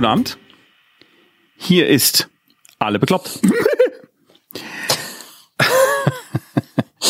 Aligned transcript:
guten 0.00 0.12
Abend. 0.12 0.38
Hier 1.58 1.86
ist 1.86 2.30
alle 2.78 2.98
bekloppt. 2.98 3.38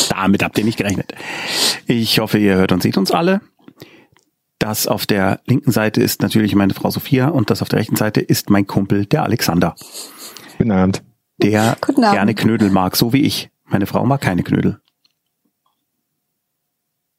Damit 0.08 0.42
habt 0.42 0.58
ihr 0.58 0.64
nicht 0.64 0.76
gerechnet. 0.76 1.14
Ich 1.86 2.18
hoffe, 2.18 2.38
ihr 2.38 2.56
hört 2.56 2.72
und 2.72 2.82
seht 2.82 2.96
uns 2.96 3.12
alle. 3.12 3.42
Das 4.58 4.88
auf 4.88 5.06
der 5.06 5.40
linken 5.46 5.70
Seite 5.70 6.02
ist 6.02 6.20
natürlich 6.20 6.56
meine 6.56 6.74
Frau 6.74 6.90
Sophia 6.90 7.28
und 7.28 7.50
das 7.50 7.62
auf 7.62 7.68
der 7.68 7.78
rechten 7.78 7.94
Seite 7.94 8.20
ist 8.20 8.50
mein 8.50 8.66
Kumpel, 8.66 9.06
der 9.06 9.22
Alexander. 9.22 9.76
Guten 10.58 10.72
Abend. 10.72 11.04
Der 11.38 11.76
Guten 11.80 12.02
Abend. 12.02 12.16
gerne 12.16 12.34
Knödel 12.34 12.70
mag, 12.70 12.96
so 12.96 13.12
wie 13.12 13.22
ich. 13.22 13.50
Meine 13.66 13.86
Frau 13.86 14.04
mag 14.04 14.20
keine 14.20 14.42
Knödel. 14.42 14.80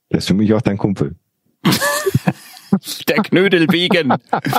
Das 0.10 0.26
ist 0.26 0.28
für 0.28 0.34
mich 0.34 0.54
auch 0.54 0.62
dein 0.62 0.78
Kumpel. 0.78 1.16
Der 3.08 3.18
Knödel 3.18 3.68
wegen. 3.72 4.14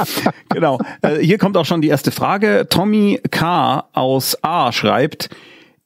genau. 0.48 0.78
Äh, 1.02 1.18
hier 1.18 1.38
kommt 1.38 1.56
auch 1.56 1.66
schon 1.66 1.80
die 1.80 1.88
erste 1.88 2.10
Frage. 2.10 2.66
Tommy 2.68 3.20
K. 3.30 3.88
aus 3.92 4.36
A 4.42 4.72
schreibt, 4.72 5.30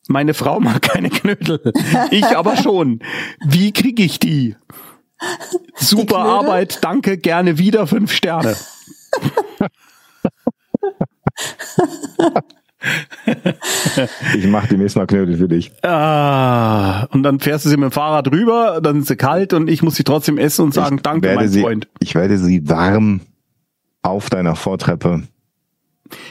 meine 0.09 0.35
Frau 0.35 0.61
mag 0.61 0.83
keine 0.83 1.11
Knödel. 1.11 1.73
Ich 2.11 2.27
aber 2.27 2.57
schon. 2.57 3.01
Wie 3.45 3.73
kriege 3.73 4.03
ich 4.03 4.19
die? 4.19 4.57
Super 5.75 6.17
Knödel? 6.17 6.31
Arbeit, 6.31 6.79
danke, 6.83 7.19
gerne 7.19 7.59
wieder 7.59 7.87
fünf 7.87 8.13
Sterne. 8.13 8.57
Ich 14.37 14.47
mache 14.47 14.69
demnächst 14.69 14.97
mal 14.97 15.07
Knödel 15.07 15.37
für 15.39 15.49
dich. 15.49 15.73
Ah, 15.83 17.05
und 17.07 17.23
dann 17.23 17.41
fährst 17.41 17.65
du 17.65 17.69
sie 17.69 17.77
mit 17.77 17.91
dem 17.91 17.93
Fahrrad 17.93 18.31
rüber, 18.31 18.81
dann 18.83 19.01
ist 19.01 19.09
sie 19.09 19.17
kalt 19.17 19.53
und 19.53 19.69
ich 19.69 19.83
muss 19.83 19.97
sie 19.97 20.05
trotzdem 20.05 20.39
essen 20.39 20.67
und 20.67 20.75
sagen, 20.75 20.97
ich 20.97 21.03
danke, 21.03 21.35
mein 21.35 21.49
sie, 21.49 21.63
Freund. 21.63 21.89
Ich 22.01 22.15
werde 22.15 22.39
sie 22.39 22.69
warm 22.69 23.21
auf 24.03 24.31
deiner 24.31 24.57
Vortreppe. 24.57 25.23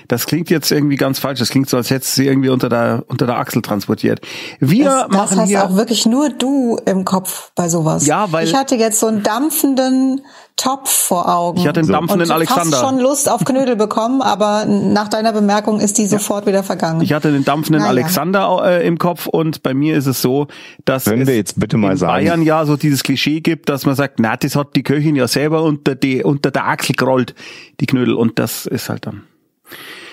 Das 0.08 0.26
klingt 0.26 0.50
jetzt 0.50 0.72
irgendwie 0.72 0.96
ganz 0.96 1.20
falsch. 1.20 1.40
Das 1.40 1.50
klingt 1.50 1.70
so, 1.70 1.78
als 1.78 1.90
hättest 1.90 2.18
du 2.18 2.22
sie 2.22 2.28
irgendwie 2.28 2.50
unter 2.50 2.70
der, 2.70 3.04
unter 3.08 3.26
der 3.26 3.38
Achsel 3.38 3.62
transportiert. 3.62 4.22
Wir 4.60 4.86
Das, 4.86 5.02
das 5.08 5.12
machen 5.18 5.40
hast 5.42 5.48
hier 5.48 5.64
auch 5.66 5.76
wirklich 5.76 6.06
nur 6.06 6.30
du 6.30 6.78
im 6.86 7.06
Kopf 7.06 7.52
bei 7.56 7.70
sowas. 7.70 8.06
Ja, 8.06 8.32
weil- 8.32 8.46
ich 8.48 8.56
hatte 8.56 8.76
jetzt 8.76 9.00
so 9.00 9.08
einen 9.08 9.24
dampfenden 9.24 10.22
Topf 10.58 10.90
vor 10.90 11.28
Augen. 11.28 11.60
Ich 11.60 11.68
hatte 11.68 11.82
einen 11.82 11.88
So. 11.88 11.94
dampfenden 11.94 12.30
und 12.30 12.34
Alexander. 12.36 12.78
fast 12.78 12.82
schon 12.90 13.00
Lust 13.00 13.30
auf 13.30 13.44
Knödel 13.44 13.76
bekommen, 13.76 14.22
aber 14.22 14.64
nach 14.66 15.10
deiner 15.10 15.34
Bemerkung 15.34 15.82
ist 15.82 15.98
die 15.98 16.08
sofort 16.08 16.46
wieder 16.46 16.64
vergangen. 16.64 17.02
Ich 17.02 17.12
hatte 17.12 17.32
den 17.34 17.44
dampfenden 17.44 17.82
Naja. 17.82 17.90
Alexander 17.92 18.62
äh, 18.64 18.88
im 18.88 18.98
Kopf 18.98 19.28
und 19.28 19.64
bei 19.64 19.74
mir 19.74 19.98
ist 19.98 20.06
es 20.06 20.22
so, 20.22 20.48
dass 20.86 21.04
Können 21.06 21.24
es 21.24 21.28
wir 21.28 21.36
jetzt 21.36 21.60
bitte 21.60 21.76
mal 21.76 21.92
in 21.92 21.98
sagen- 21.98 22.14
Bayern 22.14 22.42
ja 22.42 22.66
so 22.66 22.78
dieses 22.78 23.04
Klischee 23.04 23.42
gibt, 23.42 23.68
dass 23.68 23.86
man 23.86 23.96
sagt, 23.96 24.20
na, 24.22 24.38
das 24.38 24.56
hat 24.56 24.78
die 24.78 24.84
Köchin 24.84 25.18
ja 25.18 25.28
selber 25.28 25.62
unter 25.64 25.94
die 25.94 26.24
unter 26.24 26.52
der 26.52 26.68
Achsel 26.68 26.96
gerollt, 26.96 27.36
die 27.82 27.86
Knödel 27.86 28.14
und 28.14 28.40
das 28.40 28.66
ist 28.66 28.88
halt 28.88 29.06
dann. 29.08 29.24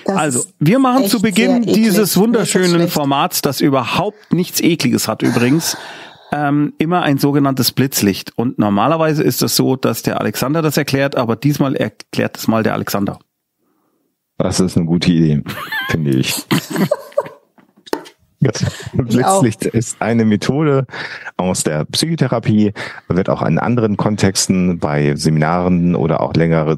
Das 0.04 0.16
Also, 0.16 0.44
wir 0.58 0.78
machen 0.78 1.06
zu 1.06 1.20
Beginn 1.20 1.62
dieses 1.62 2.16
wunderschönen 2.16 2.82
das. 2.82 2.92
Formats, 2.92 3.42
das 3.42 3.60
überhaupt 3.60 4.32
nichts 4.32 4.60
ekliges 4.60 5.08
hat 5.08 5.22
übrigens, 5.22 5.76
ähm, 6.32 6.72
immer 6.78 7.02
ein 7.02 7.18
sogenanntes 7.18 7.72
Blitzlicht 7.72 8.32
und 8.36 8.58
normalerweise 8.58 9.22
ist 9.22 9.42
es 9.42 9.54
so, 9.54 9.76
dass 9.76 10.02
der 10.02 10.20
Alexander 10.20 10.62
das 10.62 10.76
erklärt, 10.76 11.16
aber 11.16 11.36
diesmal 11.36 11.76
erklärt 11.76 12.38
es 12.38 12.48
mal 12.48 12.62
der 12.62 12.74
Alexander. 12.74 13.18
Das 14.38 14.58
ist 14.58 14.76
eine 14.76 14.86
gute 14.86 15.12
Idee, 15.12 15.42
finde 15.90 16.10
ich. 16.12 16.34
Das 18.42 18.64
Blitzlicht 18.92 19.66
ist 19.66 20.02
eine 20.02 20.24
Methode 20.24 20.86
aus 21.36 21.62
der 21.62 21.84
Psychotherapie, 21.84 22.72
wird 23.06 23.28
auch 23.28 23.40
in 23.42 23.58
anderen 23.58 23.96
Kontexten 23.96 24.80
bei 24.80 25.14
Seminaren 25.14 25.94
oder 25.94 26.20
auch 26.20 26.34
längere 26.34 26.76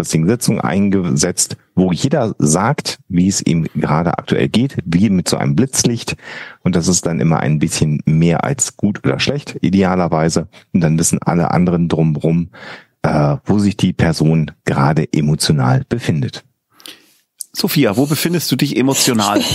Sitzungen 0.00 0.62
eingesetzt, 0.62 1.58
wo 1.74 1.92
jeder 1.92 2.34
sagt, 2.38 2.98
wie 3.08 3.28
es 3.28 3.44
ihm 3.44 3.66
gerade 3.74 4.18
aktuell 4.18 4.48
geht, 4.48 4.76
wie 4.84 5.10
mit 5.10 5.28
so 5.28 5.36
einem 5.36 5.56
Blitzlicht. 5.56 6.16
Und 6.62 6.76
das 6.76 6.88
ist 6.88 7.06
dann 7.06 7.20
immer 7.20 7.40
ein 7.40 7.58
bisschen 7.58 8.00
mehr 8.04 8.44
als 8.44 8.76
gut 8.76 9.04
oder 9.04 9.18
schlecht, 9.18 9.56
idealerweise. 9.60 10.48
Und 10.72 10.80
dann 10.80 10.98
wissen 10.98 11.18
alle 11.20 11.50
anderen 11.50 11.88
drumherum, 11.88 12.50
äh, 13.02 13.36
wo 13.44 13.58
sich 13.58 13.76
die 13.76 13.92
Person 13.92 14.52
gerade 14.64 15.08
emotional 15.12 15.84
befindet. 15.88 16.44
Sophia, 17.56 17.96
wo 17.96 18.06
befindest 18.06 18.50
du 18.50 18.56
dich 18.56 18.76
emotional? 18.76 19.40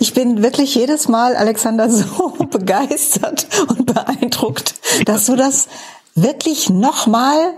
Ich 0.00 0.12
bin 0.12 0.42
wirklich 0.42 0.74
jedes 0.74 1.08
Mal, 1.08 1.36
Alexander, 1.36 1.88
so 1.90 2.30
begeistert 2.50 3.46
und 3.68 3.86
beeindruckt, 3.86 4.74
dass 5.04 5.26
du 5.26 5.36
das 5.36 5.68
wirklich 6.14 6.68
nochmal 6.68 7.54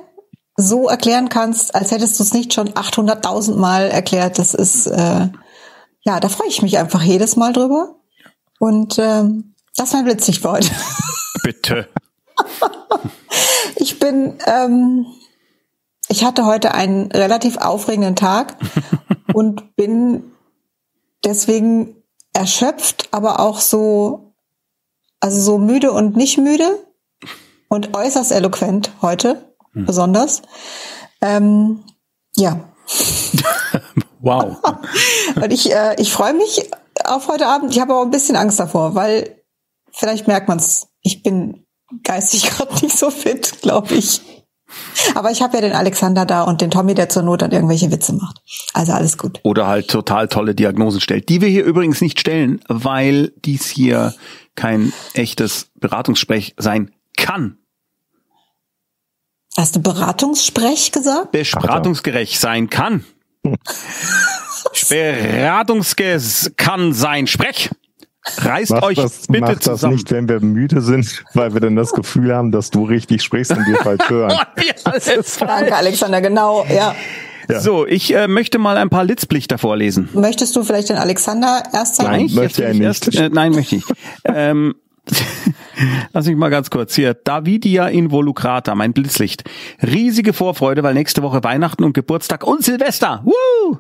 so 0.61 0.89
erklären 0.89 1.29
kannst, 1.29 1.75
als 1.75 1.91
hättest 1.91 2.19
du 2.19 2.23
es 2.23 2.33
nicht 2.33 2.53
schon 2.53 2.71
800.000 2.71 3.57
Mal 3.57 3.89
erklärt. 3.89 4.39
Das 4.39 4.55
ist, 4.55 4.87
äh, 4.87 5.29
ja, 6.03 6.21
da 6.21 6.29
freue 6.29 6.49
ich 6.49 6.63
mich 6.63 6.79
einfach 6.79 7.03
jedes 7.03 7.37
Mal 7.37 7.53
drüber. 7.53 7.97
Und 8.59 8.99
ähm, 8.99 9.55
das 9.77 9.93
mein 9.93 10.05
Blitzlicht 10.05 10.43
für 10.43 10.53
heute. 10.53 10.71
Bitte. 11.43 11.89
Ich 13.77 13.99
bin, 13.99 14.39
ähm, 14.47 15.07
ich 16.09 16.25
hatte 16.25 16.45
heute 16.45 16.75
einen 16.75 17.11
relativ 17.13 17.57
aufregenden 17.57 18.17
Tag 18.17 18.57
und 19.33 19.77
bin 19.77 20.33
deswegen 21.25 21.97
erschöpft, 22.33 23.09
aber 23.11 23.41
auch 23.41 23.61
so, 23.61 24.35
also 25.21 25.41
so 25.41 25.59
müde 25.59 25.93
und 25.93 26.17
nicht 26.17 26.39
müde 26.39 26.79
und 27.69 27.97
äußerst 27.97 28.33
eloquent 28.33 28.91
heute, 29.01 29.50
besonders. 29.73 30.43
Ähm, 31.21 31.85
ja, 32.37 32.73
Wow. 34.21 34.59
und 35.37 35.53
ich, 35.53 35.73
äh, 35.73 35.97
ich 35.99 36.13
freue 36.13 36.35
mich 36.35 36.71
auf 37.05 37.29
heute 37.29 37.47
Abend. 37.47 37.73
Ich 37.73 37.81
habe 37.81 37.93
aber 37.93 38.03
ein 38.03 38.11
bisschen 38.11 38.37
Angst 38.37 38.61
davor, 38.61 38.95
weil 38.95 39.43
vielleicht 39.93 40.29
merkt 40.29 40.49
man 40.49 40.59
es. 40.59 40.89
Ich 41.03 41.23
bin 41.23 41.67
geistig 42.03 42.51
gerade 42.51 42.75
nicht 42.85 42.97
so 42.97 43.11
fit, 43.11 43.63
glaube 43.63 43.95
ich. 43.95 44.21
Aber 45.17 45.33
ich 45.33 45.43
habe 45.43 45.57
ja 45.57 45.63
den 45.63 45.73
Alexander 45.73 46.25
da 46.25 46.45
und 46.45 46.61
den 46.61 46.71
Tommy, 46.71 46.95
der 46.95 47.09
zur 47.09 47.25
Not 47.25 47.43
dann 47.43 47.51
irgendwelche 47.51 47.91
Witze 47.91 48.13
macht. 48.13 48.41
Also 48.73 48.93
alles 48.93 49.19
gut. 49.19 49.41
Oder 49.43 49.67
halt 49.67 49.89
total 49.89 50.29
tolle 50.29 50.55
Diagnosen 50.55 51.01
stellt, 51.01 51.29
die 51.29 51.41
wir 51.41 51.49
hier 51.49 51.65
übrigens 51.65 52.01
nicht 52.01 52.21
stellen, 52.21 52.61
weil 52.69 53.33
dies 53.45 53.67
hier 53.67 54.15
kein 54.55 54.93
echtes 55.15 55.71
Beratungssprech 55.81 56.55
sein 56.57 56.93
kann. 57.17 57.59
Hast 59.57 59.77
du 59.77 59.81
Beratungssprech 59.81 60.93
gesagt? 60.93 61.33
Beratungsgerecht 61.33 62.41
sein 62.41 62.71
kann. 62.71 63.05
Beratungsges 64.89 66.53
kann 66.57 66.93
sein. 66.93 67.27
Sprech. 67.27 67.71
Reißt 68.37 68.71
Mach 68.73 68.83
euch 68.83 68.97
das, 68.97 69.27
bitte 69.29 69.41
mach 69.41 69.49
das 69.55 69.61
zusammen. 69.61 69.95
nicht, 69.95 70.11
wenn 70.11 70.29
wir 70.29 70.41
müde 70.41 70.83
sind, 70.83 71.25
weil 71.33 71.55
wir 71.55 71.61
dann 71.61 71.75
das 71.75 71.93
Gefühl 71.93 72.35
haben, 72.35 72.53
dass 72.53 72.71
du 72.71 72.85
richtig 72.85 73.23
sprichst 73.23 73.51
und 73.53 73.67
wir 73.67 73.77
falsch 73.77 74.05
hören. 74.09 74.39
Alle 74.85 75.01
Danke. 75.41 75.75
Alexander, 75.75 76.21
genau, 76.21 76.65
ja. 76.67 76.95
So, 77.59 77.87
ich 77.87 78.15
äh, 78.15 78.29
möchte 78.29 78.59
mal 78.59 78.77
ein 78.77 78.91
paar 78.91 79.05
Litzblichter 79.05 79.57
vorlesen. 79.59 80.11
Möchtest 80.13 80.55
du 80.55 80.63
vielleicht 80.63 80.91
den 80.91 80.99
Alexander 80.99 81.63
erst 81.73 81.97
sagen? 81.97 82.11
Nein. 82.11 82.27
Ich? 82.27 82.35
möchte 82.35 82.63
er 82.63 82.73
ich 82.73 82.79
nicht. 82.79 82.87
Erst, 82.87 83.15
äh, 83.17 83.31
nein, 83.31 83.53
möchte 83.53 83.77
ich. 83.77 83.85
ähm, 84.25 84.75
Lass 86.13 86.27
mich 86.27 86.37
mal 86.37 86.51
ganz 86.51 86.69
kurz 86.71 86.95
hier. 86.95 87.15
Davidia 87.15 87.89
involucrata, 87.89 88.75
mein 88.75 88.93
Blitzlicht. 88.93 89.45
Riesige 89.83 90.33
Vorfreude, 90.33 90.83
weil 90.83 90.95
nächste 90.95 91.23
Woche 91.23 91.43
Weihnachten 91.43 91.85
und 91.85 91.93
Geburtstag 91.95 92.45
und 92.47 92.63
Silvester. 92.65 93.23
Woo! 93.25 93.79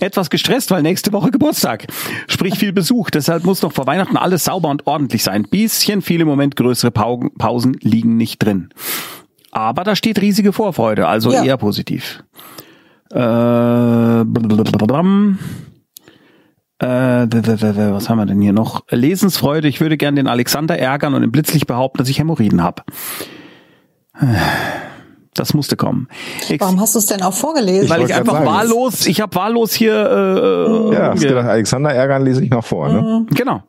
Etwas 0.00 0.30
gestresst, 0.30 0.70
weil 0.70 0.82
nächste 0.82 1.12
Woche 1.12 1.30
Geburtstag. 1.30 1.86
Sprich 2.28 2.58
viel 2.58 2.72
Besuch. 2.72 3.10
Deshalb 3.10 3.44
muss 3.44 3.62
noch 3.62 3.72
vor 3.72 3.86
Weihnachten 3.86 4.16
alles 4.16 4.44
sauber 4.44 4.70
und 4.70 4.86
ordentlich 4.86 5.22
sein. 5.22 5.42
Bisschen 5.44 6.00
viele 6.02 6.24
Moment 6.24 6.56
größere 6.56 6.90
Pausen 6.90 7.76
liegen 7.80 8.16
nicht 8.16 8.42
drin. 8.42 8.70
Aber 9.50 9.84
da 9.84 9.94
steht 9.96 10.20
riesige 10.20 10.52
Vorfreude, 10.52 11.06
also 11.06 11.32
Ja. 11.32 11.44
eher 11.44 11.56
positiv. 11.58 12.22
Äh. 13.10 13.18
Äh, 16.82 17.92
was 17.92 18.08
haben 18.08 18.18
wir 18.18 18.26
denn 18.26 18.40
hier 18.40 18.52
noch? 18.52 18.82
Lesensfreude. 18.90 19.68
Ich 19.68 19.80
würde 19.80 19.96
gern 19.96 20.16
den 20.16 20.26
Alexander 20.26 20.78
ärgern 20.78 21.14
und 21.14 21.22
im 21.22 21.30
Blitzlicht 21.30 21.66
behaupten, 21.66 21.98
dass 21.98 22.08
ich 22.08 22.18
Hämorrhoiden 22.18 22.62
habe. 22.62 22.82
Das 25.34 25.54
musste 25.54 25.76
kommen. 25.76 26.08
Ex 26.48 26.60
Warum 26.60 26.78
hast 26.80 26.94
du 26.94 26.98
es 26.98 27.06
denn 27.06 27.22
auch 27.22 27.32
vorgelesen? 27.32 27.88
weil 27.88 28.02
ich 28.02 28.14
einfach 28.14 28.34
sagen, 28.34 28.46
wahllos, 28.46 29.06
ich 29.06 29.20
habe 29.20 29.34
wahllos 29.34 29.72
hier, 29.72 29.94
äh, 29.94 30.94
Ja, 30.94 31.10
hast 31.12 31.20
ge- 31.20 31.28
gedacht, 31.30 31.46
Alexander 31.48 31.90
ärgern 31.94 32.24
lese 32.24 32.44
ich 32.44 32.50
noch 32.50 32.64
vor, 32.64 32.88
ne? 32.90 33.26
genau. 33.30 33.62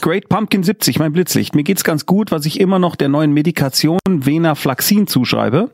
Great 0.00 0.30
Pumpkin 0.30 0.62
70, 0.62 0.98
mein 0.98 1.12
Blitzlicht. 1.12 1.54
Mir 1.54 1.62
geht's 1.62 1.84
ganz 1.84 2.06
gut, 2.06 2.32
was 2.32 2.46
ich 2.46 2.58
immer 2.58 2.78
noch 2.78 2.96
der 2.96 3.10
neuen 3.10 3.32
Medikation 3.32 3.98
Venaflaxin 4.08 5.06
zuschreibe. 5.06 5.72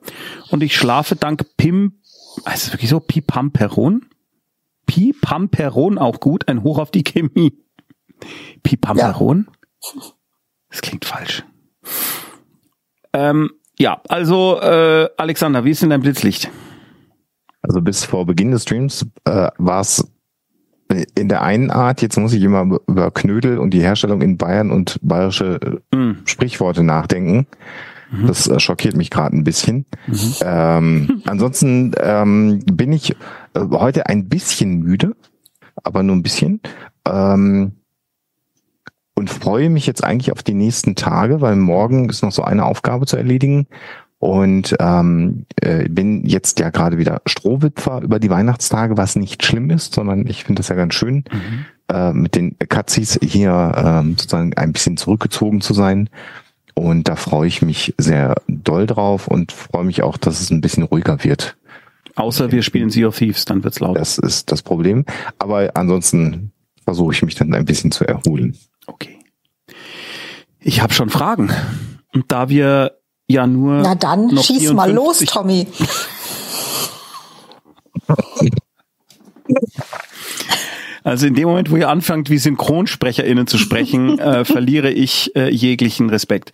Und 0.50 0.64
ich 0.64 0.76
schlafe 0.76 1.14
dank 1.14 1.44
Pim, 1.56 2.00
heißt 2.44 2.66
es 2.66 2.72
wirklich 2.72 2.90
so? 2.90 2.98
Pipamperon? 2.98 4.06
Pipamperon 4.86 5.98
auch 5.98 6.20
gut, 6.20 6.48
ein 6.48 6.62
Hoch 6.62 6.78
auf 6.78 6.90
die 6.90 7.04
Chemie. 7.04 7.58
Pipamperon? 8.62 9.48
Das 10.70 10.80
klingt 10.80 11.04
falsch. 11.04 11.44
Ähm, 13.12 13.50
ja, 13.78 14.00
also 14.08 14.60
äh, 14.60 15.08
Alexander, 15.16 15.64
wie 15.64 15.70
ist 15.70 15.82
denn 15.82 15.90
dein 15.90 16.00
Blitzlicht? 16.00 16.50
Also 17.62 17.80
bis 17.80 18.04
vor 18.04 18.26
Beginn 18.26 18.50
des 18.50 18.62
Streams 18.62 19.06
äh, 19.24 19.48
war 19.58 19.80
es 19.80 20.08
in 21.14 21.28
der 21.28 21.42
einen 21.42 21.70
Art, 21.70 22.02
jetzt 22.02 22.18
muss 22.18 22.34
ich 22.34 22.42
immer 22.42 22.78
über 22.86 23.10
Knödel 23.10 23.58
und 23.58 23.70
die 23.70 23.80
Herstellung 23.80 24.20
in 24.20 24.36
Bayern 24.36 24.70
und 24.70 24.98
bayerische 25.02 25.80
mm. 25.94 26.26
Sprichworte 26.26 26.82
nachdenken. 26.82 27.46
Mhm. 28.10 28.26
Das 28.26 28.46
äh, 28.46 28.60
schockiert 28.60 28.96
mich 28.96 29.10
gerade 29.10 29.36
ein 29.36 29.44
bisschen. 29.44 29.86
Mhm. 30.06 30.34
Ähm, 30.42 31.22
ansonsten 31.24 31.92
ähm, 31.98 32.60
bin 32.70 32.92
ich 32.92 33.16
äh, 33.54 33.60
heute 33.70 34.06
ein 34.06 34.28
bisschen 34.28 34.80
müde, 34.80 35.14
aber 35.82 36.02
nur 36.02 36.16
ein 36.16 36.22
bisschen. 36.22 36.60
Ähm, 37.06 37.72
und 39.14 39.30
freue 39.30 39.70
mich 39.70 39.86
jetzt 39.86 40.02
eigentlich 40.02 40.32
auf 40.32 40.42
die 40.42 40.54
nächsten 40.54 40.94
Tage, 40.94 41.40
weil 41.40 41.56
morgen 41.56 42.08
ist 42.08 42.22
noch 42.22 42.32
so 42.32 42.42
eine 42.42 42.64
Aufgabe 42.64 43.06
zu 43.06 43.16
erledigen. 43.16 43.66
Und 44.18 44.76
ähm, 44.78 45.46
äh, 45.60 45.88
bin 45.88 46.24
jetzt 46.24 46.60
ja 46.60 46.70
gerade 46.70 46.96
wieder 46.96 47.22
Strohwitwer 47.26 48.02
über 48.02 48.20
die 48.20 48.30
Weihnachtstage, 48.30 48.96
was 48.96 49.16
nicht 49.16 49.44
schlimm 49.44 49.68
ist, 49.70 49.94
sondern 49.94 50.28
ich 50.28 50.44
finde 50.44 50.60
das 50.60 50.68
ja 50.68 50.76
ganz 50.76 50.94
schön, 50.94 51.24
mhm. 51.32 51.64
äh, 51.92 52.12
mit 52.12 52.36
den 52.36 52.56
Katzis 52.68 53.18
hier 53.20 53.72
äh, 53.74 54.08
sozusagen 54.10 54.54
ein 54.56 54.72
bisschen 54.72 54.96
zurückgezogen 54.96 55.60
zu 55.60 55.74
sein. 55.74 56.08
Und 56.74 57.08
da 57.08 57.16
freue 57.16 57.48
ich 57.48 57.62
mich 57.62 57.94
sehr 57.98 58.36
doll 58.46 58.86
drauf 58.86 59.26
und 59.26 59.50
freue 59.50 59.84
mich 59.84 60.02
auch, 60.04 60.16
dass 60.16 60.40
es 60.40 60.50
ein 60.50 60.60
bisschen 60.60 60.84
ruhiger 60.84 61.24
wird. 61.24 61.56
Außer 62.14 62.52
wir 62.52 62.62
spielen 62.62 62.90
Sea 62.90 63.08
of 63.08 63.18
Thieves, 63.18 63.44
dann 63.44 63.64
wird's 63.64 63.80
laut. 63.80 63.96
Das 63.96 64.18
ist 64.18 64.52
das 64.52 64.62
Problem. 64.62 65.04
Aber 65.38 65.70
ansonsten 65.74 66.52
versuche 66.84 67.12
ich 67.14 67.22
mich 67.22 67.34
dann 67.34 67.54
ein 67.54 67.64
bisschen 67.64 67.90
zu 67.90 68.04
erholen. 68.06 68.56
Okay. 68.86 69.18
Ich 70.60 70.82
habe 70.82 70.92
schon 70.92 71.10
Fragen. 71.10 71.50
Und 72.12 72.30
da 72.30 72.48
wir 72.48 72.98
ja 73.26 73.46
nur. 73.46 73.80
Na 73.82 73.94
dann, 73.94 74.36
schieß 74.36 74.72
mal 74.72 74.92
los, 74.92 75.20
Tommy. 75.20 75.66
Also 81.04 81.26
in 81.26 81.34
dem 81.34 81.48
Moment, 81.48 81.70
wo 81.70 81.76
ihr 81.76 81.88
anfangt, 81.88 82.30
wie 82.30 82.38
SynchronsprecherInnen 82.38 83.46
zu 83.46 83.58
sprechen, 83.58 84.18
äh, 84.20 84.44
verliere 84.44 84.90
ich 84.90 85.34
äh, 85.34 85.50
jeglichen 85.50 86.10
Respekt. 86.10 86.52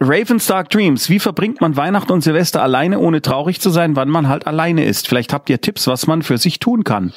Raven's 0.00 0.46
Dark 0.46 0.70
Dreams. 0.70 1.10
Wie 1.10 1.18
verbringt 1.18 1.60
man 1.60 1.76
Weihnachten 1.76 2.12
und 2.12 2.22
Silvester 2.22 2.62
alleine, 2.62 2.98
ohne 2.98 3.20
traurig 3.20 3.60
zu 3.60 3.70
sein, 3.70 3.96
wann 3.96 4.08
man 4.08 4.28
halt 4.28 4.46
alleine 4.46 4.84
ist? 4.84 5.06
Vielleicht 5.06 5.32
habt 5.32 5.50
ihr 5.50 5.60
Tipps, 5.60 5.86
was 5.86 6.06
man 6.06 6.22
für 6.22 6.38
sich 6.38 6.58
tun 6.58 6.84
kann. 6.84 7.12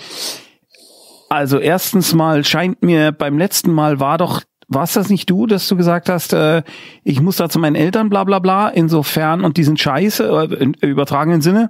Also 1.29 1.59
erstens 1.59 2.13
mal 2.13 2.43
scheint 2.43 2.83
mir 2.83 3.11
beim 3.11 3.37
letzten 3.37 3.71
Mal 3.71 3.99
war 3.99 4.17
doch 4.17 4.41
warst 4.67 4.95
das 4.95 5.09
nicht 5.09 5.29
du, 5.29 5.45
dass 5.45 5.67
du 5.67 5.75
gesagt 5.75 6.09
hast, 6.09 6.33
äh, 6.33 6.63
ich 7.03 7.21
muss 7.21 7.37
da 7.37 7.49
zu 7.49 7.59
meinen 7.59 7.75
Eltern, 7.75 8.09
bla 8.09 8.23
bla 8.23 8.39
bla, 8.39 8.69
insofern 8.69 9.43
und 9.43 9.57
die 9.57 9.63
sind 9.63 9.79
scheiße, 9.79 10.23
äh, 10.23 10.55
im 10.55 10.73
übertragenen 10.81 11.41
Sinne, 11.41 11.69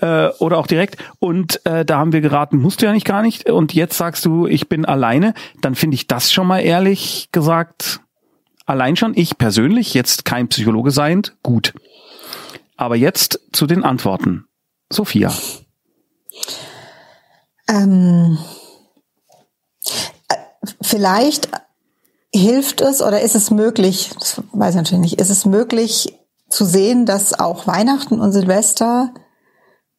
äh, 0.00 0.28
oder 0.38 0.58
auch 0.58 0.66
direkt. 0.66 0.96
Und 1.18 1.64
äh, 1.66 1.84
da 1.84 1.98
haben 1.98 2.12
wir 2.12 2.20
geraten, 2.20 2.58
musst 2.58 2.80
du 2.80 2.86
ja 2.86 2.92
nicht 2.92 3.06
gar 3.06 3.22
nicht. 3.22 3.50
Und 3.50 3.74
jetzt 3.74 3.98
sagst 3.98 4.24
du, 4.24 4.46
ich 4.46 4.68
bin 4.68 4.84
alleine, 4.84 5.34
dann 5.60 5.74
finde 5.74 5.96
ich 5.96 6.06
das 6.06 6.32
schon 6.32 6.46
mal 6.46 6.60
ehrlich 6.60 7.28
gesagt, 7.32 8.00
allein 8.68 8.96
schon, 8.96 9.12
ich 9.16 9.38
persönlich, 9.38 9.94
jetzt 9.94 10.24
kein 10.24 10.48
Psychologe 10.48 10.90
seiend, 10.90 11.36
gut. 11.42 11.74
Aber 12.76 12.96
jetzt 12.96 13.40
zu 13.52 13.66
den 13.66 13.84
Antworten. 13.84 14.46
Sophia. 14.90 15.32
Ähm, 17.68 18.38
äh, 20.28 20.36
vielleicht 20.80 21.48
hilft 22.34 22.80
es 22.80 23.02
oder 23.02 23.20
ist 23.20 23.34
es 23.34 23.50
möglich, 23.50 24.10
das 24.18 24.42
weiß 24.52 24.74
ich 24.74 24.76
natürlich 24.76 25.02
nicht, 25.02 25.20
ist 25.20 25.30
es 25.30 25.44
möglich 25.44 26.18
zu 26.48 26.64
sehen, 26.64 27.04
dass 27.04 27.38
auch 27.38 27.66
Weihnachten 27.66 28.20
und 28.20 28.32
Silvester 28.32 29.12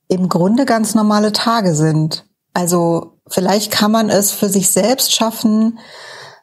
im 0.07 0.29
Grunde 0.29 0.65
ganz 0.65 0.95
normale 0.95 1.31
Tage 1.31 1.75
sind. 1.75 2.25
Also 2.53 3.19
vielleicht 3.27 3.71
kann 3.71 3.91
man 3.91 4.09
es 4.09 4.31
für 4.31 4.49
sich 4.49 4.69
selbst 4.69 5.13
schaffen, 5.13 5.79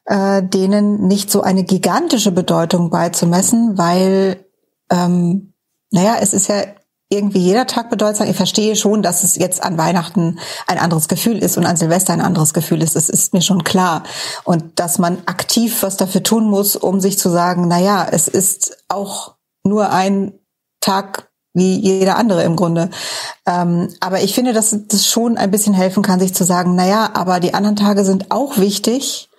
äh, 0.06 0.42
denen 0.42 1.06
nicht 1.06 1.30
so 1.30 1.42
eine 1.42 1.64
gigantische 1.64 2.32
Bedeutung 2.32 2.90
beizumessen, 2.90 3.76
weil, 3.76 4.44
ähm, 4.90 5.52
naja, 5.90 6.16
es 6.20 6.32
ist 6.32 6.48
ja 6.48 6.62
irgendwie 7.08 7.38
jeder 7.38 7.66
Tag 7.66 7.88
bedeutsam. 7.88 8.28
Ich 8.28 8.36
verstehe 8.36 8.74
schon, 8.74 9.02
dass 9.02 9.22
es 9.22 9.36
jetzt 9.36 9.62
an 9.62 9.78
Weihnachten 9.78 10.40
ein 10.66 10.78
anderes 10.78 11.06
Gefühl 11.06 11.38
ist 11.38 11.56
und 11.56 11.64
an 11.64 11.76
Silvester 11.76 12.12
ein 12.12 12.20
anderes 12.20 12.52
Gefühl 12.52 12.82
ist. 12.82 12.96
Das 12.96 13.08
ist 13.08 13.32
mir 13.32 13.42
schon 13.42 13.62
klar. 13.62 14.02
Und 14.44 14.80
dass 14.80 14.98
man 14.98 15.18
aktiv 15.26 15.82
was 15.82 15.96
dafür 15.96 16.22
tun 16.22 16.50
muss, 16.50 16.74
um 16.74 17.00
sich 17.00 17.18
zu 17.18 17.28
sagen, 17.28 17.68
na 17.68 17.78
ja, 17.78 18.06
es 18.10 18.26
ist 18.26 18.84
auch 18.88 19.36
nur 19.62 19.90
ein 19.90 20.32
Tag 20.80 21.30
wie 21.54 21.78
jeder 21.78 22.16
andere 22.16 22.42
im 22.42 22.56
Grunde. 22.56 22.90
Ähm, 23.46 23.88
aber 24.00 24.22
ich 24.22 24.34
finde, 24.34 24.52
dass 24.52 24.76
das 24.88 25.06
schon 25.06 25.38
ein 25.38 25.50
bisschen 25.50 25.74
helfen 25.74 26.02
kann, 26.02 26.20
sich 26.20 26.34
zu 26.34 26.44
sagen, 26.44 26.74
na 26.74 26.86
ja, 26.86 27.10
aber 27.14 27.40
die 27.40 27.54
anderen 27.54 27.76
Tage 27.76 28.04
sind 28.04 28.30
auch 28.30 28.58
wichtig 28.58 29.30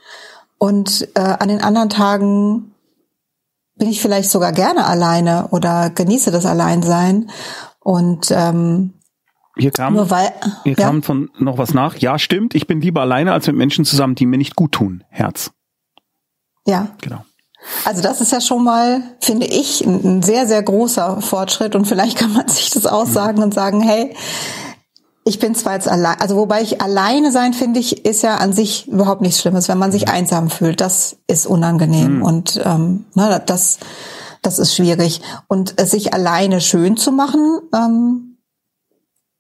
und 0.57 1.07
äh, 1.15 1.19
an 1.19 1.49
den 1.49 1.61
anderen 1.61 1.89
Tagen 1.89 2.73
bin 3.75 3.89
ich 3.89 4.01
vielleicht 4.01 4.29
sogar 4.29 4.51
gerne 4.51 4.85
alleine 4.85 5.49
oder 5.51 5.89
genieße 5.89 6.31
das 6.31 6.45
Alleinsein. 6.45 7.29
Und 7.79 8.31
ähm, 8.31 8.93
hier 9.55 9.71
kam, 9.71 9.93
nur 9.93 10.09
weil, 10.09 10.33
hier 10.63 10.75
ja? 10.77 10.85
kam 10.87 11.03
von 11.03 11.29
noch 11.37 11.57
was 11.57 11.73
nach. 11.73 11.95
Ja, 11.97 12.19
stimmt. 12.19 12.55
Ich 12.55 12.67
bin 12.67 12.81
lieber 12.81 13.01
alleine 13.01 13.33
als 13.33 13.47
mit 13.47 13.55
Menschen 13.55 13.85
zusammen, 13.85 14.15
die 14.15 14.25
mir 14.25 14.37
nicht 14.37 14.55
gut 14.55 14.71
tun. 14.71 15.03
Herz. 15.09 15.51
Ja. 16.65 16.89
Genau. 17.01 17.23
Also 17.85 18.01
das 18.01 18.21
ist 18.21 18.31
ja 18.31 18.39
schon 18.39 18.63
mal, 18.63 19.01
finde 19.19 19.47
ich, 19.47 19.81
ein 19.81 20.21
sehr, 20.21 20.47
sehr 20.47 20.61
großer 20.61 21.21
Fortschritt. 21.21 21.75
Und 21.75 21.85
vielleicht 21.85 22.17
kann 22.17 22.33
man 22.33 22.47
sich 22.47 22.69
das 22.69 22.85
aussagen 22.85 23.37
mhm. 23.37 23.43
und 23.43 23.53
sagen, 23.53 23.81
hey, 23.81 24.15
ich 25.27 25.39
bin 25.39 25.55
zwar 25.55 25.73
jetzt 25.73 25.89
allein, 25.89 26.19
also 26.21 26.37
wobei 26.37 26.61
ich 26.61 26.81
alleine 26.81 27.33
sein 27.33 27.53
finde 27.53 27.81
ich, 27.81 28.05
ist 28.05 28.23
ja 28.23 28.37
an 28.37 28.53
sich 28.53 28.87
überhaupt 28.87 29.21
nichts 29.21 29.41
Schlimmes, 29.41 29.67
wenn 29.67 29.77
man 29.77 29.91
sich 29.91 30.07
einsam 30.07 30.49
fühlt. 30.49 30.79
Das 30.79 31.17
ist 31.27 31.45
unangenehm 31.45 32.17
mhm. 32.17 32.23
und 32.23 32.61
ähm, 32.63 33.05
na, 33.13 33.37
das, 33.39 33.79
das 34.41 34.57
ist 34.57 34.73
schwierig. 34.73 35.21
Und 35.47 35.79
sich 35.81 36.13
alleine 36.13 36.61
schön 36.61 36.95
zu 36.95 37.11
machen, 37.11 37.59
ähm, 37.75 38.37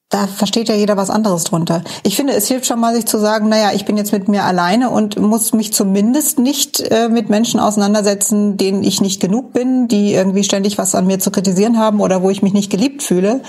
da 0.09 0.27
versteht 0.27 0.67
ja 0.67 0.75
jeder 0.75 0.97
was 0.97 1.09
anderes 1.09 1.45
drunter. 1.45 1.83
Ich 2.03 2.17
finde, 2.17 2.33
es 2.33 2.47
hilft 2.47 2.65
schon 2.65 2.79
mal, 2.79 2.93
sich 2.93 3.05
zu 3.05 3.17
sagen, 3.17 3.47
naja, 3.47 3.71
ich 3.73 3.85
bin 3.85 3.97
jetzt 3.97 4.11
mit 4.11 4.27
mir 4.27 4.43
alleine 4.43 4.89
und 4.89 5.17
muss 5.19 5.53
mich 5.53 5.73
zumindest 5.73 6.37
nicht 6.37 6.81
äh, 6.81 7.07
mit 7.07 7.29
Menschen 7.29 7.61
auseinandersetzen, 7.61 8.57
denen 8.57 8.83
ich 8.83 8.99
nicht 8.99 9.21
genug 9.21 9.53
bin, 9.53 9.87
die 9.87 10.13
irgendwie 10.13 10.43
ständig 10.43 10.77
was 10.77 10.95
an 10.95 11.07
mir 11.07 11.19
zu 11.19 11.31
kritisieren 11.31 11.77
haben 11.77 12.01
oder 12.01 12.21
wo 12.21 12.29
ich 12.29 12.41
mich 12.41 12.53
nicht 12.53 12.69
geliebt 12.69 13.03
fühle. 13.03 13.41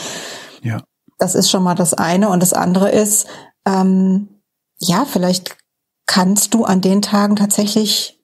Ja. 0.62 0.83
Das 1.19 1.35
ist 1.35 1.51
schon 1.51 1.63
mal 1.63 1.75
das 1.75 1.95
eine. 1.95 2.29
Und 2.29 2.43
das 2.43 2.53
andere 2.53 2.91
ist, 2.91 3.27
ähm, 3.67 4.43
ja, 4.79 5.05
vielleicht 5.05 5.57
kannst 6.07 6.55
du 6.55 6.65
an 6.65 6.81
den 6.81 7.03
Tagen 7.03 7.37
tatsächlich 7.37 8.21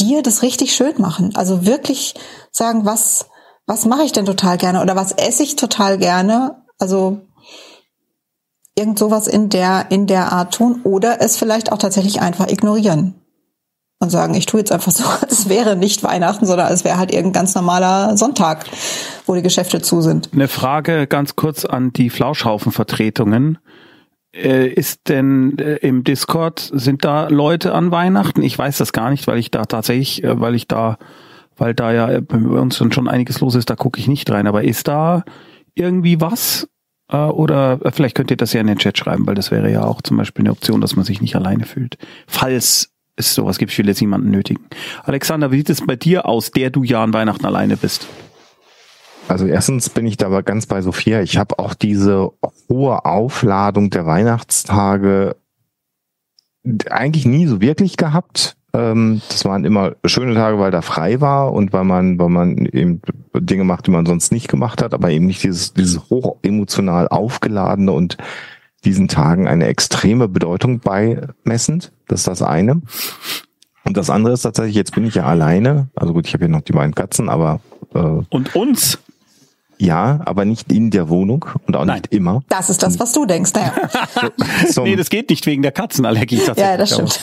dir 0.00 0.22
das 0.22 0.42
richtig 0.42 0.74
schön 0.74 1.00
machen. 1.00 1.36
Also 1.36 1.66
wirklich 1.66 2.14
sagen, 2.50 2.84
was, 2.84 3.26
was 3.66 3.84
mache 3.84 4.02
ich 4.02 4.12
denn 4.12 4.24
total 4.24 4.56
gerne 4.56 4.80
oder 4.80 4.96
was 4.96 5.12
esse 5.12 5.42
ich 5.42 5.56
total 5.56 5.98
gerne? 5.98 6.64
Also 6.78 7.20
irgend 8.74 8.98
sowas 8.98 9.26
in 9.26 9.50
der, 9.50 9.90
in 9.90 10.06
der 10.06 10.32
Art 10.32 10.54
tun 10.54 10.80
oder 10.84 11.20
es 11.20 11.36
vielleicht 11.36 11.70
auch 11.70 11.78
tatsächlich 11.78 12.20
einfach 12.22 12.48
ignorieren 12.48 13.19
und 14.00 14.08
sagen, 14.08 14.34
ich 14.34 14.46
tue 14.46 14.60
jetzt 14.60 14.72
einfach 14.72 14.90
so, 14.90 15.04
es 15.28 15.48
wäre 15.48 15.76
nicht 15.76 16.02
Weihnachten, 16.02 16.46
sondern 16.46 16.72
es 16.72 16.84
wäre 16.84 16.96
halt 16.98 17.12
irgendein 17.12 17.42
ganz 17.42 17.54
normaler 17.54 18.16
Sonntag, 18.16 18.64
wo 19.26 19.34
die 19.34 19.42
Geschäfte 19.42 19.80
zu 19.82 20.00
sind. 20.00 20.30
Eine 20.32 20.48
Frage 20.48 21.06
ganz 21.06 21.36
kurz 21.36 21.64
an 21.64 21.92
die 21.92 22.10
Flauschhaufenvertretungen. 22.10 23.58
Äh, 24.32 24.68
ist 24.68 25.08
denn 25.08 25.58
äh, 25.58 25.76
im 25.76 26.04
Discord, 26.04 26.70
sind 26.72 27.04
da 27.04 27.28
Leute 27.28 27.74
an 27.74 27.90
Weihnachten? 27.90 28.42
Ich 28.42 28.56
weiß 28.56 28.78
das 28.78 28.92
gar 28.92 29.10
nicht, 29.10 29.26
weil 29.26 29.38
ich 29.38 29.50
da 29.50 29.64
tatsächlich, 29.64 30.24
äh, 30.24 30.40
weil 30.40 30.54
ich 30.54 30.66
da, 30.66 30.98
weil 31.56 31.74
da 31.74 31.92
ja 31.92 32.20
bei 32.20 32.38
uns 32.38 32.76
schon 32.76 33.08
einiges 33.08 33.40
los 33.40 33.54
ist, 33.54 33.68
da 33.68 33.76
gucke 33.76 34.00
ich 34.00 34.08
nicht 34.08 34.30
rein. 34.30 34.46
Aber 34.46 34.64
ist 34.64 34.88
da 34.88 35.24
irgendwie 35.74 36.20
was? 36.20 36.68
Oder 37.12 37.80
vielleicht 37.90 38.14
könnt 38.14 38.30
ihr 38.30 38.36
das 38.36 38.52
ja 38.52 38.60
in 38.60 38.68
den 38.68 38.78
Chat 38.78 38.96
schreiben, 38.96 39.26
weil 39.26 39.34
das 39.34 39.50
wäre 39.50 39.68
ja 39.68 39.82
auch 39.82 40.00
zum 40.00 40.16
Beispiel 40.16 40.44
eine 40.44 40.52
Option, 40.52 40.80
dass 40.80 40.94
man 40.94 41.04
sich 41.04 41.20
nicht 41.20 41.34
alleine 41.34 41.64
fühlt. 41.64 41.98
Falls 42.28 42.92
es 43.26 43.34
sowas 43.34 43.58
gibt, 43.58 43.76
will 43.76 43.88
jetzt 43.88 44.00
niemanden 44.00 44.30
nötigen. 44.30 44.64
Alexander, 45.04 45.50
wie 45.52 45.58
sieht 45.58 45.70
es 45.70 45.86
bei 45.86 45.96
dir 45.96 46.26
aus, 46.26 46.50
der 46.50 46.70
du 46.70 46.82
ja 46.82 47.02
an 47.02 47.12
Weihnachten 47.12 47.46
alleine 47.46 47.76
bist? 47.76 48.06
Also 49.28 49.46
erstens 49.46 49.88
bin 49.90 50.06
ich 50.06 50.16
da 50.16 50.26
aber 50.26 50.42
ganz 50.42 50.66
bei 50.66 50.82
Sophia. 50.82 51.22
Ich 51.22 51.36
habe 51.38 51.58
auch 51.58 51.74
diese 51.74 52.32
hohe 52.68 53.04
Aufladung 53.04 53.90
der 53.90 54.04
Weihnachtstage 54.04 55.36
eigentlich 56.90 57.26
nie 57.26 57.46
so 57.46 57.60
wirklich 57.60 57.96
gehabt. 57.96 58.56
Ähm, 58.72 59.22
das 59.28 59.44
waren 59.44 59.64
immer 59.64 59.94
schöne 60.04 60.34
Tage, 60.34 60.58
weil 60.58 60.70
da 60.70 60.82
frei 60.82 61.20
war 61.20 61.52
und 61.52 61.72
weil 61.72 61.84
man, 61.84 62.18
weil 62.18 62.28
man 62.28 62.56
eben 62.66 63.02
Dinge 63.34 63.64
macht, 63.64 63.86
die 63.86 63.90
man 63.90 64.06
sonst 64.06 64.32
nicht 64.32 64.48
gemacht 64.48 64.82
hat, 64.82 64.94
aber 64.94 65.10
eben 65.10 65.26
nicht 65.26 65.42
dieses, 65.42 65.74
dieses 65.74 66.10
hoch 66.10 66.36
emotional 66.42 67.08
aufgeladene 67.08 67.92
und 67.92 68.16
diesen 68.84 69.08
Tagen 69.08 69.46
eine 69.46 69.66
extreme 69.66 70.28
Bedeutung 70.28 70.80
beimessend. 70.80 71.92
Das 72.08 72.20
ist 72.20 72.28
das 72.28 72.42
eine. 72.42 72.80
Und 73.84 73.96
das 73.96 74.10
andere 74.10 74.34
ist 74.34 74.42
tatsächlich, 74.42 74.76
jetzt 74.76 74.94
bin 74.94 75.04
ich 75.04 75.14
ja 75.14 75.24
alleine. 75.24 75.88
Also 75.94 76.12
gut, 76.12 76.26
ich 76.26 76.34
habe 76.34 76.44
ja 76.44 76.48
noch 76.48 76.60
die 76.62 76.72
beiden 76.72 76.94
Katzen, 76.94 77.28
aber 77.28 77.60
äh, 77.94 77.98
und 77.98 78.54
uns. 78.54 78.98
ja, 79.78 80.20
aber 80.24 80.44
nicht 80.44 80.70
in 80.70 80.90
der 80.90 81.08
Wohnung 81.08 81.46
und 81.66 81.76
auch 81.76 81.84
Nein. 81.84 81.96
nicht 82.02 82.12
immer. 82.12 82.42
Das 82.48 82.70
ist 82.70 82.82
das, 82.82 82.98
was 82.98 83.12
du 83.12 83.26
denkst. 83.26 83.52
Naja. 83.54 83.72
Zum, 84.70 84.84
nee, 84.84 84.96
das 84.96 85.10
geht 85.10 85.30
nicht 85.30 85.46
wegen 85.46 85.62
der 85.62 85.72
Katzenallergie 85.72 86.36
tatsächlich. 86.38 86.64
Ja, 86.64 86.76
das 86.76 86.90
stimmt. 86.92 87.20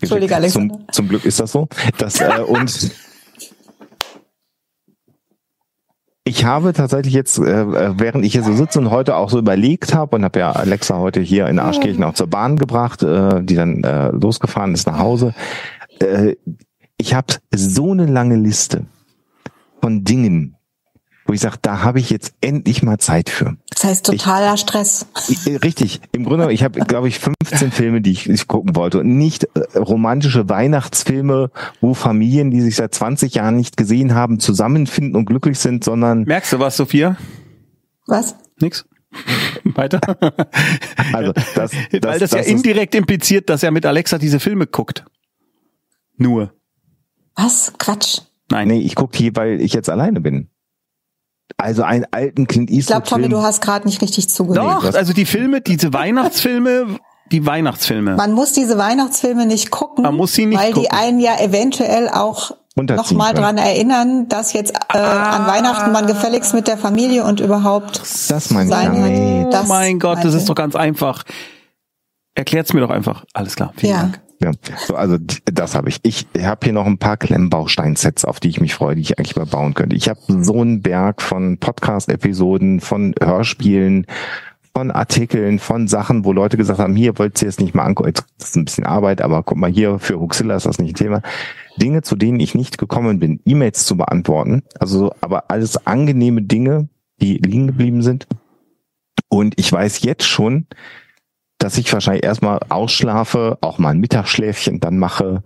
Entschuldige. 0.00 0.36
Alexander. 0.36 0.74
Zum, 0.74 0.92
zum 0.92 1.08
Glück 1.08 1.24
ist 1.24 1.40
das 1.40 1.52
so. 1.52 1.68
Das, 1.98 2.20
äh, 2.20 2.40
und 2.46 2.90
ich 6.24 6.44
habe 6.46 6.72
tatsächlich 6.72 7.12
jetzt, 7.12 7.38
äh, 7.38 7.98
während 7.98 8.24
ich 8.24 8.32
hier 8.32 8.42
so 8.42 8.54
sitze 8.54 8.78
und 8.78 8.90
heute 8.90 9.16
auch 9.16 9.28
so 9.28 9.38
überlegt 9.38 9.94
habe 9.94 10.16
und 10.16 10.24
habe 10.24 10.38
ja 10.38 10.52
Alexa 10.52 10.98
heute 10.98 11.20
hier 11.20 11.46
in 11.48 11.58
Arschkirchen 11.58 12.02
auch 12.02 12.14
zur 12.14 12.28
Bahn 12.28 12.56
gebracht, 12.56 13.02
äh, 13.02 13.42
die 13.42 13.54
dann 13.54 13.84
äh, 13.84 14.08
losgefahren 14.08 14.72
ist 14.72 14.86
nach 14.86 14.98
Hause. 14.98 15.34
Äh, 16.00 16.36
ich 16.96 17.12
habe 17.12 17.34
so 17.54 17.92
eine 17.92 18.06
lange 18.06 18.36
Liste 18.36 18.86
von 19.82 20.04
Dingen, 20.04 20.53
wo 21.26 21.32
ich 21.32 21.40
sage, 21.40 21.56
da 21.62 21.82
habe 21.82 22.00
ich 22.00 22.10
jetzt 22.10 22.34
endlich 22.40 22.82
mal 22.82 22.98
Zeit 22.98 23.30
für. 23.30 23.56
Das 23.70 23.84
heißt 23.84 24.06
totaler 24.06 24.56
Stress. 24.56 25.06
I- 25.46 25.56
Richtig. 25.56 26.00
Im 26.12 26.24
Grunde, 26.24 26.52
ich 26.52 26.62
habe, 26.62 26.80
glaube 26.80 27.08
ich, 27.08 27.18
15 27.18 27.70
Filme, 27.72 28.00
die 28.00 28.12
ich, 28.12 28.28
ich 28.28 28.46
gucken 28.46 28.76
wollte. 28.76 29.00
Und 29.00 29.16
nicht 29.16 29.44
äh, 29.54 29.78
romantische 29.78 30.48
Weihnachtsfilme, 30.48 31.50
wo 31.80 31.94
Familien, 31.94 32.50
die 32.50 32.60
sich 32.60 32.76
seit 32.76 32.94
20 32.94 33.34
Jahren 33.34 33.56
nicht 33.56 33.76
gesehen 33.76 34.14
haben, 34.14 34.38
zusammenfinden 34.40 35.16
und 35.16 35.24
glücklich 35.26 35.58
sind, 35.58 35.82
sondern 35.84 36.22
Merkst 36.24 36.52
du 36.52 36.58
was, 36.58 36.76
Sophia? 36.76 37.16
Was? 38.06 38.36
Nix? 38.60 38.84
Weiter? 39.64 40.00
also 41.12 41.32
das, 41.32 41.44
das, 41.54 41.72
Weil 42.02 42.18
das, 42.18 42.30
ja 42.32 42.38
ist- 42.38 42.48
indirekt 42.50 42.94
impliziert, 42.94 43.48
dass 43.48 43.62
er 43.62 43.70
mit 43.70 43.86
Alexa 43.86 44.18
diese 44.18 44.40
Filme 44.40 44.66
guckt. 44.66 45.04
Nur. 46.16 46.52
Was? 47.34 47.72
Quatsch. 47.78 48.20
Nein. 48.50 48.68
Nee, 48.68 48.80
ich 48.80 48.94
gucke 48.94 49.16
hier, 49.16 49.34
weil 49.34 49.60
ich 49.60 49.72
jetzt 49.72 49.88
alleine 49.90 50.20
bin. 50.20 50.48
Also 51.56 51.82
einen 51.82 52.06
alten 52.10 52.46
Clint 52.46 52.70
Ich 52.70 52.86
glaube, 52.86 53.02
Eastwood 53.02 53.22
Tommy, 53.22 53.28
du 53.28 53.42
hast 53.42 53.60
gerade 53.60 53.86
nicht 53.86 54.00
richtig 54.02 54.28
zugehört. 54.28 54.84
Doch, 54.84 54.94
also 54.94 55.12
die 55.12 55.26
Filme, 55.26 55.60
diese 55.60 55.92
Weihnachtsfilme, 55.92 56.98
die 57.30 57.46
Weihnachtsfilme. 57.46 58.16
Man 58.16 58.32
muss 58.32 58.52
diese 58.52 58.76
Weihnachtsfilme 58.78 59.46
nicht 59.46 59.70
gucken, 59.70 60.02
Man 60.04 60.16
muss 60.16 60.34
sie 60.34 60.46
nicht 60.46 60.58
weil 60.58 60.72
die 60.72 60.82
gucken. 60.82 60.98
einen 60.98 61.20
ja 61.20 61.38
eventuell 61.40 62.08
auch 62.08 62.52
nochmal 62.76 63.34
dran 63.34 63.56
erinnern, 63.56 64.26
dass 64.28 64.52
jetzt 64.52 64.72
äh, 64.74 64.98
Ah. 64.98 65.36
an 65.36 65.46
Weihnachten 65.46 65.92
man 65.92 66.06
gefälligst 66.06 66.54
mit 66.54 66.66
der 66.66 66.76
Familie 66.76 67.24
und 67.24 67.38
überhaupt 67.40 68.00
Das 68.28 68.50
meine 68.50 68.64
ich 68.64 68.70
sein 68.74 68.94
ja. 68.96 69.06
Nee. 69.06 69.44
oh 69.46 69.50
Das 69.50 69.68
mein 69.68 69.98
Gott, 70.00 70.18
das 70.24 70.34
ist 70.34 70.48
doch 70.48 70.54
ganz 70.56 70.74
einfach. 70.74 71.22
Erklärt's 72.34 72.72
mir 72.72 72.80
doch 72.80 72.90
einfach. 72.90 73.24
Alles 73.32 73.54
klar. 73.54 73.72
Vielen 73.76 73.92
Ja. 73.92 74.00
Dank. 74.02 74.20
Ja, 74.44 74.50
so, 74.76 74.94
also 74.94 75.16
das 75.46 75.74
habe 75.74 75.88
ich. 75.88 76.00
Ich 76.02 76.26
habe 76.38 76.60
hier 76.64 76.74
noch 76.74 76.84
ein 76.84 76.98
paar 76.98 77.16
Klemmbausteinsets, 77.16 78.26
auf 78.26 78.40
die 78.40 78.50
ich 78.50 78.60
mich 78.60 78.74
freue, 78.74 78.94
die 78.94 79.00
ich 79.00 79.18
eigentlich 79.18 79.36
mal 79.36 79.46
bauen 79.46 79.72
könnte. 79.72 79.96
Ich 79.96 80.10
habe 80.10 80.20
so 80.26 80.60
einen 80.60 80.82
Berg 80.82 81.22
von 81.22 81.56
Podcast-Episoden, 81.56 82.80
von 82.80 83.14
Hörspielen, 83.22 84.06
von 84.74 84.90
Artikeln, 84.90 85.60
von 85.60 85.88
Sachen, 85.88 86.26
wo 86.26 86.32
Leute 86.32 86.58
gesagt 86.58 86.78
haben, 86.78 86.94
hier 86.94 87.18
wollt 87.18 87.40
ihr 87.40 87.48
es 87.48 87.58
nicht 87.58 87.74
mal 87.74 87.84
angucken. 87.84 88.10
Jetzt, 88.10 88.26
ist 88.38 88.56
ein 88.56 88.66
bisschen 88.66 88.84
Arbeit, 88.84 89.22
aber 89.22 89.42
guck 89.42 89.56
mal 89.56 89.70
hier, 89.70 89.98
für 89.98 90.20
Huxilla 90.20 90.56
ist 90.56 90.66
das 90.66 90.78
nicht 90.78 90.92
ein 90.92 90.98
Thema. 90.98 91.22
Dinge, 91.78 92.02
zu 92.02 92.14
denen 92.14 92.38
ich 92.38 92.54
nicht 92.54 92.76
gekommen 92.76 93.18
bin, 93.18 93.40
E-Mails 93.46 93.86
zu 93.86 93.96
beantworten. 93.96 94.62
Also, 94.78 95.14
aber 95.22 95.50
alles 95.50 95.86
angenehme 95.86 96.42
Dinge, 96.42 96.90
die 97.22 97.38
liegen 97.38 97.68
geblieben 97.68 98.02
sind. 98.02 98.26
Und 99.28 99.58
ich 99.58 99.72
weiß 99.72 100.02
jetzt 100.02 100.26
schon, 100.26 100.66
dass 101.64 101.78
ich 101.78 101.90
wahrscheinlich 101.94 102.24
erstmal 102.24 102.60
ausschlafe, 102.68 103.56
auch 103.62 103.78
mal 103.78 103.88
ein 103.88 103.98
Mittagsschläfchen 103.98 104.80
dann 104.80 104.98
mache, 104.98 105.42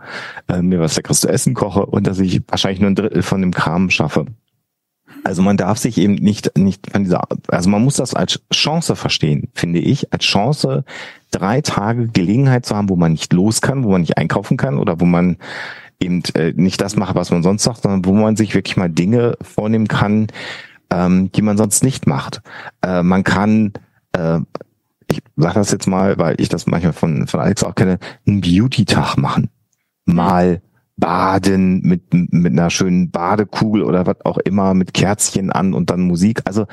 äh, 0.48 0.60
mir 0.62 0.80
was 0.80 0.96
Leckeres 0.96 1.20
zu 1.20 1.28
essen 1.28 1.54
koche 1.54 1.86
und 1.86 2.08
dass 2.08 2.18
ich 2.18 2.42
wahrscheinlich 2.48 2.80
nur 2.80 2.90
ein 2.90 2.96
Drittel 2.96 3.22
von 3.22 3.40
dem 3.40 3.54
Kram 3.54 3.88
schaffe. 3.88 4.26
Also 5.22 5.42
man 5.42 5.56
darf 5.56 5.78
sich 5.78 5.96
eben 5.96 6.14
nicht, 6.14 6.58
nicht 6.58 6.90
von 6.90 7.04
dieser, 7.04 7.22
also 7.46 7.70
man 7.70 7.84
muss 7.84 7.96
das 7.96 8.14
als 8.14 8.40
Chance 8.52 8.96
verstehen, 8.96 9.48
finde 9.54 9.78
ich, 9.78 10.12
als 10.12 10.24
Chance, 10.24 10.84
drei 11.30 11.60
Tage 11.60 12.08
Gelegenheit 12.08 12.66
zu 12.66 12.74
haben, 12.74 12.88
wo 12.88 12.96
man 12.96 13.12
nicht 13.12 13.32
los 13.32 13.60
kann, 13.60 13.84
wo 13.84 13.92
man 13.92 14.00
nicht 14.00 14.18
einkaufen 14.18 14.56
kann 14.56 14.78
oder 14.78 15.00
wo 15.00 15.04
man 15.04 15.36
eben 16.00 16.24
äh, 16.34 16.52
nicht 16.56 16.80
das 16.80 16.96
macht, 16.96 17.14
was 17.14 17.30
man 17.30 17.44
sonst 17.44 17.62
sagt, 17.62 17.82
sondern 17.82 18.04
wo 18.04 18.12
man 18.12 18.34
sich 18.34 18.56
wirklich 18.56 18.76
mal 18.76 18.90
Dinge 18.90 19.36
vornehmen 19.40 19.86
kann, 19.86 20.26
ähm, 20.90 21.30
die 21.30 21.42
man 21.42 21.56
sonst 21.56 21.84
nicht 21.84 22.08
macht. 22.08 22.42
Äh, 22.82 23.04
man 23.04 23.22
kann 23.22 23.72
äh, 24.14 24.40
ich 25.10 25.22
sage 25.36 25.54
das 25.54 25.72
jetzt 25.72 25.86
mal, 25.86 26.18
weil 26.18 26.40
ich 26.40 26.48
das 26.48 26.66
manchmal 26.66 26.92
von, 26.92 27.26
von 27.26 27.40
Alex 27.40 27.64
auch 27.64 27.74
kenne, 27.74 27.98
einen 28.26 28.40
Beauty-Tag 28.40 29.16
machen. 29.16 29.50
Mal 30.04 30.62
baden 30.96 31.80
mit, 31.80 32.12
mit 32.12 32.52
einer 32.52 32.70
schönen 32.70 33.10
Badekugel 33.10 33.82
oder 33.82 34.06
was 34.06 34.24
auch 34.24 34.38
immer, 34.38 34.74
mit 34.74 34.94
Kerzchen 34.94 35.50
an 35.50 35.74
und 35.74 35.90
dann 35.90 36.00
Musik. 36.00 36.42
Also 36.44 36.66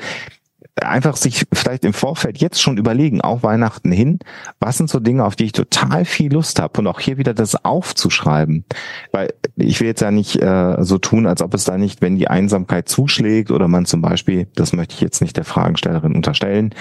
einfach 0.82 1.16
sich 1.16 1.46
vielleicht 1.52 1.84
im 1.84 1.92
Vorfeld 1.92 2.38
jetzt 2.38 2.60
schon 2.60 2.76
überlegen, 2.76 3.20
auch 3.20 3.42
Weihnachten 3.42 3.90
hin, 3.92 4.18
was 4.60 4.76
sind 4.76 4.90
so 4.90 5.00
Dinge, 5.00 5.24
auf 5.24 5.36
die 5.36 5.44
ich 5.44 5.52
total 5.52 6.04
viel 6.04 6.32
Lust 6.32 6.60
habe 6.60 6.80
und 6.80 6.86
auch 6.86 7.00
hier 7.00 7.16
wieder 7.16 7.32
das 7.32 7.64
aufzuschreiben. 7.64 8.64
Weil 9.12 9.32
ich 9.56 9.80
will 9.80 9.86
jetzt 9.86 10.02
ja 10.02 10.10
nicht 10.10 10.42
äh, 10.42 10.76
so 10.80 10.98
tun, 10.98 11.26
als 11.26 11.40
ob 11.40 11.54
es 11.54 11.64
da 11.64 11.78
nicht, 11.78 12.02
wenn 12.02 12.16
die 12.16 12.28
Einsamkeit 12.28 12.88
zuschlägt 12.88 13.50
oder 13.50 13.68
man 13.68 13.86
zum 13.86 14.02
Beispiel, 14.02 14.48
das 14.54 14.72
möchte 14.72 14.94
ich 14.94 15.00
jetzt 15.00 15.22
nicht 15.22 15.36
der 15.36 15.44
Fragestellerin 15.44 16.14
unterstellen, 16.14 16.74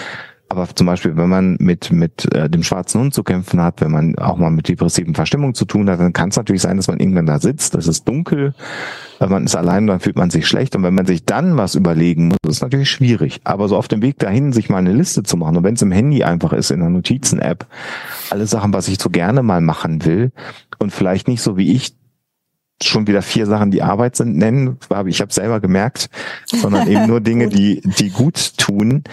aber 0.47 0.67
zum 0.75 0.85
Beispiel, 0.85 1.17
wenn 1.17 1.29
man 1.29 1.57
mit, 1.59 1.91
mit 1.91 2.31
äh, 2.35 2.49
dem 2.49 2.61
schwarzen 2.61 3.01
Hund 3.01 3.13
zu 3.13 3.23
kämpfen 3.23 3.61
hat, 3.61 3.81
wenn 3.81 3.91
man 3.91 4.15
auch 4.17 4.37
mal 4.37 4.51
mit 4.51 4.67
depressiven 4.67 5.15
Verstimmungen 5.15 5.55
zu 5.55 5.65
tun 5.65 5.89
hat, 5.89 5.99
dann 5.99 6.13
kann 6.13 6.29
es 6.29 6.35
natürlich 6.35 6.61
sein, 6.61 6.77
dass 6.77 6.87
man 6.87 6.99
irgendwann 6.99 7.25
da 7.25 7.39
sitzt, 7.39 7.73
es 7.73 7.87
ist 7.87 8.07
dunkel, 8.07 8.53
äh, 9.19 9.25
man 9.25 9.45
ist 9.45 9.55
allein, 9.55 9.87
dann 9.87 9.99
fühlt 9.99 10.17
man 10.17 10.29
sich 10.29 10.47
schlecht. 10.47 10.75
Und 10.75 10.83
wenn 10.83 10.93
man 10.93 11.07
sich 11.07 11.25
dann 11.25 11.57
was 11.57 11.73
überlegen 11.73 12.27
muss, 12.27 12.37
ist 12.47 12.61
natürlich 12.61 12.91
schwierig. 12.91 13.41
Aber 13.43 13.67
so 13.67 13.75
auf 13.75 13.87
dem 13.87 14.03
Weg 14.03 14.19
dahin, 14.19 14.53
sich 14.53 14.69
mal 14.69 14.77
eine 14.77 14.93
Liste 14.93 15.23
zu 15.23 15.35
machen, 15.35 15.57
und 15.57 15.63
wenn 15.63 15.75
es 15.75 15.81
im 15.81 15.91
Handy 15.91 16.23
einfach 16.23 16.53
ist, 16.53 16.69
in 16.69 16.79
der 16.79 16.89
Notizen-App, 16.89 17.65
alle 18.29 18.45
Sachen, 18.45 18.71
was 18.71 18.87
ich 18.87 19.01
so 19.01 19.09
gerne 19.09 19.41
mal 19.41 19.61
machen 19.61 20.05
will 20.05 20.31
und 20.77 20.91
vielleicht 20.91 21.27
nicht 21.27 21.41
so 21.41 21.57
wie 21.57 21.73
ich 21.73 21.95
schon 22.83 23.07
wieder 23.07 23.21
vier 23.21 23.45
Sachen, 23.45 23.71
die 23.71 23.81
Arbeit 23.81 24.15
sind, 24.15 24.37
nennen, 24.37 24.77
habe 24.93 25.09
ich 25.09 25.21
habe 25.21 25.31
selber 25.31 25.59
gemerkt, 25.59 26.09
sondern 26.45 26.87
eben 26.87 27.07
nur 27.07 27.21
Dinge, 27.21 27.47
die 27.47 27.81
die 27.81 28.09
gut 28.09 28.57
tun, 28.57 29.03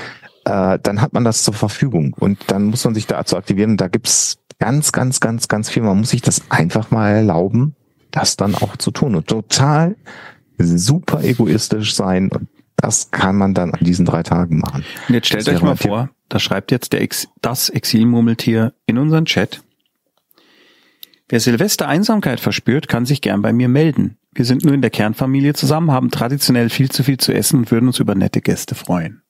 äh, 0.45 0.79
dann 0.83 1.01
hat 1.01 1.13
man 1.13 1.25
das 1.25 1.45
zur 1.45 1.55
Verfügung 1.55 2.15
und 2.19 2.39
dann 2.49 2.65
muss 2.65 2.85
man 2.85 2.95
sich 2.95 3.07
dazu 3.07 3.37
aktivieren. 3.37 3.77
Da 3.77 3.89
gibt's 3.89 4.39
ganz, 4.59 4.93
ganz, 4.93 5.21
ganz, 5.21 5.49
ganz 5.49 5.71
viel. 5.71 5.83
Man 5.83 5.99
muss 5.99 6.11
sich 6.11 6.23
das 6.23 6.43
einfach 6.51 6.91
mal 6.91 7.11
erlauben, 7.11 7.75
das 8.11 8.37
dann 8.37 8.55
auch 8.55 8.77
zu 8.77 8.91
tun 8.91 9.15
und 9.15 9.27
total 9.27 9.97
super 10.59 11.23
egoistisch 11.23 11.95
sein. 11.95 12.31
Und 12.31 12.49
das 12.77 13.11
kann 13.11 13.37
man 13.37 13.55
dann 13.55 13.73
an 13.73 13.85
diesen 13.85 14.05
drei 14.05 14.23
Tagen 14.23 14.59
machen. 14.59 14.85
Und 15.09 15.15
jetzt 15.15 15.29
stellt 15.29 15.49
euch 15.49 15.63
mal 15.63 15.77
Tipp. 15.77 15.91
vor, 15.91 16.11
da 16.29 16.39
schreibt 16.39 16.71
jetzt 16.71 16.93
der 16.93 17.01
Ex 17.01 17.29
das 17.41 17.69
Exilmurmeltier 17.69 18.73
in 18.87 18.99
unseren 18.99 19.25
Chat. 19.25 19.63
Wer 21.29 21.41
Silvester 21.41 21.89
Einsamkeit 21.89 22.41
verspürt, 22.41 22.89
kann 22.89 23.07
sich 23.07 23.21
gern 23.21 23.41
bei 23.41 23.53
mir 23.53 23.69
melden. 23.69 24.19
Wir 24.35 24.45
sind 24.45 24.65
nur 24.65 24.75
in 24.75 24.83
der 24.83 24.91
Kernfamilie 24.91 25.55
zusammen, 25.55 25.91
haben 25.91 26.11
traditionell 26.11 26.71
viel 26.71 26.91
zu 26.91 27.03
viel 27.03 27.19
zu 27.19 27.33
essen 27.33 27.61
und 27.61 27.71
würden 27.71 27.87
uns 27.87 28.01
über 28.01 28.15
nette 28.15 28.41
Gäste 28.41 28.75
freuen. 28.75 29.22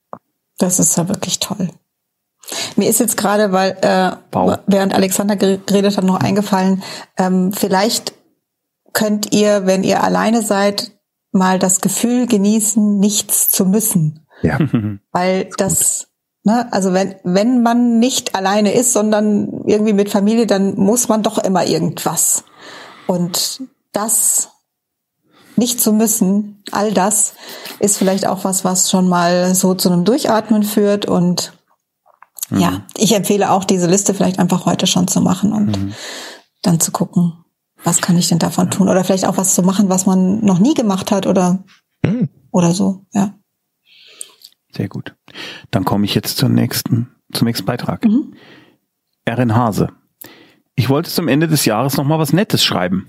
Das 0.57 0.79
ist 0.79 0.97
ja 0.97 1.07
wirklich 1.07 1.39
toll. 1.39 1.69
Mir 2.75 2.89
ist 2.89 2.99
jetzt 2.99 3.17
gerade, 3.17 3.51
weil 3.51 3.77
äh, 3.81 4.11
Wow. 4.31 4.59
während 4.67 4.93
Alexander 4.93 5.35
gere- 5.35 5.59
geredet 5.65 5.97
hat, 5.97 6.03
noch 6.03 6.19
eingefallen, 6.19 6.83
ähm, 7.17 7.53
vielleicht 7.53 8.13
könnt 8.91 9.33
ihr, 9.33 9.65
wenn 9.65 9.83
ihr 9.83 10.03
alleine 10.03 10.41
seid, 10.41 10.91
mal 11.31 11.57
das 11.57 11.81
Gefühl 11.81 12.27
genießen, 12.27 12.99
nichts 12.99 13.49
zu 13.49 13.65
müssen. 13.65 14.27
Ja. 14.43 14.59
Weil 15.11 15.49
das, 15.57 16.09
ne, 16.43 16.67
also 16.71 16.93
wenn, 16.93 17.15
wenn 17.23 17.63
man 17.63 17.97
nicht 17.99 18.35
alleine 18.35 18.73
ist, 18.73 18.93
sondern 18.93 19.63
irgendwie 19.65 19.93
mit 19.93 20.09
Familie, 20.09 20.45
dann 20.45 20.75
muss 20.75 21.07
man 21.07 21.23
doch 21.23 21.37
immer 21.39 21.65
irgendwas. 21.65 22.43
Und 23.07 23.63
das 23.93 24.49
nicht 25.55 25.79
zu 25.79 25.93
müssen, 25.93 26.63
all 26.71 26.93
das 26.93 27.33
ist 27.79 27.97
vielleicht 27.97 28.27
auch 28.27 28.43
was, 28.43 28.63
was 28.63 28.89
schon 28.89 29.07
mal 29.07 29.53
so 29.55 29.73
zu 29.75 29.91
einem 29.91 30.05
Durchatmen 30.05 30.63
führt 30.63 31.05
und 31.05 31.53
ja, 32.49 32.85
ich 32.97 33.13
empfehle 33.15 33.51
auch 33.51 33.63
diese 33.63 33.87
Liste 33.87 34.13
vielleicht 34.13 34.39
einfach 34.39 34.65
heute 34.65 34.85
schon 34.85 35.07
zu 35.07 35.21
machen 35.21 35.53
und 35.53 35.93
dann 36.61 36.79
zu 36.79 36.91
gucken, 36.91 37.33
was 37.83 38.01
kann 38.01 38.17
ich 38.17 38.29
denn 38.29 38.39
davon 38.39 38.69
tun 38.69 38.89
oder 38.89 39.03
vielleicht 39.03 39.25
auch 39.25 39.37
was 39.37 39.55
zu 39.55 39.63
machen, 39.63 39.89
was 39.89 40.05
man 40.05 40.39
noch 40.45 40.59
nie 40.59 40.73
gemacht 40.73 41.11
hat 41.11 41.25
oder 41.25 41.63
Hm. 42.05 42.29
oder 42.51 42.73
so, 42.73 43.05
ja. 43.13 43.33
Sehr 44.75 44.89
gut. 44.89 45.15
Dann 45.71 45.85
komme 45.85 46.05
ich 46.05 46.15
jetzt 46.15 46.37
zur 46.37 46.49
nächsten, 46.49 47.15
zum 47.31 47.45
nächsten 47.45 47.65
Beitrag. 47.65 48.03
Mhm. 48.05 48.33
Erin 49.25 49.55
Hase. 49.55 49.89
Ich 50.75 50.89
wollte 50.89 51.09
zum 51.09 51.27
Ende 51.27 51.47
des 51.47 51.65
Jahres 51.65 51.95
noch 51.95 52.03
mal 52.05 52.19
was 52.19 52.33
Nettes 52.33 52.63
schreiben. 52.63 53.07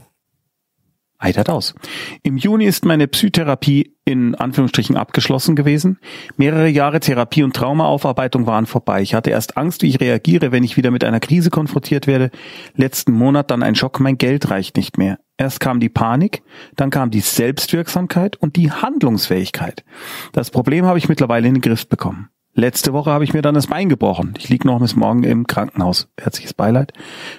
Eitert 1.19 1.49
aus. 1.49 1.75
Im 2.23 2.37
Juni 2.37 2.67
ist 2.67 2.85
meine 2.85 3.09
Psytherapie 3.09 3.95
in 4.05 4.35
Anführungsstrichen 4.35 4.97
abgeschlossen 4.97 5.57
gewesen. 5.57 5.99
Mehrere 6.37 6.69
Jahre 6.69 7.01
Therapie 7.01 7.43
und 7.43 7.57
Traumaaufarbeitung 7.57 8.47
waren 8.47 8.67
vorbei. 8.67 9.01
Ich 9.01 9.15
hatte 9.15 9.31
erst 9.31 9.57
Angst, 9.57 9.83
wie 9.83 9.89
ich 9.89 10.01
reagiere, 10.01 10.53
wenn 10.53 10.65
ich 10.65 10.77
wieder 10.77 10.91
mit 10.91 11.05
einer 11.05 11.21
Krise 11.21 11.51
konfrontiert 11.51 12.07
werde. 12.07 12.31
Letzten 12.75 13.13
Monat 13.13 13.51
dann 13.51 13.63
ein 13.63 13.75
Schock, 13.75 14.01
mein 14.01 14.19
Geld 14.19 14.51
reicht 14.51 14.77
nicht 14.77 14.99
mehr. 14.99 15.19
Erst 15.37 15.61
kam 15.61 15.81
die 15.81 15.89
Panik, 15.89 16.43
dann 16.77 16.91
kam 16.91 17.11
die 17.11 17.21
Selbstwirksamkeit 17.21 18.37
und 18.37 18.57
die 18.57 18.71
Handlungsfähigkeit. 18.71 19.85
Das 20.33 20.51
Problem 20.51 20.85
habe 20.85 20.99
ich 20.99 21.09
mittlerweile 21.09 21.49
in 21.49 21.55
den 21.55 21.61
Griff 21.61 21.89
bekommen. 21.89 22.29
Letzte 22.57 22.93
Woche 22.93 23.11
habe 23.11 23.25
ich 23.25 23.35
mir 23.35 23.43
dann 23.43 23.57
das 23.57 23.67
Bein 23.67 23.89
gebrochen. 23.89 24.35
Ich 24.39 24.49
liege 24.49 24.67
noch 24.69 24.79
bis 24.79 24.95
morgen 24.95 25.25
im 25.25 25.47
Krankenhaus. 25.47 26.09
Herzliches 26.19 26.55
Beileid. 26.55 26.93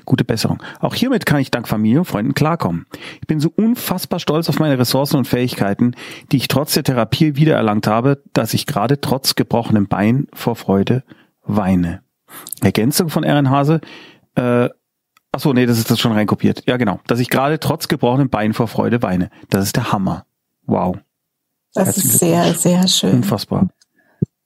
Gute 0.04 0.26
Besserung. 0.26 0.62
Auch 0.82 0.94
hiermit 0.94 1.26
kann 1.26 1.40
ich 1.40 1.52
dank 1.52 1.70
Familie 1.70 2.00
und 2.00 2.06
Freunden 2.06 2.34
klarkommen. 2.34 2.86
Ich 3.22 3.28
bin 3.28 3.40
so 3.40 3.50
unfassbar 3.56 4.20
stolz 4.20 4.50
auf 4.50 4.60
meine 4.60 4.78
Ressourcen 4.78 5.16
und 5.16 5.26
Fähigkeiten, 5.26 5.96
die 6.34 6.38
ich 6.38 6.50
trotz 6.50 6.74
der 6.74 6.84
Therapie 6.84 7.38
wiedererlangt 7.38 7.88
habe, 7.88 8.22
dass 8.34 8.54
ich 8.54 8.66
gerade 8.66 9.00
trotz 9.00 9.36
gebrochenem 9.36 9.88
Bein 9.88 10.28
vor 10.34 10.58
Freude 10.58 11.04
weine. 11.46 12.02
Ergänzung 12.62 13.08
von 13.08 13.24
Erin 13.24 13.50
Hase. 13.50 13.80
Äh, 14.36 14.70
ach 15.32 15.40
so, 15.40 15.54
nee, 15.54 15.66
das 15.66 15.78
ist 15.78 15.90
das 15.90 16.00
schon 16.00 16.12
reinkopiert. 16.12 16.64
Ja, 16.66 16.76
genau. 16.76 17.00
Dass 17.08 17.22
ich 17.22 17.30
gerade 17.30 17.62
trotz 17.62 17.88
gebrochenem 17.88 18.30
Bein 18.30 18.52
vor 18.54 18.68
Freude 18.68 19.02
weine. 19.02 19.30
Das 19.50 19.64
ist 19.64 19.78
der 19.78 19.94
Hammer. 19.94 20.26
Wow. 20.66 20.98
Das 21.74 21.98
ist 21.98 22.20
sehr, 22.20 22.54
sehr 22.54 22.86
schön. 22.90 23.16
Unfassbar. 23.16 23.70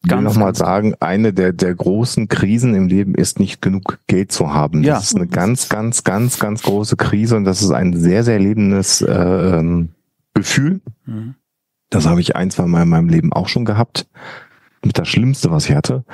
Ich 0.06 0.12
will 0.12 0.22
nochmal 0.22 0.56
sagen, 0.56 0.96
eine 1.01 1.34
der, 1.34 1.51
der 1.51 1.75
großen 1.75 2.29
Krisen 2.29 2.74
im 2.74 2.88
Leben 2.88 3.15
ist 3.15 3.39
nicht 3.39 3.62
genug 3.62 4.00
Geld 4.08 4.32
zu 4.32 4.53
haben. 4.53 4.84
Ja. 4.84 4.96
Das 4.96 5.06
ist 5.06 5.18
eine 5.18 5.27
ganz, 5.27 5.68
ganz, 5.68 6.06
ganz, 6.06 6.39
ganz 6.39 6.63
große 6.63 6.96
Krise 6.96 7.36
und 7.36 7.44
das 7.44 7.62
ist 7.62 7.72
ein 7.72 7.94
sehr, 7.94 8.24
sehr 8.24 8.39
lebendes 8.39 9.01
äh, 9.01 9.12
ähm, 9.12 9.89
Gefühl. 10.34 10.79
Mhm. 11.06 11.36
Das 11.89 12.06
habe 12.06 12.22
ich 12.22 12.36
ein, 12.36 12.50
zwei 12.50 12.65
Mal 12.65 12.84
in 12.84 12.89
meinem 12.89 13.10
Leben 13.10 13.34
auch 13.34 13.50
schon 13.50 13.65
gehabt. 13.65 14.08
Mit 14.84 14.98
das 14.98 15.10
Schlimmste, 15.10 15.51
was 15.51 15.68
ich 15.68 15.75
hatte. 15.75 16.06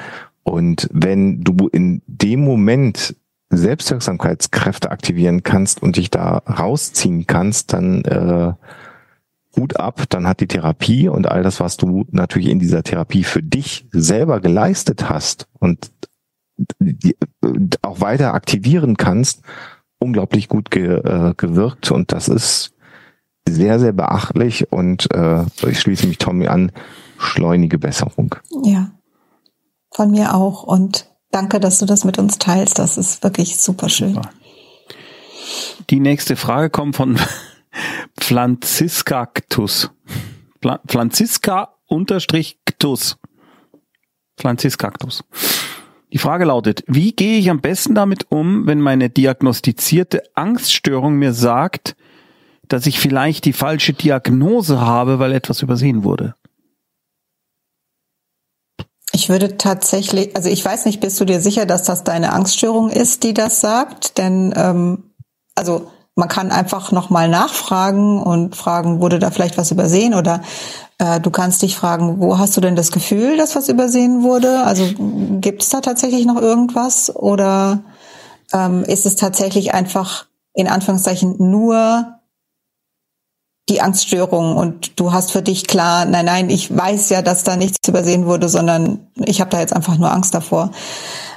Und 0.42 0.90
wenn 0.92 1.44
du 1.44 1.68
in 1.68 2.02
dem 2.08 2.44
Moment 2.44 3.16
Selbstwirksamkeitskräfte 3.50 4.90
aktivieren 4.90 5.44
kannst 5.44 5.84
und 5.84 5.98
dich 5.98 6.10
da 6.10 6.38
rausziehen 6.38 7.28
kannst, 7.28 7.74
dann 7.74 8.04
äh, 8.06 8.54
Hut 9.56 9.80
ab, 9.80 10.04
dann 10.10 10.28
hat 10.28 10.40
die 10.40 10.48
Therapie 10.48 11.08
und 11.08 11.28
all 11.28 11.44
das, 11.44 11.60
was 11.60 11.78
du 11.78 12.06
natürlich 12.12 12.50
in 12.50 12.60
dieser 12.60 12.84
Therapie 12.84 13.24
für 13.24 13.44
dich 13.44 13.88
selber 13.92 14.40
geleistet 14.40 15.10
hast 15.10 15.48
und 15.60 15.92
die, 16.80 17.16
auch 17.82 18.02
weiter 18.02 18.34
aktivieren 18.34 18.98
kannst, 18.98 19.42
unglaublich 20.00 20.48
gut 20.48 20.72
ge, 20.72 21.00
äh, 21.00 21.34
gewirkt 21.36 21.92
und 21.92 22.12
das 22.12 22.28
ist 22.28 22.72
sehr, 23.48 23.80
sehr 23.80 23.94
beachtlich 23.94 24.72
und 24.72 25.14
äh, 25.14 25.46
ich 25.68 25.80
schließe 25.80 26.08
mich 26.08 26.18
Tommy 26.18 26.48
an, 26.48 26.72
schleunige 27.18 27.78
Besserung. 27.78 28.36
Ja, 28.64 28.92
von 29.92 30.12
mir 30.12 30.34
auch 30.34 30.64
und 30.64 31.08
danke, 31.32 31.60
dass 31.60 31.80
du 31.80 31.86
das 31.86 32.04
mit 32.04 32.18
uns 32.18 32.38
teilst. 32.38 32.80
Das 32.80 32.98
ist 32.98 33.24
wirklich 33.24 33.58
super 33.58 33.90
schön. 33.90 34.16
Super. 34.16 34.30
Die 35.90 36.00
nächste 36.00 36.36
Frage 36.36 36.70
kommt 36.70 36.96
von 36.96 37.20
Pflanziskaktus. 38.20 39.92
Pla 40.62 40.80
Pflanziska 40.88 41.76
unterstrich 41.88 42.60
Ctus. 42.66 43.18
Pflanziskaktus. 44.38 45.24
Die 46.12 46.18
Frage 46.18 46.46
lautet, 46.46 46.84
wie 46.88 47.12
gehe 47.12 47.38
ich 47.38 47.50
am 47.50 47.62
besten 47.62 47.96
damit 47.96 48.32
um, 48.32 48.68
wenn 48.68 48.80
meine 48.80 49.10
diagnostizierte 49.10 50.24
Angststörung 50.34 51.16
mir 51.16 51.34
sagt, 51.34 51.96
dass 52.68 52.86
ich 52.86 53.00
vielleicht 53.00 53.46
die 53.46 53.54
falsche 53.54 53.94
Diagnose 53.94 54.80
habe, 54.80 55.20
weil 55.20 55.34
etwas 55.34 55.62
übersehen 55.62 56.04
wurde? 56.04 56.36
Ich 59.12 59.30
würde 59.30 59.58
tatsächlich, 59.58 60.36
also 60.36 60.50
ich 60.50 60.64
weiß 60.64 60.86
nicht, 60.86 61.00
bist 61.00 61.20
du 61.20 61.26
dir 61.26 61.40
sicher, 61.40 61.66
dass 61.66 61.84
das 61.84 62.04
deine 62.04 62.34
Angststörung 62.34 62.90
ist, 62.90 63.24
die 63.24 63.34
das 63.34 63.62
sagt? 63.62 64.18
Denn 64.18 64.54
ähm, 64.56 65.12
also 65.56 65.92
man 66.16 66.30
kann 66.30 66.52
einfach 66.52 66.92
nochmal 66.92 67.28
nachfragen 67.28 68.22
und 68.22 68.56
fragen, 68.56 69.02
wurde 69.02 69.20
da 69.20 69.32
vielleicht 69.32 69.58
was 69.58 69.72
übersehen 69.72 70.14
oder 70.14 70.42
äh, 70.98 71.20
du 71.20 71.30
kannst 71.30 71.62
dich 71.62 71.76
fragen, 71.76 72.20
wo 72.20 72.40
hast 72.40 72.56
du 72.56 72.62
denn 72.62 72.78
das 72.78 72.92
Gefühl, 72.92 73.38
dass 73.38 73.56
was 73.56 73.68
übersehen 73.68 74.24
wurde? 74.24 74.64
Also 74.64 74.86
gibt 75.42 75.62
es 75.62 75.70
da 75.70 75.82
tatsächlich 75.82 76.26
noch 76.26 76.42
irgendwas 76.42 77.14
oder 77.14 77.84
ähm, 78.54 78.84
ist 78.84 79.06
es 79.06 79.18
tatsächlich 79.18 79.74
einfach 79.74 80.26
in 80.54 80.70
Anführungszeichen 80.70 81.36
nur 81.38 82.16
die 83.68 83.82
Angststörung 83.82 84.56
und 84.58 85.00
du 85.00 85.12
hast 85.12 85.32
für 85.32 85.42
dich 85.42 85.66
klar, 85.66 86.06
nein, 86.06 86.26
nein, 86.26 86.50
ich 86.52 86.76
weiß 86.76 87.10
ja, 87.10 87.24
dass 87.24 87.44
da 87.44 87.56
nichts 87.56 87.88
übersehen 87.88 88.28
wurde, 88.28 88.48
sondern 88.48 89.08
ich 89.16 89.42
habe 89.42 89.50
da 89.50 89.60
jetzt 89.60 89.76
einfach 89.76 89.98
nur 89.98 90.12
Angst 90.12 90.36
davor. 90.36 90.72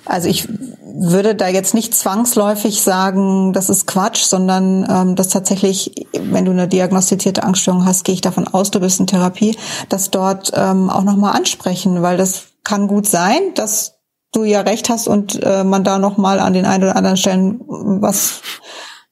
Also 0.04 0.28
ich 0.28 0.46
würde 0.84 1.34
da 1.34 1.48
jetzt 1.48 1.74
nicht 1.74 1.94
zwangsläufig 1.94 2.82
sagen, 2.82 3.52
das 3.52 3.70
ist 3.70 3.86
Quatsch, 3.86 4.22
sondern 4.22 4.86
ähm, 4.90 5.16
dass 5.16 5.28
tatsächlich, 5.28 6.06
wenn 6.12 6.44
du 6.44 6.50
eine 6.50 6.68
diagnostizierte 6.68 7.44
Angststörung 7.44 7.86
hast, 7.86 8.04
gehe 8.04 8.14
ich 8.14 8.20
davon 8.20 8.46
aus, 8.46 8.70
du 8.70 8.80
bist 8.80 9.00
in 9.00 9.06
Therapie, 9.06 9.56
das 9.88 10.10
dort 10.10 10.52
ähm, 10.54 10.90
auch 10.90 11.04
nochmal 11.04 11.34
ansprechen, 11.34 12.02
weil 12.02 12.18
das 12.18 12.48
kann 12.62 12.88
gut 12.88 13.06
sein, 13.06 13.54
dass 13.54 13.98
du 14.32 14.44
ja 14.44 14.60
recht 14.60 14.90
hast 14.90 15.08
und 15.08 15.42
äh, 15.42 15.64
man 15.64 15.84
da 15.84 15.98
nochmal 15.98 16.40
an 16.40 16.52
den 16.52 16.66
ein 16.66 16.82
oder 16.82 16.96
anderen 16.96 17.16
Stellen 17.16 17.60
was 17.66 18.42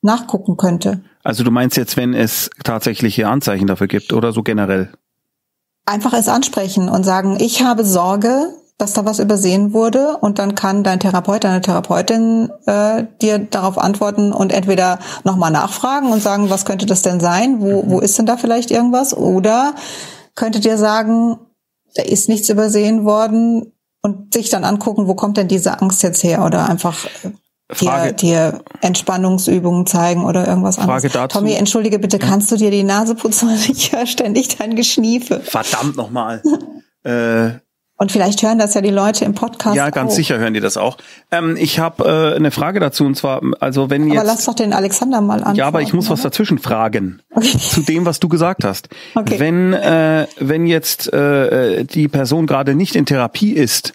nachgucken 0.03 0.57
könnte. 0.57 1.01
Also 1.27 1.43
du 1.43 1.51
meinst 1.51 1.77
jetzt, 1.77 1.97
wenn 1.97 2.15
es 2.15 2.51
tatsächliche 2.63 3.27
Anzeichen 3.27 3.67
dafür 3.67 3.89
gibt 3.89 4.13
oder 4.13 4.31
so 4.31 4.45
generell? 4.45 4.93
Einfach 5.85 6.13
es 6.13 6.29
ansprechen 6.29 6.89
und 6.89 7.03
sagen, 7.03 7.37
ich 7.41 7.65
habe 7.65 7.85
Sorge, 7.85 8.55
dass 8.79 8.93
da 8.93 9.05
was 9.05 9.19
übersehen 9.19 9.73
wurde 9.73 10.19
und 10.19 10.39
dann 10.39 10.55
kann 10.55 10.85
dein 10.85 11.01
Therapeut, 11.01 11.43
deine 11.43 11.63
Therapeutin 11.63 12.53
äh, 12.67 13.07
dir 13.21 13.41
darauf 13.41 13.77
antworten 13.77 14.33
und 14.33 14.53
entweder 14.53 15.01
nochmal 15.25 15.51
nachfragen 15.51 16.13
und 16.13 16.23
sagen, 16.23 16.49
was 16.49 16.65
könnte 16.65 16.87
das 16.87 17.03
denn 17.03 17.19
sein? 17.19 17.61
Wo, 17.61 17.83
wo 17.89 17.99
ist 17.99 18.17
denn 18.17 18.27
da 18.27 18.37
vielleicht 18.37 18.71
irgendwas? 18.71 19.13
Oder 19.13 19.75
könnte 20.37 20.61
dir 20.61 20.79
sagen, 20.79 21.41
da 21.97 22.03
ist 22.03 22.29
nichts 22.29 22.49
übersehen 22.51 23.05
worden 23.05 23.73
und 24.01 24.33
sich 24.33 24.49
dann 24.49 24.63
angucken, 24.63 25.09
wo 25.09 25.17
kommt 25.17 25.39
denn 25.39 25.49
diese 25.49 25.83
Angst 25.83 26.05
jetzt 26.05 26.23
her? 26.23 26.45
Oder 26.45 26.69
einfach 26.69 27.09
dir, 27.81 28.13
dir 28.13 28.61
Entspannungsübungen 28.81 29.87
zeigen 29.87 30.25
oder 30.25 30.47
irgendwas 30.47 30.77
Frage 30.77 30.93
anderes. 30.93 31.13
dazu. 31.13 31.39
Tommy, 31.39 31.55
entschuldige 31.55 31.99
bitte, 31.99 32.19
kannst 32.19 32.51
du 32.53 32.57
dir 32.57 32.71
die 32.71 32.83
Nase 32.83 33.15
putzen? 33.15 33.49
Ich 33.69 33.93
höre 33.93 34.07
ständig 34.07 34.57
dein 34.57 34.77
Geschniefe. 34.77 35.41
Verdammt 35.41 35.97
nochmal. 35.97 36.43
äh, 37.05 37.59
Und 37.99 38.13
vielleicht 38.13 38.43
hören 38.43 38.59
das 38.59 38.75
ja 38.75 38.81
die 38.83 38.91
Leute 38.91 39.25
im 39.25 39.35
Podcast 39.35 39.75
ja, 39.77 39.91
ganz 39.91 40.13
auch. 40.13 40.17
sicher 40.17 40.39
hören 40.39 40.55
die 40.55 40.61
das 40.61 40.77
auch. 40.77 40.99
Ähm, 41.31 41.57
ich 41.59 41.79
habe 41.79 42.05
äh, 42.05 42.37
eine 42.37 42.51
Frage 42.51 42.79
dazu 42.79 43.05
und 43.05 43.17
zwar, 43.17 43.41
also 43.61 43.91
wenn 43.91 44.11
Aber 44.13 44.23
lass 44.25 44.39
jetzt... 44.39 44.49
doch 44.49 44.55
den 44.55 44.73
Alexander 44.73 45.21
mal 45.21 45.43
an. 45.43 45.57
Ja, 45.57 45.67
aber 45.67 45.81
ich 45.83 45.93
muss 45.93 46.09
was 46.11 46.23
dazwischen 46.23 46.59
fragen 46.59 47.23
Okay. 47.35 47.57
zu 47.59 47.81
dem, 47.81 48.05
was 48.07 48.21
du 48.21 48.29
gesagt 48.29 48.65
hast. 48.65 48.89
Okay. 49.15 49.39
Wenn 49.39 49.73
äh, 49.73 50.27
wenn 50.39 50.67
jetzt 50.67 51.13
äh, 51.13 51.85
die 51.85 52.09
Person 52.09 52.47
gerade 52.47 52.75
nicht 52.75 52.97
in 52.97 53.07
Therapie 53.07 53.53
ist, 53.53 53.95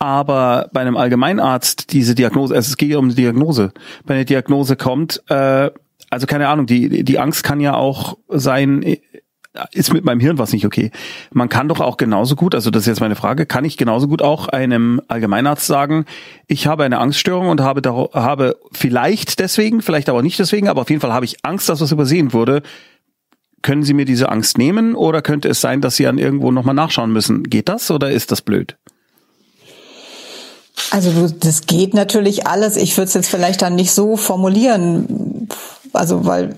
aber 0.00 0.70
bei 0.72 0.80
einem 0.80 0.96
Allgemeinarzt 0.96 1.92
diese 1.92 2.14
Diagnose, 2.14 2.54
also 2.54 2.68
es 2.68 2.76
geht 2.76 2.90
ja 2.90 2.98
um 2.98 3.04
eine 3.04 3.14
Diagnose, 3.14 3.72
bei 4.06 4.14
einer 4.14 4.24
Diagnose 4.24 4.74
kommt, 4.74 5.22
äh, 5.28 5.70
also 6.08 6.26
keine 6.26 6.48
Ahnung, 6.48 6.66
die 6.66 7.04
die 7.04 7.18
Angst 7.20 7.44
kann 7.44 7.60
ja 7.60 7.74
auch 7.74 8.16
sein, 8.28 8.82
äh, 8.82 8.98
ist 9.72 9.92
mit 9.92 10.04
meinem 10.04 10.20
Hirn 10.20 10.38
was 10.38 10.54
nicht 10.54 10.64
okay. 10.64 10.90
Man 11.32 11.50
kann 11.50 11.68
doch 11.68 11.80
auch 11.80 11.98
genauso 11.98 12.34
gut, 12.34 12.54
also 12.54 12.70
das 12.70 12.84
ist 12.84 12.86
jetzt 12.86 13.00
meine 13.00 13.14
Frage, 13.14 13.44
kann 13.44 13.66
ich 13.66 13.76
genauso 13.76 14.08
gut 14.08 14.22
auch 14.22 14.48
einem 14.48 15.02
Allgemeinarzt 15.08 15.66
sagen, 15.66 16.06
ich 16.46 16.66
habe 16.66 16.84
eine 16.84 16.98
Angststörung 16.98 17.50
und 17.50 17.60
habe, 17.60 17.82
habe 18.14 18.56
vielleicht 18.72 19.38
deswegen, 19.38 19.82
vielleicht 19.82 20.08
aber 20.08 20.22
nicht 20.22 20.38
deswegen, 20.38 20.68
aber 20.68 20.80
auf 20.80 20.88
jeden 20.88 21.02
Fall 21.02 21.12
habe 21.12 21.26
ich 21.26 21.44
Angst, 21.44 21.68
dass 21.68 21.82
was 21.82 21.92
übersehen 21.92 22.32
wurde. 22.32 22.62
Können 23.60 23.82
Sie 23.82 23.92
mir 23.92 24.06
diese 24.06 24.30
Angst 24.30 24.56
nehmen 24.56 24.94
oder 24.94 25.20
könnte 25.20 25.48
es 25.48 25.60
sein, 25.60 25.82
dass 25.82 25.96
Sie 25.96 26.06
an 26.06 26.16
irgendwo 26.16 26.50
nochmal 26.50 26.74
nachschauen 26.74 27.12
müssen? 27.12 27.42
Geht 27.42 27.68
das 27.68 27.90
oder 27.90 28.10
ist 28.10 28.32
das 28.32 28.40
blöd? 28.40 28.78
Also 30.90 31.28
das 31.28 31.66
geht 31.66 31.94
natürlich 31.94 32.46
alles. 32.46 32.76
Ich 32.76 32.96
würde 32.96 33.08
es 33.08 33.14
jetzt 33.14 33.30
vielleicht 33.30 33.62
dann 33.62 33.74
nicht 33.74 33.92
so 33.92 34.16
formulieren. 34.16 35.48
Also 35.92 36.24
weil 36.24 36.56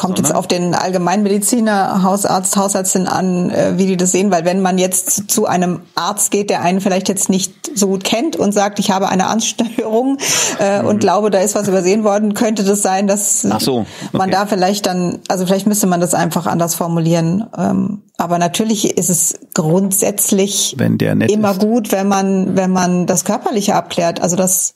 kommt 0.00 0.18
jetzt 0.18 0.34
auf 0.34 0.46
den 0.46 0.74
Allgemeinmediziner, 0.74 2.02
Hausarzt, 2.02 2.56
Hausärztin 2.56 3.06
an, 3.06 3.50
äh, 3.50 3.74
wie 3.76 3.86
die 3.86 3.96
das 3.96 4.12
sehen, 4.12 4.30
weil 4.30 4.44
wenn 4.44 4.62
man 4.62 4.78
jetzt 4.78 5.30
zu 5.30 5.46
einem 5.46 5.82
Arzt 5.94 6.30
geht, 6.30 6.48
der 6.48 6.62
einen 6.62 6.80
vielleicht 6.80 7.08
jetzt 7.08 7.28
nicht 7.28 7.52
so 7.74 7.88
gut 7.88 8.02
kennt 8.02 8.34
und 8.36 8.52
sagt, 8.52 8.78
ich 8.78 8.90
habe 8.90 9.08
eine 9.08 9.26
Angststörung 9.26 10.18
äh, 10.58 10.82
und 10.82 11.00
glaube, 11.00 11.30
da 11.30 11.38
ist 11.40 11.54
was 11.54 11.68
übersehen 11.68 12.02
worden, 12.02 12.34
könnte 12.34 12.64
das 12.64 12.82
sein, 12.82 13.06
dass 13.06 13.44
Mhm. 13.44 13.58
So, 13.60 13.86
man 14.12 14.28
okay. 14.28 14.30
da 14.30 14.46
vielleicht 14.46 14.86
dann, 14.86 15.20
also 15.28 15.46
vielleicht 15.46 15.66
müsste 15.66 15.86
man 15.86 16.00
das 16.00 16.14
einfach 16.14 16.46
anders 16.46 16.74
formulieren. 16.74 17.46
Ähm, 17.56 18.02
aber 18.16 18.38
natürlich 18.38 18.98
ist 18.98 19.08
es 19.08 19.38
grundsätzlich 19.54 20.76
immer 20.78 21.52
ist. 21.52 21.60
gut, 21.60 21.92
wenn 21.92 22.06
man, 22.06 22.56
wenn 22.56 22.70
man 22.70 23.06
das 23.06 23.24
Körperliche 23.24 23.74
abklärt. 23.74 24.20
Also 24.20 24.36
das 24.36 24.74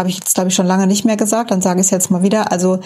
habe 0.00 0.08
ich 0.08 0.16
jetzt, 0.16 0.34
glaube 0.34 0.48
ich, 0.48 0.54
schon 0.54 0.66
lange 0.66 0.86
nicht 0.86 1.04
mehr 1.04 1.18
gesagt, 1.18 1.50
dann 1.50 1.60
sage 1.60 1.80
ich 1.80 1.86
es 1.86 1.90
jetzt 1.90 2.10
mal 2.10 2.22
wieder. 2.22 2.50
Also 2.50 2.80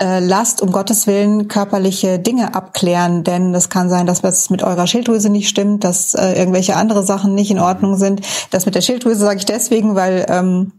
äh, 0.00 0.20
lasst 0.20 0.62
um 0.62 0.70
Gottes 0.70 1.08
Willen 1.08 1.48
körperliche 1.48 2.20
Dinge 2.20 2.54
abklären, 2.54 3.24
denn 3.24 3.52
es 3.52 3.68
kann 3.68 3.90
sein, 3.90 4.06
dass 4.06 4.22
was 4.22 4.48
mit 4.48 4.62
eurer 4.62 4.86
Schilddrüse 4.86 5.28
nicht 5.28 5.48
stimmt, 5.48 5.82
dass 5.82 6.14
äh, 6.14 6.34
irgendwelche 6.38 6.76
andere 6.76 7.02
Sachen 7.02 7.34
nicht 7.34 7.50
in 7.50 7.58
Ordnung 7.58 7.96
sind. 7.96 8.20
Das 8.52 8.64
mit 8.64 8.76
der 8.76 8.80
Schilddrüse 8.80 9.20
sage 9.20 9.38
ich 9.38 9.44
deswegen, 9.44 9.96
weil 9.96 10.24
ähm, 10.28 10.72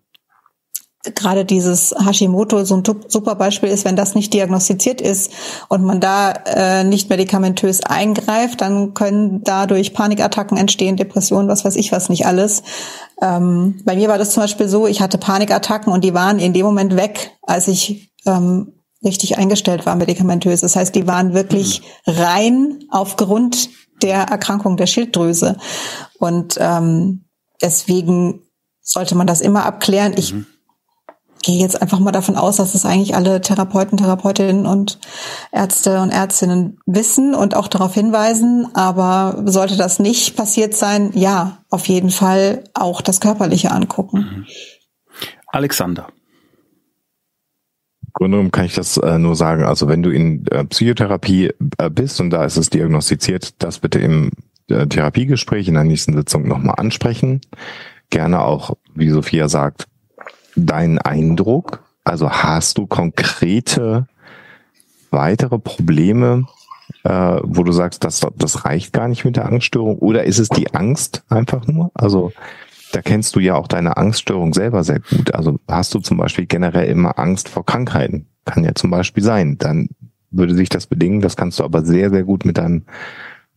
gerade 1.15 1.45
dieses 1.45 1.93
Hashimoto 1.97 2.63
so 2.63 2.77
ein 2.77 2.83
super 3.07 3.35
Beispiel 3.35 3.69
ist, 3.69 3.85
wenn 3.85 3.95
das 3.95 4.15
nicht 4.15 4.33
diagnostiziert 4.33 5.01
ist 5.01 5.31
und 5.69 5.83
man 5.83 5.99
da 5.99 6.31
äh, 6.31 6.83
nicht 6.83 7.09
medikamentös 7.09 7.81
eingreift, 7.81 8.61
dann 8.61 8.93
können 8.93 9.41
dadurch 9.43 9.93
Panikattacken 9.93 10.57
entstehen, 10.57 10.97
Depressionen, 10.97 11.47
was 11.47 11.65
weiß 11.65 11.75
ich 11.75 11.91
was 11.91 12.09
nicht 12.09 12.25
alles. 12.25 12.63
Ähm, 13.21 13.81
bei 13.85 13.95
mir 13.95 14.09
war 14.09 14.17
das 14.17 14.31
zum 14.31 14.43
Beispiel 14.43 14.67
so, 14.67 14.87
ich 14.87 15.01
hatte 15.01 15.17
Panikattacken 15.17 15.91
und 15.91 16.03
die 16.03 16.13
waren 16.13 16.39
in 16.39 16.53
dem 16.53 16.65
Moment 16.65 16.95
weg, 16.95 17.31
als 17.43 17.67
ich 17.67 18.13
ähm, 18.25 18.73
richtig 19.03 19.37
eingestellt 19.37 19.85
war 19.85 19.95
medikamentös. 19.95 20.61
Das 20.61 20.75
heißt, 20.75 20.95
die 20.95 21.07
waren 21.07 21.33
wirklich 21.33 21.81
rein 22.05 22.79
aufgrund 22.89 23.69
der 24.01 24.23
Erkrankung 24.23 24.77
der 24.77 24.87
Schilddrüse. 24.87 25.57
Und 26.19 26.57
ähm, 26.59 27.25
deswegen 27.61 28.41
sollte 28.81 29.15
man 29.15 29.27
das 29.27 29.41
immer 29.41 29.65
abklären. 29.65 30.13
Ich 30.15 30.33
mhm 30.33 30.45
gehe 31.47 31.61
jetzt 31.61 31.81
einfach 31.81 31.99
mal 31.99 32.11
davon 32.11 32.35
aus, 32.35 32.57
dass 32.57 32.75
es 32.75 32.85
eigentlich 32.85 33.15
alle 33.15 33.39
Therapeuten, 33.39 33.97
Therapeutinnen 33.97 34.65
und 34.65 34.99
Ärzte 35.53 36.01
und 36.01 36.11
Ärztinnen 36.11 36.77
wissen 36.85 37.33
und 37.33 37.55
auch 37.55 37.69
darauf 37.69 37.93
hinweisen. 37.93 38.67
Aber 38.73 39.41
sollte 39.45 39.77
das 39.77 39.97
nicht 39.97 40.35
passiert 40.35 40.75
sein, 40.75 41.11
ja, 41.13 41.59
auf 41.69 41.87
jeden 41.87 42.09
Fall 42.09 42.65
auch 42.73 42.99
das 42.99 43.21
Körperliche 43.21 43.71
angucken. 43.71 44.17
Mhm. 44.17 44.45
Alexander. 45.47 46.07
Grunde 48.11 48.49
kann 48.49 48.65
ich 48.65 48.75
das 48.75 48.97
äh, 48.97 49.17
nur 49.17 49.37
sagen. 49.37 49.63
Also 49.63 49.87
wenn 49.87 50.03
du 50.03 50.09
in 50.09 50.45
äh, 50.47 50.65
Psychotherapie 50.65 51.53
äh, 51.77 51.89
bist 51.89 52.19
und 52.19 52.29
da 52.31 52.43
ist 52.43 52.57
es 52.57 52.69
diagnostiziert, 52.69 53.63
das 53.63 53.79
bitte 53.79 53.99
im 53.99 54.31
äh, 54.69 54.85
Therapiegespräch 54.85 55.69
in 55.69 55.75
der 55.75 55.85
nächsten 55.85 56.13
Sitzung 56.13 56.45
nochmal 56.45 56.75
ansprechen. 56.77 57.39
Gerne 58.09 58.41
auch, 58.41 58.75
wie 58.95 59.09
Sophia 59.09 59.47
sagt, 59.47 59.87
deinen 60.57 60.97
Eindruck? 60.99 61.83
Also 62.03 62.29
hast 62.29 62.77
du 62.77 62.87
konkrete 62.87 64.07
weitere 65.11 65.59
Probleme, 65.59 66.45
äh, 67.03 67.39
wo 67.43 67.63
du 67.63 67.71
sagst, 67.71 68.03
das, 68.03 68.21
das 68.35 68.65
reicht 68.65 68.93
gar 68.93 69.07
nicht 69.07 69.25
mit 69.25 69.35
der 69.35 69.45
Angststörung? 69.45 69.97
Oder 69.99 70.23
ist 70.23 70.39
es 70.39 70.49
die 70.49 70.73
Angst 70.73 71.23
einfach 71.29 71.67
nur? 71.67 71.91
Also 71.93 72.31
da 72.91 73.01
kennst 73.01 73.35
du 73.35 73.39
ja 73.39 73.55
auch 73.55 73.67
deine 73.67 73.97
Angststörung 73.97 74.53
selber 74.53 74.83
sehr 74.83 74.99
gut. 74.99 75.33
Also 75.35 75.59
hast 75.67 75.93
du 75.93 75.99
zum 75.99 76.17
Beispiel 76.17 76.45
generell 76.45 76.87
immer 76.87 77.19
Angst 77.19 77.49
vor 77.49 77.65
Krankheiten? 77.65 78.27
Kann 78.45 78.63
ja 78.63 78.73
zum 78.75 78.89
Beispiel 78.89 79.23
sein. 79.23 79.57
Dann 79.57 79.89
würde 80.31 80.55
sich 80.55 80.69
das 80.69 80.87
bedingen. 80.87 81.21
Das 81.21 81.35
kannst 81.35 81.59
du 81.59 81.63
aber 81.63 81.83
sehr, 81.83 82.09
sehr 82.09 82.23
gut 82.23 82.45
mit 82.45 82.57
deinem 82.57 82.85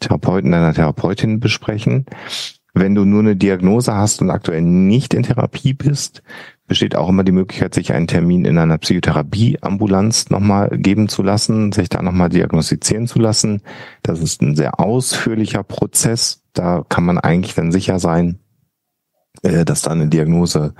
Therapeuten, 0.00 0.50
deiner 0.50 0.74
Therapeutin 0.74 1.40
besprechen. 1.40 2.06
Wenn 2.72 2.94
du 2.94 3.04
nur 3.04 3.20
eine 3.20 3.36
Diagnose 3.36 3.94
hast 3.94 4.22
und 4.22 4.30
aktuell 4.30 4.62
nicht 4.62 5.14
in 5.14 5.24
Therapie 5.24 5.74
bist, 5.74 6.22
besteht 6.70 6.94
auch 6.94 7.09
immer 7.09 7.24
die 7.24 7.33
Möglichkeit, 7.33 7.74
sich 7.74 7.92
einen 7.92 8.06
Termin 8.06 8.44
in 8.44 8.56
einer 8.56 8.78
Psychotherapieambulanz 8.78 10.30
nochmal 10.30 10.68
geben 10.70 11.09
zu 11.09 11.24
lassen, 11.24 11.72
sich 11.72 11.88
da 11.88 12.00
nochmal 12.00 12.28
diagnostizieren 12.28 13.09
zu 13.09 13.18
lassen. 13.18 13.62
Das 14.04 14.20
ist 14.20 14.40
ein 14.40 14.54
sehr 14.54 14.78
ausführlicher 14.78 15.64
Prozess. 15.64 16.44
Da 16.52 16.85
kann 16.88 17.04
man 17.04 17.18
eigentlich 17.18 17.56
dann 17.56 17.72
sicher 17.72 17.98
sein, 17.98 18.38
äh, 19.42 19.64
dass 19.64 19.83
da 19.83 19.90
eine 19.90 20.06
Diagnose 20.06 20.74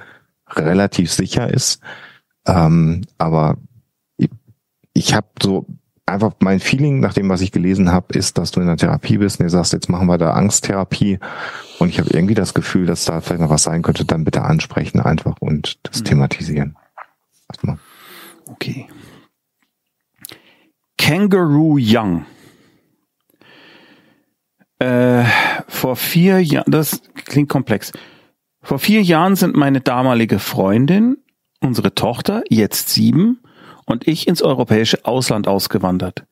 relativ 0.49 1.11
sicher 1.11 1.53
ist. 1.53 1.81
Ähm, 2.47 3.03
aber 3.19 3.57
ich, 4.17 4.31
ich 4.95 5.13
habe 5.13 5.27
so 5.43 5.67
einfach 6.11 6.33
mein 6.41 6.61
Feeling 6.61 7.01
nach 7.01 7.15
dem, 7.15 7.29
was 7.29 7.41
ich 7.41 7.53
gelesen 7.53 7.93
habe, 7.93 8.15
ist, 8.15 8.39
dass 8.39 8.51
du 8.51 8.61
in 8.61 8.67
der 8.67 8.77
Therapie 8.77 9.19
bist 9.19 9.41
und 9.41 9.45
du 9.45 9.51
sagst, 9.51 9.73
jetzt 9.73 9.89
machen 9.89 10.07
wir 10.07 10.19
da 10.19 10.33
Angsttherapie 10.33 11.19
und 11.79 11.89
ich 11.89 11.99
habe 11.99 12.11
irgendwie 12.11 12.35
das 12.35 12.55
Gefühl, 12.55 12.87
dass 12.87 13.05
da 13.05 13.21
vielleicht 13.21 13.41
noch 13.41 13.51
was 13.51 13.63
sein 13.63 13.83
könnte, 13.83 14.05
dann 14.05 14.25
bitte 14.25 14.43
ansprechen 14.43 15.01
einfach 15.01 15.37
und 15.41 15.79
das 15.85 16.01
mhm. 16.01 16.05
thematisieren. 16.05 16.77
Erstmal. 17.49 17.79
Okay. 18.47 18.89
Kangaroo 20.99 21.79
Young. 21.81 22.27
Äh, 24.79 25.25
vor 25.69 25.97
vier 25.97 26.41
Jahren, 26.41 26.71
das 26.71 27.03
klingt 27.27 27.49
komplex. 27.49 27.93
Vor 28.63 28.79
vier 28.79 29.03
Jahren 29.03 29.37
sind 29.37 29.57
meine 29.57 29.81
damalige 29.81 30.39
Freundin, 30.39 31.17
unsere 31.61 31.95
Tochter, 31.95 32.43
jetzt 32.49 32.91
sieben, 32.91 33.41
und 33.91 34.07
ich 34.07 34.29
ins 34.29 34.43
europäische 34.43 35.05
Ausland 35.05 35.49
ausgewandert. 35.49 36.25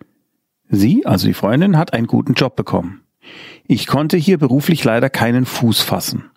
Sie, 0.69 1.07
also 1.07 1.27
die 1.27 1.35
Freundin, 1.35 1.77
hat 1.77 1.93
einen 1.93 2.07
guten 2.07 2.35
Job 2.35 2.57
bekommen. 2.57 3.03
Ich 3.67 3.87
konnte 3.87 4.17
hier 4.17 4.39
beruflich 4.39 4.85
leider 4.85 5.11
keinen 5.11 5.45
Fuß 5.45 5.81
fassen. 5.81 6.31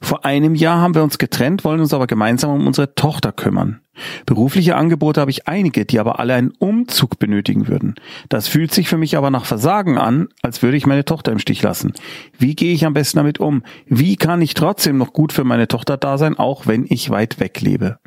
Vor 0.00 0.24
einem 0.24 0.54
Jahr 0.54 0.80
haben 0.80 0.94
wir 0.94 1.02
uns 1.02 1.18
getrennt, 1.18 1.64
wollen 1.64 1.80
uns 1.80 1.92
aber 1.92 2.06
gemeinsam 2.06 2.50
um 2.52 2.66
unsere 2.66 2.94
Tochter 2.94 3.32
kümmern. 3.32 3.80
Berufliche 4.24 4.76
Angebote 4.76 5.20
habe 5.20 5.32
ich 5.32 5.48
einige, 5.48 5.84
die 5.84 5.98
aber 5.98 6.20
alle 6.20 6.34
einen 6.34 6.52
Umzug 6.52 7.18
benötigen 7.18 7.66
würden. 7.66 7.96
Das 8.28 8.46
fühlt 8.46 8.72
sich 8.72 8.88
für 8.88 8.96
mich 8.96 9.16
aber 9.16 9.30
nach 9.30 9.44
Versagen 9.44 9.98
an, 9.98 10.28
als 10.42 10.62
würde 10.62 10.76
ich 10.76 10.86
meine 10.86 11.04
Tochter 11.04 11.32
im 11.32 11.40
Stich 11.40 11.62
lassen. 11.62 11.92
Wie 12.38 12.54
gehe 12.54 12.72
ich 12.72 12.86
am 12.86 12.94
besten 12.94 13.18
damit 13.18 13.40
um? 13.40 13.62
Wie 13.86 14.16
kann 14.16 14.40
ich 14.40 14.54
trotzdem 14.54 14.98
noch 14.98 15.12
gut 15.12 15.32
für 15.32 15.44
meine 15.44 15.66
Tochter 15.66 15.96
da 15.96 16.16
sein, 16.16 16.38
auch 16.38 16.66
wenn 16.66 16.86
ich 16.88 17.10
weit 17.10 17.40
weg 17.40 17.60
lebe? 17.60 17.98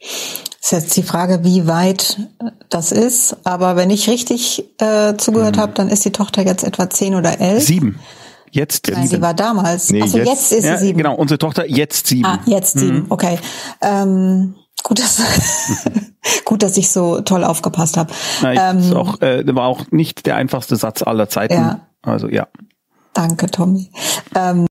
Ist 0.00 0.72
jetzt 0.72 0.96
die 0.96 1.02
Frage, 1.02 1.44
wie 1.44 1.66
weit 1.66 2.18
das 2.68 2.92
ist. 2.92 3.36
Aber 3.44 3.76
wenn 3.76 3.90
ich 3.90 4.08
richtig 4.08 4.64
äh, 4.78 5.16
zugehört 5.16 5.56
mhm. 5.56 5.60
habe, 5.60 5.72
dann 5.72 5.88
ist 5.88 6.04
die 6.04 6.12
Tochter 6.12 6.42
jetzt 6.42 6.64
etwa 6.64 6.88
zehn 6.90 7.14
oder 7.14 7.40
elf. 7.40 7.64
Sieben. 7.64 7.98
Jetzt 8.52 8.88
Nein, 8.88 9.02
sieben. 9.02 9.08
sie 9.08 9.22
war 9.22 9.34
damals. 9.34 9.90
Nee, 9.90 10.02
also 10.02 10.18
jetzt, 10.18 10.28
jetzt 10.28 10.52
ist 10.52 10.64
ja, 10.64 10.76
sie 10.76 10.86
sieben. 10.86 10.98
Genau, 10.98 11.14
unsere 11.14 11.38
Tochter 11.38 11.68
jetzt 11.68 12.06
sieben. 12.06 12.26
Ah, 12.26 12.40
jetzt 12.46 12.78
sieben, 12.78 13.04
mhm. 13.04 13.06
okay. 13.10 13.38
Ähm, 13.80 14.54
gut, 14.82 14.98
dass, 14.98 15.22
gut, 16.44 16.62
dass 16.62 16.76
ich 16.76 16.90
so 16.90 17.20
toll 17.20 17.44
aufgepasst 17.44 17.96
habe. 17.96 18.12
Ähm, 18.42 18.92
auch, 18.96 19.20
äh, 19.20 19.44
war 19.54 19.66
auch 19.66 19.90
nicht 19.90 20.26
der 20.26 20.36
einfachste 20.36 20.76
Satz 20.76 21.02
aller 21.02 21.28
Zeiten. 21.28 21.54
Ja. 21.54 21.86
Also 22.02 22.28
ja. 22.28 22.48
Danke, 23.12 23.50
Tommy. 23.50 23.90
Ähm, 24.34 24.66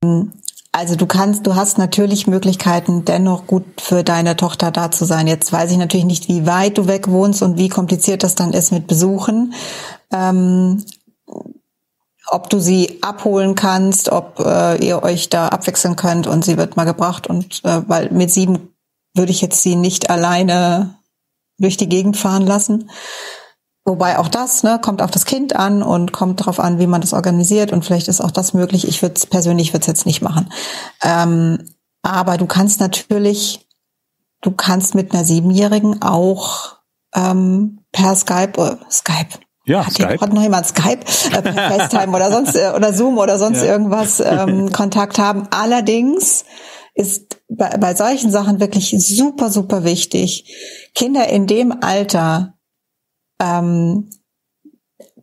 also 0.72 0.96
du 0.96 1.08
kannst, 1.08 1.48
du 1.48 1.56
hast 1.56 1.78
natürlich 1.78 2.28
Möglichkeiten, 2.28 3.04
dennoch 3.04 3.48
gut 3.48 3.66
für 3.82 4.04
deine 4.04 4.36
Tochter 4.36 4.72
da 4.72 4.92
zu 4.92 5.06
sein. 5.06 5.28
Jetzt 5.28 5.52
weiß 5.52 5.72
ich 5.72 5.78
natürlich 5.78 6.06
nicht, 6.06 6.28
wie 6.28 6.46
weit 6.46 6.78
du 6.78 6.88
weg 6.88 7.08
wohnst 7.10 7.42
und 7.42 7.58
wie 7.58 7.70
kompliziert 7.70 8.24
das 8.24 8.36
dann 8.36 8.54
ist 8.54 8.72
mit 8.72 8.88
Besuchen. 8.88 9.54
Ähm, 10.12 10.84
ob 12.32 12.50
du 12.50 12.60
sie 12.60 13.00
abholen 13.02 13.56
kannst, 13.56 14.12
ob 14.12 14.40
äh, 14.40 14.86
ihr 14.86 15.02
euch 15.02 15.30
da 15.30 15.48
abwechseln 15.48 15.96
könnt 15.96 16.28
und 16.28 16.46
sie 16.46 16.58
wird 16.58 16.78
mal 16.78 16.86
gebracht 16.86 17.26
und 17.26 17.64
äh, 17.66 17.82
weil 17.88 18.12
mit 18.12 18.30
sieben 18.30 18.76
würde 19.16 19.32
ich 19.32 19.42
jetzt 19.42 19.64
sie 19.64 19.76
nicht 19.76 20.12
alleine 20.12 21.00
durch 21.58 21.78
die 21.78 21.90
Gegend 21.90 22.18
fahren 22.18 22.46
lassen. 22.46 22.90
Wobei 23.90 24.20
auch 24.20 24.28
das 24.28 24.62
ne, 24.62 24.80
kommt 24.80 25.02
auf 25.02 25.10
das 25.10 25.26
Kind 25.26 25.56
an 25.56 25.82
und 25.82 26.14
kommt 26.14 26.42
darauf 26.42 26.60
an, 26.60 26.78
wie 26.78 26.86
man 26.86 27.02
das 27.02 27.12
organisiert 27.12 27.74
und 27.74 27.84
vielleicht 27.84 28.08
ist 28.08 28.22
auch 28.22 28.30
das 28.30 28.54
möglich. 28.54 28.88
Ich 28.88 29.02
würde 29.02 29.20
persönlich 29.32 29.74
würde 29.74 29.82
es 29.82 29.88
jetzt 29.88 30.06
nicht 30.06 30.22
machen. 30.22 30.54
Ähm, 31.02 31.66
aber 32.04 32.38
du 32.38 32.46
kannst 32.46 32.80
natürlich, 32.80 33.68
du 34.44 34.52
kannst 34.52 34.94
mit 34.94 35.12
einer 35.12 35.26
Siebenjährigen 35.26 36.04
auch 36.04 36.78
ähm, 37.16 37.80
per 37.92 38.16
Skype, 38.16 38.62
äh, 38.62 38.92
Skype, 38.92 39.40
ja, 39.66 39.84
hat, 39.88 39.94
Skype. 39.94 40.22
hat 40.22 40.34
noch 40.34 40.44
jemand 40.44 40.68
Skype, 40.68 41.00
äh, 41.32 41.42
per 41.42 41.54
FaceTime 41.72 42.16
oder 42.16 42.32
sonst 42.32 42.56
äh, 42.56 42.72
oder 42.76 42.94
Zoom 42.94 43.18
oder 43.18 43.40
sonst 43.40 43.64
ja. 43.64 43.72
irgendwas 43.72 44.20
ähm, 44.20 44.72
Kontakt 44.72 45.18
haben. 45.18 45.48
Allerdings 45.50 46.46
ist 46.94 47.42
bei, 47.50 47.76
bei 47.78 47.96
solchen 47.96 48.30
Sachen 48.30 48.60
wirklich 48.60 48.94
super 49.00 49.50
super 49.50 49.84
wichtig, 49.84 50.46
Kinder 50.94 51.28
in 51.28 51.48
dem 51.48 51.74
Alter 51.82 52.54
ähm, 53.42 54.10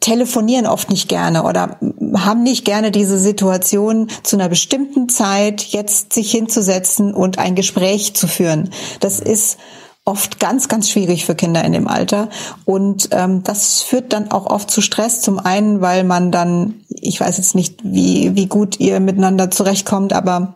telefonieren 0.01 0.67
oft 0.67 0.91
nicht 0.91 1.09
gerne 1.09 1.45
oder 1.45 1.79
haben 2.17 2.43
nicht 2.43 2.65
gerne 2.65 2.91
diese 2.91 3.19
Situation 3.19 4.09
zu 4.23 4.37
einer 4.37 4.49
bestimmten 4.49 5.09
Zeit 5.09 5.63
jetzt 5.63 6.13
sich 6.13 6.31
hinzusetzen 6.31 7.15
und 7.15 7.39
ein 7.39 7.55
Gespräch 7.55 8.15
zu 8.15 8.29
führen. 8.29 8.71
Das 9.01 9.21
ist 9.21 9.59
oft 10.05 10.39
ganz, 10.39 10.69
ganz 10.69 10.89
schwierig 10.89 11.27
für 11.27 11.35
Kinder 11.35 11.65
in 11.65 11.73
dem 11.73 11.89
Alter. 11.89 12.29
Und 12.65 13.09
ähm, 13.11 13.43
das 13.43 13.83
führt 13.83 14.13
dann 14.13 14.31
auch 14.31 14.47
oft 14.47 14.71
zu 14.71 14.81
Stress. 14.81 15.21
Zum 15.21 15.41
einen, 15.41 15.81
weil 15.81 16.05
man 16.05 16.31
dann, 16.31 16.85
ich 16.89 17.21
weiß 17.21 17.39
jetzt 17.39 17.57
nicht, 17.57 17.81
wie, 17.83 18.37
wie 18.37 18.47
gut 18.47 18.79
ihr 18.79 19.01
miteinander 19.01 19.51
zurechtkommt, 19.51 20.13
aber 20.13 20.55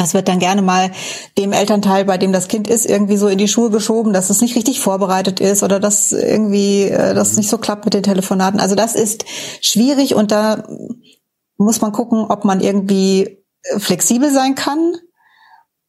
das 0.00 0.14
wird 0.14 0.28
dann 0.28 0.38
gerne 0.38 0.62
mal 0.62 0.90
dem 1.36 1.52
Elternteil, 1.52 2.04
bei 2.04 2.16
dem 2.16 2.32
das 2.32 2.48
Kind 2.48 2.68
ist, 2.68 2.86
irgendwie 2.86 3.16
so 3.16 3.28
in 3.28 3.38
die 3.38 3.48
Schuhe 3.48 3.70
geschoben, 3.70 4.12
dass 4.12 4.30
es 4.30 4.40
nicht 4.40 4.56
richtig 4.56 4.80
vorbereitet 4.80 5.40
ist 5.40 5.62
oder 5.62 5.78
dass 5.78 6.12
irgendwie 6.12 6.84
äh, 6.84 7.14
das 7.14 7.36
nicht 7.36 7.50
so 7.50 7.58
klappt 7.58 7.84
mit 7.84 7.94
den 7.94 8.02
Telefonaten. 8.02 8.60
Also 8.60 8.74
das 8.74 8.94
ist 8.94 9.24
schwierig 9.60 10.14
und 10.14 10.30
da 10.30 10.66
muss 11.58 11.82
man 11.82 11.92
gucken, 11.92 12.24
ob 12.28 12.44
man 12.44 12.60
irgendwie 12.60 13.44
flexibel 13.76 14.30
sein 14.30 14.54
kann 14.54 14.94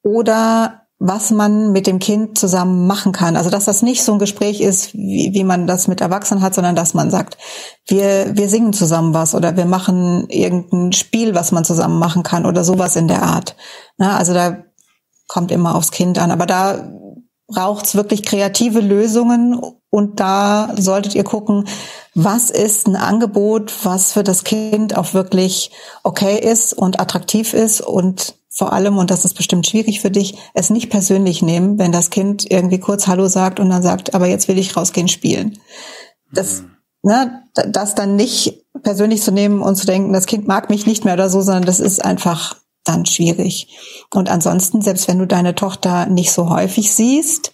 oder 0.04 0.81
was 1.04 1.32
man 1.32 1.72
mit 1.72 1.88
dem 1.88 1.98
Kind 1.98 2.38
zusammen 2.38 2.86
machen 2.86 3.12
kann. 3.12 3.36
Also 3.36 3.50
dass 3.50 3.66
das 3.66 3.82
nicht 3.82 4.04
so 4.04 4.14
ein 4.14 4.20
Gespräch 4.20 4.62
ist, 4.62 4.94
wie, 4.94 5.32
wie 5.34 5.44
man 5.44 5.66
das 5.66 5.88
mit 5.88 6.00
Erwachsenen 6.00 6.44
hat, 6.44 6.54
sondern 6.54 6.76
dass 6.76 6.94
man 6.94 7.10
sagt, 7.10 7.40
wir, 7.88 8.38
wir 8.38 8.48
singen 8.48 8.72
zusammen 8.72 9.16
was 9.16 9.34
oder 9.34 9.58
wir 9.58 9.66
machen 9.66 10.28
irgendein 10.30 10.92
Spiel, 10.92 11.34
was 11.34 11.52
man 11.52 11.66
zusammen 11.66 11.98
machen 11.98 12.22
kann 12.22 12.46
oder 12.46 12.64
sowas 12.64 12.96
in 12.96 13.08
der 13.08 13.24
Art. 13.24 13.56
Na, 13.98 14.16
also 14.16 14.36
da 14.36 14.64
kommt 15.28 15.52
immer 15.52 15.74
aufs 15.74 15.90
Kind 15.90 16.20
an. 16.20 16.30
Aber 16.30 16.46
da 16.46 16.94
braucht's 17.48 17.96
wirklich 17.96 18.22
kreative 18.22 18.80
Lösungen 18.80 19.60
und 19.92 20.20
da 20.20 20.74
solltet 20.78 21.14
ihr 21.16 21.26
gucken, 21.26 21.68
was 22.16 22.50
ist 22.50 22.88
ein 22.88 22.96
Angebot, 22.96 23.72
was 23.84 24.14
für 24.14 24.24
das 24.24 24.44
Kind 24.44 24.98
auch 24.98 25.14
wirklich 25.14 25.72
okay 26.04 26.40
ist 26.40 26.74
und 26.74 27.00
attraktiv 27.00 27.54
ist 27.54 27.82
und 27.82 28.36
vor 28.50 28.74
allem, 28.74 28.98
und 28.98 29.12
das 29.12 29.24
ist 29.26 29.36
bestimmt 29.36 29.68
schwierig 29.68 30.02
für 30.02 30.12
dich, 30.12 30.38
es 30.54 30.70
nicht 30.70 30.90
persönlich 30.90 31.42
nehmen, 31.42 31.78
wenn 31.78 31.92
das 31.92 32.10
Kind 32.10 32.50
irgendwie 32.50 32.80
kurz 32.80 33.08
Hallo 33.08 33.28
sagt 33.28 33.60
und 33.60 33.70
dann 33.70 33.84
sagt, 33.84 34.14
aber 34.14 34.28
jetzt 34.28 34.48
will 34.48 34.58
ich 34.58 34.76
rausgehen 34.76 35.08
spielen. 35.08 35.60
Das, 36.34 36.62
mhm. 36.62 36.72
ne, 37.04 37.44
das 37.54 37.96
dann 37.96 38.16
nicht 38.16 38.64
persönlich 38.84 39.22
zu 39.22 39.32
nehmen 39.32 39.62
und 39.62 39.76
zu 39.76 39.86
denken, 39.86 40.14
das 40.14 40.26
Kind 40.26 40.48
mag 40.48 40.70
mich 40.70 40.86
nicht 40.86 41.06
mehr 41.06 41.14
oder 41.14 41.30
so, 41.30 41.42
sondern 41.42 41.66
das 41.66 41.80
ist 41.80 42.04
einfach 42.04 42.58
dann 42.84 43.06
schwierig. 43.06 43.68
Und 44.14 44.30
ansonsten, 44.30 44.82
selbst 44.82 45.08
wenn 45.08 45.20
du 45.20 45.28
deine 45.28 45.56
Tochter 45.56 46.08
nicht 46.08 46.32
so 46.32 46.50
häufig 46.50 46.94
siehst, 46.94 47.51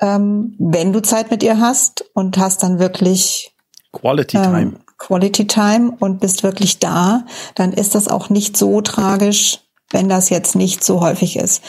ähm, 0.00 0.54
wenn 0.58 0.92
du 0.92 1.02
Zeit 1.02 1.30
mit 1.30 1.42
ihr 1.42 1.60
hast 1.60 2.04
und 2.14 2.38
hast 2.38 2.62
dann 2.62 2.78
wirklich 2.78 3.54
Quality 3.92 4.36
ähm, 4.36 4.42
Time. 4.42 4.80
Quality 4.98 5.46
Time 5.46 5.96
und 6.00 6.20
bist 6.20 6.42
wirklich 6.42 6.78
da, 6.78 7.24
dann 7.54 7.72
ist 7.72 7.94
das 7.94 8.08
auch 8.08 8.30
nicht 8.30 8.56
so 8.56 8.80
tragisch, 8.80 9.60
wenn 9.90 10.08
das 10.08 10.28
jetzt 10.28 10.56
nicht 10.56 10.84
so 10.84 11.00
häufig 11.00 11.36
ist. 11.36 11.62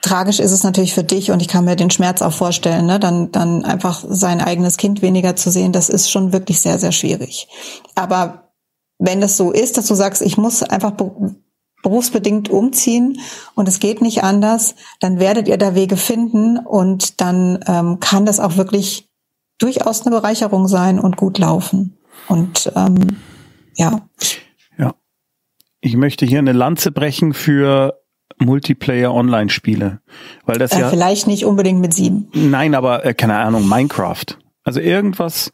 Tragisch 0.00 0.40
ist 0.40 0.52
es 0.52 0.62
natürlich 0.62 0.94
für 0.94 1.04
dich 1.04 1.30
und 1.30 1.42
ich 1.42 1.48
kann 1.48 1.64
mir 1.64 1.76
den 1.76 1.90
Schmerz 1.90 2.22
auch 2.22 2.32
vorstellen, 2.32 2.86
ne? 2.86 2.98
dann, 2.98 3.32
dann 3.32 3.64
einfach 3.64 4.02
sein 4.08 4.40
eigenes 4.40 4.78
Kind 4.78 5.02
weniger 5.02 5.36
zu 5.36 5.50
sehen, 5.50 5.72
das 5.72 5.90
ist 5.90 6.10
schon 6.10 6.32
wirklich 6.32 6.60
sehr, 6.60 6.78
sehr 6.78 6.92
schwierig. 6.92 7.48
Aber 7.94 8.52
wenn 8.98 9.22
es 9.22 9.36
so 9.36 9.50
ist, 9.50 9.76
dass 9.76 9.86
du 9.86 9.94
sagst, 9.94 10.22
ich 10.22 10.38
muss 10.38 10.62
einfach 10.62 10.92
berufsbedingt 11.82 12.48
umziehen 12.48 13.20
und 13.54 13.68
es 13.68 13.80
geht 13.80 14.02
nicht 14.02 14.22
anders, 14.22 14.74
dann 15.00 15.18
werdet 15.18 15.48
ihr 15.48 15.56
da 15.56 15.74
Wege 15.74 15.96
finden 15.96 16.58
und 16.58 17.20
dann 17.20 17.62
ähm, 17.66 18.00
kann 18.00 18.26
das 18.26 18.40
auch 18.40 18.56
wirklich 18.56 19.08
durchaus 19.58 20.06
eine 20.06 20.14
Bereicherung 20.14 20.68
sein 20.68 20.98
und 20.98 21.16
gut 21.16 21.38
laufen. 21.38 21.98
Und 22.28 22.70
ähm, 22.76 23.16
ja. 23.76 24.02
Ich 25.80 25.96
möchte 25.96 26.26
hier 26.26 26.40
eine 26.40 26.52
Lanze 26.52 26.92
brechen 26.92 27.32
für 27.32 28.00
Multiplayer-Online-Spiele, 28.38 30.00
weil 30.44 30.58
das 30.58 30.72
äh, 30.72 30.80
ja 30.80 30.88
vielleicht 30.90 31.26
nicht 31.26 31.44
unbedingt 31.44 31.80
mit 31.80 31.94
sieben. 31.94 32.28
Nein, 32.34 32.74
aber 32.74 33.04
äh, 33.04 33.14
keine 33.14 33.36
Ahnung, 33.36 33.68
Minecraft. 33.68 34.36
Also 34.62 34.80
irgendwas. 34.80 35.52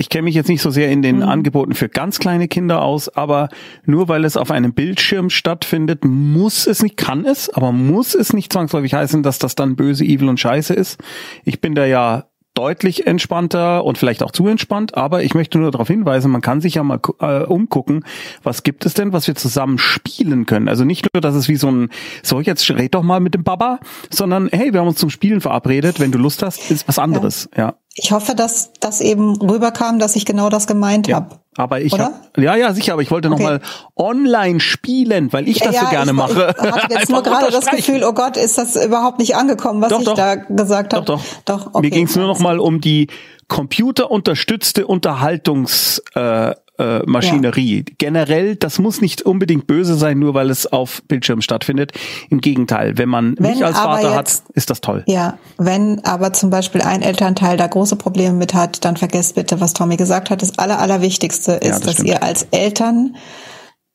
Ich 0.00 0.08
kenne 0.08 0.22
mich 0.22 0.34
jetzt 0.34 0.48
nicht 0.48 0.62
so 0.62 0.70
sehr 0.70 0.90
in 0.90 1.02
den 1.02 1.16
mhm. 1.16 1.24
Angeboten 1.24 1.74
für 1.74 1.90
ganz 1.90 2.18
kleine 2.18 2.48
Kinder 2.48 2.80
aus, 2.80 3.10
aber 3.10 3.50
nur 3.84 4.08
weil 4.08 4.24
es 4.24 4.38
auf 4.38 4.50
einem 4.50 4.72
Bildschirm 4.72 5.28
stattfindet, 5.28 6.06
muss 6.06 6.66
es 6.66 6.82
nicht, 6.82 6.96
kann 6.96 7.26
es, 7.26 7.50
aber 7.50 7.70
muss 7.70 8.14
es 8.14 8.32
nicht 8.32 8.50
zwangsläufig 8.50 8.94
heißen, 8.94 9.22
dass 9.22 9.38
das 9.38 9.56
dann 9.56 9.76
böse, 9.76 10.06
evil 10.06 10.30
und 10.30 10.40
scheiße 10.40 10.72
ist. 10.72 10.98
Ich 11.44 11.60
bin 11.60 11.74
da 11.74 11.84
ja 11.84 12.24
deutlich 12.54 13.06
entspannter 13.06 13.84
und 13.84 13.98
vielleicht 13.98 14.22
auch 14.22 14.30
zu 14.30 14.46
entspannt, 14.46 14.96
aber 14.96 15.22
ich 15.22 15.34
möchte 15.34 15.58
nur 15.58 15.70
darauf 15.70 15.88
hinweisen, 15.88 16.30
man 16.30 16.40
kann 16.40 16.62
sich 16.62 16.76
ja 16.76 16.82
mal 16.82 17.00
äh, 17.20 17.42
umgucken, 17.42 18.06
was 18.42 18.62
gibt 18.62 18.86
es 18.86 18.94
denn, 18.94 19.12
was 19.12 19.26
wir 19.26 19.34
zusammen 19.34 19.76
spielen 19.76 20.46
können. 20.46 20.68
Also 20.68 20.86
nicht 20.86 21.12
nur, 21.12 21.20
dass 21.20 21.34
es 21.34 21.46
wie 21.50 21.56
so 21.56 21.70
ein, 21.70 21.90
so 22.22 22.40
jetzt 22.40 22.70
red 22.70 22.94
doch 22.94 23.02
mal 23.02 23.20
mit 23.20 23.34
dem 23.34 23.44
Papa, 23.44 23.80
sondern 24.08 24.48
hey, 24.50 24.72
wir 24.72 24.80
haben 24.80 24.88
uns 24.88 24.98
zum 24.98 25.10
Spielen 25.10 25.42
verabredet, 25.42 26.00
wenn 26.00 26.10
du 26.10 26.16
Lust 26.16 26.42
hast, 26.42 26.70
ist 26.70 26.88
was 26.88 26.98
anderes, 26.98 27.50
ja. 27.54 27.64
ja. 27.64 27.74
Ich 27.94 28.12
hoffe, 28.12 28.34
dass 28.34 28.72
das 28.80 29.00
eben 29.00 29.36
rüberkam, 29.40 29.98
dass 29.98 30.16
ich 30.16 30.24
genau 30.24 30.48
das 30.48 30.66
gemeint 30.66 31.08
ja, 31.08 31.16
habe. 31.16 31.40
Aber 31.56 31.80
ich 31.80 31.92
hab, 31.92 32.38
ja, 32.38 32.54
ja, 32.54 32.72
sicher, 32.72 32.92
aber 32.92 33.02
ich 33.02 33.10
wollte 33.10 33.28
okay. 33.28 33.42
nochmal 33.42 33.60
online 33.96 34.60
spielen, 34.60 35.32
weil 35.32 35.48
ich 35.48 35.58
das 35.58 35.74
ja, 35.74 35.80
so 35.82 35.90
gerne 35.90 36.12
ich, 36.12 36.16
mache. 36.16 36.54
Ich 36.56 36.70
hatte 36.70 36.94
jetzt 36.94 37.08
nur 37.10 37.22
gerade 37.22 37.50
das 37.50 37.66
Gefühl, 37.66 38.04
oh 38.04 38.12
Gott, 38.12 38.36
ist 38.36 38.56
das 38.56 38.76
überhaupt 38.76 39.18
nicht 39.18 39.34
angekommen, 39.34 39.82
was 39.82 39.88
doch, 39.88 39.98
ich 39.98 40.04
doch. 40.04 40.14
da 40.14 40.36
gesagt 40.36 40.94
habe. 40.94 41.04
Doch, 41.04 41.20
doch. 41.44 41.64
doch 41.64 41.66
okay. 41.74 41.86
Mir 41.86 41.90
ging 41.90 42.06
es 42.06 42.14
nur 42.14 42.28
nochmal 42.28 42.60
um 42.60 42.80
die 42.80 43.08
computerunterstützte 43.48 44.86
Unterhaltungs 44.86 46.00
äh, 46.14 46.54
äh, 46.80 47.00
Maschinerie. 47.04 47.78
Ja. 47.78 47.94
Generell, 47.98 48.56
das 48.56 48.78
muss 48.78 49.00
nicht 49.00 49.22
unbedingt 49.22 49.66
böse 49.66 49.96
sein, 49.96 50.18
nur 50.18 50.34
weil 50.34 50.50
es 50.50 50.66
auf 50.66 51.02
Bildschirm 51.06 51.42
stattfindet. 51.42 51.92
Im 52.30 52.40
Gegenteil, 52.40 52.96
wenn 52.96 53.08
man 53.08 53.34
wenn 53.38 53.52
mich 53.52 53.64
als 53.64 53.78
Vater 53.78 54.16
jetzt, 54.16 54.44
hat, 54.48 54.54
ist 54.54 54.70
das 54.70 54.80
toll. 54.80 55.04
Ja, 55.06 55.36
wenn 55.58 56.02
aber 56.04 56.32
zum 56.32 56.48
Beispiel 56.48 56.80
ein 56.80 57.02
Elternteil 57.02 57.58
da 57.58 57.66
große 57.66 57.96
Probleme 57.96 58.34
mit 58.34 58.54
hat, 58.54 58.84
dann 58.84 58.96
vergesst 58.96 59.34
bitte, 59.34 59.60
was 59.60 59.74
Tommy 59.74 59.96
gesagt 59.96 60.30
hat. 60.30 60.40
Das 60.40 60.58
Aller, 60.58 60.78
Allerwichtigste 60.78 61.39
ist, 61.48 61.64
ja, 61.64 61.70
das 61.70 61.80
dass 61.80 61.92
stimmt. 61.94 62.08
ihr 62.08 62.22
als 62.22 62.46
Eltern 62.50 63.16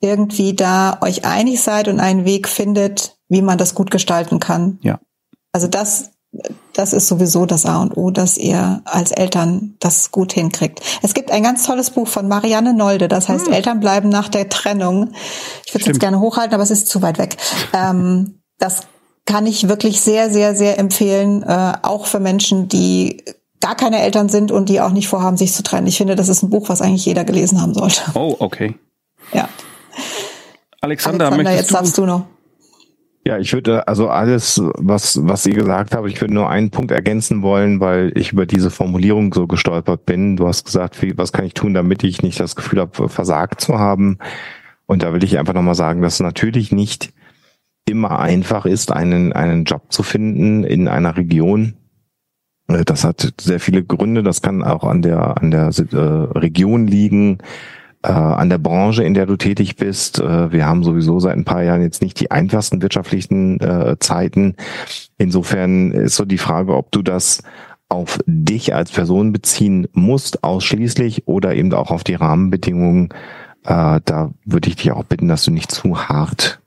irgendwie 0.01 0.53
da 0.53 0.97
euch 1.01 1.25
einig 1.25 1.61
seid 1.61 1.87
und 1.87 1.99
einen 1.99 2.25
Weg 2.25 2.47
findet, 2.47 3.17
wie 3.29 3.41
man 3.41 3.57
das 3.57 3.75
gut 3.75 3.91
gestalten 3.91 4.39
kann. 4.39 4.77
Ja. 4.81 4.99
Also 5.51 5.67
das 5.67 6.11
das 6.73 6.93
ist 6.93 7.07
sowieso 7.07 7.45
das 7.45 7.65
A 7.65 7.81
und 7.81 7.95
O, 7.95 8.11
dass 8.11 8.37
ihr 8.37 8.81
als 8.85 9.11
Eltern 9.11 9.75
das 9.79 10.11
gut 10.11 10.33
hinkriegt. 10.33 10.81
Es 11.01 11.13
gibt 11.13 11.31
ein 11.31 11.43
ganz 11.43 11.65
tolles 11.65 11.91
Buch 11.91 12.07
von 12.07 12.27
Marianne 12.27 12.73
Nolde, 12.73 13.07
das 13.07 13.29
heißt 13.29 13.47
hm. 13.47 13.53
Eltern 13.53 13.79
bleiben 13.79 14.09
nach 14.09 14.27
der 14.27 14.49
Trennung. 14.49 15.13
Ich 15.65 15.73
würde 15.73 15.83
es 15.83 15.87
jetzt 15.87 15.99
gerne 15.99 16.19
hochhalten, 16.19 16.53
aber 16.53 16.63
es 16.63 16.71
ist 16.71 16.89
zu 16.89 17.01
weit 17.01 17.17
weg. 17.17 17.37
Ähm, 17.73 18.41
das 18.57 18.81
kann 19.25 19.45
ich 19.45 19.67
wirklich 19.67 20.01
sehr, 20.01 20.29
sehr, 20.29 20.55
sehr 20.55 20.77
empfehlen, 20.77 21.43
äh, 21.43 21.73
auch 21.81 22.05
für 22.05 22.19
Menschen, 22.19 22.67
die 22.67 23.23
gar 23.65 23.75
keine 23.75 23.99
Eltern 23.99 24.29
sind 24.29 24.51
und 24.51 24.69
die 24.69 24.79
auch 24.79 24.91
nicht 24.91 25.07
vorhaben, 25.07 25.37
sich 25.37 25.51
zu 25.51 25.63
trennen. 25.63 25.87
Ich 25.87 25.97
finde, 25.97 26.15
das 26.15 26.29
ist 26.29 26.43
ein 26.43 26.51
Buch, 26.51 26.69
was 26.69 26.81
eigentlich 26.81 27.05
jeder 27.05 27.25
gelesen 27.25 27.61
haben 27.61 27.73
sollte. 27.73 28.01
Oh, 28.13 28.35
okay. 28.37 28.75
Ja. 29.33 29.49
Alexander, 30.81 31.25
Alexander 31.25 31.55
jetzt 31.55 31.71
du 31.71 31.73
darfst 31.73 31.97
du 31.97 32.05
noch. 32.05 32.27
Ja, 33.25 33.39
ich 33.39 33.51
würde 33.53 33.87
also 33.87 34.07
alles, 34.07 34.61
was, 34.75 35.19
was 35.25 35.41
Sie 35.41 35.53
gesagt 35.53 35.95
haben, 35.95 36.07
ich 36.07 36.21
würde 36.21 36.35
nur 36.35 36.47
einen 36.47 36.69
Punkt 36.69 36.91
ergänzen 36.91 37.41
wollen, 37.41 37.79
weil 37.79 38.11
ich 38.15 38.33
über 38.33 38.45
diese 38.45 38.69
Formulierung 38.69 39.33
so 39.33 39.47
gestolpert 39.47 40.05
bin. 40.05 40.37
Du 40.37 40.47
hast 40.47 40.65
gesagt, 40.65 41.01
wie, 41.01 41.17
was 41.17 41.31
kann 41.31 41.43
ich 41.43 41.55
tun, 41.55 41.73
damit 41.73 42.03
ich 42.03 42.21
nicht 42.21 42.39
das 42.39 42.55
Gefühl 42.55 42.81
habe, 42.81 43.09
versagt 43.09 43.61
zu 43.61 43.79
haben. 43.79 44.19
Und 44.85 45.01
da 45.01 45.11
will 45.11 45.23
ich 45.23 45.39
einfach 45.39 45.55
nochmal 45.55 45.73
sagen, 45.73 46.03
dass 46.03 46.15
es 46.15 46.19
natürlich 46.19 46.71
nicht 46.71 47.13
immer 47.89 48.19
einfach 48.19 48.67
ist, 48.67 48.91
einen, 48.91 49.33
einen 49.33 49.63
Job 49.63 49.91
zu 49.91 50.03
finden 50.03 50.63
in 50.63 50.87
einer 50.87 51.17
Region. 51.17 51.73
Äh, 52.67 52.85
das 52.85 53.03
hat 53.03 53.33
sehr 53.39 53.59
viele 53.59 53.83
Gründe. 53.83 54.23
Das 54.23 54.41
kann 54.41 54.63
auch 54.63 54.83
an 54.83 55.01
der, 55.01 55.41
an 55.41 55.51
der 55.51 55.69
äh, 55.69 55.97
Region 55.97 56.87
liegen 56.87 57.39
äh, 58.05 58.11
an 58.11 58.49
der 58.49 58.59
Branche, 58.59 59.03
in 59.03 59.13
der 59.13 59.25
du 59.25 59.35
tätig 59.35 59.75
bist. 59.75 60.19
Äh, 60.19 60.51
wir 60.51 60.65
haben 60.65 60.83
sowieso 60.83 61.19
seit 61.19 61.35
ein 61.35 61.45
paar 61.45 61.63
Jahren 61.63 61.81
jetzt 61.81 62.01
nicht 62.01 62.19
die 62.19 62.31
einfachsten 62.31 62.81
wirtschaftlichen 62.81 63.59
äh, 63.59 63.97
Zeiten. 63.99 64.55
Insofern 65.17 65.91
ist 65.91 66.15
so 66.15 66.25
die 66.25 66.37
Frage, 66.37 66.75
ob 66.75 66.91
du 66.91 67.01
das 67.01 67.41
auf 67.89 68.19
dich 68.25 68.73
als 68.73 68.91
Person 68.91 69.31
beziehen 69.31 69.87
musst, 69.93 70.43
ausschließlich, 70.43 71.27
oder 71.27 71.55
eben 71.55 71.73
auch 71.73 71.91
auf 71.91 72.03
die 72.03 72.15
Rahmenbedingungen. 72.15 73.09
Äh, 73.63 74.01
da 74.05 74.31
würde 74.45 74.69
ich 74.69 74.75
dich 74.75 74.91
auch 74.91 75.03
bitten, 75.03 75.27
dass 75.27 75.43
du 75.43 75.51
nicht 75.51 75.71
zu 75.71 76.07
hart 76.07 76.59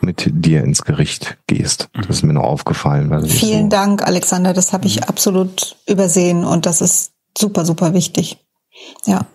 mit 0.00 0.30
dir 0.30 0.62
ins 0.62 0.82
Gericht 0.82 1.38
gehst. 1.46 1.88
Das 1.94 2.08
ist 2.08 2.22
mir 2.22 2.32
noch 2.32 2.44
aufgefallen. 2.44 3.10
Weil 3.10 3.26
Vielen 3.26 3.64
so 3.64 3.76
Dank, 3.76 4.02
Alexander. 4.02 4.52
Das 4.52 4.72
habe 4.72 4.86
ich 4.86 5.00
mhm. 5.00 5.04
absolut 5.04 5.76
übersehen 5.88 6.44
und 6.44 6.66
das 6.66 6.80
ist 6.80 7.12
super, 7.36 7.64
super 7.64 7.94
wichtig. 7.94 8.38
Ja. 9.04 9.26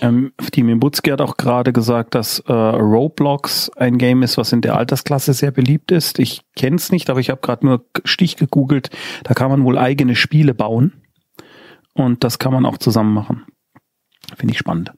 Ähm, 0.00 0.32
die 0.54 0.62
Mimbutski 0.62 1.10
hat 1.10 1.20
auch 1.20 1.36
gerade 1.36 1.72
gesagt, 1.72 2.14
dass 2.14 2.38
äh, 2.40 2.52
Roblox 2.52 3.70
ein 3.76 3.98
Game 3.98 4.22
ist, 4.22 4.38
was 4.38 4.52
in 4.52 4.62
der 4.62 4.76
Altersklasse 4.76 5.34
sehr 5.34 5.50
beliebt 5.50 5.92
ist. 5.92 6.18
Ich 6.18 6.42
kenne 6.56 6.76
es 6.76 6.90
nicht, 6.90 7.10
aber 7.10 7.20
ich 7.20 7.30
habe 7.30 7.40
gerade 7.42 7.66
nur 7.66 7.84
Stich 8.04 8.36
gegoogelt. 8.36 8.90
Da 9.24 9.34
kann 9.34 9.50
man 9.50 9.64
wohl 9.64 9.78
eigene 9.78 10.16
Spiele 10.16 10.54
bauen. 10.54 11.02
Und 11.92 12.24
das 12.24 12.38
kann 12.38 12.52
man 12.52 12.64
auch 12.64 12.78
zusammen 12.78 13.12
machen. 13.12 13.44
Finde 14.36 14.52
ich 14.52 14.58
spannend. 14.58 14.92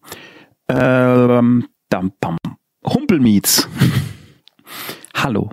Ähm, 0.69 1.67
dam, 1.89 2.13
dam. 2.21 2.37
Humpelmeets. 2.85 3.69
Hallo. 5.15 5.51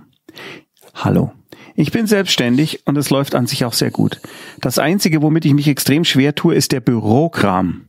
Hallo. 0.94 1.32
Ich 1.76 1.92
bin 1.92 2.08
selbstständig 2.08 2.86
und 2.86 2.98
es 2.98 3.10
läuft 3.10 3.36
an 3.36 3.48
sich 3.48 3.64
auch 3.64 3.74
sehr 3.74 3.92
gut. 3.92 4.20
Das 4.60 4.80
Einzige, 4.80 5.22
womit 5.22 5.46
ich 5.46 5.54
mich 5.54 5.68
extrem 5.68 6.04
schwer 6.04 6.36
tue, 6.36 6.56
ist 6.56 6.72
der 6.72 6.82
Bürokram. 6.82 7.88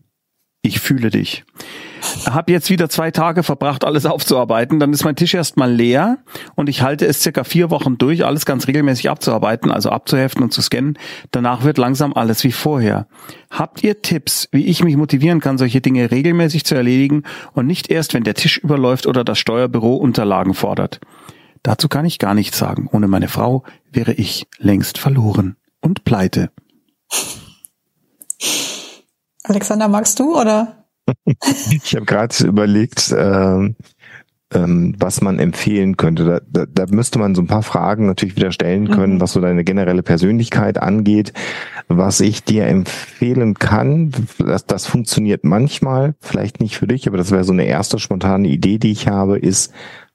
Ich 0.63 0.79
fühle 0.81 1.11
dich. 1.11 1.45
Hab 2.27 2.51
jetzt 2.51 2.71
wieder 2.71 2.89
zwei 2.89 3.11
Tage 3.11 3.43
verbracht, 3.43 3.85
alles 3.85 4.07
aufzuarbeiten. 4.07 4.79
Dann 4.81 4.93
ist 4.93 5.05
mein 5.05 5.17
Tisch 5.17 5.35
erstmal 5.35 5.73
leer 5.73 6.19
und 6.55 6.69
ich 6.69 6.83
halte 6.83 7.07
es 7.07 7.23
circa 7.23 7.45
vier 7.45 7.71
Wochen 7.71 7.99
durch, 7.99 8.25
alles 8.25 8.47
ganz 8.47 8.67
regelmäßig 8.67 9.11
abzuarbeiten, 9.11 9.71
also 9.71 9.91
abzuheften 9.91 10.43
und 10.43 10.53
zu 10.53 10.63
scannen. 10.63 10.99
Danach 11.31 11.65
wird 11.65 11.79
langsam 11.79 12.13
alles 12.13 12.45
wie 12.45 12.53
vorher. 12.53 13.07
Habt 13.51 13.83
ihr 13.83 14.03
Tipps, 14.03 14.49
wie 14.53 14.67
ich 14.67 14.85
mich 14.85 14.97
motivieren 14.97 15.41
kann, 15.41 15.59
solche 15.59 15.81
Dinge 15.81 16.11
regelmäßig 16.11 16.65
zu 16.65 16.75
erledigen 16.75 17.25
und 17.53 17.67
nicht 17.67 17.91
erst, 17.91 18.15
wenn 18.15 18.25
der 18.25 18.35
Tisch 18.35 18.59
überläuft 18.59 19.07
oder 19.07 19.25
das 19.25 19.39
Steuerbüro 19.39 19.95
Unterlagen 19.97 20.55
fordert? 20.55 21.01
Dazu 21.63 21.89
kann 21.89 22.05
ich 22.05 22.19
gar 22.19 22.35
nichts 22.35 22.59
sagen. 22.59 22.89
Ohne 22.91 23.09
meine 23.09 23.29
Frau 23.29 23.65
wäre 23.93 24.13
ich 24.13 24.47
längst 24.59 24.99
verloren 24.99 25.57
und 25.81 26.05
pleite. 26.05 26.51
Alexander, 29.45 29.89
magst 29.89 30.19
du 30.19 30.39
oder? 30.39 30.80
ich 31.71 31.95
habe 31.95 32.07
gerade 32.07 32.47
überlegt, 32.47 33.13
äh, 33.13 33.75
ähm, 34.53 34.95
was 34.99 35.21
man 35.21 35.39
empfehlen 35.39 35.97
könnte. 35.97 36.25
Da, 36.25 36.41
da, 36.49 36.67
da 36.67 36.93
müsste 36.93 37.19
man 37.19 37.35
so 37.35 37.43
ein 37.43 37.47
paar 37.47 37.63
Fragen 37.63 38.07
natürlich 38.07 38.37
wieder 38.37 38.53
stellen 38.53 38.91
können, 38.91 39.15
mhm. 39.15 39.21
was 39.21 39.33
so 39.33 39.41
deine 39.41 39.65
generelle 39.65 40.03
Persönlichkeit 40.03 40.81
angeht. 40.81 41.33
Was 41.89 42.21
ich 42.21 42.45
dir 42.45 42.67
empfehlen 42.67 43.55
kann, 43.55 44.13
das, 44.39 44.67
das 44.67 44.87
funktioniert 44.87 45.45
manchmal, 45.45 46.15
vielleicht 46.21 46.61
nicht 46.61 46.77
für 46.77 46.87
dich, 46.87 47.07
aber 47.07 47.17
das 47.17 47.31
wäre 47.31 47.45
so 47.45 47.53
eine 47.53 47.65
erste 47.65 47.99
spontane 47.99 48.49
Idee, 48.49 48.79
die 48.79 48.93
ich 48.93 49.09
habe, 49.09 49.39
ist 49.39 49.73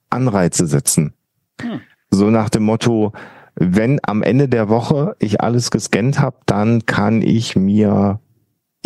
Anreize 0.09 0.67
setzen. 0.67 1.13
Mhm. 1.61 1.81
So 2.09 2.29
nach 2.29 2.49
dem 2.49 2.63
Motto, 2.63 3.13
wenn 3.55 3.99
am 4.03 4.21
Ende 4.21 4.49
der 4.49 4.69
Woche 4.69 5.15
ich 5.19 5.41
alles 5.41 5.71
gescannt 5.71 6.19
habe, 6.19 6.37
dann 6.45 6.85
kann 6.85 7.21
ich 7.21 7.55
mir, 7.55 8.19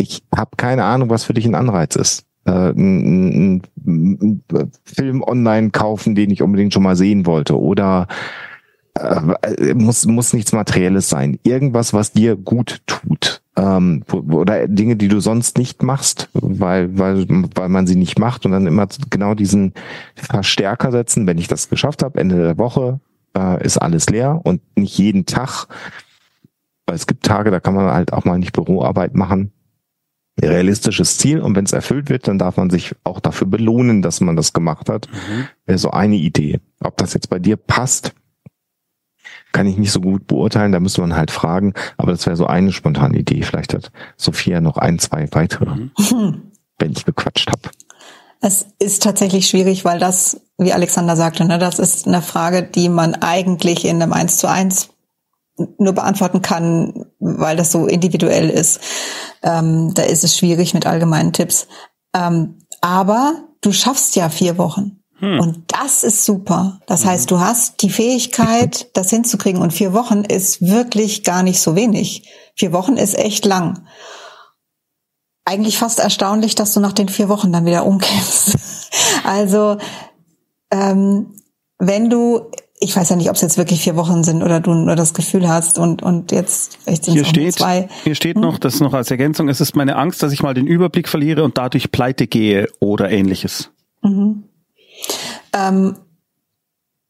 ich 0.00 0.22
habe 0.34 0.50
keine 0.56 0.84
Ahnung, 0.84 1.10
was 1.10 1.24
für 1.24 1.34
dich 1.34 1.46
ein 1.46 1.54
Anreiz 1.54 1.96
ist 1.96 2.26
äh, 2.44 2.50
einen, 2.50 3.62
einen 3.86 4.44
Film 4.84 5.22
online 5.22 5.70
kaufen, 5.70 6.14
den 6.14 6.30
ich 6.30 6.42
unbedingt 6.42 6.72
schon 6.72 6.82
mal 6.82 6.96
sehen 6.96 7.26
wollte 7.26 7.58
oder 7.58 8.06
äh, 8.94 9.74
muss 9.74 10.06
muss 10.06 10.32
nichts 10.32 10.52
Materielles 10.52 11.08
sein. 11.08 11.38
Irgendwas, 11.44 11.92
was 11.92 12.12
dir 12.12 12.36
gut 12.36 12.82
tut 12.86 13.42
ähm, 13.56 14.04
oder 14.12 14.66
Dinge, 14.68 14.96
die 14.96 15.08
du 15.08 15.20
sonst 15.20 15.58
nicht 15.58 15.82
machst, 15.82 16.28
weil 16.32 16.98
weil 16.98 17.26
weil 17.54 17.68
man 17.68 17.86
sie 17.86 17.96
nicht 17.96 18.18
macht 18.18 18.46
und 18.46 18.52
dann 18.52 18.66
immer 18.66 18.88
genau 19.10 19.34
diesen 19.34 19.74
Verstärker 20.16 20.92
setzen. 20.92 21.26
Wenn 21.26 21.38
ich 21.38 21.48
das 21.48 21.68
geschafft 21.68 22.02
habe, 22.02 22.18
Ende 22.18 22.36
der 22.36 22.58
Woche 22.58 23.00
äh, 23.36 23.64
ist 23.64 23.78
alles 23.78 24.08
leer 24.10 24.40
und 24.42 24.62
nicht 24.76 24.98
jeden 24.98 25.26
Tag. 25.26 25.66
Weil 26.86 26.96
es 26.96 27.06
gibt 27.06 27.24
Tage, 27.24 27.52
da 27.52 27.60
kann 27.60 27.74
man 27.74 27.92
halt 27.92 28.12
auch 28.12 28.24
mal 28.24 28.38
nicht 28.38 28.52
Büroarbeit 28.52 29.14
machen 29.14 29.52
realistisches 30.48 31.18
Ziel 31.18 31.40
und 31.40 31.54
wenn 31.56 31.64
es 31.64 31.72
erfüllt 31.72 32.08
wird, 32.08 32.28
dann 32.28 32.38
darf 32.38 32.56
man 32.56 32.70
sich 32.70 32.94
auch 33.04 33.20
dafür 33.20 33.46
belohnen, 33.46 34.02
dass 34.02 34.20
man 34.20 34.36
das 34.36 34.52
gemacht 34.52 34.88
hat. 34.88 35.08
Mhm. 35.10 35.46
Wäre 35.66 35.78
so 35.78 35.90
eine 35.90 36.16
Idee. 36.16 36.60
Ob 36.80 36.96
das 36.96 37.14
jetzt 37.14 37.28
bei 37.28 37.38
dir 37.38 37.56
passt, 37.56 38.12
kann 39.52 39.66
ich 39.66 39.76
nicht 39.76 39.92
so 39.92 40.00
gut 40.00 40.26
beurteilen, 40.26 40.72
da 40.72 40.80
müsste 40.80 41.00
man 41.00 41.16
halt 41.16 41.30
fragen, 41.30 41.74
aber 41.96 42.12
das 42.12 42.26
wäre 42.26 42.36
so 42.36 42.46
eine 42.46 42.72
spontane 42.72 43.18
Idee. 43.18 43.42
Vielleicht 43.42 43.74
hat 43.74 43.90
Sophia 44.16 44.60
noch 44.60 44.76
ein, 44.76 44.98
zwei 44.98 45.28
weitere, 45.32 45.74
mhm. 45.74 45.90
wenn 46.78 46.92
ich 46.92 47.04
bequatscht 47.04 47.50
habe. 47.50 47.70
Es 48.40 48.66
ist 48.78 49.02
tatsächlich 49.02 49.48
schwierig, 49.48 49.84
weil 49.84 49.98
das, 49.98 50.40
wie 50.56 50.72
Alexander 50.72 51.14
sagte, 51.14 51.44
ne, 51.44 51.58
das 51.58 51.78
ist 51.78 52.06
eine 52.06 52.22
Frage, 52.22 52.62
die 52.62 52.88
man 52.88 53.14
eigentlich 53.16 53.84
in 53.84 54.02
einem 54.02 54.14
Eins 54.14 54.38
zu 54.38 54.48
eins 54.48 54.88
nur 55.78 55.92
beantworten 55.92 56.42
kann, 56.42 57.06
weil 57.18 57.56
das 57.56 57.72
so 57.72 57.86
individuell 57.86 58.50
ist. 58.50 58.80
Ähm, 59.42 59.92
da 59.94 60.02
ist 60.02 60.24
es 60.24 60.36
schwierig 60.36 60.74
mit 60.74 60.86
allgemeinen 60.86 61.32
Tipps. 61.32 61.66
Ähm, 62.14 62.58
aber 62.80 63.44
du 63.60 63.72
schaffst 63.72 64.16
ja 64.16 64.28
vier 64.28 64.58
Wochen. 64.58 65.02
Hm. 65.18 65.38
Und 65.38 65.64
das 65.68 66.02
ist 66.02 66.24
super. 66.24 66.80
Das 66.86 67.02
hm. 67.02 67.10
heißt, 67.10 67.30
du 67.30 67.40
hast 67.40 67.82
die 67.82 67.90
Fähigkeit, 67.90 68.90
das 68.94 69.10
hinzukriegen. 69.10 69.60
Und 69.60 69.72
vier 69.72 69.92
Wochen 69.92 70.24
ist 70.24 70.62
wirklich 70.62 71.24
gar 71.24 71.42
nicht 71.42 71.60
so 71.60 71.76
wenig. 71.76 72.28
Vier 72.56 72.72
Wochen 72.72 72.96
ist 72.96 73.16
echt 73.18 73.44
lang. 73.44 73.86
Eigentlich 75.44 75.78
fast 75.78 75.98
erstaunlich, 75.98 76.54
dass 76.54 76.72
du 76.72 76.80
nach 76.80 76.92
den 76.92 77.08
vier 77.08 77.28
Wochen 77.28 77.52
dann 77.52 77.66
wieder 77.66 77.86
umkämpfst. 77.86 78.56
also, 79.24 79.78
ähm, 80.70 81.34
wenn 81.78 82.10
du 82.10 82.50
ich 82.82 82.96
weiß 82.96 83.10
ja 83.10 83.16
nicht, 83.16 83.28
ob 83.28 83.36
es 83.36 83.42
jetzt 83.42 83.58
wirklich 83.58 83.82
vier 83.82 83.94
Wochen 83.94 84.24
sind 84.24 84.42
oder 84.42 84.58
du 84.58 84.72
nur 84.72 84.96
das 84.96 85.12
Gefühl 85.12 85.46
hast 85.46 85.78
und, 85.78 86.02
und 86.02 86.32
jetzt 86.32 86.78
vielleicht 86.82 87.04
sind 87.04 87.12
hier 87.12 87.22
es 87.22 87.28
steht, 87.28 87.52
zwei. 87.52 87.88
Hier 88.04 88.14
steht 88.14 88.36
hm? 88.36 88.42
noch, 88.42 88.58
das 88.58 88.80
noch 88.80 88.94
als 88.94 89.10
Ergänzung, 89.10 89.50
es 89.50 89.60
ist 89.60 89.76
meine 89.76 89.96
Angst, 89.96 90.22
dass 90.22 90.32
ich 90.32 90.42
mal 90.42 90.54
den 90.54 90.66
Überblick 90.66 91.06
verliere 91.06 91.44
und 91.44 91.58
dadurch 91.58 91.92
pleite 91.92 92.26
gehe 92.26 92.68
oder 92.80 93.10
ähnliches. 93.10 93.70
Mhm. 94.02 94.44
Ähm, 95.52 95.96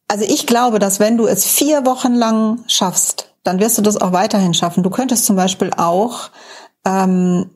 also 0.08 0.24
ich 0.24 0.46
glaube, 0.48 0.80
dass 0.80 0.98
wenn 0.98 1.16
du 1.16 1.26
es 1.26 1.46
vier 1.46 1.86
Wochen 1.86 2.14
lang 2.14 2.64
schaffst, 2.66 3.32
dann 3.44 3.60
wirst 3.60 3.78
du 3.78 3.82
das 3.82 3.96
auch 3.96 4.12
weiterhin 4.12 4.54
schaffen. 4.54 4.82
Du 4.82 4.90
könntest 4.90 5.24
zum 5.24 5.36
Beispiel 5.36 5.70
auch 5.76 6.30
ähm, 6.84 7.50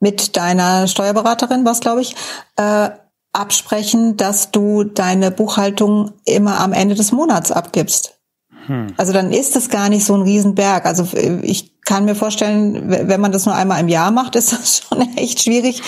mit 0.00 0.36
deiner 0.36 0.88
Steuerberaterin, 0.88 1.64
was 1.64 1.78
glaube 1.78 2.02
ich, 2.02 2.16
äh, 2.56 2.90
absprechen, 3.34 4.16
dass 4.16 4.50
du 4.50 4.84
deine 4.84 5.30
Buchhaltung 5.30 6.12
immer 6.24 6.60
am 6.60 6.72
Ende 6.72 6.94
des 6.94 7.12
Monats 7.12 7.50
abgibst. 7.50 8.18
Hm. 8.66 8.88
Also 8.96 9.12
dann 9.12 9.32
ist 9.32 9.56
es 9.56 9.68
gar 9.68 9.88
nicht 9.88 10.04
so 10.04 10.14
ein 10.14 10.22
Riesenberg. 10.22 10.86
Also 10.86 11.06
ich 11.42 11.80
kann 11.82 12.04
mir 12.04 12.14
vorstellen, 12.14 12.88
wenn 12.88 13.20
man 13.20 13.32
das 13.32 13.46
nur 13.46 13.54
einmal 13.54 13.80
im 13.80 13.88
Jahr 13.88 14.10
macht, 14.10 14.36
ist 14.36 14.52
das 14.52 14.82
schon 14.88 15.00
echt 15.16 15.42
schwierig. 15.42 15.82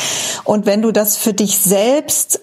Und 0.45 0.67
wenn 0.67 0.83
du 0.83 0.93
das 0.93 1.17
für 1.17 1.33
dich 1.33 1.59
selbst 1.59 2.41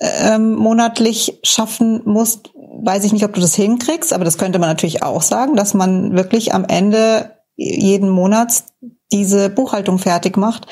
ähm, 0.00 0.54
monatlich 0.54 1.40
schaffen 1.42 2.02
musst, 2.04 2.50
weiß 2.54 3.04
ich 3.04 3.12
nicht, 3.12 3.24
ob 3.24 3.32
du 3.32 3.40
das 3.40 3.54
hinkriegst, 3.54 4.12
aber 4.12 4.24
das 4.24 4.38
könnte 4.38 4.58
man 4.58 4.68
natürlich 4.68 5.02
auch 5.02 5.22
sagen, 5.22 5.56
dass 5.56 5.72
man 5.72 6.14
wirklich 6.14 6.52
am 6.52 6.64
Ende 6.64 7.36
jeden 7.56 8.10
Monats 8.10 8.64
diese 9.10 9.48
Buchhaltung 9.48 9.98
fertig 9.98 10.36
macht. 10.36 10.66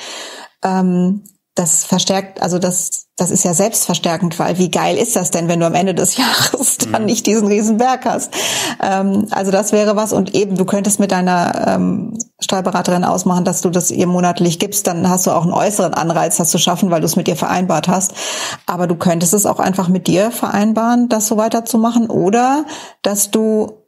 Ähm, 0.62 1.24
das 1.54 1.84
verstärkt, 1.84 2.42
also 2.42 2.58
das, 2.58 3.06
das 3.16 3.30
ist 3.30 3.44
ja 3.44 3.54
selbstverstärkend, 3.54 4.40
weil 4.40 4.58
wie 4.58 4.72
geil 4.72 4.96
ist 4.96 5.14
das 5.14 5.30
denn, 5.30 5.46
wenn 5.46 5.60
du 5.60 5.66
am 5.66 5.74
Ende 5.74 5.94
des 5.94 6.16
Jahres 6.16 6.78
dann 6.78 7.02
mhm. 7.02 7.06
nicht 7.06 7.26
diesen 7.26 7.46
riesen 7.46 7.76
Berg 7.76 8.04
hast? 8.04 8.32
Ähm, 8.82 9.28
also 9.30 9.52
das 9.52 9.70
wäre 9.70 9.94
was 9.94 10.12
und 10.12 10.34
eben, 10.34 10.56
du 10.56 10.64
könntest 10.64 10.98
mit 10.98 11.12
deiner 11.12 11.68
ähm, 11.68 12.18
Steuerberaterin 12.40 13.04
ausmachen, 13.04 13.44
dass 13.44 13.60
du 13.60 13.70
das 13.70 13.92
ihr 13.92 14.08
monatlich 14.08 14.58
gibst, 14.58 14.88
dann 14.88 15.08
hast 15.08 15.26
du 15.26 15.30
auch 15.30 15.42
einen 15.42 15.52
äußeren 15.52 15.94
Anreiz, 15.94 16.38
das 16.38 16.50
zu 16.50 16.58
schaffen, 16.58 16.90
weil 16.90 17.00
du 17.00 17.06
es 17.06 17.16
mit 17.16 17.28
ihr 17.28 17.36
vereinbart 17.36 17.86
hast. 17.86 18.14
Aber 18.66 18.88
du 18.88 18.96
könntest 18.96 19.32
es 19.32 19.46
auch 19.46 19.60
einfach 19.60 19.88
mit 19.88 20.08
dir 20.08 20.32
vereinbaren, 20.32 21.08
das 21.08 21.28
so 21.28 21.36
weiterzumachen 21.36 22.10
oder 22.10 22.64
dass 23.02 23.30
du 23.30 23.84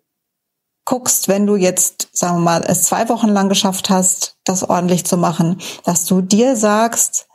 guckst, 0.84 1.26
wenn 1.26 1.46
du 1.46 1.56
jetzt, 1.56 2.10
sagen 2.12 2.36
wir 2.36 2.44
mal, 2.44 2.64
es 2.64 2.84
zwei 2.84 3.08
Wochen 3.08 3.28
lang 3.28 3.48
geschafft 3.48 3.90
hast, 3.90 4.36
das 4.44 4.62
ordentlich 4.62 5.04
zu 5.04 5.16
machen, 5.16 5.60
dass 5.84 6.04
du 6.04 6.20
dir 6.20 6.54
sagst, 6.54 7.26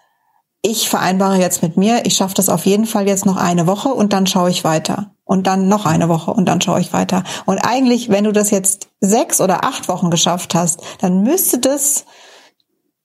ich 0.62 0.90
vereinbare 0.90 1.38
jetzt 1.38 1.64
mit 1.64 1.78
mir, 1.78 2.06
ich 2.06 2.16
schaffe 2.16 2.36
das 2.36 2.50
auf 2.50 2.66
jeden 2.66 2.86
Fall 2.86 3.08
jetzt 3.08 3.26
noch 3.26 3.38
eine 3.38 3.66
Woche 3.66 3.90
und 3.90 4.14
dann 4.14 4.28
schaue 4.28 4.50
ich 4.50 4.64
weiter. 4.64 5.12
Und 5.24 5.48
dann 5.48 5.70
noch 5.70 5.86
eine 5.86 6.10
Woche 6.10 6.32
und 6.32 6.46
dann 6.46 6.60
schaue 6.60 6.82
ich 6.82 6.92
weiter. 6.92 7.24
Und 7.46 7.60
eigentlich, 7.60 8.10
wenn 8.10 8.26
du 8.26 8.34
das 8.34 8.52
jetzt 8.52 8.90
sechs 9.00 9.40
oder 9.40 9.64
acht 9.64 9.88
Wochen 9.88 10.12
geschafft 10.12 10.54
hast, 10.54 10.82
dann 11.00 11.24
müsste 11.24 11.58
das 11.60 12.06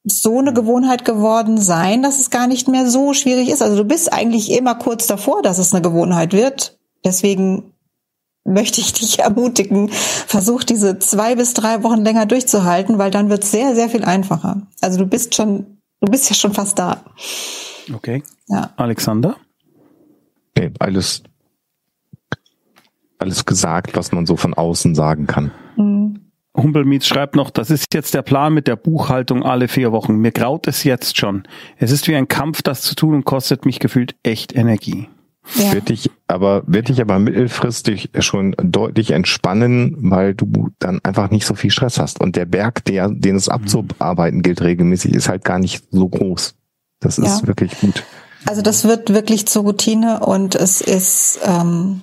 so 0.02 0.38
eine 0.38 0.52
Gewohnheit 0.52 1.04
geworden 1.04 1.58
sein, 1.58 2.02
dass 2.02 2.18
es 2.18 2.30
gar 2.30 2.46
nicht 2.46 2.68
mehr 2.68 2.88
so 2.88 3.12
schwierig 3.12 3.48
ist. 3.48 3.62
Also 3.62 3.76
du 3.76 3.84
bist 3.84 4.12
eigentlich 4.12 4.50
immer 4.52 4.74
kurz 4.74 5.06
davor, 5.06 5.42
dass 5.42 5.58
es 5.58 5.72
eine 5.72 5.82
Gewohnheit 5.82 6.32
wird. 6.32 6.78
Deswegen 7.04 7.72
möchte 8.44 8.80
ich 8.80 8.92
dich 8.92 9.18
ermutigen, 9.20 9.88
versuch 9.90 10.64
diese 10.64 10.98
zwei 10.98 11.36
bis 11.36 11.54
drei 11.54 11.82
Wochen 11.84 12.04
länger 12.04 12.26
durchzuhalten, 12.26 12.98
weil 12.98 13.10
dann 13.10 13.30
wird 13.30 13.44
es 13.44 13.52
sehr, 13.52 13.74
sehr 13.74 13.88
viel 13.88 14.04
einfacher. 14.04 14.62
Also 14.80 14.98
du 14.98 15.06
bist 15.06 15.34
schon 15.34 15.75
Du 16.00 16.10
bist 16.10 16.28
ja 16.28 16.34
schon 16.34 16.52
fast 16.52 16.78
da. 16.78 17.04
Okay. 17.92 18.22
Ja. 18.48 18.72
Alexander? 18.76 19.36
Nee, 20.56 20.70
alles, 20.78 21.22
alles 23.18 23.44
gesagt, 23.44 23.96
was 23.96 24.12
man 24.12 24.26
so 24.26 24.36
von 24.36 24.54
außen 24.54 24.94
sagen 24.94 25.26
kann. 25.26 25.50
Mhm. 25.76 26.20
Humpelmietz 26.56 27.06
schreibt 27.06 27.36
noch, 27.36 27.50
das 27.50 27.70
ist 27.70 27.92
jetzt 27.92 28.14
der 28.14 28.22
Plan 28.22 28.54
mit 28.54 28.66
der 28.66 28.76
Buchhaltung 28.76 29.42
alle 29.42 29.68
vier 29.68 29.92
Wochen. 29.92 30.16
Mir 30.16 30.32
graut 30.32 30.66
es 30.66 30.84
jetzt 30.84 31.18
schon. 31.18 31.42
Es 31.76 31.90
ist 31.90 32.08
wie 32.08 32.16
ein 32.16 32.28
Kampf, 32.28 32.62
das 32.62 32.80
zu 32.80 32.94
tun 32.94 33.14
und 33.14 33.24
kostet 33.24 33.66
mich 33.66 33.78
gefühlt 33.78 34.16
echt 34.22 34.54
Energie. 34.54 35.08
Ja. 35.54 35.72
Wird 35.72 35.88
dich 35.88 36.10
aber, 36.26 36.64
wird 36.66 36.88
dich 36.88 37.00
aber 37.00 37.18
mittelfristig 37.18 38.10
schon 38.18 38.54
deutlich 38.58 39.12
entspannen, 39.12 39.96
weil 39.98 40.34
du 40.34 40.70
dann 40.78 41.00
einfach 41.04 41.30
nicht 41.30 41.46
so 41.46 41.54
viel 41.54 41.70
Stress 41.70 41.98
hast. 41.98 42.20
Und 42.20 42.36
der 42.36 42.46
Berg, 42.46 42.84
der, 42.84 43.08
den 43.08 43.36
es 43.36 43.48
abzuarbeiten 43.48 44.42
gilt 44.42 44.60
regelmäßig, 44.60 45.14
ist 45.14 45.28
halt 45.28 45.44
gar 45.44 45.58
nicht 45.58 45.84
so 45.90 46.08
groß. 46.08 46.54
Das 47.00 47.18
ist 47.18 47.42
ja. 47.42 47.46
wirklich 47.46 47.78
gut. 47.80 48.04
Also 48.46 48.62
das 48.62 48.84
wird 48.84 49.12
wirklich 49.12 49.46
zur 49.46 49.62
Routine 49.62 50.20
und 50.20 50.54
es 50.54 50.80
ist, 50.80 51.40
ähm, 51.44 52.02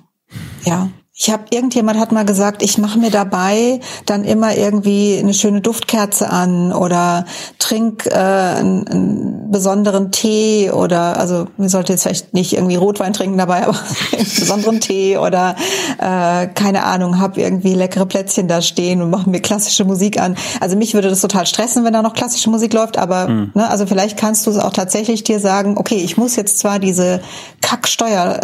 ja, 0.65 0.89
ich 1.15 1.29
habe 1.29 1.43
irgendjemand 1.51 1.99
hat 1.99 2.11
mal 2.11 2.25
gesagt, 2.25 2.63
ich 2.63 2.79
mache 2.79 2.97
mir 2.97 3.11
dabei 3.11 3.79
dann 4.07 4.23
immer 4.23 4.57
irgendwie 4.57 5.19
eine 5.19 5.35
schöne 5.35 5.61
Duftkerze 5.61 6.27
an 6.27 6.73
oder 6.73 7.25
trink 7.59 8.07
äh, 8.07 8.13
einen, 8.15 8.87
einen 8.87 9.51
besonderen 9.51 10.11
Tee 10.11 10.71
oder 10.71 11.19
also 11.19 11.45
mir 11.57 11.69
sollte 11.69 11.93
jetzt 11.93 12.01
vielleicht 12.01 12.33
nicht 12.33 12.53
irgendwie 12.53 12.77
Rotwein 12.77 13.13
trinken 13.13 13.37
dabei, 13.37 13.61
aber 13.67 13.77
einen 14.11 14.25
besonderen 14.39 14.79
Tee 14.79 15.17
oder 15.17 15.55
äh, 15.99 16.47
keine 16.47 16.83
Ahnung, 16.83 17.19
hab 17.19 17.37
irgendwie 17.37 17.75
leckere 17.75 18.07
Plätzchen 18.07 18.47
da 18.47 18.63
stehen 18.63 19.03
und 19.03 19.11
mache 19.11 19.29
mir 19.29 19.39
klassische 19.39 19.85
Musik 19.85 20.19
an. 20.19 20.35
Also 20.61 20.75
mich 20.75 20.95
würde 20.95 21.09
das 21.09 21.21
total 21.21 21.45
stressen, 21.45 21.85
wenn 21.85 21.93
da 21.93 22.01
noch 22.01 22.15
klassische 22.15 22.49
Musik 22.49 22.73
läuft, 22.73 22.97
aber 22.97 23.27
mhm. 23.27 23.51
ne, 23.53 23.69
also 23.69 23.85
vielleicht 23.85 24.17
kannst 24.17 24.47
du 24.47 24.51
es 24.51 24.57
auch 24.57 24.73
tatsächlich 24.73 25.23
dir 25.23 25.39
sagen, 25.39 25.77
okay, 25.77 25.97
ich 25.97 26.17
muss 26.17 26.35
jetzt 26.35 26.57
zwar 26.57 26.79
diese 26.79 27.21
Kacksteuer 27.61 28.39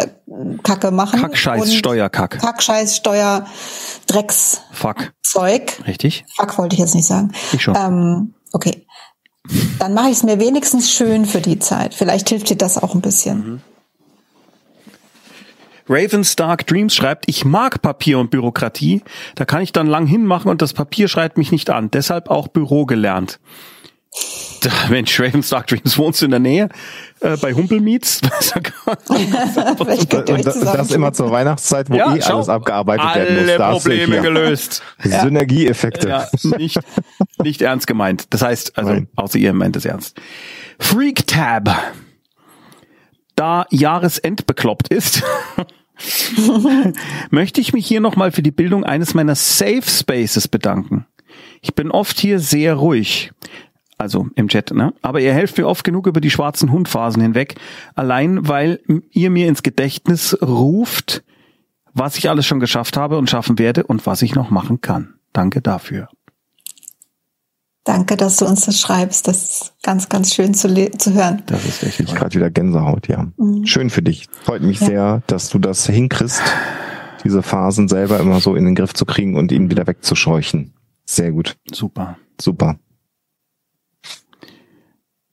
Kacke 0.62 0.90
machen. 0.90 1.20
Kackscheiß, 1.20 1.74
Steuerkack. 1.74 2.38
Kackscheiß, 2.40 2.96
Steuer, 2.96 3.46
Drecks, 4.06 4.62
Fuck. 4.72 5.12
Zeug. 5.22 5.82
Richtig? 5.86 6.24
Fuck 6.36 6.58
wollte 6.58 6.74
ich 6.74 6.80
jetzt 6.80 6.94
nicht 6.94 7.06
sagen. 7.06 7.32
Ich 7.52 7.62
schon. 7.62 7.74
Ähm, 7.76 8.34
okay. 8.52 8.86
Dann 9.78 9.94
mache 9.94 10.08
ich 10.08 10.18
es 10.18 10.22
mir 10.22 10.38
wenigstens 10.38 10.92
schön 10.92 11.24
für 11.24 11.40
die 11.40 11.58
Zeit. 11.58 11.94
Vielleicht 11.94 12.28
hilft 12.28 12.50
dir 12.50 12.56
das 12.56 12.78
auch 12.78 12.94
ein 12.94 13.00
bisschen. 13.00 13.38
Mhm. 13.38 13.60
Raven 15.88 16.22
Stark 16.22 16.68
Dreams 16.68 16.94
schreibt, 16.94 17.24
ich 17.26 17.44
mag 17.44 17.82
Papier 17.82 18.20
und 18.20 18.30
Bürokratie. 18.30 19.02
Da 19.34 19.44
kann 19.44 19.60
ich 19.60 19.72
dann 19.72 19.88
lang 19.88 20.06
hinmachen 20.06 20.48
und 20.48 20.62
das 20.62 20.72
Papier 20.72 21.08
schreit 21.08 21.36
mich 21.36 21.50
nicht 21.50 21.68
an. 21.68 21.90
Deshalb 21.90 22.30
auch 22.30 22.46
Büro 22.46 22.86
gelernt. 22.86 23.40
Da, 24.60 24.70
Mensch, 24.90 25.18
Raven 25.18 25.42
Stark 25.42 25.68
Dreams, 25.68 25.96
wohnst 25.96 26.20
du 26.20 26.26
in 26.26 26.30
der 26.32 26.40
Nähe? 26.40 26.68
Äh, 27.20 27.36
bei 27.38 27.52
Humpelmeets? 27.54 28.20
Ihr 29.08 29.78
Und 29.78 29.88
euch 29.88 30.06
das, 30.06 30.90
immer 30.90 31.12
zur 31.12 31.30
Weihnachtszeit, 31.30 31.88
wo 31.88 31.94
Ja, 31.96 32.14
eh 32.14 32.20
schau. 32.20 32.36
alles 32.36 32.48
abgearbeitet 32.48 33.14
werden 33.14 33.34
muss. 33.34 33.48
Alle 33.48 33.58
Da 33.58 33.70
Probleme 33.72 34.20
gelöst. 34.20 34.82
Synergieeffekte. 35.02 36.08
Ja, 36.08 36.28
nicht, 36.58 36.78
nicht 37.42 37.62
ernst 37.62 37.86
gemeint. 37.86 38.26
Das 38.30 38.42
heißt, 38.42 38.76
also, 38.76 38.92
Nein. 38.92 39.08
außer 39.16 39.38
ihr 39.38 39.52
meint 39.52 39.76
es 39.76 39.84
ernst. 39.84 40.20
Freak 40.78 41.26
Tab. 41.26 41.74
Da 43.36 43.64
Jahresend 43.70 44.46
bekloppt 44.46 44.88
ist, 44.88 45.22
möchte 47.30 47.60
ich 47.62 47.72
mich 47.72 47.86
hier 47.86 48.00
nochmal 48.00 48.32
für 48.32 48.42
die 48.42 48.50
Bildung 48.50 48.84
eines 48.84 49.14
meiner 49.14 49.34
Safe 49.34 49.82
Spaces 49.82 50.48
bedanken. 50.48 51.06
Ich 51.62 51.74
bin 51.74 51.90
oft 51.90 52.18
hier 52.20 52.38
sehr 52.38 52.74
ruhig. 52.74 53.32
Also 54.00 54.28
im 54.34 54.48
Chat, 54.48 54.70
ne? 54.70 54.94
Aber 55.02 55.20
ihr 55.20 55.34
helft 55.34 55.58
mir 55.58 55.66
oft 55.66 55.84
genug 55.84 56.06
über 56.06 56.22
die 56.22 56.30
schwarzen 56.30 56.72
Hundphasen 56.72 57.20
hinweg. 57.20 57.56
Allein, 57.94 58.48
weil 58.48 58.80
ihr 59.10 59.28
mir 59.28 59.46
ins 59.46 59.62
Gedächtnis 59.62 60.38
ruft, 60.40 61.22
was 61.92 62.16
ich 62.16 62.30
alles 62.30 62.46
schon 62.46 62.60
geschafft 62.60 62.96
habe 62.96 63.18
und 63.18 63.28
schaffen 63.28 63.58
werde 63.58 63.84
und 63.84 64.06
was 64.06 64.22
ich 64.22 64.34
noch 64.34 64.48
machen 64.50 64.80
kann. 64.80 65.16
Danke 65.34 65.60
dafür. 65.60 66.08
Danke, 67.84 68.16
dass 68.16 68.36
du 68.38 68.46
uns 68.46 68.64
das 68.64 68.80
schreibst. 68.80 69.28
Das 69.28 69.42
ist 69.42 69.74
ganz, 69.82 70.08
ganz 70.08 70.34
schön 70.34 70.54
zu, 70.54 70.68
zu 70.96 71.12
hören. 71.12 71.42
Das 71.46 71.66
ist 71.66 71.82
echt 71.82 72.00
Ich 72.00 72.14
gerade 72.14 72.34
wieder 72.34 72.50
Gänsehaut, 72.50 73.06
ja. 73.08 73.30
Schön 73.64 73.90
für 73.90 74.02
dich. 74.02 74.28
Freut 74.44 74.62
mich 74.62 74.80
Ja. 74.80 74.86
sehr, 74.86 75.22
dass 75.26 75.50
du 75.50 75.58
das 75.58 75.86
hinkriegst, 75.86 76.42
diese 77.22 77.42
Phasen 77.42 77.88
selber 77.88 78.18
immer 78.18 78.40
so 78.40 78.54
in 78.54 78.64
den 78.64 78.74
Griff 78.74 78.94
zu 78.94 79.04
kriegen 79.04 79.36
und 79.36 79.52
ihn 79.52 79.70
wieder 79.70 79.86
wegzuscheuchen. 79.86 80.72
Sehr 81.04 81.32
gut. 81.32 81.56
super. 81.70 82.16
Super. 82.40 82.78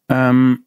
Ähm, 0.10 0.66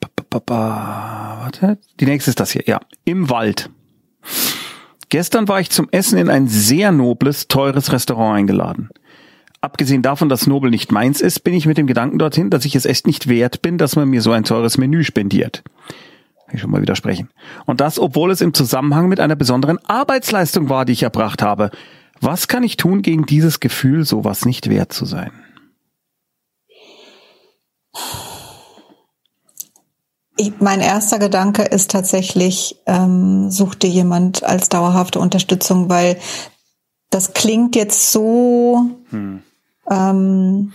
pa, 0.00 0.08
pa, 0.30 0.40
pa, 0.40 1.38
warte. 1.40 1.78
Die 2.00 2.06
nächste 2.06 2.30
ist 2.30 2.40
das 2.40 2.50
hier. 2.50 2.64
Ja. 2.66 2.80
Im 3.04 3.30
Wald. 3.30 3.70
Gestern 5.08 5.48
war 5.48 5.60
ich 5.60 5.70
zum 5.70 5.88
Essen 5.90 6.18
in 6.18 6.28
ein 6.28 6.48
sehr 6.48 6.92
nobles, 6.92 7.48
teures 7.48 7.92
Restaurant 7.92 8.36
eingeladen. 8.36 8.90
Abgesehen 9.60 10.02
davon, 10.02 10.28
dass 10.28 10.46
Nobel 10.46 10.70
nicht 10.70 10.92
meins 10.92 11.20
ist, 11.20 11.40
bin 11.40 11.54
ich 11.54 11.66
mit 11.66 11.78
dem 11.78 11.86
Gedanken 11.86 12.18
dorthin, 12.18 12.50
dass 12.50 12.64
ich 12.64 12.76
es 12.76 12.84
echt 12.84 13.06
nicht 13.06 13.28
wert 13.28 13.62
bin, 13.62 13.78
dass 13.78 13.96
man 13.96 14.08
mir 14.08 14.22
so 14.22 14.30
ein 14.30 14.44
teures 14.44 14.78
Menü 14.78 15.02
spendiert. 15.02 15.64
Kann 16.46 16.54
ich 16.54 16.60
schon 16.60 16.70
mal 16.70 16.80
widersprechen. 16.80 17.30
Und 17.66 17.80
das, 17.80 17.98
obwohl 17.98 18.30
es 18.30 18.40
im 18.40 18.54
Zusammenhang 18.54 19.08
mit 19.08 19.18
einer 19.18 19.36
besonderen 19.36 19.78
Arbeitsleistung 19.84 20.68
war, 20.68 20.84
die 20.84 20.92
ich 20.92 21.02
erbracht 21.02 21.42
habe. 21.42 21.70
Was 22.20 22.48
kann 22.48 22.62
ich 22.62 22.76
tun 22.76 23.02
gegen 23.02 23.26
dieses 23.26 23.60
Gefühl, 23.60 24.04
sowas 24.04 24.44
nicht 24.44 24.68
wert 24.70 24.92
zu 24.92 25.04
sein? 25.06 25.32
Ich, 30.36 30.52
mein 30.60 30.80
erster 30.80 31.18
Gedanke 31.18 31.62
ist 31.62 31.90
tatsächlich, 31.90 32.80
ähm, 32.86 33.50
such 33.50 33.74
dir 33.74 33.90
jemand 33.90 34.44
als 34.44 34.68
dauerhafte 34.68 35.18
Unterstützung, 35.18 35.88
weil 35.90 36.16
das 37.10 37.32
klingt 37.32 37.74
jetzt 37.74 38.12
so, 38.12 38.86
ähm, 39.90 40.72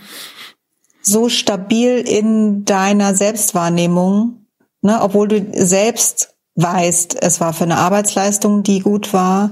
so 1.00 1.28
stabil 1.28 2.00
in 2.00 2.64
deiner 2.64 3.14
Selbstwahrnehmung, 3.14 4.46
ne, 4.82 5.00
obwohl 5.00 5.28
du 5.28 5.64
selbst 5.64 6.33
weißt, 6.56 7.16
es 7.20 7.40
war 7.40 7.52
für 7.52 7.64
eine 7.64 7.78
Arbeitsleistung, 7.78 8.62
die 8.62 8.80
gut 8.80 9.12
war. 9.12 9.50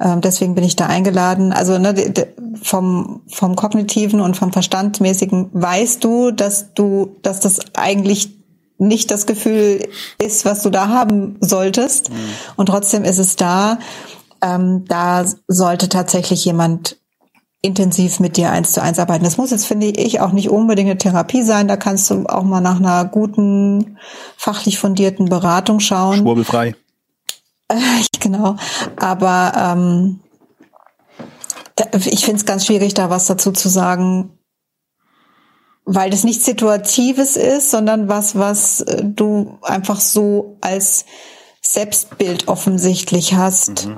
Ähm, 0.00 0.20
deswegen 0.20 0.54
bin 0.54 0.64
ich 0.64 0.76
da 0.76 0.86
eingeladen. 0.86 1.52
Also 1.52 1.78
ne, 1.78 1.94
vom 2.62 3.22
vom 3.28 3.56
kognitiven 3.56 4.20
und 4.20 4.36
vom 4.36 4.52
verstandmäßigen 4.52 5.50
weißt 5.52 6.04
du, 6.04 6.30
dass 6.30 6.74
du, 6.74 7.16
dass 7.22 7.40
das 7.40 7.60
eigentlich 7.74 8.30
nicht 8.78 9.10
das 9.10 9.26
Gefühl 9.26 9.88
ist, 10.18 10.44
was 10.44 10.62
du 10.62 10.70
da 10.70 10.88
haben 10.88 11.36
solltest. 11.40 12.10
Und 12.56 12.66
trotzdem 12.66 13.04
ist 13.04 13.18
es 13.18 13.36
da. 13.36 13.78
Ähm, 14.42 14.84
da 14.88 15.24
sollte 15.46 15.88
tatsächlich 15.88 16.44
jemand 16.44 16.98
intensiv 17.62 18.18
mit 18.18 18.36
dir 18.36 18.50
eins 18.50 18.72
zu 18.72 18.82
eins 18.82 18.98
arbeiten. 18.98 19.24
Das 19.24 19.36
muss 19.38 19.52
jetzt, 19.52 19.66
finde 19.66 19.86
ich, 19.86 20.20
auch 20.20 20.32
nicht 20.32 20.50
unbedingt 20.50 20.90
eine 20.90 20.98
Therapie 20.98 21.42
sein. 21.42 21.68
Da 21.68 21.76
kannst 21.76 22.10
du 22.10 22.26
auch 22.26 22.42
mal 22.42 22.60
nach 22.60 22.78
einer 22.78 23.04
guten, 23.04 23.98
fachlich 24.36 24.78
fundierten 24.78 25.26
Beratung 25.26 25.80
schauen. 25.80 26.18
Schwurbelfrei. 26.18 26.74
Genau. 28.20 28.54
Aber 28.96 29.52
ähm, 29.56 30.20
da, 31.74 31.86
ich 31.98 32.24
finde 32.24 32.36
es 32.36 32.46
ganz 32.46 32.66
schwierig, 32.66 32.94
da 32.94 33.10
was 33.10 33.26
dazu 33.26 33.50
zu 33.50 33.68
sagen, 33.68 34.38
weil 35.84 36.10
das 36.10 36.22
nichts 36.22 36.44
Situatives 36.44 37.36
ist, 37.36 37.70
sondern 37.70 38.08
was, 38.08 38.38
was 38.38 38.82
äh, 38.82 39.02
du 39.04 39.58
einfach 39.62 40.00
so 40.00 40.56
als 40.60 41.04
Selbstbild 41.60 42.46
offensichtlich 42.46 43.34
hast. 43.34 43.88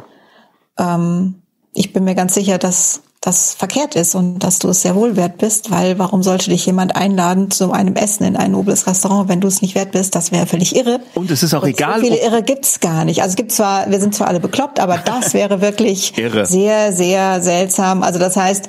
Ähm, 0.79 1.43
ich 1.75 1.93
bin 1.93 2.05
mir 2.05 2.15
ganz 2.15 2.35
sicher, 2.35 2.59
dass 2.59 3.03
das 3.25 3.55
verkehrt 3.55 3.95
ist 3.95 4.15
und 4.15 4.41
dass 4.41 4.59
du 4.59 4.69
es 4.69 4.83
sehr 4.83 4.95
wohl 4.95 5.17
wert 5.17 5.39
bist, 5.39 5.71
weil 5.71 5.99
warum 5.99 6.23
sollte 6.23 6.51
dich 6.51 6.67
jemand 6.67 6.95
einladen 6.95 7.51
zu 7.51 7.73
einem 7.73 7.97
Essen 7.97 8.25
in 8.25 8.37
ein 8.37 8.51
nobles 8.51 8.87
Restaurant, 8.87 9.31
wenn 9.31 9.41
du 9.41 9.49
es 9.49 9.63
nicht 9.63 9.75
wert 9.75 9.93
bist? 9.93 10.15
Das 10.15 10.31
wäre 10.31 10.47
völlig 10.47 10.77
irre. 10.77 11.01
Und 11.15 11.31
es 11.31 11.43
ist 11.43 11.55
auch 11.55 11.63
Und 11.63 11.71
egal, 11.71 12.01
So 12.01 12.07
viele 12.07 12.23
Irre 12.23 12.43
gibt's 12.43 12.81
gar 12.81 13.07
nicht. 13.07 13.23
Also 13.23 13.31
es 13.31 13.37
gibt 13.37 13.51
zwar, 13.51 13.91
wir 13.91 13.99
sind 13.99 14.15
zwar 14.15 14.29
alle 14.29 14.41
bekloppt, 14.41 14.79
aber 14.79 14.99
das 14.99 15.33
wäre 15.35 15.63
wirklich 15.63 16.19
Irre. 16.19 16.45
sehr, 16.45 16.93
sehr 16.93 17.41
seltsam. 17.41 18.03
Also 18.03 18.19
das 18.19 18.37
heißt, 18.37 18.69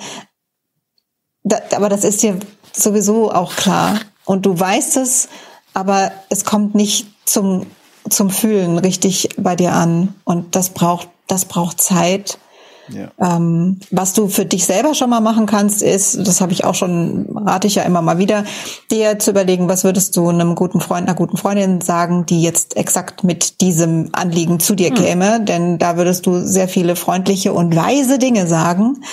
da, 1.43 1.58
aber 1.76 1.89
das 1.89 2.06
ist 2.06 2.24
dir 2.24 2.39
sowieso 2.72 3.34
auch 3.34 3.58
klar. 3.58 3.99
Und 4.24 4.45
du 4.45 4.58
weißt 4.58 4.95
es, 4.95 5.28
aber 5.74 6.14
es 6.30 6.45
kommt 6.45 6.76
nicht 6.76 7.08
zum, 7.26 7.66
zum 8.10 8.30
Fühlen 8.30 8.78
richtig 8.78 9.28
bei 9.36 9.58
dir 9.58 9.74
an. 9.74 10.16
Und 10.24 10.56
das 10.56 10.70
braucht, 10.70 11.10
das 11.28 11.43
braucht 11.43 11.82
Zeit. 11.82 12.38
Ja. 12.89 13.11
Ähm, 13.19 13.79
was 13.91 14.13
du 14.13 14.27
für 14.27 14.45
dich 14.45 14.65
selber 14.65 14.93
schon 14.93 15.09
mal 15.09 15.21
machen 15.21 15.45
kannst, 15.45 15.81
ist, 15.81 16.27
das 16.27 16.41
habe 16.41 16.53
ich 16.53 16.65
auch 16.65 16.75
schon, 16.75 17.27
rate 17.36 17.67
ich 17.67 17.75
ja 17.75 17.83
immer 17.83 18.01
mal 18.01 18.17
wieder, 18.17 18.43
dir 18.91 19.19
zu 19.19 19.31
überlegen, 19.31 19.67
was 19.67 19.83
würdest 19.83 20.15
du 20.15 20.29
einem 20.29 20.55
guten 20.55 20.81
Freund, 20.81 21.07
einer 21.07 21.17
guten 21.17 21.38
Freundin 21.38 21.81
sagen, 21.81 22.25
die 22.25 22.41
jetzt 22.41 22.77
exakt 22.77 23.23
mit 23.23 23.61
diesem 23.61 24.09
Anliegen 24.11 24.59
zu 24.59 24.75
dir 24.75 24.91
käme, 24.91 25.41
denn 25.41 25.77
da 25.77 25.97
würdest 25.97 26.25
du 26.25 26.39
sehr 26.39 26.67
viele 26.67 26.95
freundliche 26.95 27.53
und 27.53 27.75
weise 27.75 28.19
Dinge 28.19 28.47
sagen. 28.47 29.03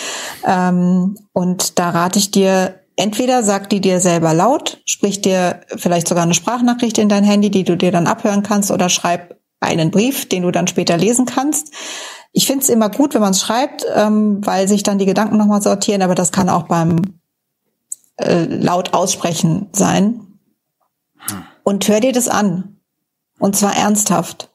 Ähm, 0.46 1.16
und 1.32 1.78
da 1.78 1.90
rate 1.90 2.18
ich 2.18 2.30
dir, 2.30 2.74
entweder 2.96 3.42
sag 3.42 3.70
die 3.70 3.80
dir 3.80 4.00
selber 4.00 4.34
laut, 4.34 4.82
sprich 4.84 5.20
dir 5.20 5.60
vielleicht 5.76 6.08
sogar 6.08 6.24
eine 6.24 6.34
Sprachnachricht 6.34 6.98
in 6.98 7.08
dein 7.08 7.24
Handy, 7.24 7.50
die 7.50 7.64
du 7.64 7.76
dir 7.76 7.90
dann 7.90 8.06
abhören 8.06 8.42
kannst, 8.42 8.70
oder 8.70 8.88
schreib 8.88 9.36
einen 9.60 9.90
Brief, 9.90 10.28
den 10.28 10.42
du 10.42 10.50
dann 10.50 10.66
später 10.66 10.96
lesen 10.96 11.24
kannst. 11.24 11.72
Ich 12.32 12.46
finde 12.46 12.62
es 12.62 12.70
immer 12.70 12.88
gut, 12.88 13.14
wenn 13.14 13.20
man 13.20 13.32
es 13.32 13.40
schreibt, 13.40 13.84
ähm, 13.94 14.44
weil 14.44 14.66
sich 14.66 14.82
dann 14.82 14.98
die 14.98 15.06
Gedanken 15.06 15.36
nochmal 15.36 15.62
sortieren, 15.62 16.02
aber 16.02 16.14
das 16.14 16.32
kann 16.32 16.48
auch 16.48 16.64
beim 16.64 17.02
äh, 18.16 18.44
laut 18.44 18.94
aussprechen 18.94 19.68
sein. 19.72 20.20
Und 21.62 21.86
hör 21.88 22.00
dir 22.00 22.12
das 22.12 22.28
an. 22.28 22.80
Und 23.38 23.56
zwar 23.56 23.76
ernsthaft. 23.76 24.50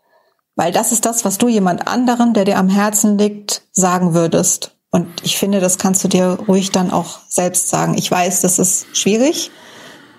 Weil 0.56 0.72
das 0.72 0.92
ist 0.92 1.06
das, 1.06 1.24
was 1.24 1.38
du 1.38 1.48
jemand 1.48 1.88
anderem, 1.88 2.34
der 2.34 2.46
dir 2.46 2.58
am 2.58 2.70
Herzen 2.70 3.18
liegt, 3.18 3.62
sagen 3.72 4.14
würdest. 4.14 4.76
Und 4.90 5.08
ich 5.24 5.38
finde, 5.38 5.60
das 5.60 5.78
kannst 5.78 6.04
du 6.04 6.08
dir 6.08 6.40
ruhig 6.48 6.72
dann 6.72 6.92
auch 6.92 7.20
selbst 7.30 7.70
sagen. 7.70 7.96
Ich 7.96 8.10
weiß, 8.10 8.42
das 8.42 8.58
ist 8.58 8.88
schwierig. 8.98 9.52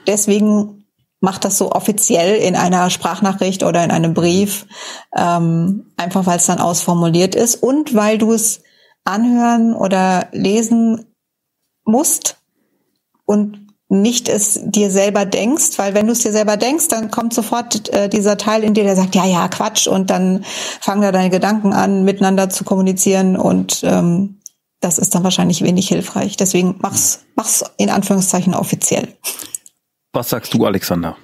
Deswegen 0.07 0.78
mach 1.21 1.39
das 1.39 1.59
so 1.59 1.73
offiziell 1.73 2.37
in 2.37 2.57
einer 2.57 2.91
Sprachnachricht 2.91 3.63
oder 3.63 3.83
in 3.83 3.91
einem 3.91 4.15
Brief, 4.15 4.67
ähm, 5.17 5.93
einfach 5.97 6.27
weil 6.27 6.37
es 6.37 6.47
dann 6.47 6.61
ausformuliert 6.61 7.35
ist 7.35 7.57
und 7.57 7.95
weil 7.95 8.19
du 8.19 8.33
es 8.33 8.63
anhören 9.05 9.75
oder 9.75 10.29
lesen 10.33 11.07
musst 11.85 12.37
und 13.25 13.69
nicht 13.91 14.29
es 14.29 14.61
dir 14.63 14.91
selber 14.91 15.25
denkst, 15.25 15.79
weil 15.79 15.95
wenn 15.95 16.07
du 16.07 16.13
es 16.13 16.21
dir 16.21 16.33
selber 16.33 16.59
denkst, 16.59 16.89
dann 16.89 17.11
kommt 17.11 17.33
sofort 17.33 17.89
äh, 17.95 18.09
dieser 18.09 18.37
Teil 18.37 18.63
in 18.63 18.75
dir, 18.75 18.85
der 18.85 18.97
sagt, 18.97 19.15
ja, 19.15 19.25
ja, 19.25 19.49
Quatsch, 19.49 19.87
und 19.87 20.11
dann 20.11 20.45
fangen 20.81 21.01
da 21.01 21.11
deine 21.11 21.31
Gedanken 21.31 21.73
an, 21.73 22.05
miteinander 22.05 22.51
zu 22.51 22.65
kommunizieren 22.65 23.37
und 23.37 23.81
ähm, 23.85 24.41
das 24.81 24.99
ist 24.99 25.15
dann 25.15 25.25
wahrscheinlich 25.25 25.63
wenig 25.63 25.89
hilfreich. 25.89 26.37
Deswegen 26.37 26.77
mach's, 26.81 27.21
mach's 27.35 27.65
in 27.79 27.91
Anführungszeichen 27.91 28.55
offiziell. 28.55 29.09
Was 30.13 30.31
sagst 30.31 30.55
du, 30.55 30.65
Alexander? 30.65 31.17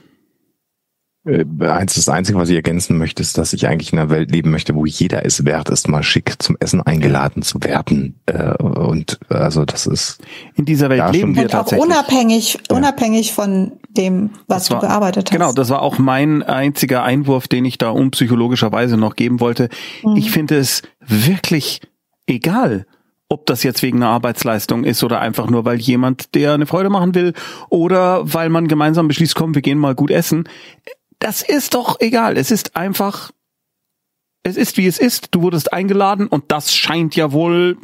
Äh, 1.27 1.45
eins, 1.61 1.95
das 1.95 2.09
Einzige, 2.09 2.39
was 2.39 2.51
ich 2.51 2.57
ergänzen 2.57 2.99
möchte, 2.99 3.23
ist, 3.23 3.39
dass 3.39 3.55
ich 3.55 3.67
eigentlich 3.67 3.93
in 3.93 3.99
einer 3.99 4.11
Welt 4.11 4.31
leben 4.31 4.51
möchte, 4.51 4.75
wo 4.75 4.85
jeder 4.85 5.25
es 5.25 5.45
wert 5.47 5.71
ist, 5.71 5.89
mal 5.89 6.03
schick 6.03 6.43
zum 6.43 6.57
Essen 6.61 6.83
eingeladen 6.83 7.43
zu 7.43 7.63
werden. 7.63 8.21
Äh, 8.27 8.63
und 8.63 9.19
also 9.31 9.65
das 9.65 9.87
ist 9.87 10.19
in 10.55 10.67
dieser 10.67 10.91
Welt 10.91 11.13
leben 11.13 11.35
wir 11.35 11.45
und 11.45 11.51
tatsächlich. 11.51 11.83
auch 11.83 11.87
unabhängig, 11.87 12.59
unabhängig 12.71 13.33
von 13.33 13.73
dem, 13.89 14.31
was 14.49 14.71
war, 14.71 14.81
du 14.81 14.87
gearbeitet 14.87 15.29
hast. 15.29 15.33
Genau, 15.33 15.53
das 15.55 15.71
war 15.71 15.81
auch 15.81 15.99
mein 15.99 16.43
einziger 16.43 17.03
Einwurf, 17.05 17.49
den 17.49 17.65
ich 17.65 17.79
da 17.79 17.89
unpsychologischerweise 17.89 18.99
noch 18.99 19.17
geben 19.17 19.41
wollte. 19.41 19.71
Mhm. 20.03 20.17
Ich 20.17 20.31
finde 20.31 20.59
es 20.59 20.83
wirklich 21.01 21.81
egal, 22.27 22.87
ob 23.29 23.47
das 23.47 23.63
jetzt 23.63 23.83
wegen 23.83 23.99
einer 23.99 24.11
Arbeitsleistung 24.13 24.85
ist 24.85 25.03
oder 25.03 25.21
einfach 25.21 25.49
nur, 25.49 25.65
weil 25.65 25.79
jemand, 25.81 26.35
der 26.35 26.53
eine 26.55 26.67
Freude 26.67 26.91
machen 26.91 27.15
will 27.15 27.33
oder 27.71 28.33
weil 28.33 28.49
man 28.49 28.69
gemeinsam 28.69 29.09
beschließt, 29.09 29.35
komm, 29.35 29.55
wir 29.55 29.63
gehen 29.63 29.79
mal 29.79 29.95
gut 29.95 30.11
essen. 30.11 30.49
Das 31.19 31.43
ist 31.43 31.75
doch 31.75 32.01
egal. 32.01 32.37
Es 32.37 32.51
ist 32.51 32.77
einfach, 32.77 33.31
es 34.43 34.57
ist 34.57 34.77
wie 34.77 34.87
es 34.87 34.99
ist. 34.99 35.29
Du 35.31 35.43
wurdest 35.43 35.73
eingeladen 35.73 36.27
und 36.27 36.45
das 36.53 36.75
scheint 36.75 37.17
ja 37.17 37.33
wohl 37.33 37.79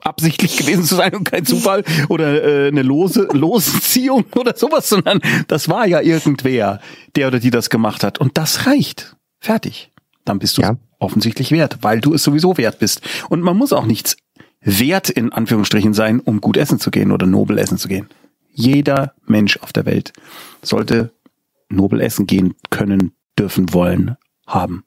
absichtlich 0.00 0.56
gewesen 0.58 0.84
zu 0.84 0.96
sein 0.96 1.14
und 1.14 1.24
kein 1.30 1.46
Zufall 1.46 1.84
oder 2.08 2.44
äh, 2.44 2.68
eine 2.68 2.82
lose 2.82 3.28
Losziehung 3.32 4.24
oder 4.36 4.56
sowas, 4.56 4.88
sondern 4.88 5.20
das 5.48 5.68
war 5.68 5.86
ja 5.86 6.00
irgendwer, 6.00 6.80
der 7.16 7.28
oder 7.28 7.38
die 7.38 7.50
das 7.50 7.70
gemacht 7.70 8.02
hat. 8.02 8.18
Und 8.18 8.36
das 8.36 8.66
reicht. 8.66 9.16
Fertig. 9.40 9.92
Dann 10.24 10.38
bist 10.40 10.58
du 10.58 10.62
Ja. 10.62 10.76
offensichtlich 10.98 11.52
wert, 11.52 11.78
weil 11.82 12.00
du 12.00 12.12
es 12.14 12.22
sowieso 12.24 12.56
wert 12.56 12.78
bist. 12.80 13.02
Und 13.28 13.40
man 13.42 13.56
muss 13.56 13.72
auch 13.72 13.84
nichts 13.86 14.16
wert 14.64 15.10
in 15.10 15.32
Anführungsstrichen 15.32 15.94
sein, 15.94 16.20
um 16.20 16.40
gut 16.40 16.56
essen 16.56 16.80
zu 16.80 16.90
gehen 16.90 17.12
oder 17.12 17.26
nobel 17.26 17.58
essen 17.58 17.78
zu 17.78 17.88
gehen. 17.88 18.08
Jeder 18.50 19.14
Mensch 19.26 19.58
auf 19.58 19.72
der 19.72 19.84
Welt 19.84 20.12
sollte 20.62 21.12
nobel 21.68 22.00
essen 22.00 22.26
gehen 22.26 22.54
können, 22.70 23.12
dürfen, 23.38 23.72
wollen, 23.72 24.16
haben, 24.46 24.84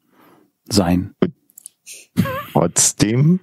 sein. 0.69 1.15
trotzdem, 2.53 3.39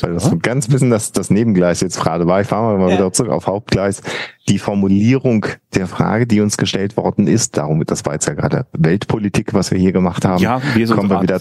weil 0.00 0.14
das 0.14 0.24
so 0.24 0.38
ganz 0.38 0.66
bisschen 0.68 0.90
das, 0.90 1.12
das 1.12 1.30
Nebengleis 1.30 1.80
jetzt 1.80 2.00
gerade 2.00 2.26
war, 2.26 2.40
ich 2.40 2.46
fahre 2.48 2.76
mal 2.78 2.88
Ja. 2.90 2.94
wieder 2.96 3.12
zurück 3.12 3.30
auf 3.30 3.46
Hauptgleis, 3.46 4.02
die 4.48 4.58
Formulierung 4.58 5.46
der 5.74 5.86
Frage, 5.86 6.26
die 6.26 6.40
uns 6.40 6.56
gestellt 6.56 6.96
worden 6.96 7.26
ist, 7.26 7.56
darum, 7.56 7.84
das 7.84 8.04
war 8.04 8.14
jetzt 8.14 8.26
ja 8.26 8.34
gerade 8.34 8.66
Weltpolitik, 8.72 9.54
was 9.54 9.70
wir 9.70 9.78
hier 9.78 9.92
gemacht 9.92 10.24
haben, 10.24 10.42
Ja, 10.42 10.60
wir 10.74 10.86
sind 10.86 10.96
kommen 10.96 11.10
wir 11.10 11.22
wieder, 11.22 11.40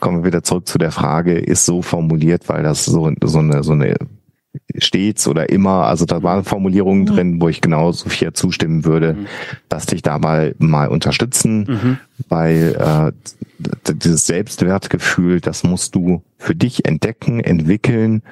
kommen 0.00 0.18
wir 0.18 0.24
wieder 0.26 0.42
zurück 0.42 0.66
zu 0.68 0.78
der 0.78 0.92
Frage, 0.92 1.34
ist 1.38 1.66
so 1.66 1.82
formuliert, 1.82 2.48
weil 2.48 2.62
das 2.62 2.84
so, 2.84 3.10
so 3.24 3.38
eine, 3.38 3.62
so 3.62 3.72
eine 3.72 3.96
stets 4.78 5.26
oder 5.28 5.50
immer, 5.50 5.84
also 5.84 6.04
da 6.04 6.22
waren 6.22 6.44
Formulierungen 6.44 7.06
drin, 7.06 7.40
wo 7.40 7.48
ich 7.48 7.60
genau 7.60 7.92
Sophia 7.92 8.34
zustimmen 8.34 8.84
würde, 8.84 9.16
dass 9.68 9.86
dich 9.86 10.02
da 10.02 10.18
mal, 10.18 10.54
mal 10.58 10.88
unterstützen, 10.88 11.66
Mhm. 11.68 11.98
weil 12.28 12.76
äh, 12.78 13.12
dieses 13.92 14.26
Selbstwertgefühl, 14.26 15.40
das 15.40 15.64
musst 15.64 15.94
du 15.94 16.22
für 16.38 16.54
dich 16.54 16.84
entdecken, 16.84 17.40
entwickeln 17.40 18.22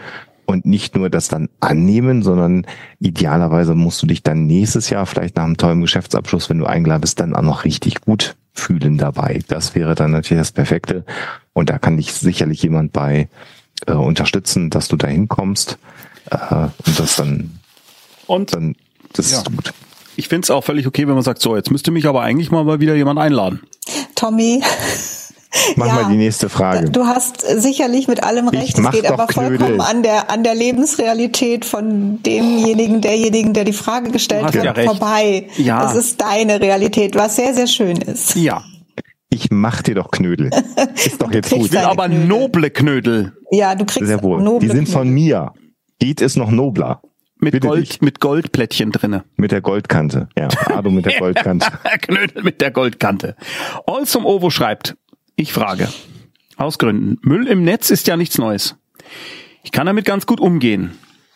und 0.47 0.65
nicht 0.65 0.95
nur 0.95 1.11
das 1.11 1.29
dann 1.29 1.49
annehmen, 1.61 2.23
sondern 2.23 2.67
idealerweise 3.01 3.75
musst 3.75 4.01
du 4.03 4.07
dich 4.07 4.23
dann 4.23 4.47
nächstes 4.47 4.91
Jahr 4.91 5.07
vielleicht 5.07 5.37
nach 5.37 5.45
einem 5.45 5.57
tollen 5.57 5.81
Geschäftsabschluss, 5.81 6.49
wenn 6.49 6.59
du 6.59 6.67
eingeladen 6.67 7.01
bist, 7.01 7.19
dann 7.21 7.35
auch 7.35 7.43
noch 7.43 7.65
richtig 7.65 8.01
gut 8.01 8.37
fühlen 8.53 8.97
dabei. 8.97 9.41
Das 9.49 9.75
wäre 9.75 9.95
dann 9.95 10.13
natürlich 10.13 10.41
das 10.41 10.53
Perfekte. 10.53 11.05
Und 11.53 11.69
da 11.69 11.79
kann 11.79 11.97
dich 11.97 12.13
sicherlich 12.13 12.63
jemand 12.63 12.93
bei 12.93 13.29
äh, 13.87 13.93
unterstützen, 13.93 14.71
dass 14.71 14.89
du 14.89 14.97
da 14.97 15.09
hinkommst 15.09 15.79
äh, 16.31 16.69
und 16.87 16.99
das 17.01 17.17
dann, 17.17 17.59
Und 18.27 18.55
dann 18.55 18.75
das 19.13 19.31
Ja. 19.33 19.39
ist 19.39 19.47
gut. 19.47 19.73
ich 20.17 20.29
finde 20.29 20.45
es 20.47 20.51
auch 20.51 20.65
völlig 20.65 20.87
okay, 20.87 21.07
wenn 21.07 21.15
man 21.15 21.23
sagt, 21.23 21.41
so, 21.43 21.57
jetzt 21.57 21.71
müsste 21.71 21.91
mich 21.91 22.07
aber 22.07 22.23
eigentlich 22.23 22.51
mal 22.51 22.65
mal 22.65 22.81
wieder 22.81 22.95
jemand 22.95 23.19
einladen. 23.19 23.61
Tommy, 24.15 24.63
Mach 25.77 25.87
Ja. 25.87 25.95
mal 25.95 26.05
die 26.11 26.19
nächste 26.19 26.49
Frage. 26.51 26.91
du 26.91 27.07
hast 27.07 27.41
sicherlich 27.41 28.09
mit 28.09 28.23
allem 28.25 28.49
recht. 28.49 28.79
Es 28.79 28.91
geht 28.91 29.05
doch 29.07 29.13
aber 29.13 29.27
Knödel. 29.27 29.59
vollkommen 29.59 29.81
an 29.81 30.03
der, 30.03 30.31
an 30.31 30.43
der 30.45 30.55
Lebensrealität 30.55 31.65
von 31.65 32.23
demjenigen, 32.23 33.01
derjenigen, 33.01 33.55
der 33.55 33.65
die 33.65 33.73
Frage 33.73 34.11
gestellt 34.11 34.45
hat, 34.45 34.55
ja 34.55 34.75
vorbei. 34.75 35.49
Ja. 35.57 35.81
Das 35.83 35.95
ist 35.95 36.21
deine 36.21 36.61
Realität, 36.61 37.15
was 37.15 37.37
sehr, 37.37 37.55
sehr 37.55 37.67
schön 37.69 37.97
ist. 37.99 38.35
Ja. 38.37 38.63
Ich 39.31 39.51
mach 39.51 39.83
dir 39.83 39.95
doch 39.97 40.11
Knödel. 40.11 40.51
Ist 40.95 41.21
doch 41.21 41.33
jetzt 41.33 41.51
gut. 41.51 41.67
Ich 41.67 41.73
will 41.73 41.79
aber 41.81 42.07
Knödel. 42.09 42.27
noble 42.27 42.71
Knödel 42.71 43.33
Ja, 43.51 43.75
du 43.75 43.85
kriegst 43.85 44.07
Sehr 44.07 44.23
wohl. 44.23 44.41
noble 44.43 44.69
Die 44.69 44.75
sind 44.75 44.89
von 44.89 45.09
mir. 45.09 45.53
Geht 45.99 46.21
ist 46.21 46.37
noch 46.37 46.51
nobler. 46.51 47.01
mit 47.39 47.53
Bitte 47.53 47.69
Gold, 47.69 47.89
dich. 47.89 48.01
mit 48.01 48.21
Goldplättchen 48.21 48.93
drinne. 48.93 49.25
Mit 49.37 49.53
der 49.53 49.61
Goldkante. 49.61 50.29
Ja, 50.37 50.49
Ado 50.67 50.91
mit 50.91 51.07
der 51.07 51.19
Goldkante. 51.19 51.67
Knödel 52.03 52.43
mit 52.43 52.61
der 52.61 52.71
Goldkante. 52.71 53.37
Olsum 53.87 54.25
Ovo 54.27 54.51
schreibt, 54.51 54.97
ich 55.37 55.53
frage, 55.53 55.89
aus 56.57 56.79
Gründen, 56.79 57.19
Müll 57.23 57.47
im 57.47 57.63
Netz 57.65 57.91
ist 57.91 58.07
ja 58.07 58.17
nichts 58.17 58.39
Neues. 58.39 58.77
Ich 59.63 59.73
kann 59.73 59.87
damit 59.87 60.05
ganz 60.05 60.27
gut 60.27 60.41
umgehen. 60.41 60.93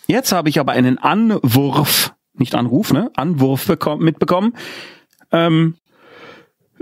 Jetzt 0.07 0.33
habe 0.33 0.49
ich 0.49 0.59
aber 0.59 0.73
einen 0.73 0.99
Anwurf, 0.99 2.15
nicht 2.35 2.55
Anruf, 2.55 2.93
ne? 2.93 3.11
Anwurf 3.15 3.67
bekommen, 3.67 4.03
mitbekommen, 4.05 4.55
ähm, 5.33 5.77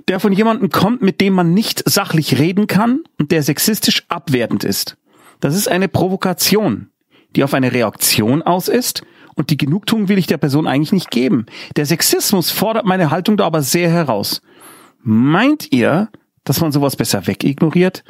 der 0.07 0.21
von 0.21 0.33
jemandem 0.33 0.71
kommt, 0.71 1.03
mit 1.03 1.21
dem 1.21 1.35
man 1.35 1.53
nicht 1.55 1.83
sachlich 1.89 2.39
reden 2.39 2.67
kann 2.69 3.01
und 3.19 3.33
der 3.33 3.43
sexistisch 3.43 4.05
abwertend 4.09 4.63
ist. 4.65 4.97
Das 5.41 5.55
ist 5.57 5.69
eine 5.69 5.89
Provokation, 5.89 6.91
die 7.37 7.45
auf 7.45 7.55
eine 7.55 7.73
Reaktion 7.73 8.43
aus 8.43 8.69
ist 8.69 9.03
und 9.35 9.51
die 9.51 9.57
Genugtuung 9.57 10.09
will 10.09 10.19
ich 10.19 10.27
der 10.27 10.39
Person 10.39 10.67
eigentlich 10.67 10.93
nicht 10.93 11.11
geben. 11.11 11.47
Der 11.77 11.87
Sexismus 11.87 12.51
fordert 12.51 12.87
meine 12.87 13.11
Haltung 13.11 13.37
da 13.37 13.47
aber 13.47 13.63
sehr 13.63 13.91
heraus. 13.91 14.43
Meint 15.01 15.73
ihr, 15.73 16.11
dass 16.45 16.61
man 16.61 16.73
sowas 16.73 16.97
besser 16.97 17.27
wegignoriert? 17.27 18.05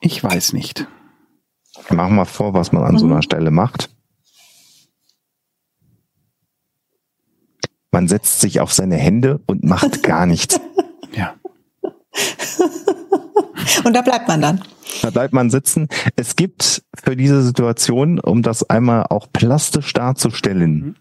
Ich 0.00 0.22
weiß 0.22 0.52
nicht. 0.52 0.86
Mach 1.90 2.08
mal 2.08 2.24
vor, 2.24 2.54
was 2.54 2.72
man 2.72 2.82
an 2.84 2.98
so 2.98 3.06
einer 3.06 3.22
Stelle 3.22 3.50
macht. 3.50 3.90
Man 7.90 8.08
setzt 8.08 8.40
sich 8.40 8.60
auf 8.60 8.72
seine 8.72 8.96
Hände 8.96 9.40
und 9.46 9.64
macht 9.64 10.02
gar 10.02 10.26
nichts. 10.26 10.60
Ja. 11.16 11.36
Und 13.84 13.94
da 13.94 14.02
bleibt 14.02 14.28
man 14.28 14.40
dann. 14.40 14.60
Da 15.02 15.10
bleibt 15.10 15.32
man 15.34 15.50
sitzen. 15.50 15.88
Es 16.16 16.36
gibt 16.36 16.82
für 17.02 17.16
diese 17.16 17.42
Situation, 17.42 18.18
um 18.20 18.42
das 18.42 18.68
einmal 18.68 19.04
auch 19.08 19.26
plastisch 19.32 19.92
darzustellen, 19.92 20.96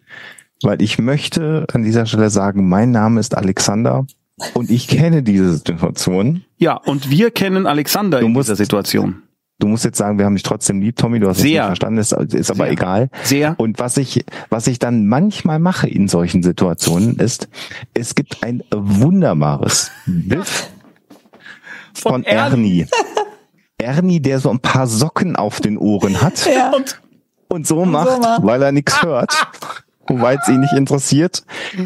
weil 0.61 0.81
ich 0.81 0.97
möchte 0.99 1.65
an 1.73 1.83
dieser 1.83 2.05
Stelle 2.05 2.29
sagen, 2.29 2.67
mein 2.69 2.91
Name 2.91 3.19
ist 3.19 3.35
Alexander 3.35 4.05
und 4.53 4.69
ich 4.71 4.87
kenne 4.87 5.21
diese 5.23 5.53
Situation. 5.53 6.43
Ja, 6.57 6.75
und 6.77 7.09
wir 7.09 7.31
kennen 7.31 7.67
Alexander 7.67 8.19
Du 8.19 8.25
in 8.27 8.31
musst- 8.33 8.47
dieser 8.49 8.55
Situation. 8.55 9.23
Du 9.59 9.67
musst 9.67 9.85
jetzt 9.85 9.97
sagen, 9.99 10.17
wir 10.17 10.25
haben 10.25 10.33
dich 10.35 10.43
trotzdem 10.43 10.81
lieb, 10.81 10.97
Tommy, 10.97 11.19
du 11.19 11.29
hast 11.29 11.37
es 11.37 11.43
nicht 11.43 11.55
verstanden, 11.57 11.99
ist, 11.99 12.11
ist 12.11 12.49
aber 12.49 12.63
Sehr. 12.65 12.71
egal. 12.73 13.09
Sehr. 13.23 13.55
Und 13.59 13.79
was 13.79 13.97
ich, 13.97 14.25
was 14.49 14.65
ich 14.67 14.79
dann 14.79 15.05
manchmal 15.07 15.59
mache 15.59 15.87
in 15.87 16.07
solchen 16.07 16.41
Situationen 16.43 17.17
ist, 17.17 17.47
es 17.93 18.15
gibt 18.15 18.43
ein 18.43 18.63
wunderbares 18.73 19.91
Bild 20.05 20.47
von, 21.93 22.23
Ernie. 22.23 22.87
Ernie, 23.77 24.21
der 24.21 24.39
so 24.39 24.49
ein 24.49 24.59
paar 24.59 24.87
Socken 24.87 25.35
auf 25.35 25.59
den 25.59 25.77
Ohren 25.77 26.21
hat 26.21 26.45
Ja. 26.45 26.71
Und 26.71 27.01
und 27.53 27.67
so 27.67 27.85
macht, 27.85 28.19
macht. 28.19 28.43
weil 28.43 28.63
er 28.63 28.71
nichts 28.71 29.03
hört, 29.03 29.31
weil 30.07 30.39
es 30.41 30.47
ihn 30.49 30.59
nicht 30.59 30.73
interessiert. 30.73 31.43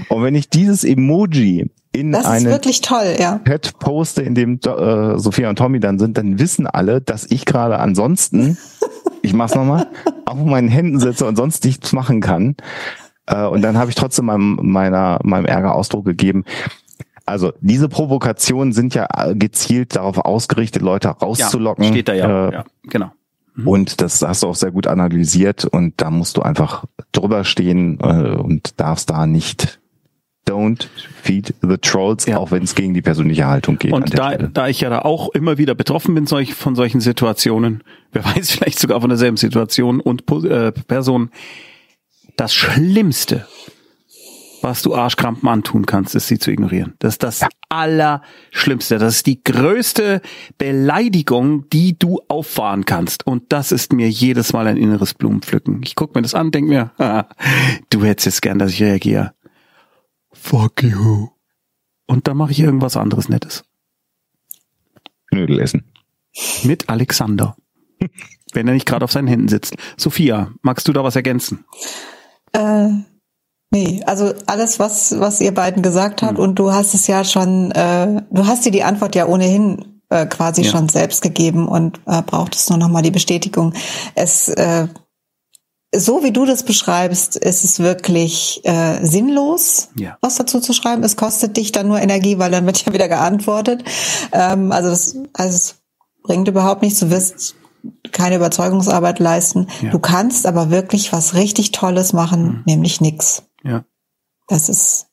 Und 0.08 0.24
wenn 0.24 0.34
ich 0.34 0.50
dieses 0.50 0.86
Emoji 0.86 1.70
in 1.92 2.12
Das 2.14 2.22
ist 2.22 2.28
einen 2.28 2.46
wirklich 2.46 2.80
toll, 2.82 3.16
ja. 3.20 3.42
Chat 3.46 3.78
poste, 3.80 4.22
in 4.22 4.34
dem 4.34 4.60
äh, 4.66 5.18
Sophia 5.20 5.50
und 5.50 5.58
Tommy 5.58 5.82
dann 5.82 6.00
sind, 6.00 6.18
dann 6.18 6.40
wissen 6.40 6.68
alle, 6.68 7.02
dass 7.02 7.30
ich 7.30 7.46
gerade 7.46 7.80
ansonsten, 7.80 8.58
ich 9.22 9.34
mach's 9.34 9.56
nochmal, 9.56 9.88
auf 10.26 10.38
meinen 10.38 10.70
Händen 10.70 11.00
sitze 11.00 11.26
und 11.26 11.36
sonst 11.36 11.66
nichts 11.66 11.92
machen 11.92 12.22
kann. 12.22 12.56
Äh, 13.26 13.46
und 13.46 13.62
dann 13.62 13.78
habe 13.78 13.90
ich 13.90 13.96
trotzdem 13.96 14.26
meinem, 14.26 14.60
meiner, 14.62 15.20
meinem 15.24 15.46
Ärger 15.46 15.76
Ausdruck 15.76 16.06
gegeben. 16.06 16.46
Also 17.28 17.54
diese 17.62 17.90
Provokationen 17.90 18.74
sind 18.74 18.96
ja 18.96 19.08
äh, 19.14 19.36
gezielt 19.36 19.96
darauf 19.96 20.18
ausgerichtet, 20.18 20.82
Leute 20.82 21.10
ja, 21.10 21.14
rauszulocken. 21.14 21.86
steht 21.86 22.08
da 22.08 22.14
ja. 22.14 22.48
Äh, 22.50 22.54
ja 22.54 22.66
genau. 22.84 23.12
Und 23.66 24.02
das 24.02 24.22
hast 24.22 24.44
du 24.44 24.48
auch 24.48 24.56
sehr 24.56 24.72
gut 24.72 24.86
analysiert 24.86 25.66
und 25.66 25.96
da 25.98 26.12
musst 26.12 26.38
du 26.38 26.42
einfach 26.44 26.86
drüber 27.12 27.44
stehen 27.44 28.00
äh, 28.00 28.36
und 28.36 28.80
darfst 28.80 29.10
da 29.10 29.26
nicht 29.26 29.80
don't 30.48 30.88
feed 31.24 31.54
the 31.62 31.78
trolls, 31.78 32.26
Ja. 32.26 32.38
auch 32.38 32.52
wenn 32.52 32.64
es 32.64 32.76
gegen 32.76 32.94
die 32.94 33.02
persönliche 33.02 33.48
Haltung 33.48 33.78
geht. 33.78 33.92
Und 33.92 34.18
da, 34.18 34.32
Stelle. 34.32 34.50
da 34.54 34.68
ich 34.68 34.82
ja 34.82 34.90
da 34.90 35.00
auch 35.00 35.30
immer 35.30 35.58
wieder 35.58 35.76
betroffen 35.76 36.16
bin 36.16 36.26
solch, 36.26 36.54
von 36.54 36.76
solchen 36.76 37.02
Situationen, 37.02 37.84
wer 38.12 38.24
weiß 38.24 38.52
vielleicht 38.52 38.80
sogar 38.80 39.02
von 39.02 39.10
derselben 39.10 39.38
Situation 39.38 40.00
und 40.00 40.24
äh, 40.46 40.72
Person, 40.72 41.32
das 42.38 42.54
Schlimmste, 42.54 43.48
was 44.62 44.82
du 44.82 44.96
Arschkrampen 44.96 45.48
antun 45.48 45.86
kannst, 45.86 46.16
ist 46.16 46.28
sie 46.28 46.40
zu 46.40 46.52
ignorieren. 46.52 46.96
Das 47.00 47.16
ist 47.16 47.24
das 47.24 47.46
Allerschlimmste. 47.70 48.98
Das 48.98 49.18
ist 49.18 49.26
die 49.26 49.44
größte 49.44 50.22
Beleidigung, 50.58 51.70
die 51.70 51.98
du 51.98 52.22
auffahren 52.28 52.86
kannst. 52.86 53.26
Und 53.28 53.52
das 53.52 53.72
ist 53.72 53.94
mir 53.94 54.10
jedes 54.10 54.54
Mal 54.54 54.68
ein 54.68 54.78
inneres 54.78 55.14
Blumenpflücken. 55.14 55.82
Ich 55.84 55.96
guck 55.96 56.16
mir 56.16 56.22
das 56.22 56.34
an, 56.34 56.52
denk 56.52 56.68
mir, 56.68 56.92
haha, 56.98 57.30
du 57.90 58.04
hättest 58.04 58.26
jetzt 58.26 58.42
gern, 58.42 58.60
dass 58.60 58.72
ich 58.72 58.82
reagiere. 58.82 59.34
Fuck 60.32 60.84
you. 60.84 61.30
Und 62.06 62.28
dann 62.28 62.38
mache 62.38 62.52
ich 62.52 62.60
irgendwas 62.60 62.96
anderes 62.96 63.30
Nettes. 63.30 63.64
Knödel 65.30 65.60
essen. 65.60 65.92
Mit 66.64 66.90
Alexander. 66.90 67.56
Wenn 68.54 68.68
er 68.68 68.74
nicht 68.74 68.86
gerade 68.86 69.04
auf 69.04 69.12
seinen 69.12 69.28
Händen 69.28 69.50
sitzt. 69.50 69.76
Sophia, 69.98 70.54
magst 70.62 70.88
du 70.88 70.94
da 70.94 71.04
was 71.04 71.16
ergänzen? 71.16 71.66
Äh, 72.54 72.90
nee, 73.72 74.02
also 74.06 74.34
alles, 74.46 74.80
was, 74.80 75.20
was 75.20 75.42
ihr 75.42 75.54
beiden 75.54 75.82
gesagt 75.84 76.22
habt, 76.22 76.40
und 76.40 76.56
du 76.60 76.72
hast 76.74 76.94
es 76.94 77.08
ja 77.08 77.24
schon, 77.24 77.72
äh, 77.72 78.22
du 78.32 78.46
hast 78.48 78.66
dir 78.66 78.72
die 78.72 78.84
Antwort 78.84 79.16
ja 79.16 79.28
ohnehin 79.28 80.02
äh, 80.10 80.26
quasi 80.26 80.62
Ja. 80.64 80.72
schon 80.72 80.88
selbst 80.90 81.22
gegeben 81.22 81.68
und 81.68 82.00
äh, 82.06 82.22
brauchtest 82.22 82.70
nur 82.70 82.80
nochmal 82.80 83.02
die 83.04 83.12
Bestätigung. 83.12 83.74
Es, 84.16 84.48
äh, 84.48 84.88
so 85.96 86.24
wie 86.24 86.32
du 86.32 86.46
das 86.46 86.64
beschreibst, 86.64 87.36
ist 87.38 87.64
es 87.64 87.80
wirklich 87.80 88.62
äh, 88.66 89.04
sinnlos, 89.06 89.90
Ja. 89.96 90.18
was 90.22 90.36
dazu 90.36 90.60
zu 90.60 90.74
schreiben. 90.74 91.04
Es 91.04 91.16
kostet 91.16 91.56
dich 91.58 91.72
dann 91.72 91.88
nur 91.88 92.00
Energie, 92.02 92.38
weil 92.40 92.52
dann 92.52 92.66
wird 92.66 92.86
ja 92.86 92.94
wieder 92.94 93.08
geantwortet. 93.08 93.84
Ähm, 94.34 94.72
also, 94.72 94.90
das, 94.90 95.16
also 95.34 95.56
es 95.56 95.76
bringt 96.24 96.48
überhaupt 96.48 96.82
nichts. 96.82 97.00
Du 97.00 97.10
wirst 97.10 97.56
keine 98.12 98.36
Überzeugungsarbeit 98.36 99.20
leisten. 99.20 99.68
Ja. 99.82 99.92
Du 99.92 100.00
kannst 100.00 100.46
aber 100.46 100.70
wirklich 100.72 101.14
was 101.14 101.36
richtig 101.36 101.72
Tolles 101.72 102.12
machen, 102.12 102.44
Mhm. 102.44 102.64
nämlich 102.66 103.00
nix. 103.00 103.44
Ja. 103.64 103.84
Das 104.48 104.70
ist, 104.70 105.08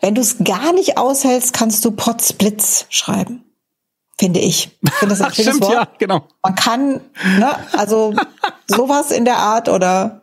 wenn 0.00 0.14
du 0.14 0.20
es 0.20 0.36
gar 0.42 0.72
nicht 0.72 0.96
aushältst, 0.98 1.52
kannst 1.52 1.84
du 1.84 1.90
Potzblitz 1.90 2.86
schreiben. 2.88 3.44
Finde 4.18 4.40
ich. 4.40 4.78
Finde 4.98 5.14
das 5.14 5.20
ein 5.22 5.26
Ach, 5.30 5.34
schönes 5.34 5.56
stimmt, 5.56 5.62
Wort. 5.62 5.72
ja, 5.72 5.88
genau. 5.98 6.28
Man 6.42 6.54
kann, 6.54 7.00
ne, 7.38 7.50
also 7.72 8.14
sowas 8.66 9.10
in 9.10 9.24
der 9.24 9.38
Art 9.38 9.68
oder 9.70 10.22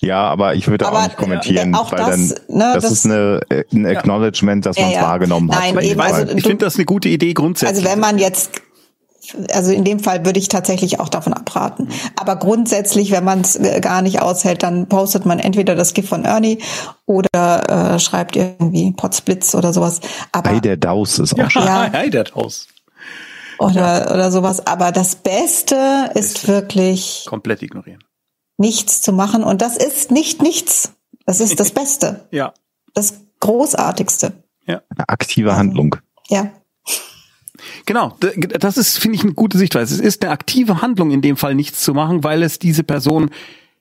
Ja, 0.00 0.22
aber 0.28 0.54
ich 0.54 0.68
würde 0.68 0.86
Aber, 0.86 0.98
auch 1.00 1.04
nicht 1.04 1.16
kommentieren, 1.16 1.74
äh, 1.74 1.76
auch 1.76 1.90
weil 1.90 1.98
das, 1.98 2.08
dann 2.08 2.26
ne, 2.56 2.70
das, 2.74 2.82
das- 2.84 2.92
ist 2.92 3.04
eine, 3.06 3.40
ein 3.72 3.84
Acknowledgement, 3.86 4.64
dass 4.66 4.76
Ja, 4.76 4.82
man 4.84 4.90
es 4.92 4.96
ja. 4.96 5.02
wahrgenommen 5.02 5.52
hat. 5.52 5.60
Nein, 5.60 5.78
ich 5.80 5.90
eben, 5.90 6.00
also 6.00 6.32
ich 6.36 6.42
finde 6.44 6.64
das 6.64 6.76
eine 6.76 6.84
gute 6.84 7.08
Idee 7.08 7.32
grundsätzlich. 7.34 7.78
Also 7.84 7.90
wenn 7.90 7.98
man 8.00 8.18
jetzt, 8.18 8.62
also 9.52 9.70
in 9.72 9.84
dem 9.84 10.00
Fall 10.00 10.24
würde 10.24 10.38
ich 10.38 10.48
tatsächlich 10.48 10.98
auch 11.00 11.08
davon 11.08 11.32
abraten. 11.32 11.88
Aber 12.16 12.36
grundsätzlich, 12.36 13.10
wenn 13.12 13.24
man 13.24 13.42
es 13.42 13.58
gar 13.80 14.02
nicht 14.02 14.20
aushält, 14.20 14.62
dann 14.62 14.88
postet 14.88 15.26
man 15.26 15.38
entweder 15.38 15.74
das 15.74 15.94
GIF 15.94 16.08
von 16.08 16.24
Ernie 16.24 16.58
oder 17.06 17.94
äh, 17.94 17.98
schreibt 18.00 18.36
irgendwie 18.36 18.92
Potzblitz 18.92 19.54
oder 19.54 19.72
sowas. 19.72 20.00
Aber 20.32 20.50
Ei, 20.50 20.60
der 20.60 20.76
Daus 20.76 21.18
ist 21.18 21.34
auch 21.34 21.38
ja, 21.38 21.50
schon. 21.50 21.62
Ja. 21.66 21.88
hey, 21.92 22.10
der 22.10 22.24
Haus. 22.34 22.66
oder 23.58 24.10
oder 24.12 24.32
sowas. 24.32 24.66
Aber 24.66 24.90
das 24.92 25.14
Beste 25.16 26.10
ist 26.14 26.48
wirklich 26.48 27.24
Komplett 27.28 27.62
ignorieren. 27.62 28.02
nichts 28.58 29.02
zu 29.02 29.12
machen 29.12 29.44
und 29.44 29.62
das 29.62 29.76
ist 29.76 30.10
nicht 30.10 30.42
nichts. 30.42 30.92
Das 31.26 31.38
ist 31.40 31.60
das 31.60 31.70
Beste, 31.70 32.26
Ja. 32.32 32.52
das 32.94 33.14
Großartigste. 33.40 34.32
Eine 34.66 34.80
aktive 35.08 35.56
Handlung. 35.56 35.96
Ja. 36.28 36.50
Genau, 37.86 38.12
das 38.60 38.76
ist, 38.76 38.98
finde 38.98 39.16
ich, 39.16 39.22
eine 39.24 39.34
gute 39.34 39.58
Sichtweise. 39.58 39.94
Es 39.94 40.00
ist 40.00 40.22
eine 40.22 40.32
aktive 40.32 40.82
Handlung, 40.82 41.10
in 41.10 41.20
dem 41.22 41.36
Fall 41.36 41.54
nichts 41.54 41.80
zu 41.82 41.94
machen, 41.94 42.24
weil 42.24 42.42
es 42.42 42.58
diese 42.58 42.82
Person 42.84 43.30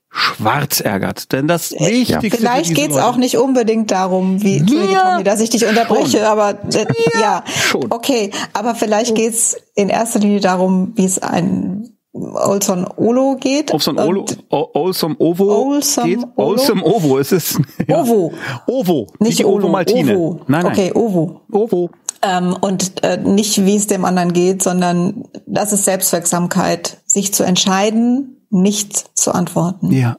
schwarz 0.09 0.81
ärgert. 0.81 1.31
Denn 1.31 1.47
das 1.47 1.71
Wichtigste 1.71 2.19
für 2.29 2.37
Vielleicht 2.37 2.75
geht's 2.75 2.95
Leute- 2.95 3.05
auch 3.05 3.15
nicht 3.15 3.37
unbedingt 3.37 3.91
darum, 3.91 4.41
wie 4.43 4.57
Ja, 4.57 5.11
Tommy, 5.11 5.23
dass 5.23 5.39
ich 5.39 5.49
dich 5.51 5.65
unterbreche, 5.65 6.17
schon. 6.17 6.21
aber 6.27 6.49
äh, 6.73 6.85
ja, 7.19 7.43
schon. 7.47 7.87
okay. 7.91 8.31
Aber 8.53 8.75
vielleicht 8.75 9.15
geht's 9.15 9.55
in 9.75 9.87
erster 9.89 10.19
Linie 10.19 10.41
darum, 10.41 10.91
wie 10.95 11.05
es 11.05 11.19
ein 11.19 11.87
Olson 12.13 12.85
Olo 12.97 13.37
geht. 13.39 13.73
Auf 13.73 13.83
so 13.83 13.91
ein 13.91 13.97
Olo, 13.99 14.21
Und- 14.21 14.37
O- 14.49 14.67
Olsam 14.73 15.15
Ovo 15.17 15.45
Olsam 15.45 16.05
geht. 16.07 16.19
Olo? 16.35 16.49
Olsam 16.49 16.83
Ovo, 16.83 17.17
es 17.19 17.31
ist 17.31 17.57
ja. 17.87 18.01
Ovo. 18.01 18.33
Ovo, 18.67 19.07
Nicht 19.19 19.45
Ovo 19.45 19.59
Ovo, 19.59 19.69
Maltine. 19.69 20.17
Ovo. 20.17 20.41
Nein, 20.47 20.63
nein. 20.63 20.71
Okay, 20.73 20.91
Ovo. 20.93 21.39
Ovo. 21.49 21.89
Ähm, 22.23 22.55
und 22.59 23.03
äh, 23.03 23.17
nicht, 23.17 23.65
wie 23.65 23.75
es 23.75 23.87
dem 23.87 24.05
anderen 24.05 24.33
geht, 24.33 24.61
sondern 24.61 25.25
das 25.47 25.73
ist 25.73 25.85
Selbstwirksamkeit, 25.85 26.97
sich 27.05 27.33
zu 27.33 27.43
entscheiden, 27.43 28.45
nicht 28.49 29.17
zu 29.17 29.33
antworten. 29.33 29.91
Ja. 29.91 30.17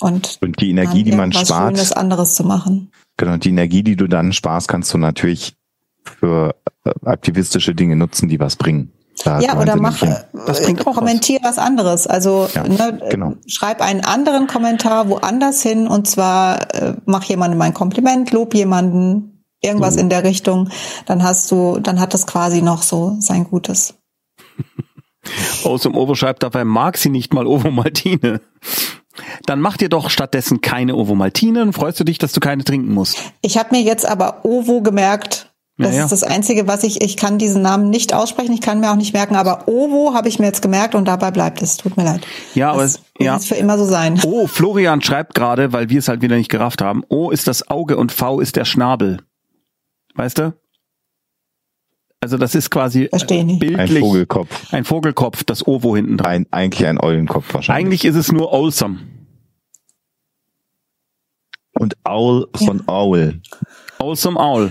Und, 0.00 0.38
Und 0.40 0.60
die 0.60 0.70
Energie, 0.70 1.04
die 1.04 1.12
man 1.12 1.32
spart, 1.32 1.76
Schönes 1.76 1.92
anderes 1.92 2.34
zu 2.34 2.44
machen. 2.44 2.90
genau, 3.16 3.36
die 3.36 3.50
Energie, 3.50 3.82
die 3.82 3.94
du 3.96 4.08
dann 4.08 4.32
sparst, 4.32 4.68
kannst 4.68 4.92
du 4.94 4.98
natürlich 4.98 5.54
für 6.02 6.54
äh, 6.84 6.90
aktivistische 7.04 7.74
Dinge 7.74 7.94
nutzen, 7.96 8.28
die 8.28 8.40
was 8.40 8.56
bringen. 8.56 8.92
Da 9.24 9.38
Ja, 9.40 9.60
oder 9.60 9.76
mach. 9.76 10.00
Das 10.46 10.60
äh, 10.60 10.64
bringt 10.64 10.80
auch 10.82 10.86
was. 10.86 10.96
kommentier 10.96 11.38
was. 11.42 11.58
anderes. 11.58 12.06
Also 12.06 12.48
Ja, 12.54 12.66
ne, 12.66 12.98
genau. 13.10 13.34
schreib 13.46 13.80
einen 13.80 14.00
anderen 14.04 14.46
Kommentar 14.46 15.08
woanders 15.08 15.62
hin 15.62 15.86
und 15.86 16.08
zwar 16.08 16.74
äh, 16.74 16.94
mach 17.04 17.22
jemandem 17.24 17.60
ein 17.60 17.74
Kompliment, 17.74 18.32
lob 18.32 18.54
jemanden, 18.54 19.31
irgendwas 19.62 19.94
Mhm. 19.94 20.00
in 20.02 20.08
der 20.10 20.24
Richtung. 20.24 20.68
Dann 21.06 21.22
hast 21.22 21.50
du, 21.50 21.78
dann 21.80 22.00
hat 22.00 22.12
das 22.14 22.26
quasi 22.26 22.60
noch 22.62 22.82
so 22.82 23.16
sein 23.20 23.44
Gutes. 23.44 23.94
Olsam 25.64 25.96
Ovo 25.96 26.14
schreibt 26.14 26.42
dabei, 26.42 26.64
mag 26.64 26.96
sie 26.96 27.08
nicht 27.08 27.32
mal 27.32 27.46
Ovo 27.46 27.70
Maltine. 27.70 28.40
Dann 29.46 29.60
mach 29.60 29.76
dir 29.76 29.88
doch 29.88 30.10
stattdessen 30.10 30.60
keine 30.60 30.94
Ovo 30.96 31.14
Maltine 31.14 31.62
und 31.62 31.72
freust 31.74 32.00
du 32.00 32.04
dich, 32.04 32.18
dass 32.18 32.32
du 32.32 32.40
keine 32.40 32.64
trinken 32.64 32.92
musst. 32.92 33.18
Ich 33.42 33.58
habe 33.58 33.68
mir 33.76 33.82
jetzt 33.82 34.06
aber 34.06 34.44
Ovo 34.44 34.80
gemerkt. 34.82 35.48
Das 35.78 35.92
Ja, 35.92 35.98
ja. 35.98 36.04
ist 36.04 36.10
das 36.10 36.22
Einzige, 36.22 36.66
was 36.68 36.84
ich, 36.84 37.00
ich 37.02 37.16
kann 37.16 37.38
diesen 37.38 37.62
Namen 37.62 37.88
nicht 37.88 38.12
aussprechen, 38.14 38.52
ich 38.52 38.60
kann 38.60 38.80
mir 38.80 38.90
auch 38.90 38.96
nicht 38.96 39.14
merken, 39.14 39.36
aber 39.36 39.66
Ovo 39.68 40.12
habe 40.14 40.28
ich 40.28 40.38
mir 40.38 40.46
jetzt 40.46 40.60
gemerkt 40.60 40.94
und 40.94 41.06
dabei 41.06 41.30
bleibt 41.30 41.62
es. 41.62 41.76
Tut 41.78 41.96
mir 41.96 42.04
leid. 42.04 42.20
Ja, 42.54 42.72
aber 42.72 42.84
es- 42.84 43.00
ja. 43.18 43.34
wird 43.34 43.44
für 43.44 43.54
immer 43.54 43.78
so 43.78 43.84
sein. 43.86 44.20
Oh, 44.24 44.46
Florian 44.46 45.00
schreibt 45.02 45.34
gerade, 45.34 45.72
weil 45.72 45.88
wir 45.88 45.98
es 45.98 46.08
halt 46.08 46.20
wieder 46.20 46.36
nicht 46.36 46.50
gerafft 46.50 46.82
haben. 46.82 47.02
O 47.08 47.30
ist 47.30 47.46
das 47.46 47.70
Auge 47.70 47.96
und 47.96 48.12
V 48.12 48.40
ist 48.40 48.56
der 48.56 48.64
Schnabel. 48.66 49.18
Weißt 50.14 50.38
du? 50.38 50.54
Also 52.20 52.38
das 52.38 52.54
ist 52.54 52.70
quasi 52.70 53.08
Versteh 53.08 53.40
ich 53.40 53.44
nicht. 53.44 53.62
Ein 53.62 53.76
bildlich 53.76 53.98
Vogelkopf. 54.00 54.72
ein 54.72 54.84
Vogelkopf, 54.84 55.42
das 55.42 55.66
Ovo 55.66 55.96
hinten 55.96 56.18
dran. 56.18 56.30
Ein, 56.30 56.46
eigentlich 56.52 56.86
ein 56.86 57.00
Eulenkopf 57.00 57.52
wahrscheinlich. 57.52 57.86
Eigentlich 57.86 58.04
ist 58.04 58.16
es 58.16 58.30
nur 58.30 58.52
Olsam. 58.52 59.00
Und 61.72 61.96
Owl 62.04 62.48
von 62.54 62.86
Owl. 62.86 63.40
Olsam 63.98 64.36
Owl. 64.36 64.70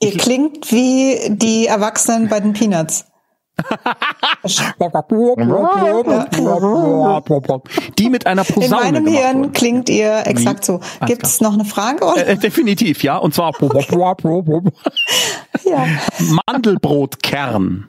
Ihr 0.00 0.12
klingt 0.16 0.70
wie 0.70 1.16
die 1.30 1.66
Erwachsenen 1.66 2.28
bei 2.28 2.40
den 2.40 2.52
Peanuts. 2.52 3.06
Die 7.98 8.10
mit 8.10 8.26
einer 8.26 8.48
In 8.48 8.54
Posaune 8.54 8.82
meinem 8.82 9.04
gemacht 9.04 9.22
Hirn 9.22 9.52
klingt 9.52 9.90
ihr 9.90 10.26
exakt 10.26 10.64
so. 10.64 10.80
Gibt 11.06 11.24
es 11.24 11.40
noch 11.40 11.54
eine 11.54 11.64
Frage? 11.64 12.04
Oder? 12.04 12.26
Äh, 12.26 12.36
definitiv, 12.36 13.02
ja. 13.02 13.16
Und 13.16 13.34
zwar 13.34 13.52
ja. 15.64 15.86
Mandelbrotkern. 16.46 17.88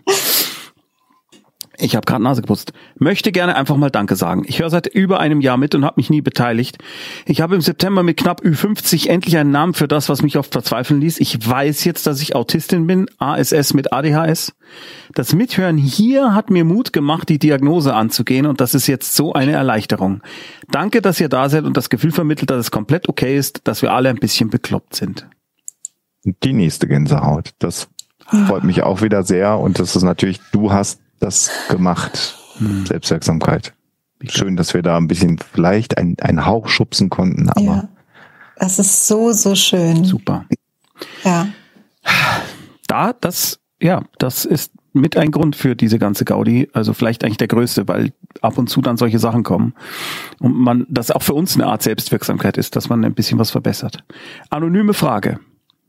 Ich 1.82 1.95
habe 1.95 2.05
gerade 2.05 2.23
Nase 2.23 2.41
geputzt. 2.41 2.73
Möchte 2.97 3.32
gerne 3.32 3.55
einfach 3.55 3.77
mal 3.77 3.89
Danke 3.89 4.15
sagen. 4.15 4.43
Ich 4.45 4.59
höre 4.59 4.69
seit 4.69 4.88
über 4.88 5.19
einem 5.19 5.39
Jahr 5.39 5.57
mit 5.57 5.75
und 5.75 5.86
habe 5.86 5.95
mich 5.97 6.09
nie 6.09 6.21
beteiligt. 6.21 6.77
Ich 7.25 7.41
habe 7.41 7.55
im 7.55 7.61
September 7.61 8.03
mit 8.03 8.17
knapp 8.17 8.41
Ü50 8.41 9.07
endlich 9.07 9.38
einen 9.38 9.51
Namen 9.51 9.73
für 9.73 9.88
das, 9.88 10.09
was 10.09 10.21
mich 10.21 10.38
oft 10.38 10.51
verzweifeln 10.51 10.99
ließ. 10.99 11.19
Ich 11.19 11.47
weiß 11.47 11.86
jetzt, 11.86 12.05
dass 12.05 12.21
ich 12.21 12.36
Autistin 12.36 12.86
bin, 12.86 13.07
ASS 13.17 13.73
mit 13.73 13.93
ADHS. 13.93 14.53
Das 15.15 15.34
Mithören 15.34 15.77
hier 15.77 16.36
hat 16.36 16.49
mir 16.49 16.65
Mut 16.65 16.91
gemacht, 16.91 17.30
die 17.30 17.39
Diagnose 17.39 17.93
anzugehen 17.93 18.45
und 18.45 18.59
das 18.59 18.75
ist 18.75 18.88
jetzt 18.88 19.15
so 19.15 19.34
eine 19.34 19.53
Erleichterung. 19.53 20.21
Danke, 20.69 21.01
dass 21.01 21.21
ihr 21.21 21.30
da 21.30 21.47
seid 21.49 21.63
und 21.63 21.77
das 21.77 21.89
Gefühl 21.89 22.11
vermittelt, 22.11 22.49
dass 22.49 22.59
es 22.59 22.71
komplett 22.71 23.07
okay 23.07 23.38
ist, 23.38 23.61
dass 23.67 23.82
wir 23.82 23.93
alle 23.93 24.09
ein 24.09 24.17
bisschen 24.17 24.49
bekloppt 24.49 24.95
sind. 24.95 25.27
Die 26.43 26.53
nächste 26.53 26.88
Gänsehaut. 26.88 27.51
Das 27.59 27.88
freut 28.47 28.63
mich 28.63 28.84
auch 28.84 29.01
wieder 29.01 29.23
sehr. 29.23 29.57
Und 29.57 29.80
das 29.80 29.95
ist 29.95 30.03
natürlich, 30.03 30.39
du 30.51 30.71
hast 30.71 30.99
das 31.20 31.51
gemacht. 31.70 32.38
Hm. 32.57 32.86
Selbstwirksamkeit. 32.86 33.74
Schön, 34.28 34.57
dass 34.57 34.74
wir 34.74 34.82
da 34.82 34.97
ein 34.97 35.07
bisschen 35.07 35.38
vielleicht 35.38 35.97
ein, 35.97 36.17
einen 36.20 36.45
Hauch 36.45 36.67
schubsen 36.67 37.09
konnten, 37.09 37.49
aber 37.49 37.61
ja. 37.61 37.89
Das 38.57 38.78
ist 38.78 39.07
so, 39.07 39.32
so 39.32 39.55
schön. 39.55 40.03
Super. 40.03 40.45
Ja. 41.24 41.47
da, 42.88 43.13
das, 43.13 43.59
ja, 43.82 44.03
das 44.17 44.43
ist 44.43 44.74
mit 44.91 45.15
ein 45.15 45.32
Grund 45.32 45.55
für 45.55 45.76
diese 45.76 45.97
ganze 45.97 46.26
Gaudi, 46.26 46.70
also 46.74 46.93
vielleicht 46.93 47.24
eigentlich 47.24 47.38
der 47.38 47.47
größte, 47.47 47.88
weil 47.88 48.11
ab 48.41 48.57
und 48.57 48.70
zu 48.70 48.82
dann 48.82 48.97
solche 48.97 49.20
Sachen 49.20 49.43
kommen 49.43 49.74
und 50.39 50.55
man, 50.55 50.86
das 50.89 51.11
auch 51.11 51.22
für 51.22 51.36
uns 51.36 51.55
eine 51.55 51.67
Art 51.67 51.84
Selbstwirksamkeit 51.84 52.57
ist, 52.57 52.76
dass 52.76 52.89
man 52.89 53.05
ein 53.05 53.13
bisschen 53.13 53.39
was 53.39 53.51
verbessert. 53.51 54.03
Anonyme 54.49 54.93
Frage. 54.93 55.39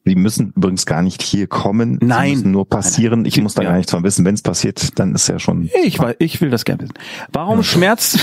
Sie 0.05 0.15
müssen 0.15 0.53
übrigens 0.57 0.87
gar 0.87 1.03
nicht 1.03 1.23
hier 1.23 1.47
kommen. 1.47 1.99
Nein. 2.03 2.29
Sie 2.29 2.35
müssen 2.37 2.51
nur 2.53 2.69
passieren. 2.69 3.25
Ich 3.25 3.41
muss 3.41 3.55
da 3.55 3.63
Ja. 3.63 3.71
gar 3.71 3.77
nichts 3.77 3.93
von 3.93 4.03
wissen. 4.03 4.25
Wenn 4.25 4.35
es 4.35 4.43
passiert, 4.43 4.99
dann 4.99 5.15
ist 5.15 5.29
ja 5.29 5.39
schon. 5.39 5.71
Ich, 5.85 5.99
weiß, 5.99 6.17
ich 6.19 6.41
will 6.41 6.51
das 6.51 6.65
gerne 6.65 6.83
wissen. 6.83 6.95
Warum 7.33 7.63
schmerzt, 7.63 8.19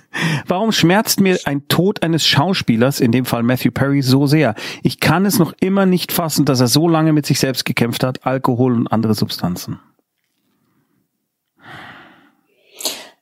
warum 0.46 0.72
schmerzt 0.72 1.20
mir 1.20 1.38
ein 1.44 1.66
Tod 1.68 2.02
eines 2.02 2.26
Schauspielers, 2.26 3.00
in 3.00 3.12
dem 3.12 3.24
Fall 3.24 3.42
Matthew 3.42 3.70
Perry, 3.72 4.02
so 4.02 4.26
sehr? 4.26 4.54
Ich 4.82 5.00
kann 5.00 5.24
es 5.26 5.38
noch 5.38 5.52
immer 5.60 5.86
nicht 5.86 6.12
fassen, 6.12 6.44
dass 6.44 6.60
er 6.60 6.68
so 6.68 6.88
lange 6.88 7.12
mit 7.12 7.26
sich 7.26 7.38
selbst 7.40 7.64
gekämpft 7.64 8.04
hat, 8.04 8.26
Alkohol 8.26 8.74
und 8.74 8.86
andere 8.88 9.14
Substanzen. 9.14 9.78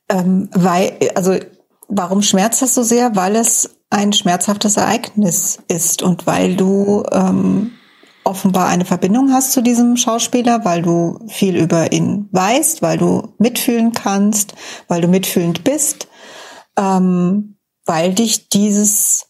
Ähm, 0.09 0.49
weil, 0.53 0.91
also, 1.15 1.37
warum 1.87 2.21
schmerzt 2.21 2.61
das 2.61 2.75
so 2.75 2.83
sehr? 2.83 3.15
Weil 3.15 3.35
es 3.35 3.77
ein 3.89 4.13
schmerzhaftes 4.13 4.77
Ereignis 4.77 5.59
ist 5.67 6.01
und 6.01 6.25
weil 6.27 6.55
du 6.55 7.03
ähm, 7.11 7.71
offenbar 8.23 8.67
eine 8.67 8.85
Verbindung 8.85 9.31
hast 9.31 9.51
zu 9.51 9.61
diesem 9.61 9.97
Schauspieler, 9.97 10.63
weil 10.65 10.81
du 10.81 11.19
viel 11.27 11.55
über 11.55 11.91
ihn 11.91 12.29
weißt, 12.31 12.81
weil 12.81 12.97
du 12.97 13.33
mitfühlen 13.37 13.93
kannst, 13.93 14.53
weil 14.87 15.01
du 15.01 15.07
mitfühlend 15.07 15.63
bist, 15.63 16.07
ähm, 16.77 17.57
weil 17.85 18.13
dich 18.13 18.49
dieses 18.49 19.27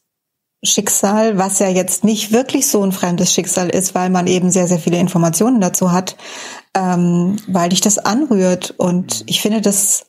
Schicksal, 0.63 1.37
was 1.37 1.59
ja 1.59 1.69
jetzt 1.69 2.03
nicht 2.03 2.31
wirklich 2.31 2.67
so 2.67 2.83
ein 2.83 2.91
fremdes 2.91 3.33
Schicksal 3.33 3.69
ist, 3.69 3.95
weil 3.95 4.09
man 4.09 4.27
eben 4.27 4.51
sehr, 4.51 4.67
sehr 4.67 4.79
viele 4.79 4.99
Informationen 4.99 5.59
dazu 5.59 5.91
hat, 5.91 6.17
ähm, 6.75 7.37
weil 7.47 7.69
dich 7.69 7.81
das 7.81 7.97
anrührt. 7.97 8.75
Und 8.77 9.23
ich 9.25 9.41
finde 9.41 9.61
das 9.61 10.05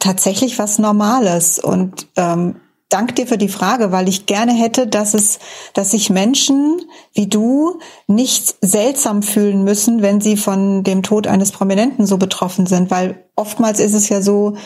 tatsächlich 0.00 0.58
was 0.58 0.78
Normales. 0.78 1.60
Und 1.60 2.08
ähm, 2.16 2.56
dank 2.90 3.14
dir 3.16 3.26
für 3.26 3.38
die 3.38 3.48
Frage, 3.48 3.92
weil 3.92 4.08
ich 4.08 4.26
gerne 4.26 4.52
hätte, 4.52 4.86
dass 4.86 5.14
es, 5.14 5.38
dass 5.72 5.92
sich 5.92 6.10
Menschen 6.10 6.82
wie 7.14 7.28
du 7.28 7.78
nicht 8.06 8.56
seltsam 8.60 9.22
fühlen 9.22 9.64
müssen, 9.64 10.02
wenn 10.02 10.20
sie 10.20 10.36
von 10.36 10.84
dem 10.84 11.02
Tod 11.02 11.26
eines 11.26 11.52
Prominenten 11.52 12.04
so 12.06 12.18
betroffen 12.18 12.66
sind, 12.66 12.90
weil 12.90 13.24
oftmals 13.36 13.80
ist 13.80 13.94
es 13.94 14.08
ja 14.08 14.20
so, 14.20 14.56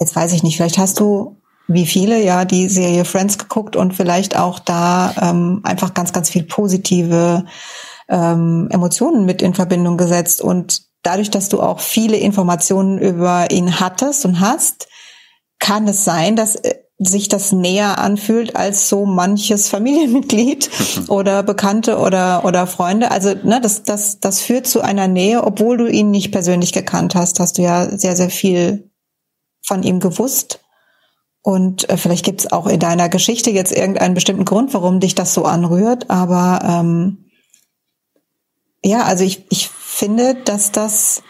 jetzt 0.00 0.16
weiß 0.16 0.32
ich 0.32 0.42
nicht, 0.42 0.56
vielleicht 0.56 0.78
hast 0.78 0.98
du 1.00 1.36
wie 1.68 1.86
viele 1.86 2.22
ja 2.22 2.46
die 2.46 2.68
Serie 2.68 3.04
Friends 3.04 3.36
geguckt 3.36 3.76
und 3.76 3.92
vielleicht 3.92 4.36
auch 4.36 4.58
da 4.58 5.14
ähm, 5.20 5.60
einfach 5.64 5.92
ganz, 5.92 6.14
ganz 6.14 6.30
viel 6.30 6.44
positive 6.44 7.44
ähm, 8.08 8.68
Emotionen 8.70 9.26
mit 9.26 9.42
in 9.42 9.52
Verbindung 9.52 9.98
gesetzt. 9.98 10.40
Und 10.40 10.82
dadurch, 11.02 11.30
dass 11.30 11.50
du 11.50 11.60
auch 11.60 11.80
viele 11.80 12.16
Informationen 12.16 12.98
über 12.98 13.50
ihn 13.50 13.80
hattest 13.80 14.24
und 14.24 14.40
hast, 14.40 14.88
kann 15.58 15.86
es 15.86 16.04
sein, 16.04 16.36
dass 16.36 16.56
äh, 16.56 16.76
sich 16.98 17.28
das 17.28 17.52
näher 17.52 17.98
anfühlt 17.98 18.56
als 18.56 18.88
so 18.88 19.06
manches 19.06 19.68
Familienmitglied 19.70 20.68
oder 21.08 21.42
Bekannte 21.42 21.98
oder 21.98 22.44
oder 22.44 22.66
Freunde. 22.66 23.10
Also 23.10 23.34
ne, 23.34 23.60
das 23.60 23.84
das 23.84 24.20
das 24.20 24.40
führt 24.40 24.66
zu 24.66 24.80
einer 24.80 25.08
Nähe, 25.08 25.44
obwohl 25.44 25.76
du 25.76 25.86
ihn 25.86 26.10
nicht 26.10 26.32
persönlich 26.32 26.72
gekannt 26.72 27.14
hast, 27.14 27.40
hast 27.40 27.58
du 27.58 27.62
ja 27.62 27.96
sehr 27.96 28.16
sehr 28.16 28.30
viel 28.30 28.90
von 29.62 29.82
ihm 29.82 30.00
gewusst. 30.00 30.60
Und 31.42 31.88
äh, 31.88 31.96
vielleicht 31.96 32.24
gibt 32.24 32.40
es 32.40 32.52
auch 32.52 32.66
in 32.66 32.80
deiner 32.80 33.08
Geschichte 33.08 33.50
jetzt 33.50 33.72
irgendeinen 33.72 34.14
bestimmten 34.14 34.44
Grund, 34.44 34.74
warum 34.74 35.00
dich 35.00 35.14
das 35.14 35.34
so 35.34 35.44
anrührt. 35.44 36.10
Aber 36.10 36.60
ähm, 36.62 37.30
ja, 38.82 39.04
also 39.04 39.24
ich, 39.24 39.46
ich 39.50 39.68
finde, 39.68 40.34
dass 40.34 40.72
das, 40.72 41.22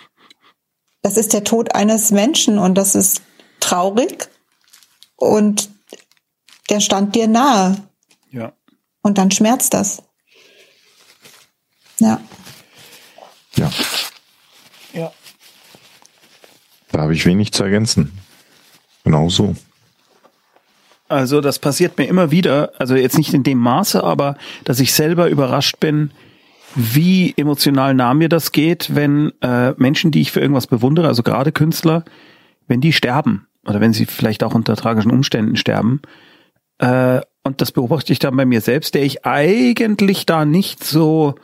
das 1.02 1.18
ist 1.18 1.34
der 1.34 1.44
Tod 1.44 1.74
eines 1.74 2.10
Menschen 2.10 2.58
und 2.58 2.74
das 2.74 2.94
ist 2.94 3.22
traurig 3.60 4.28
und 5.18 5.68
der 6.70 6.80
stand 6.80 7.14
dir 7.14 7.26
nahe. 7.28 7.76
Ja. 8.30 8.52
Und 9.02 9.18
dann 9.18 9.30
schmerzt 9.30 9.74
das. 9.74 10.02
Ja. 11.98 12.20
Ja. 13.56 13.70
Ja. 14.92 15.12
Da 16.92 17.00
habe 17.02 17.14
ich 17.14 17.26
wenig 17.26 17.52
zu 17.52 17.64
ergänzen. 17.64 18.18
Genau 19.04 19.28
so. 19.28 19.54
Also 21.08 21.40
das 21.40 21.58
passiert 21.58 21.98
mir 21.98 22.04
immer 22.04 22.30
wieder, 22.30 22.72
also 22.78 22.94
jetzt 22.94 23.16
nicht 23.16 23.32
in 23.32 23.42
dem 23.42 23.58
Maße, 23.58 24.04
aber 24.04 24.36
dass 24.64 24.78
ich 24.78 24.92
selber 24.92 25.28
überrascht 25.28 25.80
bin, 25.80 26.12
wie 26.74 27.32
emotional 27.36 27.94
nah 27.94 28.12
mir 28.12 28.28
das 28.28 28.52
geht, 28.52 28.94
wenn 28.94 29.32
äh, 29.40 29.72
Menschen, 29.78 30.10
die 30.10 30.20
ich 30.20 30.30
für 30.30 30.40
irgendwas 30.40 30.66
bewundere, 30.66 31.08
also 31.08 31.22
gerade 31.22 31.50
Künstler, 31.50 32.04
wenn 32.66 32.82
die 32.82 32.92
sterben 32.92 33.47
oder 33.68 33.80
wenn 33.80 33.92
sie 33.92 34.06
vielleicht 34.06 34.42
auch 34.42 34.54
unter 34.54 34.76
tragischen 34.76 35.10
Umständen 35.10 35.56
sterben. 35.56 36.00
Äh, 36.78 37.20
und 37.44 37.60
das 37.60 37.70
beobachte 37.70 38.12
ich 38.12 38.18
dann 38.18 38.36
bei 38.36 38.46
mir 38.46 38.60
selbst, 38.60 38.94
der 38.94 39.02
ich 39.02 39.26
eigentlich 39.26 40.26
da 40.26 40.44
nicht 40.44 40.82
so, 40.82 41.34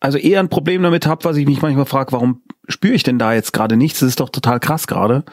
also 0.00 0.18
eher 0.18 0.40
ein 0.40 0.50
Problem 0.50 0.82
damit 0.82 1.06
habe, 1.06 1.24
was 1.24 1.36
ich 1.36 1.46
mich 1.46 1.62
manchmal 1.62 1.86
frage, 1.86 2.12
warum 2.12 2.42
spüre 2.68 2.94
ich 2.94 3.02
denn 3.02 3.18
da 3.18 3.32
jetzt 3.32 3.52
gerade 3.52 3.76
nichts? 3.76 4.00
Das 4.00 4.08
ist 4.10 4.20
doch 4.20 4.28
total 4.28 4.60
krass 4.60 4.86
gerade. 4.86 5.24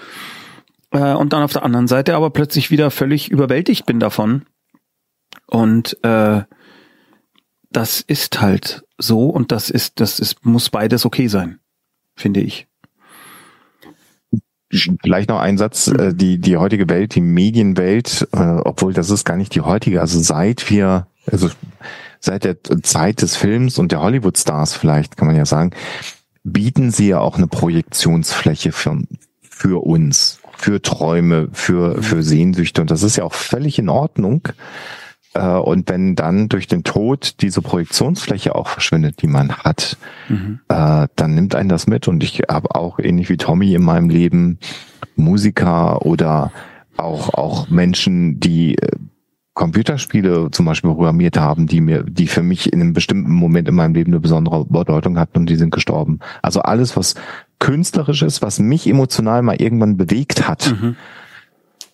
Äh, 0.92 1.14
und 1.14 1.34
dann 1.34 1.44
auf 1.44 1.54
der 1.54 1.64
anderen 1.64 1.88
Seite 1.88 2.16
aber 2.16 2.30
plötzlich 2.30 2.72
wieder 2.72 2.90
völlig 2.90 3.30
überwältigt 3.30 3.86
bin 3.86 4.00
davon. 4.00 4.46
Und 5.48 6.02
äh, 6.04 6.44
das 7.70 8.00
ist 8.00 8.40
halt 8.40 8.86
so 8.98 9.30
und 9.30 9.52
das 9.52 9.70
ist, 9.70 10.00
das 10.00 10.20
ist, 10.20 10.46
muss 10.46 10.70
beides 10.70 11.06
okay 11.06 11.28
sein, 11.28 11.60
finde 12.16 12.40
ich. 12.40 12.68
Vielleicht 15.02 15.30
noch 15.30 15.40
ein 15.40 15.58
Satz, 15.58 15.88
äh, 15.88 16.14
die, 16.14 16.40
die 16.40 16.58
heutige 16.58 16.90
Welt, 16.90 17.16
die 17.16 17.22
Medienwelt, 17.22 18.28
äh, 18.34 18.38
obwohl 18.38 18.94
das 18.94 19.10
ist 19.10 19.26
gar 19.26 19.38
nicht 19.38 19.56
die 19.56 19.62
heutige, 19.62 20.02
also 20.02 20.20
seit 20.20 20.70
wir, 20.70 21.08
also 21.30 21.50
seit 22.20 22.44
der 22.44 22.58
Zeit 22.84 23.22
des 23.22 23.36
Films 23.36 23.78
und 23.78 23.92
der 23.92 24.02
Hollywood-Stars 24.02 24.76
vielleicht, 24.76 25.18
kann 25.18 25.28
man 25.28 25.36
ja 25.36 25.46
sagen, 25.46 25.72
bieten 26.44 26.92
sie 26.92 27.10
ja 27.10 27.20
auch 27.20 27.38
eine 27.38 27.48
Projektionsfläche 27.48 28.72
für, 28.72 29.04
für 29.42 29.86
uns, 29.86 30.40
für 30.58 30.82
Träume, 30.82 31.50
für, 31.54 32.02
für 32.02 32.24
Sehnsüchte. 32.24 32.82
Und 32.82 32.92
das 32.92 33.04
ist 33.04 33.18
ja 33.18 33.24
auch 33.24 33.34
völlig 33.34 33.80
in 33.80 33.90
Ordnung. 33.90 34.48
Äh, 35.36 35.58
und 35.58 35.90
wenn 35.90 36.16
dann 36.16 36.50
durch 36.50 36.68
den 36.68 36.84
Tod 36.84 37.36
diese 37.42 37.62
Projektionsfläche 37.62 38.56
auch 38.56 38.68
verschwindet, 38.68 39.22
die 39.22 39.28
man 39.28 39.52
hat, 39.52 39.98
mhm. 40.30 40.60
äh, 40.70 41.08
dann 41.16 41.36
nimmt 41.36 41.54
einen 41.56 41.70
das 41.70 41.88
mit. 41.88 42.08
Und 42.08 42.24
ich 42.24 42.44
habe 42.50 42.74
auch 42.74 43.00
ähnlich 43.00 43.30
wie 43.30 43.38
Tommy 43.38 43.74
in 43.74 43.84
meinem 43.84 44.10
Leben 44.10 44.58
Musiker 45.16 46.06
oder 46.06 46.52
auch, 46.98 47.34
auch 47.34 47.70
Menschen, 47.70 48.40
die 48.40 48.78
äh, 48.78 48.92
Computerspiele 49.54 50.50
zum 50.52 50.66
Beispiel 50.66 50.92
programmiert 50.92 51.38
haben, 51.38 51.68
die 51.68 51.80
mir, 51.80 52.04
die 52.04 52.28
für 52.28 52.44
mich 52.44 52.74
in 52.74 52.82
einem 52.82 52.94
bestimmten 52.94 53.32
Moment 53.32 53.70
in 53.70 53.76
meinem 53.76 53.94
Leben 53.94 54.12
eine 54.12 54.20
besondere 54.20 54.66
Bedeutung 54.66 55.18
hatten 55.18 55.40
und 55.40 55.50
die 55.50 55.56
sind 55.56 55.72
gestorben. 55.72 56.20
Also 56.42 56.62
alles, 56.62 56.98
was 56.98 57.16
künstlerisch 57.60 58.22
ist, 58.22 58.42
was 58.42 58.60
mich 58.60 58.86
emotional 58.86 59.42
mal 59.44 59.56
irgendwann 59.56 59.96
bewegt 59.96 60.48
hat, 60.48 60.76
mhm 60.80 60.96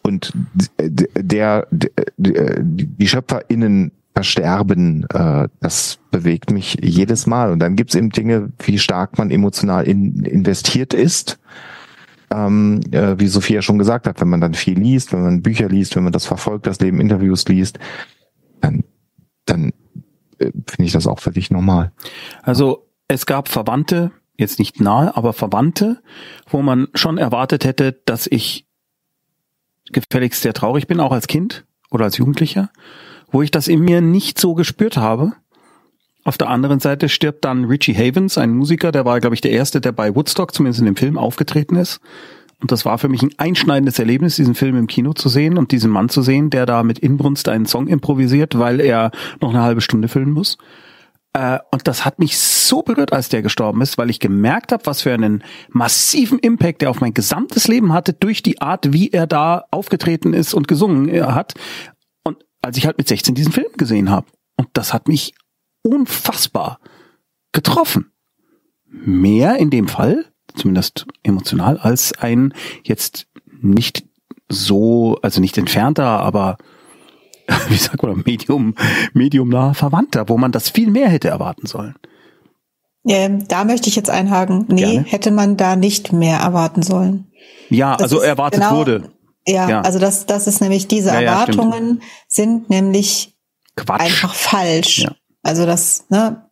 und 0.04 0.34
der, 0.80 1.68
der 1.70 2.60
die 2.62 3.08
SchöpferInnen 3.08 3.92
versterben, 4.14 5.06
äh, 5.14 5.48
das 5.62 6.00
bewegt 6.12 6.52
mich 6.52 6.78
jedes 6.82 7.28
Mal. 7.28 7.52
Und 7.52 7.60
dann 7.60 7.76
gibt's 7.76 7.96
eben 7.96 8.10
Dinge, 8.10 8.52
wie 8.60 8.78
stark 8.78 9.18
man 9.18 9.32
emotional 9.32 9.88
in, 9.88 10.24
investiert 10.26 10.94
ist. 10.94 11.40
Ähm, 12.30 12.82
äh, 12.92 13.16
wie 13.20 13.28
Sophia 13.28 13.62
schon 13.62 13.78
gesagt 13.78 14.08
hat, 14.08 14.22
wenn 14.22 14.30
man 14.30 14.42
dann 14.42 14.54
viel 14.54 14.80
liest, 14.80 15.12
wenn 15.12 15.22
man 15.22 15.42
Bücher 15.42 15.68
liest, 15.68 15.96
wenn 15.96 16.04
man 16.04 16.14
das 16.14 16.26
verfolgt, 16.26 16.66
das 16.66 16.80
Leben 16.80 17.02
Interviews 17.02 17.46
liest, 17.48 17.78
dann, 18.62 18.84
dann 19.46 19.74
äh, 20.40 20.52
finde 20.68 20.86
ich 20.86 20.94
das 20.94 21.08
auch 21.08 21.20
völlig 21.20 21.52
normal. 21.52 21.92
Also 22.42 22.88
es 23.10 23.26
gab 23.26 23.50
Verwandte, 23.50 24.12
jetzt 24.38 24.60
nicht 24.60 24.80
nahe, 24.80 25.16
aber 25.18 25.34
Verwandte, 25.34 26.02
wo 26.48 26.62
man 26.62 26.88
schon 26.94 27.18
erwartet 27.18 27.66
hätte, 27.66 28.00
dass 28.06 28.28
ich 28.28 28.66
gefälligst 29.92 30.42
sehr 30.42 30.54
traurig 30.54 30.88
bin, 30.88 31.00
auch 31.00 31.12
als 31.12 31.28
Kind 31.28 31.66
oder 31.90 32.06
als 32.06 32.18
Jugendlicher, 32.18 32.70
wo 33.32 33.42
ich 33.42 33.52
das 33.52 33.68
in 33.68 33.80
mir 33.80 34.02
nicht 34.02 34.40
so 34.40 34.54
gespürt 34.54 34.98
habe. 34.98 35.34
Auf 36.24 36.38
der 36.38 36.50
anderen 36.50 36.80
Seite 36.80 37.10
stirbt 37.10 37.46
dann 37.46 37.66
Richie 37.66 37.96
Havens, 37.96 38.38
ein 38.38 38.52
Musiker, 38.52 38.92
der 38.92 39.06
war, 39.06 39.20
glaube 39.20 39.34
ich, 39.34 39.42
der 39.42 39.52
erste, 39.52 39.82
der 39.82 39.92
bei 39.92 40.16
Woodstock, 40.16 40.54
zumindest 40.54 40.80
in 40.80 40.86
dem 40.86 40.96
Film, 40.96 41.18
aufgetreten 41.18 41.76
ist. 41.76 42.00
Und 42.62 42.72
das 42.72 42.86
war 42.86 43.00
für 43.00 43.10
mich 43.10 43.24
ein 43.24 43.34
einschneidendes 43.38 43.98
Erlebnis, 43.98 44.36
diesen 44.36 44.54
Film 44.54 44.78
im 44.78 44.86
Kino 44.86 45.14
zu 45.14 45.30
sehen 45.30 45.58
und 45.58 45.72
diesen 45.72 45.90
Mann 45.90 46.10
zu 46.10 46.22
sehen, 46.22 46.52
der 46.52 46.68
da 46.68 46.84
mit 46.84 47.00
Inbrunst 47.00 47.50
einen 47.50 47.66
Song 47.66 47.88
improvisiert, 47.88 48.60
weil 48.60 48.80
er 48.80 49.10
noch 49.40 49.50
eine 49.50 49.64
halbe 49.64 49.82
Stunde 49.82 50.08
filmen 50.08 50.34
muss. 50.34 50.60
Äh, 51.34 51.58
und 51.72 51.88
das 51.88 52.06
hat 52.06 52.20
mich 52.20 52.38
so 52.72 52.82
berührt, 52.82 53.12
als 53.12 53.30
der 53.30 53.42
gestorben 53.42 53.82
ist, 53.82 53.98
weil 53.98 54.10
ich 54.10 54.20
gemerkt 54.20 54.72
habe, 54.72 54.86
was 54.86 55.02
für 55.02 55.14
einen 55.14 55.44
massiven 55.70 56.40
Impact 56.40 56.82
er 56.82 56.90
auf 56.90 57.02
mein 57.02 57.14
gesamtes 57.14 57.68
Leben 57.68 57.94
hatte 57.94 58.14
durch 58.14 58.42
die 58.42 58.62
Art, 58.62 58.94
wie 58.94 59.10
er 59.10 59.28
da 59.28 59.66
aufgetreten 59.72 60.34
ist 60.34 60.54
und 60.54 60.70
gesungen 60.70 61.10
äh, 61.10 61.22
hat. 61.22 61.54
Und 62.24 62.44
als 62.62 62.78
ich 62.78 62.86
halt 62.86 62.98
mit 62.98 63.10
16 63.10 63.36
diesen 63.36 63.52
Film 63.52 63.68
gesehen 63.78 64.10
habe. 64.10 64.28
Und 64.56 64.70
das 64.74 64.94
hat 64.94 65.10
mich 65.10 65.34
unfassbar 65.84 66.80
getroffen. 67.52 68.12
Mehr 68.86 69.58
in 69.58 69.70
dem 69.70 69.90
Fall, 69.90 70.26
zumindest 70.56 71.06
emotional, 71.24 71.78
als 71.78 72.14
ein 72.14 72.54
jetzt 72.84 73.28
nicht 73.62 74.06
so, 74.48 75.18
also 75.22 75.42
nicht 75.42 75.58
entfernter, 75.58 76.06
aber 76.06 76.58
wie 77.68 77.76
sagt 77.76 78.02
man, 78.02 78.24
Medium, 78.26 78.76
Medium 79.14 79.50
nah 79.50 79.74
Verwandter, 79.74 80.30
wo 80.30 80.38
man 80.38 80.54
das 80.54 80.70
viel 80.70 80.90
mehr 80.90 81.10
hätte 81.10 81.28
erwarten 81.28 81.68
sollen. 81.68 81.96
Ähm, 83.08 83.48
da 83.48 83.64
möchte 83.64 83.90
ich 83.90 83.96
jetzt 83.96 84.10
einhaken. 84.10 84.66
Nee, 84.68 84.82
Gerne. 84.82 85.04
hätte 85.08 85.32
man 85.32 85.58
da 85.58 85.76
nicht 85.76 86.14
mehr 86.14 86.40
erwarten 86.40 86.84
sollen. 86.84 87.32
Ja, 87.70 87.94
das 87.94 88.12
also 88.12 88.20
erwartet 88.20 88.62
genau, 88.62 88.76
wurde. 88.76 89.12
Ja, 89.48 89.68
ja, 89.70 89.82
also 89.82 89.98
das, 89.98 90.28
das 90.28 90.46
ist 90.46 90.62
nämlich 90.62 90.88
diese 90.88 91.10
ja, 91.10 91.22
Erwartungen 91.22 92.00
ja, 92.00 92.08
sind 92.28 92.70
nämlich 92.70 93.36
Quatsch. 93.76 94.02
einfach 94.02 94.34
falsch. 94.36 95.08
Also 95.42 95.66
das, 95.66 96.06
ne, 96.10 96.46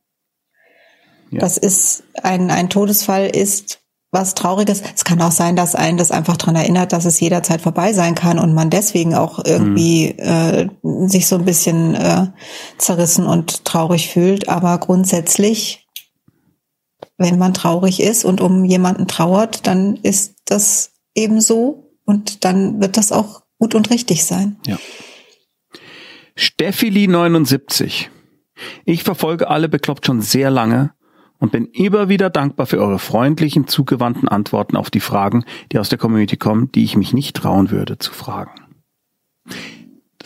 das 1.32 1.58
ist 1.58 2.04
ein, 2.24 2.50
ein 2.50 2.70
Todesfall 2.70 3.28
ist 3.28 3.80
was 4.12 4.34
Trauriges. 4.34 4.82
Es 4.96 5.06
kann 5.06 5.22
auch 5.22 5.32
sein, 5.32 5.56
dass 5.56 5.76
einen 5.76 5.98
das 5.98 6.10
einfach 6.10 6.38
dran 6.38 6.56
erinnert, 6.56 6.94
dass 6.94 7.06
es 7.06 7.20
jederzeit 7.20 7.62
vorbei 7.62 7.94
sein 7.94 8.16
kann 8.16 8.40
und 8.40 8.56
man 8.56 8.72
deswegen 8.72 9.14
auch 9.14 9.40
irgendwie 9.46 10.16
mhm. 10.18 11.06
äh, 11.06 11.08
sich 11.08 11.28
so 11.28 11.36
ein 11.36 11.46
bisschen 11.46 11.94
äh, 11.94 12.28
zerrissen 12.80 13.28
und 13.28 13.66
traurig 13.66 14.10
fühlt. 14.10 14.50
Aber 14.50 14.80
grundsätzlich, 14.80 15.88
wenn 17.20 17.38
man 17.38 17.54
traurig 17.54 18.02
ist 18.02 18.26
und 18.26 18.42
um 18.42 18.64
jemanden 18.66 19.08
trauert, 19.08 19.68
dann 19.68 19.98
ist 19.98 20.36
das 20.46 20.94
eben 21.14 21.42
so 21.42 21.92
und 22.06 22.46
dann 22.46 22.82
wird 22.82 22.98
das 22.98 23.12
auch 23.12 23.44
gut 23.60 23.76
und 23.76 23.92
richtig 23.92 24.26
sein. 24.26 24.58
Ja. 24.66 24.80
Steffili 26.36 27.08
79. 27.08 28.10
Ich 28.86 29.04
verfolge 29.04 29.50
alle 29.50 29.68
bekloppt 29.68 30.06
schon 30.06 30.22
sehr 30.22 30.50
lange 30.50 30.94
und 31.40 31.52
bin 31.52 31.66
immer 31.66 32.08
wieder 32.08 32.30
dankbar 32.30 32.66
für 32.66 32.80
eure 32.80 33.00
freundlichen, 33.00 33.68
zugewandten 33.68 34.30
Antworten 34.30 34.78
auf 34.78 34.90
die 34.90 35.00
Fragen, 35.02 35.44
die 35.72 35.80
aus 35.80 35.90
der 35.90 35.98
Community 35.98 36.38
kommen, 36.38 36.72
die 36.72 36.84
ich 36.84 36.96
mich 36.96 37.14
nicht 37.14 37.36
trauen 37.36 37.70
würde 37.70 37.98
zu 37.98 38.14
fragen. 38.14 38.52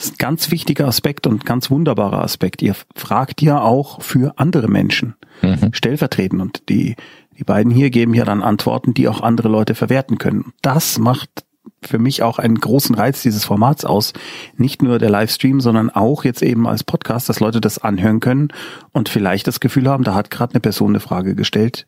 Das 0.03 0.09
ist 0.09 0.15
ein 0.15 0.27
ganz 0.27 0.51
wichtiger 0.51 0.85
Aspekt 0.85 1.27
und 1.27 1.45
ganz 1.45 1.71
wunderbarer 1.71 2.21
Aspekt. 2.21 2.61
Ihr 2.61 2.75
fragt 2.93 3.41
ja 3.41 3.61
auch 3.61 4.01
für 4.01 4.37
andere 4.37 4.67
Menschen 4.67 5.15
mhm. 5.41 5.69
stellvertretend 5.71 6.41
und 6.41 6.67
die, 6.67 6.97
die 7.37 7.45
beiden 7.45 7.71
hier 7.71 7.89
geben 7.89 8.13
ja 8.13 8.25
dann 8.25 8.43
Antworten, 8.43 8.93
die 8.93 9.07
auch 9.07 9.21
andere 9.21 9.47
Leute 9.47 9.75
verwerten 9.75 10.17
können. 10.17 10.51
Das 10.61 10.99
macht 10.99 11.45
für 11.81 11.99
mich 11.99 12.21
auch 12.21 12.37
einen 12.37 12.59
großen 12.59 12.95
Reiz 12.95 13.21
dieses 13.21 13.45
Formats 13.45 13.85
aus. 13.85 14.11
Nicht 14.57 14.81
nur 14.81 14.99
der 14.99 15.09
Livestream, 15.09 15.61
sondern 15.61 15.89
auch 15.89 16.25
jetzt 16.25 16.41
eben 16.41 16.67
als 16.67 16.83
Podcast, 16.83 17.29
dass 17.29 17.39
Leute 17.39 17.61
das 17.61 17.77
anhören 17.77 18.19
können 18.19 18.49
und 18.91 19.07
vielleicht 19.07 19.47
das 19.47 19.61
Gefühl 19.61 19.87
haben, 19.87 20.03
da 20.03 20.15
hat 20.15 20.29
gerade 20.29 20.53
eine 20.53 20.59
Person 20.59 20.89
eine 20.89 20.99
Frage 20.99 21.33
gestellt. 21.33 21.85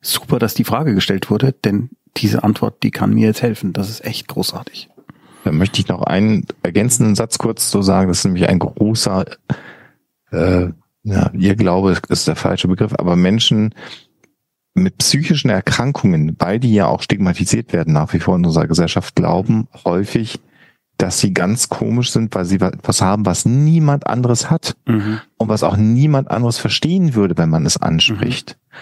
Super, 0.00 0.38
dass 0.38 0.54
die 0.54 0.62
Frage 0.62 0.94
gestellt 0.94 1.30
wurde, 1.30 1.52
denn 1.64 1.90
diese 2.16 2.44
Antwort, 2.44 2.84
die 2.84 2.92
kann 2.92 3.12
mir 3.12 3.26
jetzt 3.26 3.42
helfen. 3.42 3.72
Das 3.72 3.90
ist 3.90 4.04
echt 4.04 4.28
großartig. 4.28 4.88
Da 5.44 5.52
möchte 5.52 5.80
ich 5.80 5.88
noch 5.88 6.02
einen 6.02 6.46
ergänzenden 6.62 7.14
Satz 7.14 7.38
kurz 7.38 7.70
zu 7.70 7.82
sagen. 7.82 8.08
Das 8.08 8.18
ist 8.18 8.24
nämlich 8.24 8.48
ein 8.48 8.58
großer, 8.58 9.24
äh, 10.32 10.68
ja, 11.02 11.30
ihr 11.32 11.56
Glaube 11.56 11.96
ist 12.08 12.28
der 12.28 12.36
falsche 12.36 12.68
Begriff, 12.68 12.92
aber 12.94 13.16
Menschen, 13.16 13.74
mit 14.74 14.98
psychischen 14.98 15.50
Erkrankungen, 15.50 16.36
weil 16.38 16.60
die 16.60 16.74
ja 16.74 16.86
auch 16.86 17.02
stigmatisiert 17.02 17.72
werden 17.72 17.92
nach 17.92 18.12
wie 18.12 18.20
vor 18.20 18.36
in 18.36 18.46
unserer 18.46 18.66
Gesellschaft, 18.66 19.14
glauben 19.16 19.68
häufig, 19.84 20.40
dass 20.96 21.18
sie 21.18 21.32
ganz 21.32 21.68
komisch 21.68 22.12
sind, 22.12 22.34
weil 22.34 22.44
sie 22.44 22.60
was 22.60 23.02
haben, 23.02 23.26
was 23.26 23.46
niemand 23.46 24.06
anderes 24.06 24.50
hat 24.50 24.76
mhm. 24.86 25.20
und 25.38 25.48
was 25.48 25.62
auch 25.62 25.76
niemand 25.76 26.30
anderes 26.30 26.58
verstehen 26.58 27.14
würde, 27.14 27.38
wenn 27.38 27.48
man 27.48 27.66
es 27.66 27.78
anspricht. 27.78 28.58
Mhm. 28.58 28.76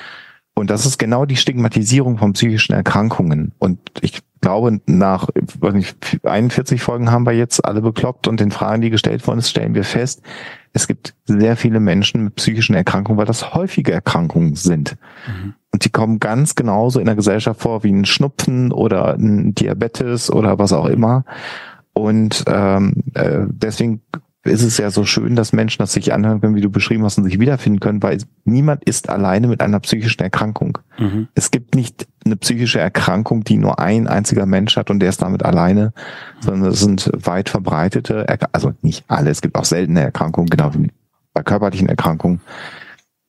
Und 0.55 0.71
das 0.71 0.85
ist 0.85 0.99
genau 0.99 1.25
die 1.25 1.37
Stigmatisierung 1.37 2.19
von 2.19 2.33
psychischen 2.33 2.73
Erkrankungen. 2.73 3.53
Und 3.59 3.79
ich 4.01 4.23
glaube, 4.41 4.80
nach 4.86 5.28
weiß 5.34 5.74
nicht, 5.74 6.20
41 6.22 6.82
Folgen 6.82 7.11
haben 7.11 7.26
wir 7.26 7.32
jetzt 7.32 7.64
alle 7.64 7.80
bekloppt 7.80 8.28
und 8.28 8.41
den 8.41 8.51
Fragen, 8.51 8.82
die 8.82 8.91
gestellt 8.91 9.26
worden 9.26 9.41
sind, 9.41 9.51
stellen 9.51 9.74
wir 9.74 9.84
fest, 9.84 10.22
es 10.72 10.86
gibt 10.86 11.14
sehr 11.24 11.57
viele 11.57 11.80
Menschen 11.80 12.24
mit 12.24 12.36
psychischen 12.36 12.74
Erkrankungen, 12.74 13.18
weil 13.18 13.26
das 13.26 13.55
häufige 13.55 13.93
Erkrankungen 13.93 14.55
sind. 14.55 14.97
Mhm. 15.26 15.55
Und 15.72 15.84
die 15.84 15.91
kommen 15.91 16.20
ganz 16.20 16.55
genauso 16.55 17.01
in 17.01 17.07
der 17.07 17.16
Gesellschaft 17.16 17.61
vor 17.61 17.84
wie 17.84 17.93
ein 17.93 18.05
Schnupfen 18.05 18.72
oder 18.72 19.14
ein 19.14 19.55
Diabetes 19.55 20.30
oder 20.30 20.59
was 20.59 20.72
auch 20.72 20.86
immer. 20.86 21.24
Und 21.93 22.45
ähm, 22.47 22.95
äh, 23.14 23.41
deswegen 23.49 24.03
ist 24.49 24.63
es 24.63 24.79
ja 24.79 24.91
so 24.91 25.05
schön, 25.05 25.37
dass 25.37 25.53
Menschen 25.53 25.79
das 25.81 25.93
sich 25.93 26.13
anhören 26.13 26.41
können, 26.41 26.55
wie 26.55 26.61
du 26.61 26.71
beschrieben 26.71 27.05
hast, 27.05 27.19
und 27.19 27.25
sich 27.25 27.39
wiederfinden 27.39 27.81
können, 27.81 28.03
weil 28.03 28.19
niemand 28.45 28.85
ist 28.85 29.09
alleine 29.09 29.49
mit 29.49 29.61
einer 29.61 29.81
psychischen 29.81 30.23
Erkrankung. 30.23 30.79
Mhm. 30.99 31.29
Es 31.35 31.51
gibt 31.51 31.75
nicht 31.75 32.07
eine 32.25 32.37
psychische 32.37 32.81
Erkrankung, 32.81 33.45
die 33.45 33.57
nur 33.57 33.79
ein 33.79 34.07
einziger 34.07 34.47
Mensch 34.47 34.77
hat 34.77 34.91
und 34.91 35.01
der 35.01 35.09
ist 35.09 35.23
damit 35.23 35.45
alleine, 35.45 35.93
sondern 36.41 36.71
es 36.71 36.81
sind 36.81 37.11
weit 37.15 37.49
verbreitete, 37.49 38.27
also 38.53 38.73
nicht 38.83 39.05
alle, 39.09 39.31
es 39.31 39.41
gibt 39.41 39.57
auch 39.57 39.65
seltene 39.65 40.01
Erkrankungen, 40.01 40.51
genau 40.51 40.75
wie 40.75 40.91
bei 41.33 41.43
körperlichen 41.43 41.89
Erkrankungen. 41.89 42.41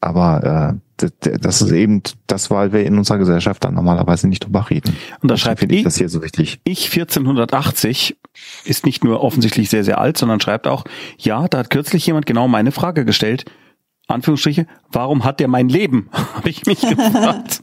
Aber 0.02 0.80
äh, 1.02 1.10
das 1.42 1.62
ist 1.62 1.72
eben 1.72 2.02
das, 2.28 2.50
weil 2.50 2.74
wir 2.74 2.86
in 2.86 2.98
unserer 2.98 3.18
Gesellschaft 3.18 3.64
dann 3.64 3.74
normalerweise 3.74 4.28
nicht 4.28 4.46
drüber 4.46 4.70
reden. 4.70 4.96
Und 5.22 5.30
da 5.30 5.38
schreibt 5.38 5.64
ich 5.72 5.84
das 5.84 5.98
hier 5.98 6.10
so 6.10 6.22
wichtig. 6.22 6.60
Ich 6.64 6.86
1480 6.92 8.18
ist 8.66 8.86
nicht 8.86 9.04
nur 9.04 9.24
offensichtlich 9.24 9.70
sehr, 9.70 9.84
sehr 9.84 10.00
alt, 10.00 10.18
sondern 10.18 10.40
schreibt 10.40 10.68
auch, 10.68 10.84
ja, 11.18 11.48
da 11.48 11.60
hat 11.60 11.70
kürzlich 11.70 12.06
jemand 12.06 12.26
genau 12.26 12.48
meine 12.48 12.72
Frage 12.72 13.06
gestellt. 13.06 13.46
Anführungsstriche, 14.08 14.66
warum 14.92 15.24
hat 15.24 15.40
der 15.40 15.48
mein 15.48 15.70
Leben? 15.70 16.10
Habe 16.36 16.50
ich 16.50 16.66
mich 16.66 16.82
gefragt. 16.90 17.62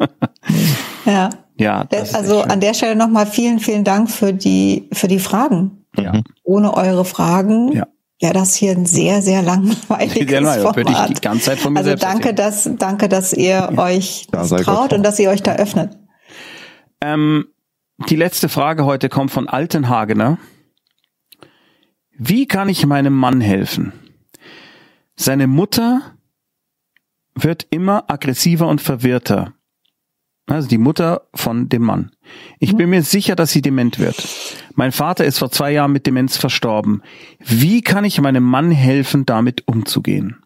ja. 1.04 1.30
Ja. 1.58 1.86
also 2.12 2.42
an 2.42 2.60
der 2.60 2.74
Stelle 2.74 2.96
nochmal 2.96 3.26
vielen, 3.26 3.60
vielen 3.60 3.82
Dank 3.82 4.10
für 4.10 4.34
die, 4.34 4.90
für 4.92 5.08
die 5.08 5.18
Fragen. 5.18 5.86
Ja. 5.96 6.20
Ohne 6.42 6.74
eure 6.74 7.06
Fragen 7.06 7.72
ja 7.72 7.86
ja, 8.20 8.32
das 8.32 8.54
hier 8.54 8.72
ein 8.72 8.86
sehr, 8.86 9.20
sehr 9.20 9.42
langweiliges 9.42 10.28
sehr 10.28 10.42
Format. 10.42 10.76
Würde 10.76 10.92
ich 10.92 11.14
die 11.14 11.20
ganze 11.20 11.44
Zeit 11.44 11.58
von 11.58 11.74
mir 11.74 11.80
also 11.80 11.94
danke, 11.94 12.32
dass, 12.32 12.68
danke, 12.78 13.08
dass 13.08 13.32
ihr 13.32 13.72
euch 13.76 14.26
ja, 14.32 14.44
traut 14.44 14.92
und 14.92 15.02
dass 15.02 15.18
ihr 15.18 15.30
euch 15.30 15.42
da 15.42 15.56
öffnet. 15.56 15.98
Ähm, 17.02 17.46
die 18.08 18.16
letzte 18.16 18.48
Frage 18.48 18.84
heute 18.84 19.08
kommt 19.08 19.30
von 19.30 19.48
Altenhagener. 19.48 20.38
Wie 22.18 22.46
kann 22.46 22.70
ich 22.70 22.86
meinem 22.86 23.14
Mann 23.14 23.42
helfen? 23.42 23.92
Seine 25.14 25.46
Mutter 25.46 26.00
wird 27.34 27.66
immer 27.70 28.04
aggressiver 28.08 28.66
und 28.68 28.80
verwirrter. 28.80 29.52
Also 30.48 30.68
die 30.68 30.78
Mutter 30.78 31.22
von 31.34 31.68
dem 31.68 31.82
Mann. 31.82 32.12
Ich 32.60 32.76
bin 32.76 32.90
mir 32.90 33.02
sicher, 33.02 33.34
dass 33.34 33.50
sie 33.50 33.62
dement 33.62 33.98
wird. 33.98 34.26
Mein 34.74 34.92
Vater 34.92 35.24
ist 35.24 35.38
vor 35.38 35.50
zwei 35.50 35.72
Jahren 35.72 35.90
mit 35.90 36.06
Demenz 36.06 36.36
verstorben. 36.36 37.02
Wie 37.40 37.82
kann 37.82 38.04
ich 38.04 38.20
meinem 38.20 38.44
Mann 38.44 38.70
helfen, 38.70 39.26
damit 39.26 39.66
umzugehen? 39.66 40.36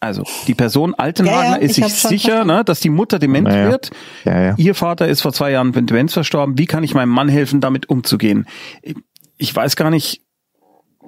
Also, 0.00 0.24
die 0.46 0.54
Person 0.54 0.94
Altenwagner 0.94 1.42
ja, 1.42 1.50
ja, 1.52 1.56
ist 1.56 1.74
sich 1.74 1.92
sicher, 1.92 2.44
ne, 2.44 2.64
dass 2.64 2.80
die 2.80 2.90
Mutter 2.90 3.18
dement 3.18 3.48
ja, 3.48 3.70
wird. 3.70 3.90
Ihr 4.56 4.74
Vater 4.74 5.08
ist 5.08 5.22
vor 5.22 5.32
zwei 5.32 5.50
Jahren 5.50 5.70
mit 5.70 5.90
Demenz 5.90 6.12
verstorben. 6.12 6.58
Wie 6.58 6.66
kann 6.66 6.84
ich 6.84 6.94
meinem 6.94 7.10
Mann 7.10 7.28
helfen, 7.28 7.60
damit 7.60 7.88
umzugehen? 7.88 8.46
Ich 9.38 9.54
weiß 9.54 9.74
gar 9.74 9.90
nicht, 9.90 10.22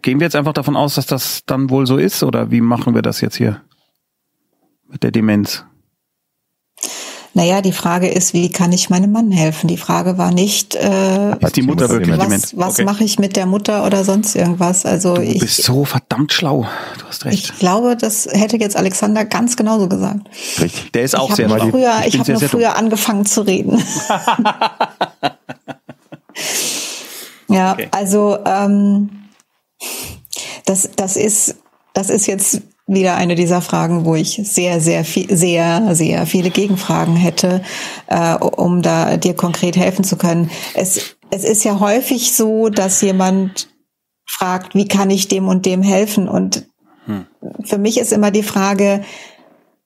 gehen 0.02 0.20
wir 0.20 0.26
jetzt 0.26 0.36
einfach 0.36 0.54
davon 0.54 0.76
aus, 0.76 0.94
dass 0.94 1.06
das 1.06 1.44
dann 1.44 1.70
wohl 1.70 1.86
so 1.86 1.96
ist? 1.96 2.22
Oder 2.22 2.50
wie 2.50 2.60
machen 2.60 2.94
wir 2.94 3.02
das 3.02 3.20
jetzt 3.20 3.36
hier 3.36 3.62
mit 4.90 5.02
der 5.02 5.12
Demenz? 5.12 5.64
Naja, 7.38 7.62
die 7.62 7.70
Frage 7.70 8.08
ist, 8.08 8.34
wie 8.34 8.50
kann 8.50 8.72
ich 8.72 8.90
meinem 8.90 9.12
Mann 9.12 9.30
helfen? 9.30 9.68
Die 9.68 9.76
Frage 9.76 10.18
war 10.18 10.32
nicht, 10.32 10.74
äh, 10.74 11.38
ist 11.38 11.54
die 11.54 11.62
Mutter 11.62 11.88
wirklich 11.88 12.18
was, 12.18 12.56
was 12.56 12.74
okay. 12.74 12.84
mache 12.84 13.04
ich 13.04 13.20
mit 13.20 13.36
der 13.36 13.46
Mutter 13.46 13.86
oder 13.86 14.02
sonst 14.02 14.34
irgendwas? 14.34 14.84
Also 14.84 15.14
du 15.14 15.22
ich 15.22 15.38
bist 15.38 15.62
so 15.62 15.84
verdammt 15.84 16.32
schlau. 16.32 16.66
Du 16.98 17.04
hast 17.06 17.24
recht. 17.26 17.52
Ich 17.52 17.60
glaube, 17.60 17.96
das 17.96 18.26
hätte 18.26 18.56
jetzt 18.56 18.76
Alexander 18.76 19.24
ganz 19.24 19.56
genauso 19.56 19.88
gesagt. 19.88 20.28
Richtig. 20.60 20.90
Der 20.90 21.04
ist 21.04 21.16
auch 21.16 21.32
sehr 21.32 21.48
schlau. 21.48 21.68
Früher, 21.70 22.00
ich 22.00 22.14
ich 22.14 22.18
habe 22.18 22.32
nur 22.32 22.40
früher 22.40 22.70
dumm. 22.70 22.78
angefangen 22.78 23.24
zu 23.24 23.42
reden. 23.42 23.80
ja, 27.48 27.74
okay. 27.74 27.86
also 27.92 28.36
ähm, 28.44 29.10
das, 30.66 30.90
das 30.96 31.16
ist, 31.16 31.54
das 31.94 32.10
ist 32.10 32.26
jetzt 32.26 32.62
wieder 32.88 33.16
eine 33.16 33.34
dieser 33.34 33.60
Fragen, 33.60 34.04
wo 34.04 34.16
ich 34.16 34.40
sehr, 34.44 34.80
sehr 34.80 35.04
viel, 35.04 35.34
sehr, 35.36 35.94
sehr 35.94 36.26
viele 36.26 36.50
Gegenfragen 36.50 37.14
hätte, 37.14 37.62
äh, 38.06 38.34
um 38.34 38.82
da 38.82 39.18
dir 39.18 39.34
konkret 39.34 39.76
helfen 39.76 40.04
zu 40.04 40.16
können. 40.16 40.50
Es, 40.74 41.16
es 41.30 41.44
ist 41.44 41.64
ja 41.64 41.78
häufig 41.78 42.32
so, 42.32 42.70
dass 42.70 43.02
jemand 43.02 43.68
fragt, 44.24 44.74
wie 44.74 44.88
kann 44.88 45.10
ich 45.10 45.28
dem 45.28 45.48
und 45.48 45.66
dem 45.66 45.82
helfen? 45.82 46.28
Und 46.28 46.66
hm. 47.04 47.26
für 47.64 47.78
mich 47.78 47.98
ist 47.98 48.12
immer 48.12 48.30
die 48.30 48.42
Frage, 48.42 49.04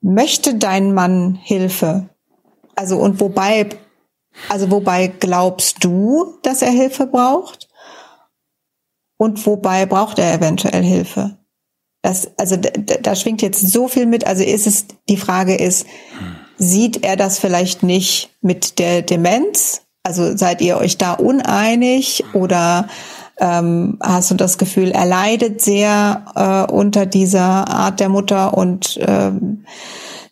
möchte 0.01 0.55
dein 0.55 0.93
Mann 0.93 1.35
Hilfe? 1.41 2.09
Also, 2.75 2.97
und 2.97 3.19
wobei, 3.19 3.69
also 4.49 4.71
wobei 4.71 5.07
glaubst 5.07 5.83
du, 5.83 6.37
dass 6.41 6.61
er 6.61 6.71
Hilfe 6.71 7.05
braucht? 7.05 7.67
Und 9.17 9.45
wobei 9.45 9.85
braucht 9.85 10.19
er 10.19 10.33
eventuell 10.33 10.83
Hilfe? 10.83 11.37
Das, 12.03 12.29
also 12.37 12.57
da, 12.57 12.69
da 13.01 13.15
schwingt 13.15 13.41
jetzt 13.41 13.71
so 13.71 13.87
viel 13.87 14.05
mit. 14.05 14.27
Also 14.27 14.43
ist 14.43 14.67
es, 14.67 14.85
die 15.09 15.17
Frage 15.17 15.55
ist, 15.55 15.87
sieht 16.57 17.03
er 17.03 17.15
das 17.15 17.39
vielleicht 17.39 17.81
nicht 17.81 18.29
mit 18.41 18.77
der 18.77 19.01
Demenz? 19.01 19.81
Also 20.03 20.35
seid 20.35 20.61
ihr 20.61 20.77
euch 20.77 20.97
da 20.97 21.13
uneinig 21.13 22.25
oder 22.33 22.89
ähm, 23.39 23.97
hast 24.03 24.31
du 24.31 24.35
das 24.35 24.57
Gefühl, 24.57 24.91
er 24.91 25.05
leidet 25.05 25.61
sehr 25.61 26.25
äh, 26.35 26.71
unter 26.71 27.05
dieser 27.05 27.69
Art 27.69 28.01
der 28.01 28.09
Mutter 28.09 28.55
und 28.55 28.99
ähm, 29.01 29.65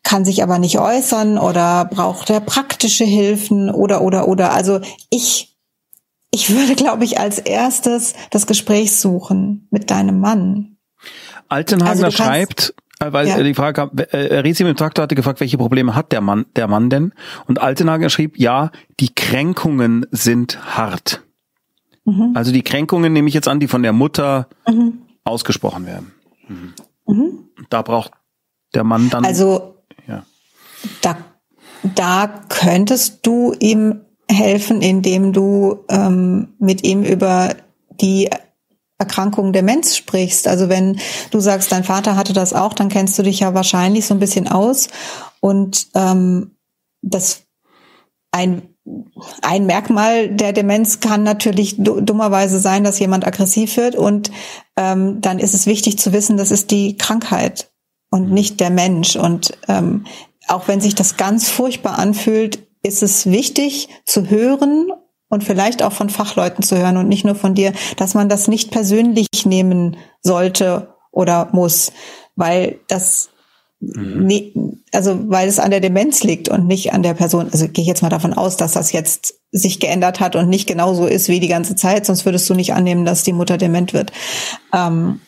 kann 0.03 0.26
sich 0.26 0.43
aber 0.43 0.59
nicht 0.59 0.78
äußern 0.78 1.38
oder 1.38 1.86
braucht 1.86 2.30
er 2.30 2.41
praktische 2.41 3.05
Hilfen 3.05 3.72
oder 3.72 4.01
oder 4.01 4.28
oder. 4.28 4.51
Also 4.51 4.82
ich 5.09 5.57
ich 6.32 6.49
würde, 6.49 6.76
glaube 6.76 7.05
ich, 7.05 7.17
als 7.17 7.39
erstes 7.39 8.13
das 8.30 8.45
Gespräch 8.45 8.93
suchen 8.97 9.67
mit 9.72 9.89
deinem 9.89 10.19
Mann. 10.19 10.70
Altenhagner 11.51 12.05
also 12.05 12.17
schreibt, 12.17 12.73
Äh, 13.01 13.13
weil 13.13 13.27
ja. 13.27 13.41
die 13.41 13.53
Frage 13.53 13.73
kam, 13.73 13.91
äh, 13.97 14.39
Resi 14.39 14.63
mit 14.63 14.75
dem 14.75 14.77
Traktor 14.77 15.03
hatte 15.03 15.15
gefragt, 15.15 15.39
welche 15.39 15.57
Probleme 15.57 15.95
hat 15.95 16.11
der 16.11 16.21
Mann, 16.21 16.45
der 16.55 16.67
Mann 16.67 16.89
denn? 16.89 17.13
Und 17.47 17.59
Altenhagen 17.59 18.09
schrieb, 18.09 18.37
ja, 18.37 18.71
die 18.99 19.13
Kränkungen 19.13 20.05
sind 20.11 20.77
hart. 20.77 21.23
Mhm. 22.05 22.33
Also 22.35 22.51
die 22.51 22.61
Kränkungen 22.61 23.11
nehme 23.11 23.27
ich 23.27 23.33
jetzt 23.33 23.47
an, 23.47 23.59
die 23.59 23.67
von 23.67 23.81
der 23.83 23.93
Mutter 23.93 24.47
mhm. 24.67 24.99
ausgesprochen 25.23 25.85
werden. 25.85 26.11
Mhm. 26.47 26.73
mhm. 27.07 27.39
Da 27.69 27.81
braucht 27.81 28.11
der 28.75 28.83
Mann 28.83 29.09
dann. 29.09 29.25
Also 29.25 29.75
ja. 30.07 30.23
da, 31.01 31.17
da 31.95 32.41
könntest 32.49 33.25
du 33.25 33.53
ihm 33.59 34.01
helfen, 34.29 34.81
indem 34.81 35.33
du 35.33 35.83
ähm, 35.89 36.53
mit 36.59 36.83
ihm 36.83 37.03
über 37.03 37.55
die 37.99 38.29
Erkrankung 39.01 39.51
Demenz 39.51 39.97
sprichst. 39.97 40.47
Also 40.47 40.69
wenn 40.69 40.99
du 41.31 41.39
sagst, 41.39 41.71
dein 41.71 41.83
Vater 41.83 42.15
hatte 42.15 42.33
das 42.33 42.53
auch, 42.53 42.73
dann 42.73 42.89
kennst 42.89 43.17
du 43.19 43.23
dich 43.23 43.39
ja 43.41 43.53
wahrscheinlich 43.53 44.05
so 44.05 44.13
ein 44.13 44.19
bisschen 44.19 44.47
aus. 44.47 44.87
Und 45.41 45.87
ähm, 45.95 46.55
das 47.01 47.43
ein 48.31 48.61
ein 49.43 49.67
Merkmal 49.67 50.29
der 50.29 50.53
Demenz 50.53 50.99
kann 50.99 51.21
natürlich 51.21 51.75
dummerweise 51.77 52.59
sein, 52.59 52.83
dass 52.83 52.97
jemand 52.97 53.27
aggressiv 53.27 53.77
wird 53.77 53.95
und 53.95 54.31
ähm, 54.75 55.21
dann 55.21 55.37
ist 55.37 55.53
es 55.53 55.67
wichtig 55.67 55.99
zu 55.99 56.13
wissen, 56.13 56.35
das 56.35 56.49
ist 56.49 56.71
die 56.71 56.97
Krankheit 56.97 57.71
und 58.09 58.29
mhm. 58.29 58.33
nicht 58.33 58.59
der 58.59 58.71
Mensch. 58.71 59.15
Und 59.15 59.57
ähm, 59.67 60.05
auch 60.47 60.67
wenn 60.67 60.81
sich 60.81 60.95
das 60.95 61.17
ganz 61.17 61.49
furchtbar 61.49 61.99
anfühlt, 61.99 62.67
ist 62.83 63.03
es 63.03 63.27
wichtig 63.27 63.89
zu 64.05 64.29
hören 64.29 64.91
und 65.32 65.43
vielleicht 65.43 65.82
auch 65.82 65.93
von 65.93 66.09
Fachleuten 66.09 66.63
zu 66.63 66.77
hören 66.77 66.97
und 66.97 67.07
nicht 67.07 67.25
nur 67.25 67.36
von 67.36 67.55
dir, 67.55 67.73
dass 67.97 68.13
man 68.13 68.29
das 68.29 68.47
nicht 68.47 68.69
persönlich 68.69 69.27
nehmen 69.45 69.97
sollte 70.21 70.93
oder 71.09 71.49
muss, 71.53 71.93
weil 72.36 72.79
das 72.88 73.29
mhm. 73.79 74.77
also 74.91 75.17
weil 75.29 75.47
es 75.47 75.57
an 75.57 75.71
der 75.71 75.79
Demenz 75.79 76.23
liegt 76.23 76.49
und 76.49 76.67
nicht 76.67 76.93
an 76.93 77.01
der 77.01 77.13
Person. 77.13 77.49
Also 77.51 77.67
gehe 77.67 77.82
ich 77.82 77.88
jetzt 77.88 78.03
mal 78.03 78.09
davon 78.09 78.34
aus, 78.34 78.57
dass 78.57 78.73
das 78.73 78.91
jetzt 78.91 79.36
sich 79.51 79.79
geändert 79.79 80.19
hat 80.19 80.36
und 80.36 80.49
nicht 80.49 80.67
genauso 80.67 81.07
ist 81.07 81.29
wie 81.29 81.39
die 81.39 81.47
ganze 81.47 81.75
Zeit, 81.75 82.05
sonst 82.05 82.25
würdest 82.25 82.49
du 82.49 82.53
nicht 82.53 82.73
annehmen, 82.73 83.05
dass 83.05 83.23
die 83.23 83.34
Mutter 83.34 83.57
dement 83.57 83.93
wird. 83.93 84.11
Ähm, 84.73 85.21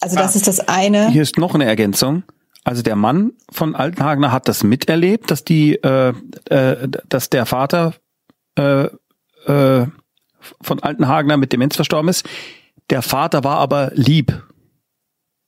also 0.00 0.16
das 0.16 0.34
ah, 0.34 0.36
ist 0.36 0.46
das 0.46 0.60
eine. 0.68 1.10
Hier 1.10 1.22
ist 1.22 1.38
noch 1.38 1.54
eine 1.54 1.64
Ergänzung. 1.64 2.22
Also 2.64 2.82
der 2.82 2.96
Mann 2.96 3.32
von 3.50 3.74
Altenhagener 3.74 4.30
hat 4.30 4.46
das 4.46 4.62
miterlebt, 4.62 5.30
dass 5.30 5.42
die, 5.42 5.76
äh, 5.76 6.12
äh, 6.50 6.88
dass 7.08 7.30
der 7.30 7.46
Vater 7.46 7.94
äh, 8.56 8.88
äh, 9.48 9.86
von 10.60 10.80
Altenhagener 10.80 11.36
mit 11.36 11.52
Demenz 11.52 11.76
verstorben 11.76 12.08
ist. 12.08 12.28
Der 12.90 13.02
Vater 13.02 13.44
war 13.44 13.58
aber 13.58 13.90
lieb. 13.94 14.42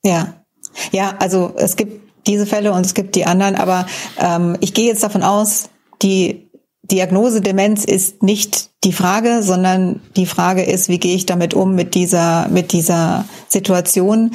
Ja, 0.03 0.43
ja, 0.91 1.15
also 1.19 1.53
es 1.57 1.75
gibt 1.75 2.27
diese 2.27 2.45
Fälle 2.45 2.71
und 2.71 2.85
es 2.85 2.93
gibt 2.93 3.15
die 3.15 3.25
anderen, 3.25 3.55
aber 3.55 3.85
ähm, 4.17 4.57
ich 4.59 4.73
gehe 4.73 4.87
jetzt 4.87 5.03
davon 5.03 5.23
aus, 5.23 5.69
die 6.01 6.49
Diagnose 6.83 7.41
Demenz 7.41 7.85
ist 7.85 8.21
nicht 8.23 8.71
die 8.83 8.91
Frage, 8.93 9.43
sondern 9.43 10.01
die 10.15 10.25
Frage 10.25 10.63
ist, 10.63 10.89
wie 10.89 10.99
gehe 10.99 11.15
ich 11.15 11.25
damit 11.25 11.53
um 11.53 11.75
mit 11.75 11.95
dieser 11.95 12.47
mit 12.49 12.73
dieser 12.73 13.25
Situation? 13.47 14.31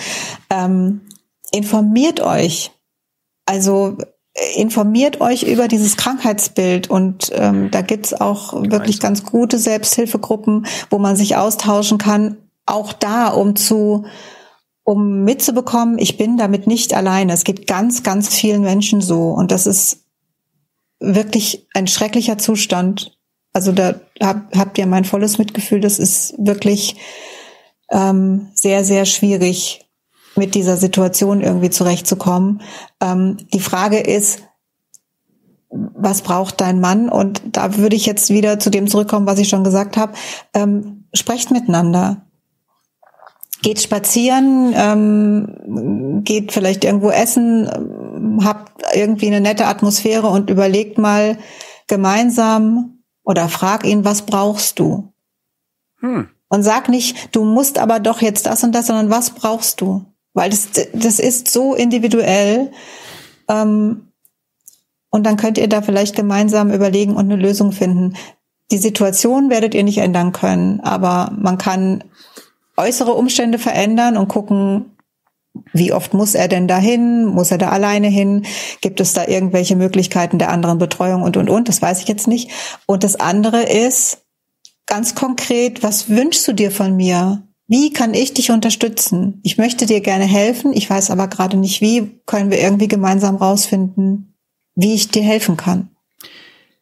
Ähm, 0.49 1.03
informiert 1.53 2.21
euch. 2.21 2.71
Also 3.45 3.99
informiert 4.55 5.21
euch 5.21 5.45
über 5.45 5.67
dieses 5.67 5.97
Krankheitsbild 5.97 6.91
und 6.91 7.31
ähm, 7.35 7.71
da 7.71 7.81
gibt's 7.81 8.13
auch 8.13 8.53
wirklich 8.71 9.01
ganz 9.01 9.25
gute 9.25 9.59
Selbsthilfegruppen, 9.59 10.67
wo 10.91 10.99
man 10.99 11.17
sich 11.17 11.37
austauschen 11.37 11.99
kann. 11.99 12.37
Auch 12.67 12.93
da, 12.93 13.29
um 13.29 13.57
zu 13.57 14.05
um 14.85 15.25
mitzubekommen, 15.25 15.99
ich 15.99 16.17
bin 16.17 16.37
damit 16.37 16.67
nicht 16.67 16.95
alleine. 16.95 17.33
Es 17.33 17.45
geht 17.45 17.67
ganz, 17.67 18.03
ganz 18.03 18.29
vielen 18.29 18.63
Menschen 18.63 19.01
so 19.01 19.31
und 19.31 19.51
das 19.51 19.67
ist 19.67 20.05
wirklich 21.01 21.67
ein 21.75 21.87
schrecklicher 21.87 22.39
Zustand. 22.39 23.19
Also 23.53 23.73
da 23.73 24.01
hab, 24.21 24.55
habt 24.57 24.79
ihr 24.79 24.87
mein 24.87 25.05
volles 25.05 25.39
Mitgefühl. 25.39 25.81
Das 25.81 25.99
ist 25.99 26.35
wirklich 26.39 26.97
ähm, 27.91 28.49
sehr, 28.55 28.85
sehr 28.85 29.07
schwierig 29.07 29.86
mit 30.37 30.55
dieser 30.55 30.77
Situation 30.77 31.41
irgendwie 31.41 31.71
zurechtzukommen. 31.71 32.63
Ähm, 33.01 33.37
die 33.53 33.61
Frage 33.61 33.99
ist, 33.99 34.43
was 35.71 36.23
braucht 36.23 36.61
dein 36.61 36.81
Mann? 36.81 37.09
Und 37.09 37.43
da 37.53 37.77
würde 37.77 37.97
ich 37.97 38.07
jetzt 38.07 38.31
wieder 38.31 38.59
zu 38.59 38.71
dem 38.71 38.87
zurückkommen, 38.87 39.27
was 39.27 39.39
ich 39.39 39.49
schon 39.49 39.65
gesagt 39.65 39.97
habe. 39.97 40.13
Ähm, 40.55 41.05
sprecht 41.13 41.51
miteinander. 41.51 42.23
Geht 43.63 43.81
spazieren, 43.81 44.73
ähm, 44.77 46.21
geht 46.23 46.53
vielleicht 46.53 46.85
irgendwo 46.85 47.11
essen, 47.11 47.69
ähm, 47.75 48.45
habt 48.45 48.83
irgendwie 48.95 49.27
eine 49.27 49.41
nette 49.41 49.67
Atmosphäre 49.67 50.29
und 50.29 50.51
überlegt 50.51 50.99
mal 50.99 51.39
gemeinsam 51.89 53.03
oder 53.25 53.49
frag 53.49 53.85
ihn, 53.85 54.05
was 54.05 54.23
brauchst 54.23 54.79
du? 54.79 55.13
Hm. 56.01 56.29
Und 56.49 56.63
sag 56.63 56.89
nicht, 56.89 57.35
du 57.35 57.45
musst 57.45 57.79
aber 57.79 57.99
doch 57.99 58.21
jetzt 58.21 58.47
das 58.47 58.63
und 58.63 58.73
das, 58.73 58.87
sondern 58.87 59.11
was 59.11 59.31
brauchst 59.31 59.81
du? 59.81 60.05
Weil 60.37 60.51
das, 60.51 60.69
das 60.93 61.19
ist 61.19 61.49
so 61.51 61.75
individuell. 61.75 62.71
Ähm, 63.49 64.13
und 65.11 65.25
dann 65.25 65.39
könnt 65.39 65.57
ihr 65.57 65.67
da 65.67 65.81
vielleicht 65.81 66.15
gemeinsam 66.15 66.71
überlegen 66.71 67.17
und 67.17 67.25
eine 67.25 67.37
Lösung 67.37 67.73
finden. 67.73 68.17
Die 68.71 68.77
Situation 68.77 69.49
werdet 69.49 69.75
ihr 69.75 69.83
nicht 69.83 69.99
ändern 69.99 70.33
können, 70.33 70.81
aber 70.81 71.33
man 71.37 71.57
kann 71.57 72.05
äußere 72.77 73.15
Umstände 73.15 73.59
verändern 73.59 74.19
und 74.19 74.29
gucken, 74.29 74.97
wie 75.73 75.95
oft 75.95 76.13
muss 76.13 76.35
er 76.35 76.49
denn 76.49 76.69
dahin? 76.69 77.25
Muss 77.25 77.51
er 77.51 77.57
da 77.57 77.71
alleine 77.71 78.09
hin? 78.09 78.45
Gibt 78.83 79.01
es 79.01 79.15
da 79.15 79.27
irgendwelche 79.27 79.75
Möglichkeiten 79.75 80.39
der 80.39 80.51
anderen 80.51 80.77
Betreuung 80.77 81.23
und, 81.23 81.39
und, 81.39 81.49
und? 81.49 81.71
Das 81.71 81.81
weiß 81.81 82.03
ich 82.03 82.09
jetzt 82.09 82.29
nicht. 82.29 82.51
Und 82.85 83.05
das 83.05 83.17
andere 83.17 83.63
ist 83.63 84.19
ganz 84.85 85.15
konkret, 85.15 85.83
was 85.83 86.11
wünschst 86.11 86.47
du 86.47 86.53
dir 86.53 86.71
von 86.71 86.95
mir? 86.95 87.46
Wie 87.69 87.93
kann 87.93 88.15
ich 88.15 88.33
dich 88.33 88.51
unterstützen? 88.51 89.41
Ich 89.43 89.59
möchte 89.59 89.87
dir 89.87 90.01
gerne 90.01 90.25
helfen, 90.25 90.73
ich 90.73 90.89
weiß 90.89 91.11
aber 91.11 91.27
gerade 91.27 91.57
nicht 91.57 91.81
wie. 91.81 92.21
Können 92.27 92.51
wir 92.51 92.61
irgendwie 92.61 92.89
gemeinsam 92.89 93.37
rausfinden, 93.37 94.35
wie 94.77 94.95
ich 94.95 95.09
dir 95.09 95.23
helfen 95.23 95.57
kann? 95.57 95.91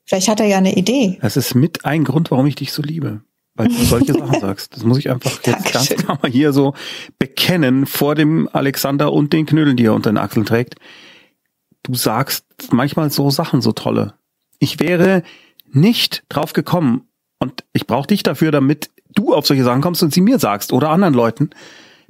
Vielleicht 0.05 0.29
hat 0.29 0.41
er 0.41 0.47
ja 0.47 0.59
eine 0.59 0.77
Idee. 0.77 1.19
Das 1.23 1.39
ist 1.39 1.55
mit 1.55 1.87
ein 1.87 2.05
Grund, 2.05 2.31
warum 2.31 2.47
ich 2.47 2.57
dich 2.57 2.73
so 2.73 2.83
liebe. 2.83 3.23
Weil 3.55 3.69
du 3.69 3.85
solche 3.85 4.13
Sachen 4.19 4.41
sagst. 4.41 4.77
Das 4.77 4.85
muss 4.85 4.99
ich 4.99 5.11
einfach 5.11 5.43
jetzt 5.45 5.73
ganz 5.73 5.89
klar 5.89 6.19
mal 6.21 6.31
hier 6.31 6.53
so 6.53 6.75
bekennen 7.19 7.87
vor 7.87 8.15
dem 8.15 8.49
Alexander 8.53 9.13
und 9.13 9.33
den 9.33 9.47
Knödeln, 9.47 9.77
die 9.77 9.87
er 9.87 9.95
unter 9.95 10.11
den 10.11 10.19
Achseln 10.19 10.45
trägt. 10.45 10.77
Du 11.83 11.95
sagst 11.95 12.45
manchmal 12.73 13.11
so 13.11 13.31
Sachen, 13.31 13.63
so 13.63 13.73
tolle. 13.73 14.15
Ich 14.59 14.81
wäre 14.81 15.23
nicht 15.73 16.25
drauf 16.29 16.53
gekommen 16.53 17.09
und 17.39 17.65
ich 17.73 17.87
brauche 17.87 18.07
dich 18.07 18.23
dafür, 18.23 18.51
damit 18.51 18.91
du 19.15 19.35
auf 19.35 19.47
solche 19.47 19.65
Sachen 19.65 19.81
kommst 19.81 20.03
und 20.03 20.13
sie 20.13 20.21
mir 20.21 20.39
sagst 20.39 20.73
oder 20.73 20.91
anderen 20.91 21.15
Leuten, 21.15 21.51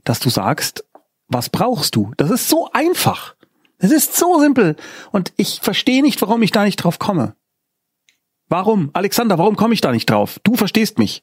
dass 0.05 0.21
du 0.21 0.31
sagst, 0.31 0.85
was 1.29 1.49
brauchst 1.49 1.97
du? 1.97 2.13
Das 2.17 2.31
ist 2.31 2.49
so 2.49 2.69
einfach. 2.73 3.35
Es 3.79 3.91
ist 3.91 4.17
so 4.17 4.39
simpel. 4.41 4.77
Und 5.11 5.33
ich 5.37 5.61
verstehe 5.63 6.03
nicht, 6.03 6.21
warum 6.23 6.43
ich 6.43 6.51
da 6.53 6.65
nicht 6.65 6.77
drauf 6.77 6.99
komme. 6.99 7.35
Warum? 8.49 8.91
Alexander, 8.93 9.39
warum 9.39 9.57
komme 9.57 9.75
ich 9.75 9.81
da 9.81 9.93
nicht 9.93 10.09
drauf? 10.09 10.39
Du 10.45 10.55
verstehst 10.55 10.99
mich. 10.99 11.23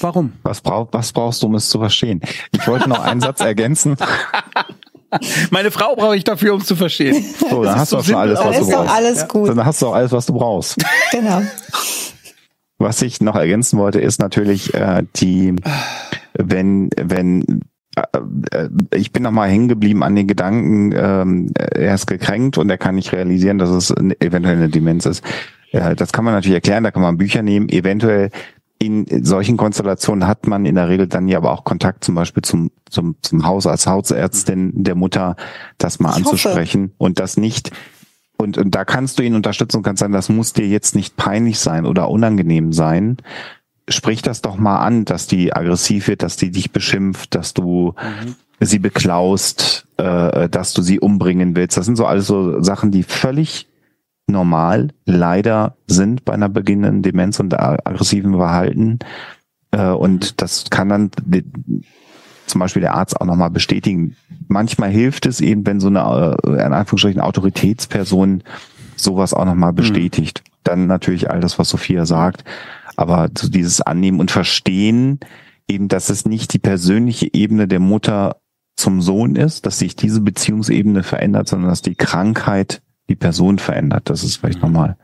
Warum? 0.00 0.34
Was, 0.42 0.60
brauch, 0.60 0.88
was 0.92 1.12
brauchst 1.12 1.42
du, 1.42 1.46
um 1.46 1.54
es 1.54 1.68
zu 1.68 1.78
verstehen? 1.78 2.20
Ich 2.52 2.66
wollte 2.66 2.88
noch 2.88 3.00
einen 3.00 3.20
Satz 3.20 3.40
ergänzen. 3.40 3.96
Meine 5.50 5.70
Frau 5.70 5.96
brauche 5.96 6.16
ich 6.16 6.24
dafür, 6.24 6.54
um 6.54 6.60
es 6.60 6.66
zu 6.66 6.76
verstehen. 6.76 7.24
So, 7.38 7.64
dann 7.64 7.78
hast 7.78 7.92
du 7.92 7.98
auch 7.98 8.04
schon 8.04 8.14
alles, 8.14 8.38
was 8.38 8.58
du 8.58 8.66
brauchst. 8.70 8.94
Alles 8.94 9.28
gut. 9.28 9.48
Dann 9.48 9.64
hast 9.64 9.82
du 9.82 9.86
auch 9.88 9.94
alles, 9.94 10.12
was 10.12 10.26
du 10.26 10.34
brauchst. 10.34 10.76
Genau. 11.10 11.42
Was 12.80 13.02
ich 13.02 13.20
noch 13.20 13.36
ergänzen 13.36 13.78
wollte, 13.78 14.00
ist 14.00 14.20
natürlich 14.20 14.72
äh, 14.72 15.04
die, 15.16 15.54
wenn, 16.32 16.88
wenn 16.96 17.60
äh, 17.94 18.18
äh, 18.52 18.68
ich 18.94 19.12
bin 19.12 19.22
noch 19.22 19.32
mal 19.32 19.50
hängen 19.50 19.68
geblieben 19.68 20.02
an 20.02 20.16
den 20.16 20.26
Gedanken, 20.26 20.92
ähm, 20.96 21.52
er 21.54 21.94
ist 21.94 22.06
gekränkt 22.06 22.56
und 22.56 22.70
er 22.70 22.78
kann 22.78 22.94
nicht 22.94 23.12
realisieren, 23.12 23.58
dass 23.58 23.68
es 23.68 23.90
eventuell 23.90 24.56
eine 24.56 24.70
Demenz 24.70 25.04
ist. 25.04 25.22
Äh, 25.72 25.94
das 25.94 26.12
kann 26.12 26.24
man 26.24 26.32
natürlich 26.32 26.54
erklären, 26.54 26.82
da 26.82 26.90
kann 26.90 27.02
man 27.02 27.18
Bücher 27.18 27.42
nehmen. 27.42 27.68
Eventuell 27.68 28.30
in 28.78 29.26
solchen 29.26 29.58
Konstellationen 29.58 30.26
hat 30.26 30.46
man 30.46 30.64
in 30.64 30.76
der 30.76 30.88
Regel 30.88 31.06
dann 31.06 31.28
ja 31.28 31.36
aber 31.36 31.52
auch 31.52 31.64
Kontakt 31.64 32.02
zum 32.02 32.14
Beispiel 32.14 32.42
zum, 32.42 32.70
zum, 32.88 33.16
zum 33.20 33.44
Hausarzt, 33.44 33.86
Hausärztin 33.86 34.72
der 34.84 34.94
Mutter, 34.94 35.36
das 35.76 36.00
mal 36.00 36.12
ich 36.12 36.24
anzusprechen 36.24 36.84
hoffe. 36.84 36.94
und 36.96 37.20
das 37.20 37.36
nicht 37.36 37.72
und, 38.40 38.58
und 38.58 38.74
da 38.74 38.84
kannst 38.84 39.18
du 39.18 39.22
ihn 39.22 39.34
unterstützen 39.34 39.78
und 39.78 39.82
kannst 39.82 40.00
sagen, 40.00 40.12
das 40.12 40.28
muss 40.28 40.52
dir 40.52 40.66
jetzt 40.66 40.94
nicht 40.94 41.16
peinlich 41.16 41.58
sein 41.58 41.86
oder 41.86 42.08
unangenehm 42.08 42.72
sein. 42.72 43.18
Sprich 43.88 44.22
das 44.22 44.42
doch 44.42 44.56
mal 44.56 44.78
an, 44.78 45.04
dass 45.04 45.26
die 45.26 45.52
aggressiv 45.52 46.08
wird, 46.08 46.22
dass 46.22 46.36
die 46.36 46.50
dich 46.50 46.72
beschimpft, 46.72 47.34
dass 47.34 47.54
du 47.54 47.94
mhm. 47.96 48.34
sie 48.60 48.78
beklaust, 48.78 49.86
äh, 49.96 50.48
dass 50.48 50.72
du 50.72 50.82
sie 50.82 51.00
umbringen 51.00 51.54
willst. 51.56 51.76
Das 51.76 51.86
sind 51.86 51.96
so 51.96 52.06
alles 52.06 52.26
so 52.26 52.62
Sachen, 52.62 52.90
die 52.90 53.02
völlig 53.02 53.68
normal 54.26 54.88
leider 55.06 55.76
sind 55.86 56.24
bei 56.24 56.32
einer 56.32 56.48
beginnenden 56.48 57.02
Demenz 57.02 57.40
und 57.40 57.58
aggressiven 57.58 58.36
Verhalten. 58.36 59.00
Äh, 59.72 59.88
und 59.88 60.40
das 60.40 60.70
kann 60.70 60.88
dann 60.88 61.10
zum 62.50 62.60
Beispiel 62.60 62.82
der 62.82 62.94
Arzt 62.94 63.20
auch 63.20 63.26
nochmal 63.26 63.50
bestätigen. 63.50 64.16
Manchmal 64.48 64.90
hilft 64.90 65.26
es 65.26 65.40
eben, 65.40 65.66
wenn 65.66 65.80
so 65.80 65.88
eine, 65.88 66.36
äh, 66.44 66.50
in 66.50 66.72
Anführungsstrichen, 66.72 67.20
Autoritätsperson 67.20 68.42
sowas 68.96 69.34
auch 69.34 69.44
nochmal 69.44 69.72
mhm. 69.72 69.76
bestätigt. 69.76 70.42
Mhm. 70.44 70.50
Dann 70.64 70.86
natürlich 70.86 71.30
all 71.30 71.40
das, 71.40 71.58
was 71.58 71.68
Sophia 71.68 72.06
sagt. 72.06 72.44
Aber 72.96 73.30
so 73.36 73.48
dieses 73.48 73.80
Annehmen 73.80 74.20
und 74.20 74.30
Verstehen, 74.30 75.20
eben, 75.68 75.88
dass 75.88 76.10
es 76.10 76.26
nicht 76.26 76.52
die 76.52 76.58
persönliche 76.58 77.32
Ebene 77.32 77.66
der 77.66 77.80
Mutter 77.80 78.36
zum 78.76 79.00
Sohn 79.00 79.36
ist, 79.36 79.66
dass 79.66 79.78
sich 79.78 79.96
diese 79.96 80.20
Beziehungsebene 80.20 81.02
verändert, 81.02 81.48
sondern 81.48 81.70
dass 81.70 81.82
die 81.82 81.94
Krankheit 81.94 82.82
die 83.08 83.16
Person 83.16 83.58
verändert. 83.58 84.08
Das 84.10 84.24
ist 84.24 84.36
vielleicht 84.36 84.62
mhm. 84.62 84.72
nochmal 84.72 84.96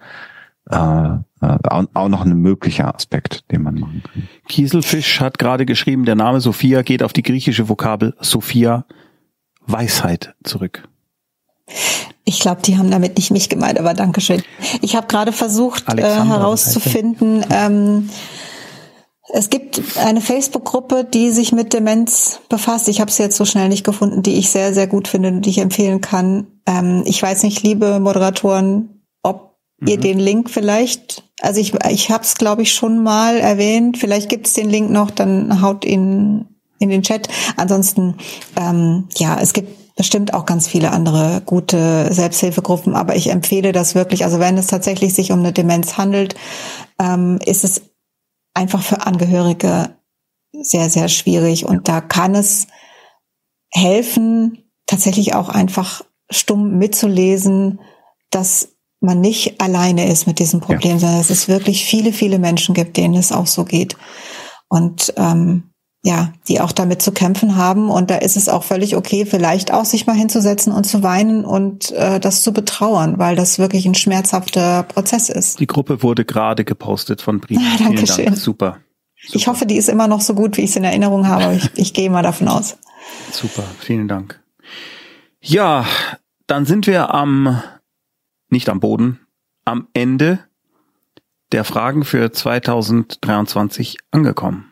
äh, 0.70 1.08
äh, 1.40 1.58
auch 1.94 2.08
noch 2.08 2.22
ein 2.22 2.36
möglicher 2.36 2.94
Aspekt, 2.94 3.50
den 3.50 3.62
man 3.62 3.78
machen 3.78 4.02
kann. 4.02 4.28
Kieselfisch 4.48 5.20
hat 5.20 5.38
gerade 5.38 5.66
geschrieben, 5.66 6.04
der 6.04 6.14
Name 6.14 6.40
Sophia 6.40 6.82
geht 6.82 7.02
auf 7.02 7.12
die 7.12 7.22
griechische 7.22 7.68
Vokabel 7.68 8.14
Sophia 8.20 8.84
Weisheit 9.66 10.34
zurück. 10.44 10.88
Ich 12.24 12.40
glaube, 12.40 12.62
die 12.62 12.78
haben 12.78 12.90
damit 12.90 13.16
nicht 13.16 13.30
mich 13.30 13.48
gemeint, 13.48 13.78
aber 13.78 13.94
Dankeschön. 13.94 14.42
Ich 14.82 14.96
habe 14.96 15.06
gerade 15.06 15.32
versucht 15.32 15.84
äh, 15.92 16.02
herauszufinden, 16.02 17.44
ähm, 17.50 18.08
es 19.28 19.50
gibt 19.50 19.82
eine 19.98 20.20
Facebook-Gruppe, 20.20 21.04
die 21.04 21.32
sich 21.32 21.52
mit 21.52 21.72
Demenz 21.72 22.40
befasst. 22.48 22.88
Ich 22.88 23.00
habe 23.00 23.10
sie 23.10 23.24
jetzt 23.24 23.36
so 23.36 23.44
schnell 23.44 23.68
nicht 23.68 23.84
gefunden, 23.84 24.22
die 24.22 24.38
ich 24.38 24.50
sehr, 24.50 24.72
sehr 24.72 24.86
gut 24.86 25.08
finde 25.08 25.30
und 25.30 25.42
die 25.42 25.50
ich 25.50 25.58
empfehlen 25.58 26.00
kann. 26.00 26.46
Ähm, 26.64 27.02
ich 27.06 27.22
weiß 27.22 27.42
nicht, 27.42 27.62
liebe 27.62 27.98
Moderatoren, 27.98 28.95
mhm. 29.78 29.88
ihr 29.88 29.98
den 29.98 30.18
Link 30.18 30.50
vielleicht, 30.50 31.24
also 31.40 31.60
ich, 31.60 31.74
ich 31.90 32.10
habe 32.10 32.24
es, 32.24 32.36
glaube 32.36 32.62
ich, 32.62 32.72
schon 32.72 33.02
mal 33.02 33.38
erwähnt. 33.38 33.98
Vielleicht 33.98 34.28
gibt 34.28 34.46
es 34.46 34.54
den 34.54 34.70
Link 34.70 34.90
noch, 34.90 35.10
dann 35.10 35.60
haut 35.62 35.84
ihn 35.84 36.46
in 36.78 36.88
den 36.88 37.02
Chat. 37.02 37.28
Ansonsten, 37.56 38.16
ähm, 38.56 39.08
ja, 39.16 39.38
es 39.40 39.52
gibt 39.52 39.96
bestimmt 39.96 40.34
auch 40.34 40.44
ganz 40.44 40.68
viele 40.68 40.90
andere 40.92 41.42
gute 41.44 42.12
Selbsthilfegruppen, 42.12 42.94
aber 42.94 43.16
ich 43.16 43.30
empfehle 43.30 43.72
das 43.72 43.94
wirklich. 43.94 44.24
Also 44.24 44.38
wenn 44.38 44.58
es 44.58 44.66
tatsächlich 44.66 45.14
sich 45.14 45.32
um 45.32 45.38
eine 45.38 45.52
Demenz 45.52 45.96
handelt, 45.96 46.34
ähm, 47.00 47.38
ist 47.44 47.64
es 47.64 47.82
einfach 48.52 48.82
für 48.82 49.06
Angehörige 49.06 49.96
sehr, 50.52 50.90
sehr 50.90 51.08
schwierig. 51.08 51.64
Und 51.64 51.88
da 51.88 52.00
kann 52.00 52.34
es 52.34 52.66
helfen, 53.70 54.70
tatsächlich 54.86 55.34
auch 55.34 55.48
einfach 55.48 56.02
stumm 56.30 56.78
mitzulesen, 56.78 57.80
dass 58.30 58.75
man 59.06 59.20
nicht 59.20 59.60
alleine 59.60 60.10
ist 60.10 60.26
mit 60.26 60.38
diesem 60.38 60.60
Problem, 60.60 60.92
ja. 60.92 60.98
sondern 60.98 61.18
dass 61.18 61.30
es 61.30 61.48
wirklich 61.48 61.84
viele, 61.84 62.12
viele 62.12 62.38
Menschen 62.38 62.74
gibt, 62.74 62.98
denen 62.98 63.14
es 63.14 63.32
auch 63.32 63.46
so 63.46 63.64
geht. 63.64 63.96
Und 64.68 65.14
ähm, 65.16 65.70
ja, 66.06 66.32
die 66.46 66.60
auch 66.60 66.70
damit 66.70 67.02
zu 67.02 67.10
kämpfen 67.10 67.56
haben. 67.56 67.90
Und 67.90 68.10
da 68.10 68.16
ist 68.16 68.36
es 68.36 68.48
auch 68.48 68.62
völlig 68.62 68.94
okay, 68.94 69.26
vielleicht 69.26 69.72
auch 69.72 69.84
sich 69.84 70.06
mal 70.06 70.14
hinzusetzen 70.14 70.72
und 70.72 70.84
zu 70.84 71.02
weinen 71.02 71.44
und 71.44 71.90
äh, 71.92 72.20
das 72.20 72.42
zu 72.42 72.52
betrauern, 72.52 73.18
weil 73.18 73.34
das 73.34 73.58
wirklich 73.58 73.86
ein 73.86 73.96
schmerzhafter 73.96 74.84
Prozess 74.84 75.28
ist. 75.28 75.58
Die 75.58 75.66
Gruppe 75.66 76.04
wurde 76.04 76.24
gerade 76.24 76.64
gepostet 76.64 77.22
von 77.22 77.40
Brief. 77.40 77.58
Ah, 77.58 77.76
danke 77.82 78.06
schön. 78.06 78.26
Dank. 78.26 78.36
Super. 78.36 78.78
Super. 79.16 79.36
Ich 79.36 79.48
hoffe, 79.48 79.66
die 79.66 79.76
ist 79.76 79.88
immer 79.88 80.06
noch 80.06 80.20
so 80.20 80.34
gut, 80.34 80.56
wie 80.56 80.60
ich 80.60 80.70
es 80.70 80.76
in 80.76 80.84
Erinnerung 80.84 81.26
habe. 81.26 81.56
Ich, 81.56 81.70
ich 81.74 81.94
gehe 81.94 82.10
mal 82.10 82.22
davon 82.22 82.48
aus. 82.48 82.76
Super, 83.32 83.64
vielen 83.80 84.06
Dank. 84.06 84.40
Ja, 85.40 85.86
dann 86.46 86.66
sind 86.66 86.86
wir 86.86 87.14
am, 87.14 87.60
nicht 88.48 88.68
am 88.68 88.80
Boden, 88.80 89.20
am 89.64 89.88
Ende 89.94 90.40
der 91.52 91.64
Fragen 91.64 92.04
für 92.04 92.32
2023 92.32 93.98
angekommen. 94.10 94.64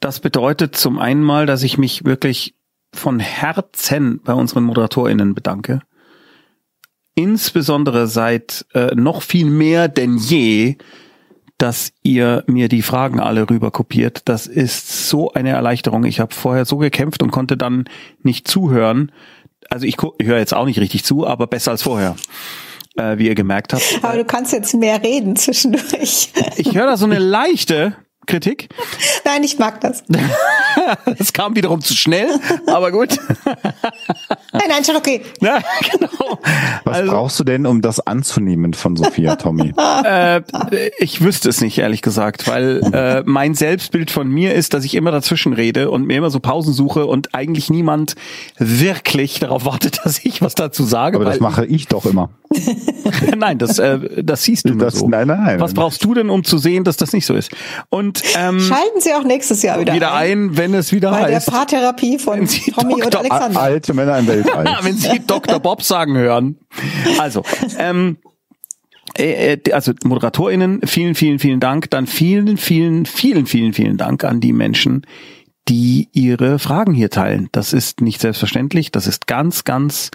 Das 0.00 0.20
bedeutet 0.20 0.76
zum 0.76 0.98
einen 0.98 1.22
mal, 1.22 1.46
dass 1.46 1.62
ich 1.62 1.78
mich 1.78 2.04
wirklich 2.04 2.54
von 2.92 3.20
Herzen 3.20 4.20
bei 4.22 4.34
unseren 4.34 4.64
ModeratorInnen 4.64 5.34
bedanke. 5.34 5.80
Insbesondere 7.14 8.06
seit 8.06 8.66
äh, 8.74 8.94
noch 8.94 9.22
viel 9.22 9.46
mehr 9.46 9.88
denn 9.88 10.16
je, 10.16 10.76
dass 11.58 11.92
ihr 12.02 12.42
mir 12.48 12.68
die 12.68 12.82
Fragen 12.82 13.20
alle 13.20 13.48
rüber 13.48 13.70
kopiert. 13.70 14.22
Das 14.28 14.48
ist 14.48 15.08
so 15.08 15.32
eine 15.32 15.50
Erleichterung. 15.50 16.04
Ich 16.04 16.18
habe 16.18 16.34
vorher 16.34 16.64
so 16.64 16.78
gekämpft 16.78 17.22
und 17.22 17.30
konnte 17.30 17.56
dann 17.56 17.84
nicht 18.22 18.48
zuhören. 18.48 19.12
Also 19.70 19.86
ich, 19.86 19.96
ich 20.18 20.26
höre 20.26 20.38
jetzt 20.38 20.54
auch 20.54 20.66
nicht 20.66 20.78
richtig 20.78 21.04
zu, 21.04 21.26
aber 21.26 21.46
besser 21.46 21.70
als 21.70 21.82
vorher. 21.82 22.16
Äh, 22.94 23.16
wie 23.16 23.26
ihr 23.26 23.34
gemerkt 23.34 23.72
habt. 23.72 24.00
Aber 24.02 24.18
du 24.18 24.24
kannst 24.26 24.52
jetzt 24.52 24.74
mehr 24.74 25.02
reden 25.02 25.34
zwischendurch. 25.34 26.30
Ich 26.56 26.74
höre 26.74 26.84
da 26.84 26.98
so 26.98 27.06
eine 27.06 27.18
leichte, 27.18 27.96
Kritik? 28.26 28.68
Nein, 29.24 29.42
ich 29.42 29.58
mag 29.58 29.80
das. 29.80 30.04
Es 31.18 31.32
kam 31.32 31.54
wiederum 31.54 31.82
zu 31.82 31.94
schnell, 31.94 32.28
aber 32.66 32.90
gut. 32.90 33.18
Nein, 33.44 34.62
nein, 34.68 34.84
schon 34.84 34.96
okay. 34.96 35.22
Ja, 35.40 35.60
genau. 35.90 36.38
Was 36.84 36.96
also, 36.96 37.12
brauchst 37.12 37.40
du 37.40 37.44
denn, 37.44 37.66
um 37.66 37.82
das 37.82 38.00
anzunehmen 38.06 38.74
von 38.74 38.96
Sophia, 38.96 39.36
Tommy? 39.36 39.72
Äh, 40.04 40.42
ich 40.98 41.22
wüsste 41.22 41.48
es 41.48 41.60
nicht, 41.60 41.78
ehrlich 41.78 42.02
gesagt, 42.02 42.48
weil 42.48 42.80
äh, 42.92 43.22
mein 43.26 43.54
Selbstbild 43.54 44.10
von 44.10 44.28
mir 44.28 44.54
ist, 44.54 44.74
dass 44.74 44.84
ich 44.84 44.94
immer 44.94 45.10
dazwischen 45.10 45.52
rede 45.52 45.90
und 45.90 46.06
mir 46.06 46.18
immer 46.18 46.30
so 46.30 46.40
Pausen 46.40 46.72
suche 46.72 47.06
und 47.06 47.34
eigentlich 47.34 47.70
niemand 47.70 48.14
wirklich 48.58 49.40
darauf 49.40 49.64
wartet, 49.64 50.00
dass 50.04 50.24
ich 50.24 50.42
was 50.42 50.54
dazu 50.54 50.84
sage. 50.84 51.16
Aber 51.16 51.24
das 51.24 51.40
mache 51.40 51.66
ich 51.66 51.88
doch 51.88 52.06
immer. 52.06 52.30
nein, 53.36 53.58
das, 53.58 53.78
äh, 53.78 54.22
das 54.22 54.42
siehst 54.44 54.68
du 54.68 54.74
das, 54.74 54.94
nur 54.94 55.00
so. 55.00 55.08
Nein, 55.08 55.28
nein. 55.28 55.60
Was 55.60 55.74
brauchst 55.74 56.04
du 56.04 56.14
denn, 56.14 56.30
um 56.30 56.44
zu 56.44 56.58
sehen, 56.58 56.84
dass 56.84 56.96
das 56.96 57.12
nicht 57.12 57.26
so 57.26 57.34
ist? 57.34 57.50
Und 57.88 58.11
ähm, 58.36 58.60
schalten 58.60 59.00
Sie 59.00 59.14
auch 59.14 59.24
nächstes 59.24 59.62
Jahr 59.62 59.80
wieder, 59.80 59.94
wieder 59.94 60.14
ein. 60.14 60.48
ein, 60.50 60.56
wenn 60.56 60.74
es 60.74 60.92
wieder 60.92 61.10
Bei 61.10 61.22
heißt. 61.22 61.46
Bei 61.46 61.52
der 61.52 61.58
Paartherapie 61.58 62.18
von 62.18 62.46
Tommy 62.46 63.00
Dr. 63.00 63.06
und 63.06 63.16
Alexander. 63.16 63.60
Alte 63.60 63.94
Männer 63.94 64.18
im 64.18 64.26
Weltall. 64.26 64.64
wenn 64.82 64.96
Sie 64.96 65.20
Dr. 65.26 65.60
Bob 65.60 65.82
sagen 65.82 66.16
hören. 66.16 66.58
Also, 67.18 67.42
ähm, 67.78 68.18
äh, 69.18 69.54
äh, 69.54 69.72
also 69.72 69.92
ModeratorInnen, 70.04 70.80
vielen, 70.86 71.14
vielen, 71.14 71.38
vielen 71.38 71.60
Dank. 71.60 71.90
Dann 71.90 72.06
vielen, 72.06 72.56
vielen, 72.56 73.06
vielen, 73.06 73.46
vielen, 73.46 73.72
vielen 73.72 73.96
Dank 73.96 74.24
an 74.24 74.40
die 74.40 74.52
Menschen, 74.52 75.06
die 75.68 76.08
ihre 76.12 76.58
Fragen 76.58 76.94
hier 76.94 77.10
teilen. 77.10 77.48
Das 77.52 77.72
ist 77.72 78.00
nicht 78.00 78.20
selbstverständlich. 78.20 78.90
Das 78.90 79.06
ist 79.06 79.26
ganz, 79.26 79.64
ganz 79.64 80.10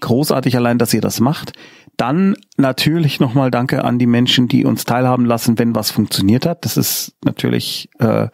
großartig 0.00 0.56
allein, 0.56 0.78
dass 0.78 0.92
ihr 0.92 1.00
das 1.00 1.20
macht. 1.20 1.52
Dann 1.96 2.36
natürlich 2.56 3.20
nochmal 3.20 3.50
Danke 3.50 3.84
an 3.84 3.98
die 3.98 4.06
Menschen, 4.06 4.48
die 4.48 4.64
uns 4.64 4.84
teilhaben 4.84 5.26
lassen, 5.26 5.58
wenn 5.58 5.74
was 5.74 5.90
funktioniert 5.90 6.46
hat. 6.46 6.64
Das 6.64 6.76
ist 6.76 7.14
natürlich 7.24 7.90
äh, 7.98 8.28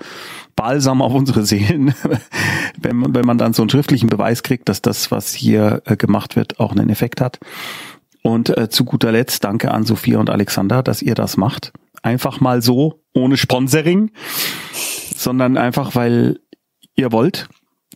Balsam 0.57 1.03
auf 1.03 1.13
unsere 1.13 1.45
Seelen, 1.45 1.95
wenn, 2.79 2.97
man, 2.97 3.15
wenn 3.15 3.27
man 3.27 3.39
dann 3.39 3.53
so 3.53 3.63
einen 3.63 3.71
schriftlichen 3.71 4.09
Beweis 4.09 4.43
kriegt, 4.43 4.69
dass 4.69 4.81
das, 4.81 5.11
was 5.11 5.35
hier 5.35 5.83
äh, 5.87 5.97
gemacht 5.97 6.37
wird, 6.37 6.61
auch 6.61 6.73
einen 6.73 6.89
Effekt 6.89 7.21
hat. 7.21 7.39
Und 8.23 8.57
äh, 8.57 8.69
zu 8.69 8.85
guter 8.85 9.13
Letzt 9.13 9.45
danke 9.45 9.71
an 9.73 9.85
Sophia 9.85 10.19
und 10.19 10.31
Alexander, 10.31 10.83
dass 10.83 11.03
ihr 11.03 11.15
das 11.15 11.37
macht. 11.37 11.73
Einfach 12.03 12.41
mal 12.41 12.63
so, 12.63 13.03
ohne 13.15 13.37
Sponsoring, 13.37 14.13
sondern 15.17 15.57
einfach, 15.57 15.95
weil 15.95 16.41
ihr 16.95 17.13
wollt. 17.13 17.49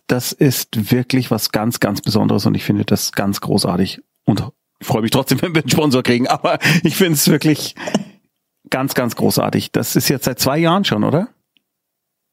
Das 0.06 0.32
ist 0.32 0.90
wirklich 0.92 1.30
was 1.30 1.52
ganz, 1.52 1.80
ganz 1.80 2.00
Besonderes 2.00 2.46
und 2.46 2.54
ich 2.54 2.64
finde 2.64 2.84
das 2.84 3.12
ganz 3.12 3.40
großartig 3.40 4.00
und 4.24 4.44
ich 4.82 4.88
freue 4.88 5.02
mich 5.02 5.12
trotzdem, 5.12 5.40
wenn 5.42 5.54
wir 5.54 5.62
einen 5.62 5.70
Sponsor 5.70 6.02
kriegen, 6.02 6.26
aber 6.26 6.58
ich 6.82 6.96
finde 6.96 7.14
es 7.14 7.28
wirklich 7.28 7.74
ganz, 8.68 8.94
ganz 8.94 9.16
großartig. 9.16 9.72
Das 9.72 9.96
ist 9.96 10.08
jetzt 10.08 10.24
seit 10.24 10.38
zwei 10.38 10.58
Jahren 10.58 10.84
schon, 10.84 11.04
oder? 11.04 11.28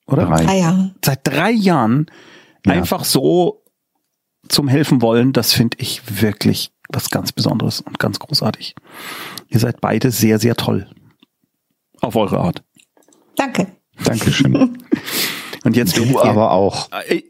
Oder? 0.07 0.25
Drei 0.25 0.57
Jahre. 0.57 0.95
Seit 1.05 1.19
drei 1.23 1.51
Jahren 1.51 2.07
ja. 2.65 2.73
einfach 2.73 3.05
so 3.05 3.63
zum 4.47 4.67
Helfen 4.67 5.01
wollen, 5.01 5.31
das 5.31 5.53
finde 5.53 5.77
ich 5.79 6.21
wirklich 6.21 6.71
was 6.89 7.11
ganz 7.11 7.31
Besonderes 7.31 7.81
und 7.81 7.99
ganz 7.99 8.17
großartig. 8.17 8.73
Ihr 9.49 9.59
seid 9.59 9.79
beide 9.79 10.09
sehr, 10.09 10.39
sehr 10.39 10.55
toll. 10.55 10.89
Auf 12.01 12.15
eure 12.15 12.39
Art. 12.39 12.63
Danke. 13.35 13.67
Dankeschön. 14.03 14.55
und 15.63 15.75
jetzt 15.75 15.97
du 15.97 16.19
aber 16.19 16.51
auch. 16.51 16.89
Ich, 17.09 17.25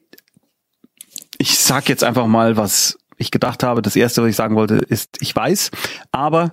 ich 1.40 1.60
sag 1.60 1.90
jetzt 1.90 2.06
einfach 2.06 2.28
mal, 2.28 2.56
was 2.56 2.99
ich 3.20 3.32
gedacht 3.32 3.64
habe. 3.64 3.82
Das 3.82 3.96
erste, 3.96 4.24
was 4.24 4.30
ich 4.30 4.36
sagen 4.36 4.56
wollte, 4.56 4.76
ist, 4.76 5.18
ich 5.22 5.36
weiß, 5.36 5.72
aber 6.12 6.52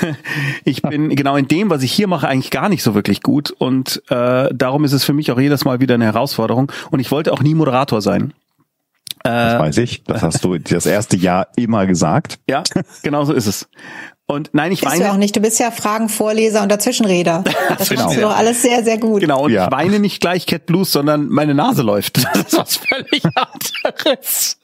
ich 0.64 0.82
bin 0.82 1.14
genau 1.14 1.36
in 1.36 1.48
dem, 1.48 1.68
was 1.68 1.82
ich 1.82 1.92
hier 1.92 2.06
mache, 2.06 2.28
eigentlich 2.28 2.50
gar 2.50 2.68
nicht 2.68 2.82
so 2.82 2.94
wirklich 2.94 3.22
gut. 3.22 3.50
Und 3.50 4.02
äh, 4.08 4.48
darum 4.54 4.84
ist 4.84 4.92
es 4.92 5.04
für 5.04 5.12
mich 5.12 5.30
auch 5.32 5.38
jedes 5.38 5.64
Mal 5.64 5.80
wieder 5.80 5.94
eine 5.94 6.04
Herausforderung. 6.04 6.72
Und 6.90 7.00
ich 7.00 7.10
wollte 7.10 7.32
auch 7.32 7.42
nie 7.42 7.54
Moderator 7.54 8.00
sein. 8.00 8.32
Das 9.22 9.54
äh, 9.54 9.58
weiß 9.58 9.78
ich. 9.78 10.04
Das 10.04 10.22
hast 10.22 10.44
du 10.44 10.56
das 10.58 10.86
erste 10.86 11.16
Jahr 11.16 11.48
immer 11.56 11.86
gesagt. 11.86 12.38
Ja, 12.48 12.62
genau 13.02 13.24
so 13.24 13.32
ist 13.32 13.46
es. 13.46 13.68
Und 14.26 14.50
nein, 14.52 14.72
ich 14.72 14.84
weine. 14.84 15.04
Du 15.04 15.10
auch 15.10 15.16
nicht. 15.16 15.36
Du 15.36 15.40
bist 15.40 15.60
ja 15.60 15.70
Fragenvorleser 15.70 16.62
und 16.62 16.70
Dazwischenreder. 16.70 17.44
Das 17.78 17.88
genau. 17.88 18.04
machst 18.04 18.16
du 18.16 18.20
doch 18.22 18.36
alles 18.36 18.60
sehr, 18.60 18.82
sehr 18.82 18.98
gut. 18.98 19.20
Genau. 19.20 19.44
Und 19.44 19.52
ja. 19.52 19.66
ich 19.66 19.72
weine 19.72 20.00
nicht 20.00 20.20
gleich 20.20 20.46
Cat 20.46 20.66
Blues, 20.66 20.90
sondern 20.90 21.28
meine 21.28 21.54
Nase 21.54 21.82
läuft. 21.82 22.18
Das 22.36 22.52
ist 22.52 22.58
was 22.58 22.76
völlig 22.76 23.22
anderes. 23.34 24.58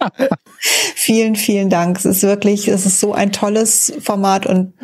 vielen, 0.58 1.36
vielen 1.36 1.70
Dank. 1.70 1.98
Es 1.98 2.04
ist 2.04 2.22
wirklich, 2.22 2.68
es 2.68 2.86
ist 2.86 3.00
so 3.00 3.12
ein 3.12 3.32
tolles 3.32 3.92
Format 4.00 4.46
und 4.46 4.74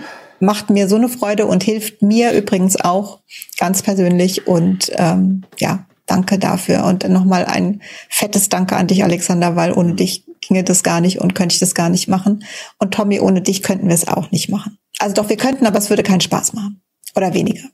macht 0.40 0.70
mir 0.70 0.88
so 0.88 0.96
eine 0.96 1.08
Freude 1.08 1.46
und 1.46 1.62
hilft 1.62 2.02
mir 2.02 2.32
übrigens 2.32 2.76
auch 2.80 3.20
ganz 3.58 3.82
persönlich. 3.82 4.46
Und 4.46 4.90
ähm, 4.96 5.42
ja, 5.58 5.86
danke. 6.06 6.38
dafür. 6.38 6.84
Und 6.84 7.08
nochmal 7.08 7.44
ein 7.44 7.82
fettes 8.08 8.48
Danke 8.48 8.76
an 8.76 8.86
dich, 8.86 9.02
Alexander, 9.04 9.56
weil 9.56 9.72
ohne 9.72 9.94
dich 9.94 10.24
ginge 10.40 10.64
das 10.64 10.82
gar 10.82 11.00
nicht 11.00 11.20
und 11.20 11.34
könnte 11.34 11.54
ich 11.54 11.60
das 11.60 11.74
gar 11.74 11.88
nicht 11.88 12.08
machen. 12.08 12.44
Und 12.78 12.94
Tommy, 12.94 13.20
ohne 13.20 13.42
dich 13.42 13.62
könnten 13.62 13.88
wir 13.88 13.94
es 13.94 14.06
auch 14.06 14.30
nicht 14.30 14.48
machen. 14.48 14.78
Also 14.98 15.14
doch, 15.14 15.28
wir 15.28 15.36
könnten, 15.36 15.66
aber 15.66 15.78
es 15.78 15.90
würde 15.90 16.02
keinen 16.02 16.20
Spaß 16.20 16.52
machen. 16.52 16.82
Oder 17.14 17.34
weniger. 17.34 17.68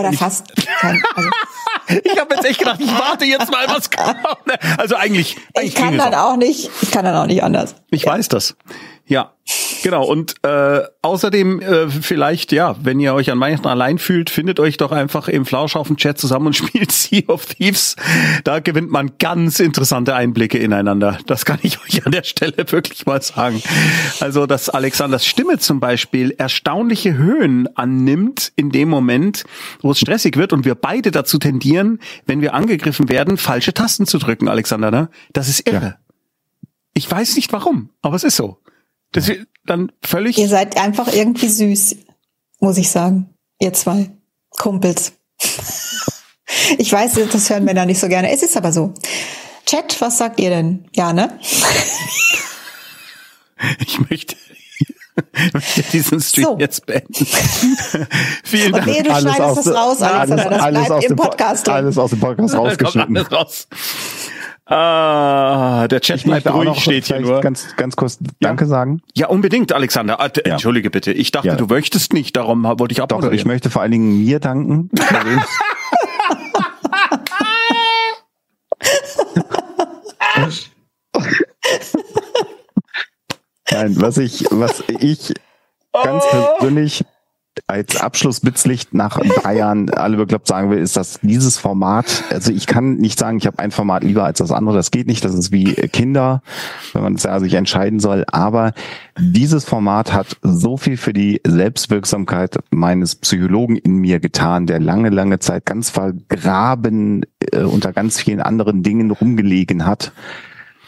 Oder 0.00 0.12
fast. 0.12 0.52
Kein, 0.80 1.02
also. 1.14 1.30
ich 2.04 2.18
habe 2.18 2.34
jetzt 2.34 2.44
echt 2.44 2.58
gedacht, 2.58 2.80
ich 2.80 2.92
warte 2.92 3.24
jetzt 3.24 3.50
mal, 3.50 3.66
was 3.68 3.90
kommt. 3.96 4.18
Also 4.78 4.96
eigentlich, 4.96 5.36
eigentlich 5.54 5.68
ich 5.70 5.74
kann 5.74 5.96
dann 5.96 6.14
auch. 6.14 6.32
auch 6.32 6.36
nicht, 6.36 6.70
ich 6.82 6.90
kann 6.90 7.04
dann 7.04 7.16
auch 7.16 7.26
nicht 7.26 7.42
anders. 7.42 7.74
Ich 7.90 8.04
ja. 8.04 8.12
weiß 8.12 8.28
das. 8.28 8.56
Ja, 9.10 9.32
genau. 9.82 10.04
Und 10.04 10.36
äh, 10.44 10.82
außerdem 11.02 11.60
äh, 11.60 11.88
vielleicht, 11.88 12.52
ja, 12.52 12.76
wenn 12.80 13.00
ihr 13.00 13.12
euch 13.12 13.28
an 13.32 13.40
Weihnachten 13.40 13.66
allein 13.66 13.98
fühlt, 13.98 14.30
findet 14.30 14.60
euch 14.60 14.76
doch 14.76 14.92
einfach 14.92 15.26
im 15.26 15.44
Flausch 15.44 15.74
auf 15.74 15.88
dem 15.88 15.96
Chat 15.96 16.16
zusammen 16.16 16.46
und 16.46 16.52
spielt 16.56 16.92
Sea 16.92 17.24
of 17.26 17.44
Thieves. 17.46 17.96
Da 18.44 18.60
gewinnt 18.60 18.92
man 18.92 19.10
ganz 19.18 19.58
interessante 19.58 20.14
Einblicke 20.14 20.58
ineinander. 20.58 21.18
Das 21.26 21.44
kann 21.44 21.58
ich 21.62 21.82
euch 21.82 22.06
an 22.06 22.12
der 22.12 22.22
Stelle 22.22 22.54
wirklich 22.70 23.04
mal 23.04 23.20
sagen. 23.20 23.60
Also, 24.20 24.46
dass 24.46 24.68
Alexanders 24.68 25.26
Stimme 25.26 25.58
zum 25.58 25.80
Beispiel 25.80 26.30
erstaunliche 26.38 27.16
Höhen 27.16 27.68
annimmt 27.76 28.52
in 28.54 28.70
dem 28.70 28.88
Moment, 28.88 29.42
wo 29.80 29.90
es 29.90 29.98
stressig 29.98 30.36
wird 30.36 30.52
und 30.52 30.64
wir 30.64 30.76
beide 30.76 31.10
dazu 31.10 31.38
tendieren, 31.38 31.98
wenn 32.26 32.42
wir 32.42 32.54
angegriffen 32.54 33.08
werden, 33.08 33.38
falsche 33.38 33.74
Tasten 33.74 34.06
zu 34.06 34.18
drücken, 34.18 34.46
Alexander. 34.46 34.92
Ne? 34.92 35.08
Das 35.32 35.48
ist 35.48 35.68
irre. 35.68 35.84
Ja. 35.84 35.94
Ich 36.94 37.10
weiß 37.10 37.34
nicht 37.34 37.52
warum, 37.52 37.90
aber 38.02 38.14
es 38.14 38.22
ist 38.22 38.36
so. 38.36 38.60
Das 39.12 39.28
ist 39.28 39.46
dann 39.64 39.92
völlig. 40.02 40.38
Ihr 40.38 40.48
seid 40.48 40.76
einfach 40.76 41.12
irgendwie 41.12 41.48
süß, 41.48 41.96
muss 42.60 42.78
ich 42.78 42.90
sagen. 42.90 43.34
Ihr 43.58 43.72
zwei 43.72 44.10
Kumpels. 44.50 45.12
ich 46.78 46.92
weiß, 46.92 47.18
das 47.30 47.50
hören 47.50 47.66
wir 47.66 47.74
da 47.74 47.86
nicht 47.86 47.98
so 47.98 48.08
gerne. 48.08 48.32
Es 48.32 48.42
ist 48.42 48.56
aber 48.56 48.72
so. 48.72 48.94
Chat, 49.66 50.00
was 50.00 50.18
sagt 50.18 50.40
ihr 50.40 50.50
denn? 50.50 50.88
Ja, 50.94 51.12
ne? 51.12 51.38
ich 53.80 53.98
möchte 54.08 54.36
möchte 55.52 55.82
diesen 55.82 56.20
Stream 56.20 56.44
so. 56.44 56.58
jetzt 56.58 56.86
beenden. 56.86 57.14
Vielen 58.44 58.72
Dank. 58.72 58.86
Nee, 58.86 59.02
du 59.02 59.12
alles 59.12 59.34
schneidest 59.34 59.66
es 59.66 59.74
raus, 59.74 60.02
Alexander. 60.02 60.50
Das 60.50 60.62
alles 60.62 60.86
bleibt 60.86 61.04
im 61.04 61.16
Podcast 61.16 61.66
drin. 61.66 61.74
Alles 61.74 61.98
aus 61.98 62.10
dem 62.10 62.20
Podcast 62.20 62.54
rausgeschnitten. 62.54 63.16
Alles 63.16 63.32
raus. 63.32 63.68
Ah, 64.70 65.88
der 65.88 66.00
Chat 66.00 66.22
bleibt 66.22 66.46
ruhig, 66.46 66.64
noch 66.64 66.80
steht 66.80 67.06
hier 67.06 67.18
nur. 67.18 67.40
Ganz, 67.40 67.74
ganz 67.76 67.96
kurz 67.96 68.18
Danke 68.38 68.64
ja. 68.64 68.68
sagen. 68.68 69.02
Ja, 69.16 69.26
unbedingt, 69.26 69.72
Alexander. 69.72 70.20
Ah, 70.20 70.30
ja. 70.46 70.52
Entschuldige 70.52 70.90
bitte. 70.90 71.10
Ich 71.12 71.32
dachte, 71.32 71.48
ja. 71.48 71.56
du 71.56 71.66
möchtest 71.66 72.12
nicht, 72.12 72.36
darum 72.36 72.62
wollte 72.62 72.92
ich 72.92 73.02
abmoderieren. 73.02 73.32
Doch, 73.32 73.40
ich 73.40 73.44
möchte 73.46 73.68
vor 73.68 73.82
allen 73.82 73.90
Dingen 73.90 74.22
mir 74.24 74.38
danken. 74.38 74.88
Nein, 83.72 84.00
was 84.00 84.18
ich, 84.18 84.44
was 84.50 84.84
ich 84.86 85.34
ganz 85.92 86.22
oh. 86.30 86.46
persönlich 86.58 87.04
als 87.66 88.00
Abschlussblitzlicht 88.00 88.94
nach 88.94 89.18
drei 89.18 89.56
Jahren 89.56 89.90
alle 89.90 90.16
bekloppt 90.16 90.46
sagen 90.46 90.70
will, 90.70 90.78
ist, 90.78 90.96
dass 90.96 91.20
dieses 91.20 91.58
Format, 91.58 92.24
also 92.30 92.52
ich 92.52 92.66
kann 92.66 92.96
nicht 92.96 93.18
sagen, 93.18 93.38
ich 93.38 93.46
habe 93.46 93.58
ein 93.58 93.70
Format 93.70 94.04
lieber 94.04 94.24
als 94.24 94.38
das 94.38 94.52
andere, 94.52 94.76
das 94.76 94.90
geht 94.90 95.06
nicht, 95.06 95.24
das 95.24 95.34
ist 95.34 95.52
wie 95.52 95.74
Kinder, 95.74 96.42
wenn 96.92 97.02
man 97.02 97.16
ja 97.16 97.40
sich 97.40 97.54
entscheiden 97.54 98.00
soll, 98.00 98.24
aber 98.30 98.72
dieses 99.18 99.64
Format 99.64 100.12
hat 100.12 100.36
so 100.42 100.76
viel 100.76 100.96
für 100.96 101.12
die 101.12 101.40
Selbstwirksamkeit 101.44 102.56
meines 102.70 103.16
Psychologen 103.16 103.76
in 103.76 103.96
mir 103.96 104.20
getan, 104.20 104.66
der 104.66 104.80
lange, 104.80 105.10
lange 105.10 105.38
Zeit 105.40 105.66
ganz 105.66 105.90
vergraben 105.90 107.26
äh, 107.52 107.62
unter 107.62 107.92
ganz 107.92 108.20
vielen 108.20 108.40
anderen 108.40 108.82
Dingen 108.82 109.10
rumgelegen 109.10 109.86
hat, 109.86 110.12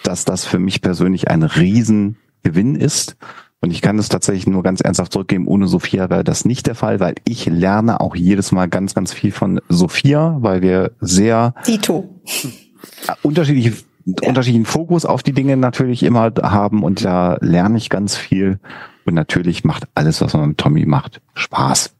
dass 0.04 0.24
das 0.24 0.44
für 0.44 0.58
mich 0.58 0.80
persönlich 0.80 1.28
ein 1.28 1.42
Riesengewinn 1.42 2.76
ist 2.76 3.16
und 3.62 3.70
ich 3.70 3.80
kann 3.80 3.96
es 3.98 4.08
tatsächlich 4.08 4.48
nur 4.48 4.64
ganz 4.64 4.80
ernsthaft 4.80 5.12
zurückgeben, 5.12 5.46
ohne 5.46 5.68
Sophia 5.68 6.10
wäre 6.10 6.24
das 6.24 6.44
nicht 6.44 6.66
der 6.66 6.74
Fall, 6.74 6.98
weil 6.98 7.14
ich 7.24 7.46
lerne 7.46 8.00
auch 8.00 8.16
jedes 8.16 8.50
Mal 8.50 8.68
ganz, 8.68 8.92
ganz 8.92 9.12
viel 9.12 9.30
von 9.30 9.60
Sophia, 9.68 10.36
weil 10.40 10.62
wir 10.62 10.90
sehr 11.00 11.54
Dito. 11.66 12.20
unterschiedliche 13.22 13.76
ja. 14.04 14.28
unterschiedlichen 14.28 14.66
Fokus 14.66 15.04
auf 15.04 15.22
die 15.22 15.32
Dinge 15.32 15.56
natürlich 15.56 16.02
immer 16.02 16.32
haben 16.42 16.82
und 16.82 17.04
da 17.04 17.38
lerne 17.40 17.78
ich 17.78 17.88
ganz 17.88 18.16
viel. 18.16 18.58
Und 19.04 19.14
natürlich 19.14 19.62
macht 19.62 19.84
alles, 19.94 20.20
was 20.20 20.34
man 20.34 20.50
mit 20.50 20.58
Tommy 20.58 20.84
macht, 20.84 21.20
Spaß. 21.34 21.94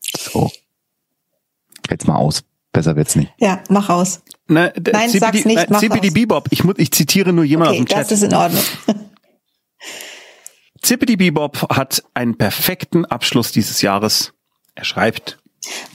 So. 0.00 0.50
Jetzt 1.90 2.08
mal 2.08 2.16
aus. 2.16 2.42
Besser 2.72 2.96
wird's 2.96 3.16
nicht. 3.16 3.30
Ja, 3.36 3.62
mach 3.68 3.90
aus. 3.90 4.22
Na, 4.48 4.72
Nein, 4.92 5.10
CBD, 5.10 5.18
sag's 5.18 5.44
nicht, 5.44 5.70
mach 5.70 5.80
CBD 5.80 6.08
aus. 6.08 6.14
Bebop. 6.14 6.48
Ich, 6.50 6.64
ich 6.78 6.90
zitiere 6.90 7.34
nur 7.34 7.44
jemanden 7.44 7.72
okay, 7.74 7.82
aus 7.82 7.86
dem 7.86 7.94
Chat. 7.96 8.10
das 8.10 8.12
ist 8.12 8.22
in 8.22 8.34
Ordnung. 8.34 8.62
Zippity 10.82 11.16
Bebop 11.16 11.68
hat 11.74 12.02
einen 12.14 12.36
perfekten 12.36 13.04
Abschluss 13.04 13.52
dieses 13.52 13.82
Jahres. 13.82 14.32
Er 14.74 14.84
schreibt. 14.84 15.38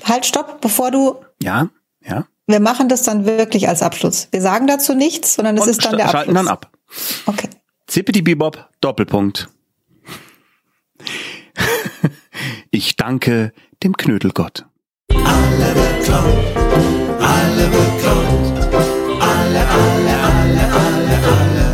Halt, 0.04 0.26
stopp, 0.26 0.62
bevor 0.62 0.92
du. 0.92 1.16
Ja, 1.42 1.70
ja. 2.02 2.26
Wir 2.48 2.62
machen 2.62 2.88
das 2.88 3.04
dann 3.04 3.26
wirklich 3.26 3.68
als 3.68 3.82
Abschluss. 3.82 4.30
Wir 4.32 4.42
sagen 4.42 4.68
dazu 4.68 4.94
nichts, 4.94 5.36
sondern 5.36 5.58
es 5.58 5.68
ist 5.68 5.84
dann 5.84 5.98
der 5.98 6.06
Abschluss. 6.06 6.12
Schalten 6.12 6.36
dann 6.36 6.48
ab. 6.48 6.72
Okay. 7.26 7.50
Zippity 7.88 8.22
Bebop, 8.22 8.70
Doppelpunkt. 8.80 9.50
ich 12.72 12.96
danke 12.96 13.52
dem 13.84 13.98
Knödelgott. 13.98 14.66
Alle 15.14 15.74
beklaut, 15.74 16.38
alle 17.20 17.68
beklaut, 17.68 19.22
alle, 19.22 19.68
alle, 19.68 20.20
alle, 20.22 20.74
alle, 20.74 21.28
alle. 21.28 21.67